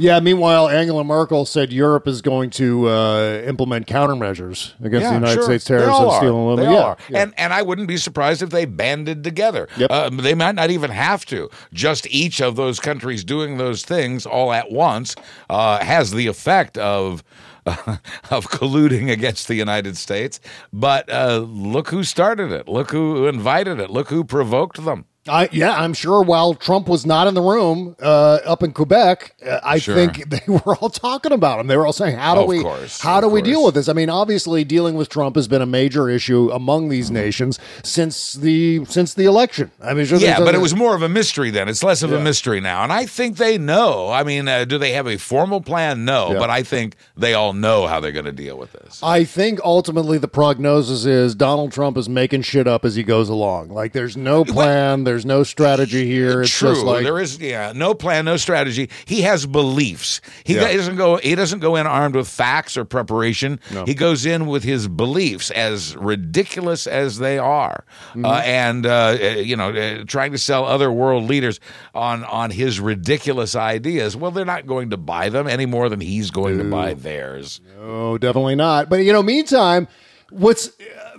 Yeah. 0.00 0.18
Meanwhile, 0.20 0.68
Angela 0.68 1.04
Merkel 1.04 1.44
said 1.46 1.72
Europe 1.72 2.08
is 2.08 2.22
going 2.22 2.50
to 2.50 2.88
uh, 2.88 3.42
implement 3.46 3.86
countermeasures 3.86 4.72
against 4.84 5.08
the 5.08 5.14
United 5.14 5.34
sure. 5.34 5.42
States 5.44 5.64
They 5.66 5.76
tariffs 5.76 5.98
on 5.98 6.16
steel 6.18 6.36
and 6.36 6.46
aluminum. 6.60 6.68
all 6.68 6.74
Yeah, 6.74 6.82
are. 6.86 6.96
yeah. 7.08 7.22
And 7.22 7.34
and 7.36 7.52
I 7.52 7.62
wouldn't 7.62 7.88
be 7.88 7.96
surprised 7.96 8.42
if 8.42 8.50
they 8.50 8.64
banded 8.64 9.22
together. 9.22 9.68
Yep. 9.76 9.90
Uh, 9.90 10.10
they 10.10 10.34
might 10.34 10.54
not 10.54 10.70
even 10.70 10.90
have 10.90 11.24
to. 11.26 11.50
Just 11.72 12.06
each 12.08 12.40
of 12.40 12.56
those 12.56 12.80
countries 12.80 13.24
doing 13.24 13.58
those 13.58 13.84
things 13.84 14.26
all 14.26 14.52
at 14.52 14.70
once 14.72 15.14
uh, 15.48 15.84
has 15.84 16.10
the 16.12 16.26
effect 16.26 16.78
of. 16.78 17.22
of 17.66 18.48
colluding 18.48 19.10
against 19.12 19.46
the 19.46 19.54
United 19.54 19.94
States, 19.94 20.40
but 20.72 21.08
uh, 21.12 21.36
look 21.46 21.90
who 21.90 22.02
started 22.04 22.50
it. 22.52 22.66
Look 22.66 22.90
who 22.90 23.26
invited 23.26 23.78
it. 23.78 23.90
Look 23.90 24.08
who 24.08 24.24
provoked 24.24 24.82
them. 24.82 25.04
I, 25.28 25.50
yeah, 25.52 25.74
I'm 25.76 25.92
sure 25.92 26.22
while 26.22 26.54
Trump 26.54 26.88
was 26.88 27.04
not 27.04 27.26
in 27.26 27.34
the 27.34 27.42
room 27.42 27.94
uh, 28.00 28.38
up 28.46 28.62
in 28.62 28.72
Quebec, 28.72 29.34
uh, 29.46 29.60
I 29.62 29.78
Sure. 29.78 29.94
think 29.94 30.30
they 30.30 30.40
were 30.48 30.74
all 30.76 30.88
talking 30.88 31.30
about 31.32 31.60
him. 31.60 31.66
They 31.66 31.76
were 31.76 31.84
all 31.86 31.92
saying, 31.92 32.16
"How 32.16 32.34
do 32.34 32.40
Of 32.40 32.46
we, 32.48 32.62
course, 32.62 33.00
how 33.02 33.20
do 33.20 33.28
we 33.28 33.42
deal 33.42 33.62
with 33.62 33.74
this?" 33.74 33.88
I 33.88 33.92
mean, 33.92 34.08
obviously, 34.08 34.64
dealing 34.64 34.94
with 34.94 35.10
Trump 35.10 35.36
has 35.36 35.46
been 35.46 35.60
a 35.60 35.66
major 35.66 36.08
issue 36.08 36.50
among 36.52 36.88
these 36.88 37.06
Mm-hmm. 37.06 37.14
nations 37.16 37.58
since 37.84 38.32
the 38.32 38.84
since 38.86 39.12
the 39.12 39.26
election. 39.26 39.70
I 39.82 39.92
mean, 39.92 40.06
sure 40.06 40.18
Yeah, 40.18 40.38
but 40.40 40.54
it 40.54 40.60
was 40.60 40.74
more 40.74 40.94
of 40.94 41.02
a 41.02 41.08
mystery 41.08 41.50
then. 41.50 41.68
It's 41.68 41.82
less 41.84 42.02
of 42.02 42.10
Yeah. 42.12 42.18
a 42.18 42.20
mystery 42.22 42.60
now. 42.60 42.82
And 42.82 42.92
I 42.92 43.04
think 43.04 43.36
they 43.36 43.58
know. 43.58 44.08
I 44.10 44.22
mean, 44.22 44.48
uh, 44.48 44.64
do 44.64 44.78
they 44.78 44.92
have 44.92 45.06
a 45.06 45.18
formal 45.18 45.60
plan? 45.60 46.04
No, 46.06 46.32
Yeah. 46.32 46.38
but 46.38 46.48
I 46.50 46.62
think 46.62 46.96
they 47.16 47.34
all 47.34 47.52
know 47.52 47.86
how 47.86 48.00
they're 48.00 48.10
going 48.12 48.24
to 48.24 48.32
deal 48.32 48.56
with 48.56 48.72
this. 48.72 49.00
I 49.02 49.24
think 49.24 49.60
ultimately 49.64 50.16
the 50.18 50.28
prognosis 50.28 51.04
is 51.04 51.34
Donald 51.34 51.72
Trump 51.72 51.98
is 51.98 52.08
making 52.08 52.42
shit 52.42 52.66
up 52.66 52.84
as 52.86 52.94
he 52.96 53.02
goes 53.02 53.28
along. 53.28 53.68
Like, 53.68 53.92
there's 53.92 54.16
no 54.16 54.44
plan, 54.44 55.04
there's 55.10 55.26
no 55.26 55.42
strategy 55.42 56.06
here. 56.06 56.42
It's 56.42 56.56
True. 56.56 56.70
just 56.74 56.84
like 56.86 57.02
there 57.02 57.18
is 57.18 57.38
yeah, 57.40 57.72
no 57.74 57.94
plan, 57.94 58.24
no 58.24 58.36
strategy. 58.36 58.90
He 59.06 59.22
has 59.22 59.44
beliefs. 59.44 60.20
He 60.44 60.54
Yeah. 60.54 60.72
doesn't 60.72 60.94
go 60.94 61.16
he 61.16 61.34
doesn't 61.34 61.58
go 61.58 61.74
in 61.74 61.88
armed 61.88 62.14
with 62.14 62.28
facts 62.28 62.76
or 62.76 62.84
preparation. 62.84 63.58
No. 63.72 63.84
He 63.84 63.94
goes 63.94 64.24
in 64.24 64.46
with 64.46 64.62
his 64.62 64.86
beliefs 64.86 65.50
as 65.50 65.96
ridiculous 65.96 66.86
as 66.86 67.18
they 67.18 67.38
are. 67.38 67.84
Mm-hmm. 68.10 68.24
Uh, 68.24 68.42
and 68.44 68.86
uh, 68.86 69.16
uh, 69.20 69.24
you 69.40 69.56
know, 69.56 69.70
uh, 69.70 70.04
trying 70.06 70.30
to 70.30 70.38
sell 70.38 70.64
other 70.64 70.92
world 70.92 71.24
leaders 71.24 71.58
on 71.92 72.22
on 72.24 72.52
his 72.52 72.78
ridiculous 72.78 73.56
ideas. 73.56 74.16
Well, 74.16 74.30
they're 74.30 74.44
not 74.44 74.68
going 74.68 74.90
to 74.90 74.96
buy 74.96 75.28
them 75.28 75.48
any 75.48 75.66
more 75.66 75.88
than 75.88 76.00
he's 76.00 76.30
going 76.30 76.58
to 76.58 76.64
buy 76.64 76.94
theirs. 76.94 77.60
No, 77.76 78.16
definitely 78.16 78.54
not. 78.54 78.88
But 78.88 79.04
you 79.04 79.12
know, 79.12 79.24
meantime, 79.24 79.88
what's 80.30 80.70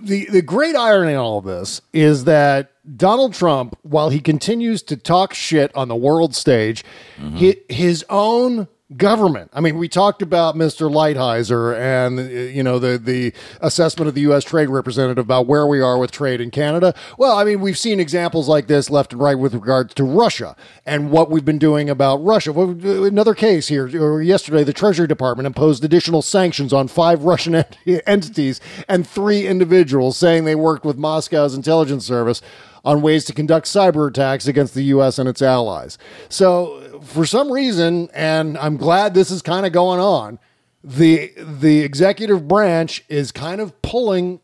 the 0.02 0.26
the 0.30 0.42
great 0.42 0.74
irony 0.76 1.12
in 1.12 1.18
all 1.18 1.38
of 1.38 1.44
this 1.44 1.80
is 1.92 2.24
that 2.24 2.72
Donald 2.96 3.34
Trump, 3.34 3.78
while 3.82 4.10
he 4.10 4.20
continues 4.20 4.82
to 4.82 4.96
talk 4.96 5.34
shit 5.34 5.70
on 5.76 5.88
the 5.88 5.96
world 5.96 6.34
stage, 6.34 6.84
hi- 7.18 7.56
his 7.68 8.04
own 8.10 8.66
government. 8.96 9.50
I 9.52 9.60
mean, 9.60 9.78
we 9.78 9.88
talked 9.88 10.22
about 10.22 10.54
Mr. 10.54 10.90
Lighthizer 10.90 11.76
and 11.76 12.18
uh, 12.18 12.22
you 12.22 12.62
know 12.62 12.78
the 12.78 12.98
the 12.98 13.32
assessment 13.60 14.08
of 14.08 14.14
the 14.14 14.22
U.S. 14.22 14.44
Trade 14.44 14.68
Representative 14.68 15.24
about 15.24 15.46
where 15.46 15.66
we 15.66 15.80
are 15.80 15.98
with 15.98 16.10
trade 16.10 16.40
in 16.40 16.50
Canada. 16.50 16.94
Well, 17.18 17.36
I 17.36 17.44
mean, 17.44 17.60
we've 17.60 17.78
seen 17.78 18.00
examples 18.00 18.48
like 18.48 18.66
this 18.66 18.90
left 18.90 19.12
and 19.12 19.22
right 19.22 19.38
with 19.38 19.54
regards 19.54 19.94
to 19.94 20.04
Russia 20.04 20.56
and 20.86 21.10
what 21.10 21.30
we've 21.30 21.44
been 21.44 21.58
doing 21.58 21.88
about 21.90 22.16
Russia. 22.16 22.52
Another 22.52 23.34
case 23.34 23.68
here 23.68 23.88
or 24.00 24.22
yesterday, 24.22 24.64
the 24.64 24.72
Treasury 24.72 25.06
Department 25.06 25.46
imposed 25.46 25.84
additional 25.84 26.22
sanctions 26.22 26.72
on 26.72 26.88
five 26.88 27.24
Russian 27.24 27.54
ent- 27.54 27.76
entities 28.06 28.60
and 28.88 29.06
three 29.06 29.46
individuals, 29.46 30.16
saying 30.16 30.44
they 30.44 30.54
worked 30.54 30.84
with 30.84 30.96
Moscow's 30.96 31.54
intelligence 31.54 32.06
service 32.06 32.42
on 32.84 33.02
ways 33.02 33.24
to 33.26 33.32
conduct 33.32 33.66
cyber 33.66 34.08
attacks 34.08 34.46
against 34.46 34.74
the 34.74 34.82
U.S. 34.84 35.18
and 35.18 35.28
its 35.28 35.40
allies. 35.40 35.98
So, 36.28 36.81
for 37.04 37.26
some 37.26 37.50
reason, 37.50 38.08
and 38.14 38.56
I'm 38.58 38.76
glad 38.76 39.14
this 39.14 39.30
is 39.30 39.42
kind 39.42 39.66
of 39.66 39.72
going 39.72 40.00
on, 40.00 40.38
the 40.84 41.32
the 41.36 41.80
executive 41.80 42.48
branch 42.48 43.04
is 43.08 43.32
kind 43.32 43.60
of 43.60 43.80
pulling 43.82 44.40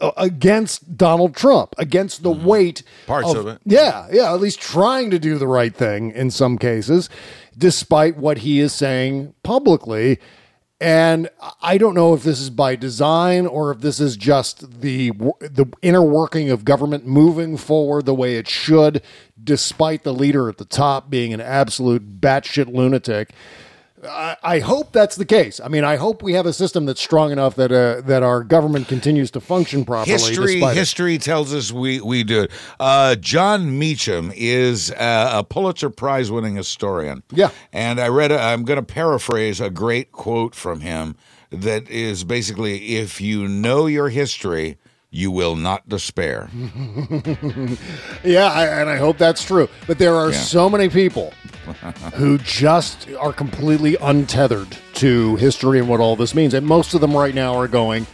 uh, 0.00 0.12
against 0.16 0.96
Donald 0.96 1.34
Trump, 1.34 1.74
against 1.78 2.22
the 2.22 2.30
weight 2.30 2.82
Parts 3.06 3.34
of 3.34 3.46
it. 3.46 3.60
Yeah, 3.64 4.08
yeah, 4.10 4.32
at 4.32 4.40
least 4.40 4.60
trying 4.60 5.10
to 5.10 5.18
do 5.18 5.38
the 5.38 5.46
right 5.46 5.74
thing 5.74 6.10
in 6.12 6.30
some 6.30 6.58
cases, 6.58 7.10
despite 7.56 8.16
what 8.16 8.38
he 8.38 8.60
is 8.60 8.72
saying 8.72 9.34
publicly. 9.42 10.18
And 10.82 11.30
I 11.62 11.78
don't 11.78 11.94
know 11.94 12.12
if 12.12 12.24
this 12.24 12.40
is 12.40 12.50
by 12.50 12.74
design 12.74 13.46
or 13.46 13.70
if 13.70 13.82
this 13.82 14.00
is 14.00 14.16
just 14.16 14.80
the 14.80 15.12
the 15.38 15.72
inner 15.80 16.02
working 16.02 16.50
of 16.50 16.64
government 16.64 17.06
moving 17.06 17.56
forward 17.56 18.04
the 18.04 18.16
way 18.16 18.34
it 18.34 18.48
should, 18.48 19.00
despite 19.44 20.02
the 20.02 20.12
leader 20.12 20.48
at 20.48 20.58
the 20.58 20.64
top 20.64 21.08
being 21.08 21.32
an 21.32 21.40
absolute 21.40 22.20
batshit 22.20 22.66
lunatic. 22.74 23.30
I, 24.04 24.36
I 24.42 24.58
hope 24.58 24.92
that's 24.92 25.14
the 25.16 25.24
case. 25.24 25.60
I 25.60 25.68
mean, 25.68 25.84
I 25.84 25.96
hope 25.96 26.22
we 26.22 26.32
have 26.32 26.44
a 26.46 26.52
system 26.52 26.86
that's 26.86 27.00
strong 27.00 27.30
enough 27.30 27.54
that 27.54 27.70
uh, 27.70 28.00
that 28.02 28.22
our 28.22 28.42
government 28.42 28.88
continues 28.88 29.30
to 29.32 29.40
function 29.40 29.84
properly. 29.84 30.12
History 30.12 30.54
despite 30.54 30.76
it. 30.76 30.78
history 30.78 31.18
tells 31.18 31.54
us 31.54 31.70
we 31.70 32.00
we 32.00 32.24
do 32.24 32.42
it. 32.42 32.50
Uh, 32.80 33.14
Jon 33.16 33.78
Meacham 33.78 34.32
is 34.34 34.90
uh, 34.92 35.30
a 35.34 35.44
Pulitzer 35.44 35.90
Prize 35.90 36.30
winning 36.32 36.56
historian. 36.56 37.22
Yeah. 37.30 37.50
and 37.72 38.00
I 38.00 38.08
read. 38.08 38.32
A, 38.32 38.40
I'm 38.40 38.64
going 38.64 38.78
to 38.78 38.82
paraphrase 38.82 39.60
a 39.60 39.70
great 39.70 40.10
quote 40.10 40.54
from 40.54 40.80
him 40.80 41.14
that 41.50 41.88
is 41.88 42.24
basically, 42.24 42.96
"If 42.96 43.20
you 43.20 43.46
know 43.48 43.86
your 43.86 44.08
history." 44.08 44.78
You 45.14 45.30
will 45.30 45.56
not 45.56 45.86
despair. 45.90 46.48
Yeah, 48.24 48.46
I, 48.50 48.66
and 48.80 48.88
I 48.88 48.96
hope 48.96 49.18
that's 49.18 49.44
true. 49.44 49.68
But 49.86 49.98
there 49.98 50.14
are 50.14 50.30
Yeah. 50.30 50.38
so 50.38 50.70
many 50.70 50.88
people 50.88 51.32
who 52.14 52.38
just 52.38 53.08
are 53.18 53.32
completely 53.32 53.96
untethered 54.00 54.76
to 54.94 55.36
history 55.36 55.78
and 55.78 55.88
what 55.88 56.00
all 56.00 56.16
this 56.16 56.34
means. 56.34 56.54
And 56.54 56.66
most 56.66 56.94
of 56.94 57.00
them 57.00 57.16
right 57.16 57.34
now 57.34 57.54
are 57.54 57.68
going, 57.68 58.06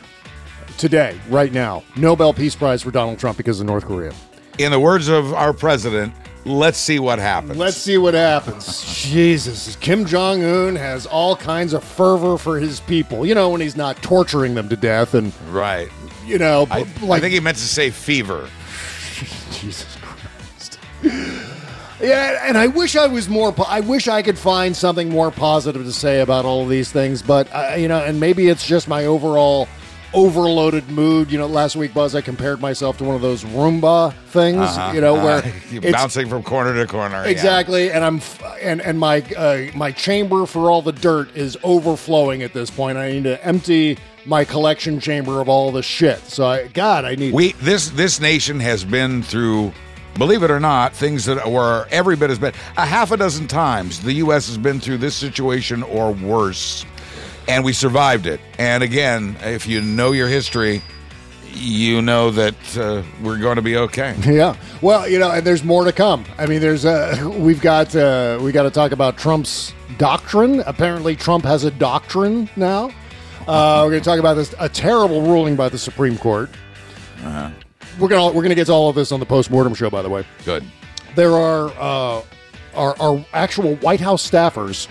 today, 0.77 1.19
right 1.29 1.53
now, 1.53 1.83
Nobel 1.97 2.33
Peace 2.33 2.55
Prize 2.55 2.83
for 2.83 2.91
Donald 2.91 3.19
Trump 3.19 3.37
because 3.37 3.61
of 3.61 3.67
North 3.67 3.85
Korea. 3.85 4.13
In 4.59 4.73
the 4.73 4.81
words 4.81 5.09
of 5.09 5.33
our 5.35 5.53
president, 5.53 6.13
let's 6.45 6.79
see 6.79 6.99
what 6.99 7.19
happens. 7.19 7.57
Let's 7.57 7.77
see 7.77 7.99
what 7.99 8.15
happens. 8.15 9.05
Jesus, 9.05 9.77
Kim 9.77 10.05
Jong 10.05 10.43
Un 10.43 10.77
has 10.77 11.07
all 11.07 11.37
kinds 11.37 11.73
of 11.73 11.85
fervor 11.85 12.39
for 12.39 12.59
his 12.59 12.81
people. 12.81 13.25
You 13.25 13.35
know, 13.35 13.51
when 13.51 13.61
he's 13.61 13.77
not 13.77 14.03
torturing 14.03 14.55
them 14.55 14.69
to 14.69 14.77
death, 14.77 15.15
and 15.15 15.33
right. 15.51 15.89
you 16.25 16.39
know, 16.39 16.67
I, 16.71 16.81
like 17.03 17.19
I 17.19 17.21
think 17.21 17.35
he 17.35 17.41
meant 17.41 17.59
to 17.59 17.65
say 17.65 17.91
fever. 17.91 18.49
Jesus 19.53 19.97
Christ. 20.01 20.79
Yeah, 22.01 22.47
and 22.47 22.57
I 22.57 22.69
wish 22.69 22.95
I 22.97 23.07
was 23.09 23.29
more. 23.29 23.53
Po- 23.53 23.65
I 23.69 23.81
wish 23.81 24.07
I 24.09 24.23
could 24.23 24.39
find 24.39 24.77
something 24.77 25.09
more 25.09 25.31
positive 25.31 25.85
to 25.85 25.93
say 25.93 26.21
about 26.21 26.45
all 26.45 26.63
of 26.63 26.69
these 26.69 26.93
things, 26.93 27.23
but 27.23 27.49
uh, 27.53 27.75
you 27.77 27.89
know, 27.89 27.99
and 28.05 28.21
maybe 28.21 28.49
it's 28.49 28.67
just 28.67 28.87
my 28.89 29.07
overall 29.07 29.67
overloaded 30.15 30.89
mood. 30.91 31.31
You 31.31 31.39
know, 31.39 31.47
last 31.47 31.77
week, 31.77 31.93
Buzz, 31.93 32.15
I 32.15 32.21
compared 32.21 32.61
myself 32.61 32.99
to 32.99 33.05
one 33.05 33.17
of 33.17 33.21
those 33.23 33.45
Roomba 33.45 34.15
things. 34.29 34.59
Uh-huh. 34.59 34.93
You 34.95 35.01
know, 35.01 35.17
Uh, 35.17 35.25
where 35.25 35.53
you're 35.71 35.79
it's- 35.85 35.93
bouncing 35.93 36.29
from 36.29 36.43
corner 36.43 36.75
to 36.75 36.87
corner. 36.87 37.25
yeah. 37.25 37.31
Exactly, 37.31 37.91
and 37.91 38.05
I'm 38.05 38.17
f- 38.19 38.43
and 38.63 38.81
and 38.81 38.99
my 38.99 39.21
uh, 39.37 39.63
my 39.75 39.91
chamber 39.93 40.47
for 40.47 40.71
all 40.71 40.83
the 40.83 40.93
dirt 40.93 41.37
is 41.37 41.57
overflowing 41.63 42.43
at 42.43 42.53
this 42.53 42.71
point. 42.71 42.97
I 42.97 43.13
need 43.13 43.25
to 43.25 43.45
empty 43.45 43.99
my 44.25 44.45
collection 44.45 45.01
chamber 45.01 45.41
of 45.41 45.49
all 45.49 45.73
the 45.73 45.83
shit. 45.83 46.19
So, 46.29 46.47
I, 46.47 46.69
God, 46.69 47.05
I 47.05 47.15
need. 47.17 47.33
We 47.35 47.53
this 47.55 47.89
this 47.91 48.21
nation 48.21 48.61
has 48.61 48.85
been 48.85 49.23
through, 49.23 49.73
believe 50.19 50.43
it 50.43 50.51
or 50.51 50.61
not, 50.61 50.95
things 50.95 51.25
that 51.27 51.51
were 51.51 51.87
every 51.91 52.17
bit 52.17 52.31
as 52.31 52.39
bad. 52.39 52.55
A 52.77 52.85
half 52.85 53.13
a 53.13 53.17
dozen 53.17 53.47
times 53.47 54.01
the 54.01 54.15
U.S. 54.15 54.49
has 54.49 54.59
been 54.59 54.81
through 54.81 54.99
this 54.99 55.15
situation 55.15 55.83
or 55.83 56.13
worse, 56.13 56.85
and 57.47 57.65
we 57.65 57.73
survived 57.73 58.27
it. 58.27 58.41
And 58.59 58.83
again, 58.83 59.37
if 59.43 59.67
you 59.67 59.81
know 59.81 60.13
your 60.13 60.29
history, 60.29 60.83
you 61.53 62.03
know 62.03 62.31
that 62.31 62.79
uh, 62.79 63.03
we're 63.23 63.39
going 63.39 63.57
to 63.57 63.63
be 63.63 63.77
okay. 63.77 64.15
Yeah. 64.29 64.57
Well, 64.83 65.09
you 65.09 65.19
know, 65.19 65.31
and 65.31 65.47
there's 65.47 65.65
more 65.65 65.85
to 65.85 65.93
come. 65.93 66.25
I 66.37 66.47
mean, 66.47 66.61
there's 66.61 66.85
uh 66.85 67.33
we've 67.39 67.61
got 67.61 67.95
uh 67.97 68.39
we 68.41 68.53
got 68.53 68.65
to 68.65 68.71
talk 68.71 68.93
about 68.93 69.17
Trump's 69.17 69.73
doctrine. 69.97 70.61
Apparently 70.61 71.17
Trump 71.17 71.45
has 71.45 71.65
a 71.65 71.71
doctrine 71.71 72.49
now. 72.57 72.91
Uh, 73.49 73.81
we're 73.83 73.93
going 73.93 74.03
to 74.03 74.05
talk 74.05 74.19
about 74.19 74.35
this 74.35 74.55
a 74.59 74.69
terrible 74.69 75.23
ruling 75.23 75.57
by 75.57 75.71
the 75.71 75.79
Supreme 75.79 76.19
Court. 76.19 76.51
Uh-huh. 77.25 77.51
We're 77.99 78.09
going 78.09 78.31
to 78.31 78.37
we're 78.37 78.43
to 78.49 78.55
get 78.55 78.67
to 78.67 78.73
all 78.73 78.89
of 78.89 78.95
this 78.95 79.13
on 79.13 79.21
the 79.21 79.27
post-mortem 79.27 79.75
show 79.75 79.91
by 79.91 80.03
the 80.03 80.09
way. 80.11 80.25
Good. 80.45 80.65
There 81.15 81.33
are 81.33 81.69
uh 81.79 82.23
are, 82.75 82.95
are 83.01 83.25
actual 83.33 83.77
White 83.77 84.01
House 84.01 84.29
staffers 84.29 84.87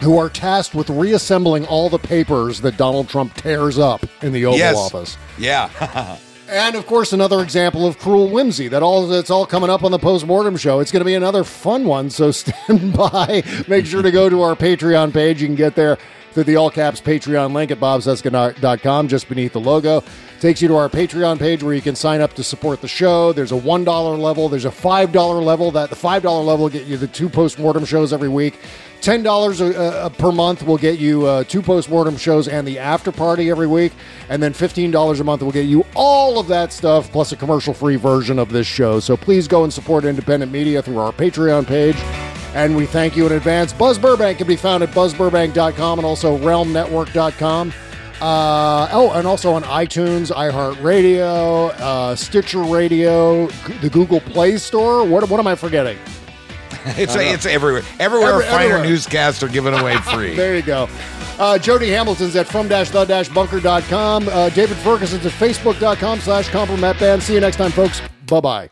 who 0.00 0.18
are 0.18 0.28
tasked 0.28 0.74
with 0.74 0.90
reassembling 0.90 1.66
all 1.66 1.88
the 1.88 1.98
papers 1.98 2.60
that 2.62 2.76
Donald 2.76 3.08
Trump 3.08 3.32
tears 3.34 3.78
up 3.78 4.04
in 4.22 4.32
the 4.32 4.44
Oval 4.44 4.58
Yes. 4.58 4.76
Office. 4.76 5.16
Yeah. 5.38 6.18
And 6.46 6.76
of 6.76 6.86
course, 6.86 7.14
another 7.14 7.40
example 7.40 7.86
of 7.86 7.98
cruel 7.98 8.28
whimsy. 8.28 8.68
That 8.68 8.82
all 8.82 9.06
that's 9.06 9.30
all 9.30 9.46
coming 9.46 9.70
up 9.70 9.82
on 9.82 9.90
the 9.92 9.98
post-mortem 9.98 10.58
show. 10.58 10.78
It's 10.80 10.92
going 10.92 11.00
to 11.00 11.04
be 11.06 11.14
another 11.14 11.42
fun 11.42 11.86
one. 11.86 12.10
So 12.10 12.30
stand 12.32 12.92
by. 12.92 13.42
Make 13.66 13.86
sure 13.86 14.02
to 14.02 14.10
go 14.10 14.28
to 14.28 14.42
our 14.42 14.54
Patreon 14.54 15.14
page. 15.14 15.40
You 15.40 15.48
can 15.48 15.56
get 15.56 15.74
there 15.74 15.96
through 16.34 16.44
the 16.44 16.56
all 16.56 16.70
caps 16.70 17.00
Patreon 17.00 17.52
link 17.52 17.70
at 17.70 17.78
bobcesca.com, 17.78 19.08
just 19.08 19.28
beneath 19.28 19.52
the 19.52 19.60
logo. 19.60 20.02
Takes 20.40 20.60
you 20.60 20.68
to 20.68 20.76
our 20.76 20.90
Patreon 20.90 21.38
page 21.38 21.62
where 21.62 21.72
you 21.72 21.80
can 21.80 21.94
sign 21.94 22.20
up 22.20 22.34
to 22.34 22.44
support 22.44 22.82
the 22.82 22.88
show. 22.88 23.32
There's 23.32 23.52
a 23.52 23.56
one 23.56 23.84
dollar 23.84 24.16
level. 24.16 24.50
There's 24.50 24.66
a 24.66 24.70
five 24.70 25.12
dollar 25.12 25.40
level. 25.40 25.70
That 25.70 25.88
the 25.88 25.96
five 25.96 26.22
dollar 26.22 26.44
level 26.44 26.64
will 26.64 26.70
get 26.70 26.86
you 26.86 26.98
the 26.98 27.06
two 27.06 27.30
post-mortem 27.30 27.86
shows 27.86 28.12
every 28.12 28.28
week. 28.28 28.58
Ten 29.00 29.22
dollars 29.22 29.60
uh, 29.60 30.08
per 30.18 30.32
month 30.32 30.62
will 30.66 30.76
get 30.76 30.98
you 30.98 31.24
uh, 31.26 31.44
two 31.44 31.62
post-mortem 31.62 32.16
shows 32.16 32.48
and 32.48 32.66
the 32.66 32.78
after 32.78 33.12
party 33.12 33.50
every 33.50 33.66
week, 33.66 33.92
and 34.28 34.42
then 34.42 34.52
fifteen 34.52 34.90
dollars 34.90 35.20
a 35.20 35.24
month 35.24 35.42
will 35.42 35.52
get 35.52 35.66
you 35.66 35.86
all 35.94 36.38
of 36.38 36.48
that 36.48 36.72
stuff 36.72 37.10
plus 37.12 37.32
a 37.32 37.36
commercial-free 37.36 37.96
version 37.96 38.38
of 38.38 38.50
this 38.50 38.66
show. 38.66 39.00
So 39.00 39.16
please 39.16 39.48
go 39.48 39.64
and 39.64 39.72
support 39.72 40.04
independent 40.04 40.52
media 40.52 40.82
through 40.82 40.98
our 40.98 41.12
Patreon 41.12 41.66
page, 41.66 41.96
and 42.54 42.76
we 42.76 42.86
thank 42.86 43.16
you 43.16 43.26
in 43.26 43.32
advance. 43.32 43.72
Buzz 43.72 43.98
Burbank 43.98 44.38
can 44.38 44.46
be 44.46 44.56
found 44.56 44.82
at 44.82 44.90
buzzburbank.com 44.90 45.98
and 45.98 46.06
also 46.06 46.38
realmnetwork.com. 46.38 47.72
Uh, 48.20 48.88
oh, 48.92 49.10
and 49.14 49.26
also 49.26 49.52
on 49.52 49.62
iTunes, 49.64 50.32
iHeartRadio, 50.32 51.70
uh, 51.80 52.14
Stitcher 52.14 52.62
Radio, 52.62 53.48
G- 53.48 53.72
the 53.82 53.90
Google 53.90 54.20
Play 54.20 54.56
Store. 54.56 55.04
What, 55.04 55.28
what 55.28 55.40
am 55.40 55.46
I 55.46 55.54
forgetting? 55.54 55.98
It's 56.86 57.14
it's 57.16 57.46
everywhere. 57.46 57.82
Everywhere 57.98 58.28
Every- 58.34 58.44
finer 58.44 58.64
everywhere. 58.64 58.84
newscasts 58.86 59.42
are 59.42 59.48
given 59.48 59.72
away 59.72 59.96
free. 60.12 60.34
There 60.36 60.54
you 60.54 60.60
go. 60.60 60.86
Uh, 61.38 61.56
Jody 61.56 61.88
Hamilton's 61.88 62.36
at 62.36 62.46
from-the-bunker.com. 62.46 64.28
Uh, 64.28 64.48
David 64.50 64.76
Ferguson's 64.76 65.24
at 65.24 65.32
facebook.com 65.32 66.20
slash 66.20 66.48
compliment 66.50 67.00
band. 67.00 67.22
See 67.22 67.32
you 67.34 67.40
next 67.40 67.56
time, 67.56 67.70
folks. 67.70 68.02
Bye-bye. 68.26 68.68